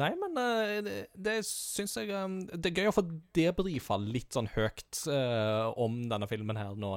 [0.00, 3.04] Nei, men uh, det, det syns jeg um, Det er gøy å få
[3.36, 6.94] debrifa litt sånn høyt uh, om denne filmen her nå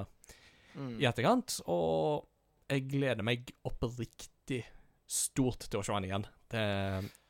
[0.75, 0.95] Mm.
[1.01, 1.59] i etterkant.
[1.71, 2.29] Og
[2.71, 4.63] jeg gleder meg oppriktig
[5.09, 6.25] stort til å se den igjen.
[6.53, 6.63] Det,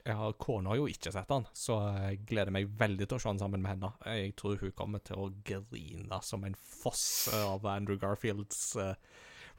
[0.04, 1.78] jeg har, Kona har jo ikke sett den, så
[2.10, 3.92] jeg gleder meg veldig til å se den sammen med henne.
[4.04, 7.06] Jeg tror hun kommer til å grine som en foss
[7.38, 8.96] av Andrew Garfields uh,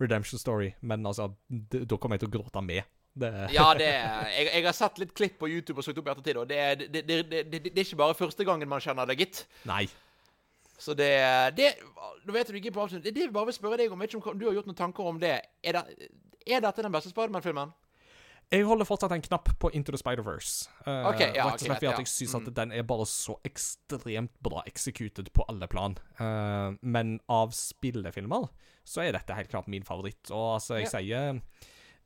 [0.02, 0.74] redemption story.
[0.80, 2.92] Men altså, da kommer jeg til å gråte med.
[3.14, 6.08] Det, Ja, det er, jeg, jeg har sett litt klipp på YouTube og søkt opp
[6.10, 8.82] i ettertid, og det det, det, det, det, det er ikke bare første gangen man
[8.82, 9.44] kjenner det, gitt.
[9.70, 9.84] Nei.
[10.78, 11.10] Så det,
[11.56, 11.74] det
[12.26, 13.04] Nå vet du ikke på avsnitt.
[13.04, 13.98] Det jeg bare vil spørre deg om.
[14.00, 15.40] Vet ikke om du har gjort noen tanker om det.
[15.62, 16.08] Er, det,
[16.46, 17.72] er dette den beste Spiderman-filmen?
[18.52, 20.68] Jeg holder fortsatt en knapp på Into the Spider-Verse.
[20.86, 21.94] Uh, Ok, ja, rett og slett fordi ja.
[21.98, 22.54] jeg syns at Mm.
[22.58, 25.96] den er bare så ekstremt bra executed på alle plan.
[26.20, 28.48] Uh, men av spillefilmer
[28.84, 30.30] så er dette helt klart min favoritt.
[30.30, 30.90] Og altså, jeg Ja.
[30.90, 31.40] sier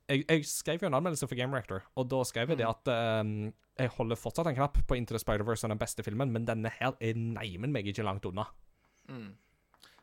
[0.09, 2.71] jeg, jeg skrev jo en anmeldelse for Game Reactor, og da skrev jeg det Mm.
[2.71, 6.33] at eh, jeg holder fortsatt en knapp på Into the Spider-Verse som den beste filmen,
[6.35, 8.45] men denne her er neimen meg ikke langt unna.
[9.09, 9.31] Mm.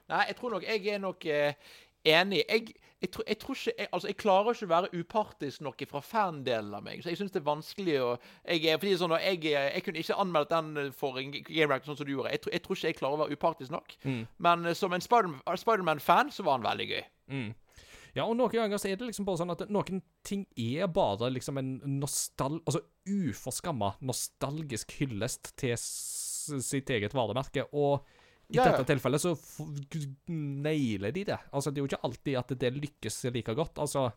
[0.10, 1.54] Nei, jeg tror nok Jeg er nok eh,
[2.06, 2.44] enig.
[2.50, 5.82] Jeg, jeg, tror- jeg tror ikke jeg, Altså, jeg klarer ikke å være upartisk nok
[5.90, 7.02] fra fandelen av meg.
[7.04, 8.12] Så jeg syns det er vanskelig å
[8.48, 12.06] jeg, fordi sånn, jeg, jeg kunne ikke anmeldt den for en Game Reactor sånn som
[12.08, 12.32] du gjorde.
[12.32, 13.96] Jeg, tror- ikke jeg klarer å være upartisk nok.
[14.06, 14.24] Mm.
[14.38, 17.04] Men eh, som en Spider- Spiderman-fan så var han veldig gøy.
[17.34, 17.54] Mm.
[18.16, 21.32] Ja, og noen ganger så er det liksom bare sånn at noen ting er bare
[21.36, 22.62] liksom en nostal...
[22.64, 28.06] Altså uforskamma nostalgisk hyllest til sitt eget varemerke, og
[28.50, 28.72] i Ja, ja.
[28.72, 29.34] dette tilfellet så
[30.30, 31.38] nailer de det.
[31.52, 33.82] Altså, det er jo ikke alltid at det lykkes like godt.
[33.82, 34.12] Altså,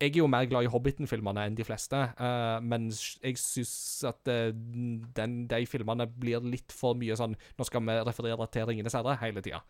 [0.00, 3.74] jeg er jo mer glad i Hobbiten-filmene enn de fleste, uh, men jeg syns
[4.08, 4.48] at uh,
[5.16, 9.18] den, de filmene blir litt for mye sånn Nå skal vi referere til Ringenes herre
[9.20, 9.60] hele tida.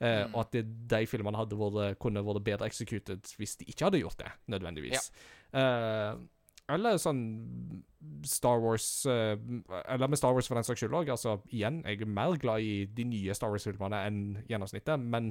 [0.00, 3.86] Eh, Og at det, de filmene hadde vært, kunne vært bedre executed hvis de ikke
[3.88, 5.10] hadde gjort det, nødvendigvis.
[5.56, 6.18] Eh,
[6.74, 7.20] eller sånn
[8.26, 9.38] Star Wars uh,
[9.86, 11.12] Eller med Star Wars for den saks skyld òg.
[11.14, 14.18] Altså, igjen, jeg er mer glad i de nye Star Wars-filmene enn
[14.50, 15.30] gjennomsnittet, men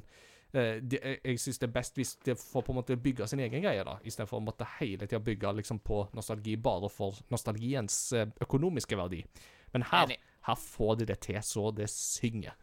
[0.55, 3.59] det, jeg, syns det er best hvis de får på en måte bygge sin egen
[3.65, 7.97] greie, da, istedenfor å måtte hele tida bygge liksom på nostalgi bare for nostalgiens
[8.45, 9.19] økonomiske verdi.
[9.73, 10.13] Men her,
[10.47, 12.55] her får de det til så det synger.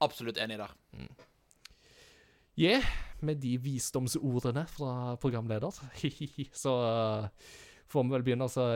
[0.00, 0.72] Absolutt enig der.
[2.60, 2.84] Yeah,
[3.24, 5.76] med de visdomsordene fra programleder,
[6.62, 7.52] så uh,
[7.88, 8.66] får vi vel begynne å altså,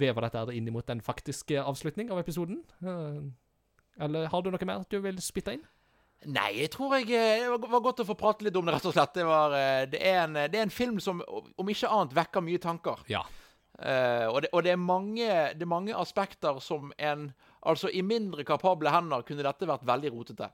[0.00, 2.62] veve dette inn mot den faktiske avslutning av episoden.
[2.84, 3.26] Uh,
[4.00, 5.64] eller har du noe mer du vil spytte inn?
[6.26, 8.86] Nei, jeg tror jeg eh, Det var- godt å få prate litt om det, rett
[8.88, 9.14] og slett.
[9.14, 12.40] Det, var, eh, det, er, en, det er en film som om ikke annet vekker
[12.42, 13.04] mye tanker.
[13.08, 13.22] Ja.
[13.76, 17.26] Uh, og det, og det, er mange, det er mange aspekter som en
[17.66, 20.50] Altså, i mindre kapable hender kunne dette vært veldig rotete.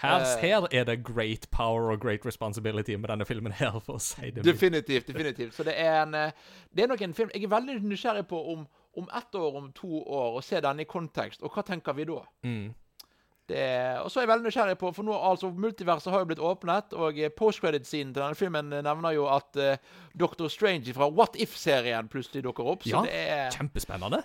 [0.00, 3.98] Her, uh, her er det great power og great responsibility med denne filmen her, for
[3.98, 4.44] å si det.
[4.46, 5.10] Definitivt.
[5.10, 5.54] definitivt.
[5.56, 6.36] Så det er en eh,
[6.72, 9.72] Det er nok en film Jeg er veldig nysgjerrig på om om ett år, om
[9.72, 11.44] to år, å se denne i kontekst.
[11.46, 12.22] Og hva tenker vi da?
[12.46, 12.72] Mm.
[13.50, 13.62] Det,
[14.04, 16.94] og så er jeg veldig nysgjerrig på For nå, altså, multiverset har jo blitt åpnet,
[16.94, 22.10] og eh, postcredit-scenen til denne filmen nevner jo at uh, Doctor Strange fra What If-serien
[22.10, 22.86] plutselig dukker opp.
[22.86, 24.22] Så Ja, det er Kjempespennende.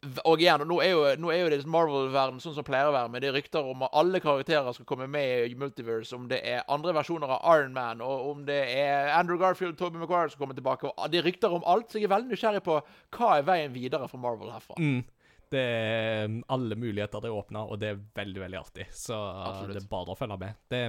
[0.00, 3.10] Og igjen, nå er jo, nå er jo det Marvel-verden sånn som pleier å være,
[3.12, 6.14] med det er rykter om at alle karakterer skal komme med i Multiverse.
[6.16, 9.82] Om det er andre versjoner av Iron Man, og om det er Andrew Garfield og
[9.82, 10.88] Tobey Maguire som kommer tilbake.
[10.88, 13.74] Og det er rykter om alt, så jeg er veldig nysgjerrig på hva er veien
[13.76, 14.78] videre for Marvel herfra.
[14.80, 15.02] Mm.
[15.50, 18.86] Det er um, alle muligheter er åpna, og det er veldig veldig artig.
[18.96, 19.74] Så uh, Absolutt.
[19.74, 20.62] det er bare å følge med.
[20.70, 20.84] Det,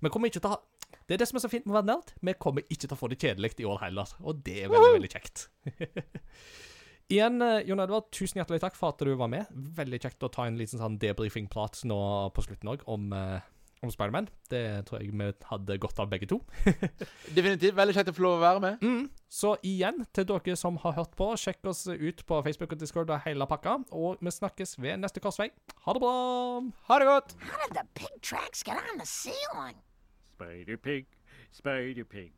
[0.00, 1.80] vi kommer ikke til å ha Det er det som er så fint med å
[1.82, 2.14] være nerd.
[2.24, 4.94] Vi kommer ikke til å få det kjedelig i år heller, og det er veldig,
[4.96, 5.50] veldig kjekt.
[7.06, 9.46] Igjen, uh, Jon Edvard, tusen hjertelig takk for at du var med.
[9.76, 11.98] Veldig kjekt å ta en liten sånn debrifing-prat nå
[12.34, 13.44] på slutten òg om, eh,
[13.86, 14.26] om Spiderman.
[14.50, 16.40] Det tror jeg vi hadde godt av begge to.
[17.36, 17.76] Definitivt.
[17.78, 18.82] Veldig kjekt å få lov å være med.
[18.82, 19.04] Mm.
[19.30, 23.12] Så igjen, til dere som har hørt på, sjekk oss ut på Facebook og Discord
[23.14, 23.76] og hele pakka.
[23.94, 25.52] Og vi snakkes ved neste korsvei.
[25.86, 26.16] Ha det bra!
[26.90, 27.36] Ha det godt!
[27.38, 29.78] How did the pig tracks get on the ceiling?
[30.34, 31.06] Spider Pig,
[31.52, 32.32] Spider Pig,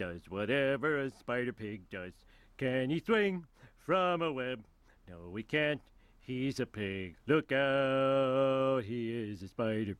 [0.00, 2.24] does whatever a Spider Pig does.
[2.56, 3.44] Can he swing
[3.86, 4.64] from a web?
[5.08, 5.80] No, we can't.
[6.18, 7.14] He's a pig.
[7.28, 9.96] Look out, he is a Spider Pig.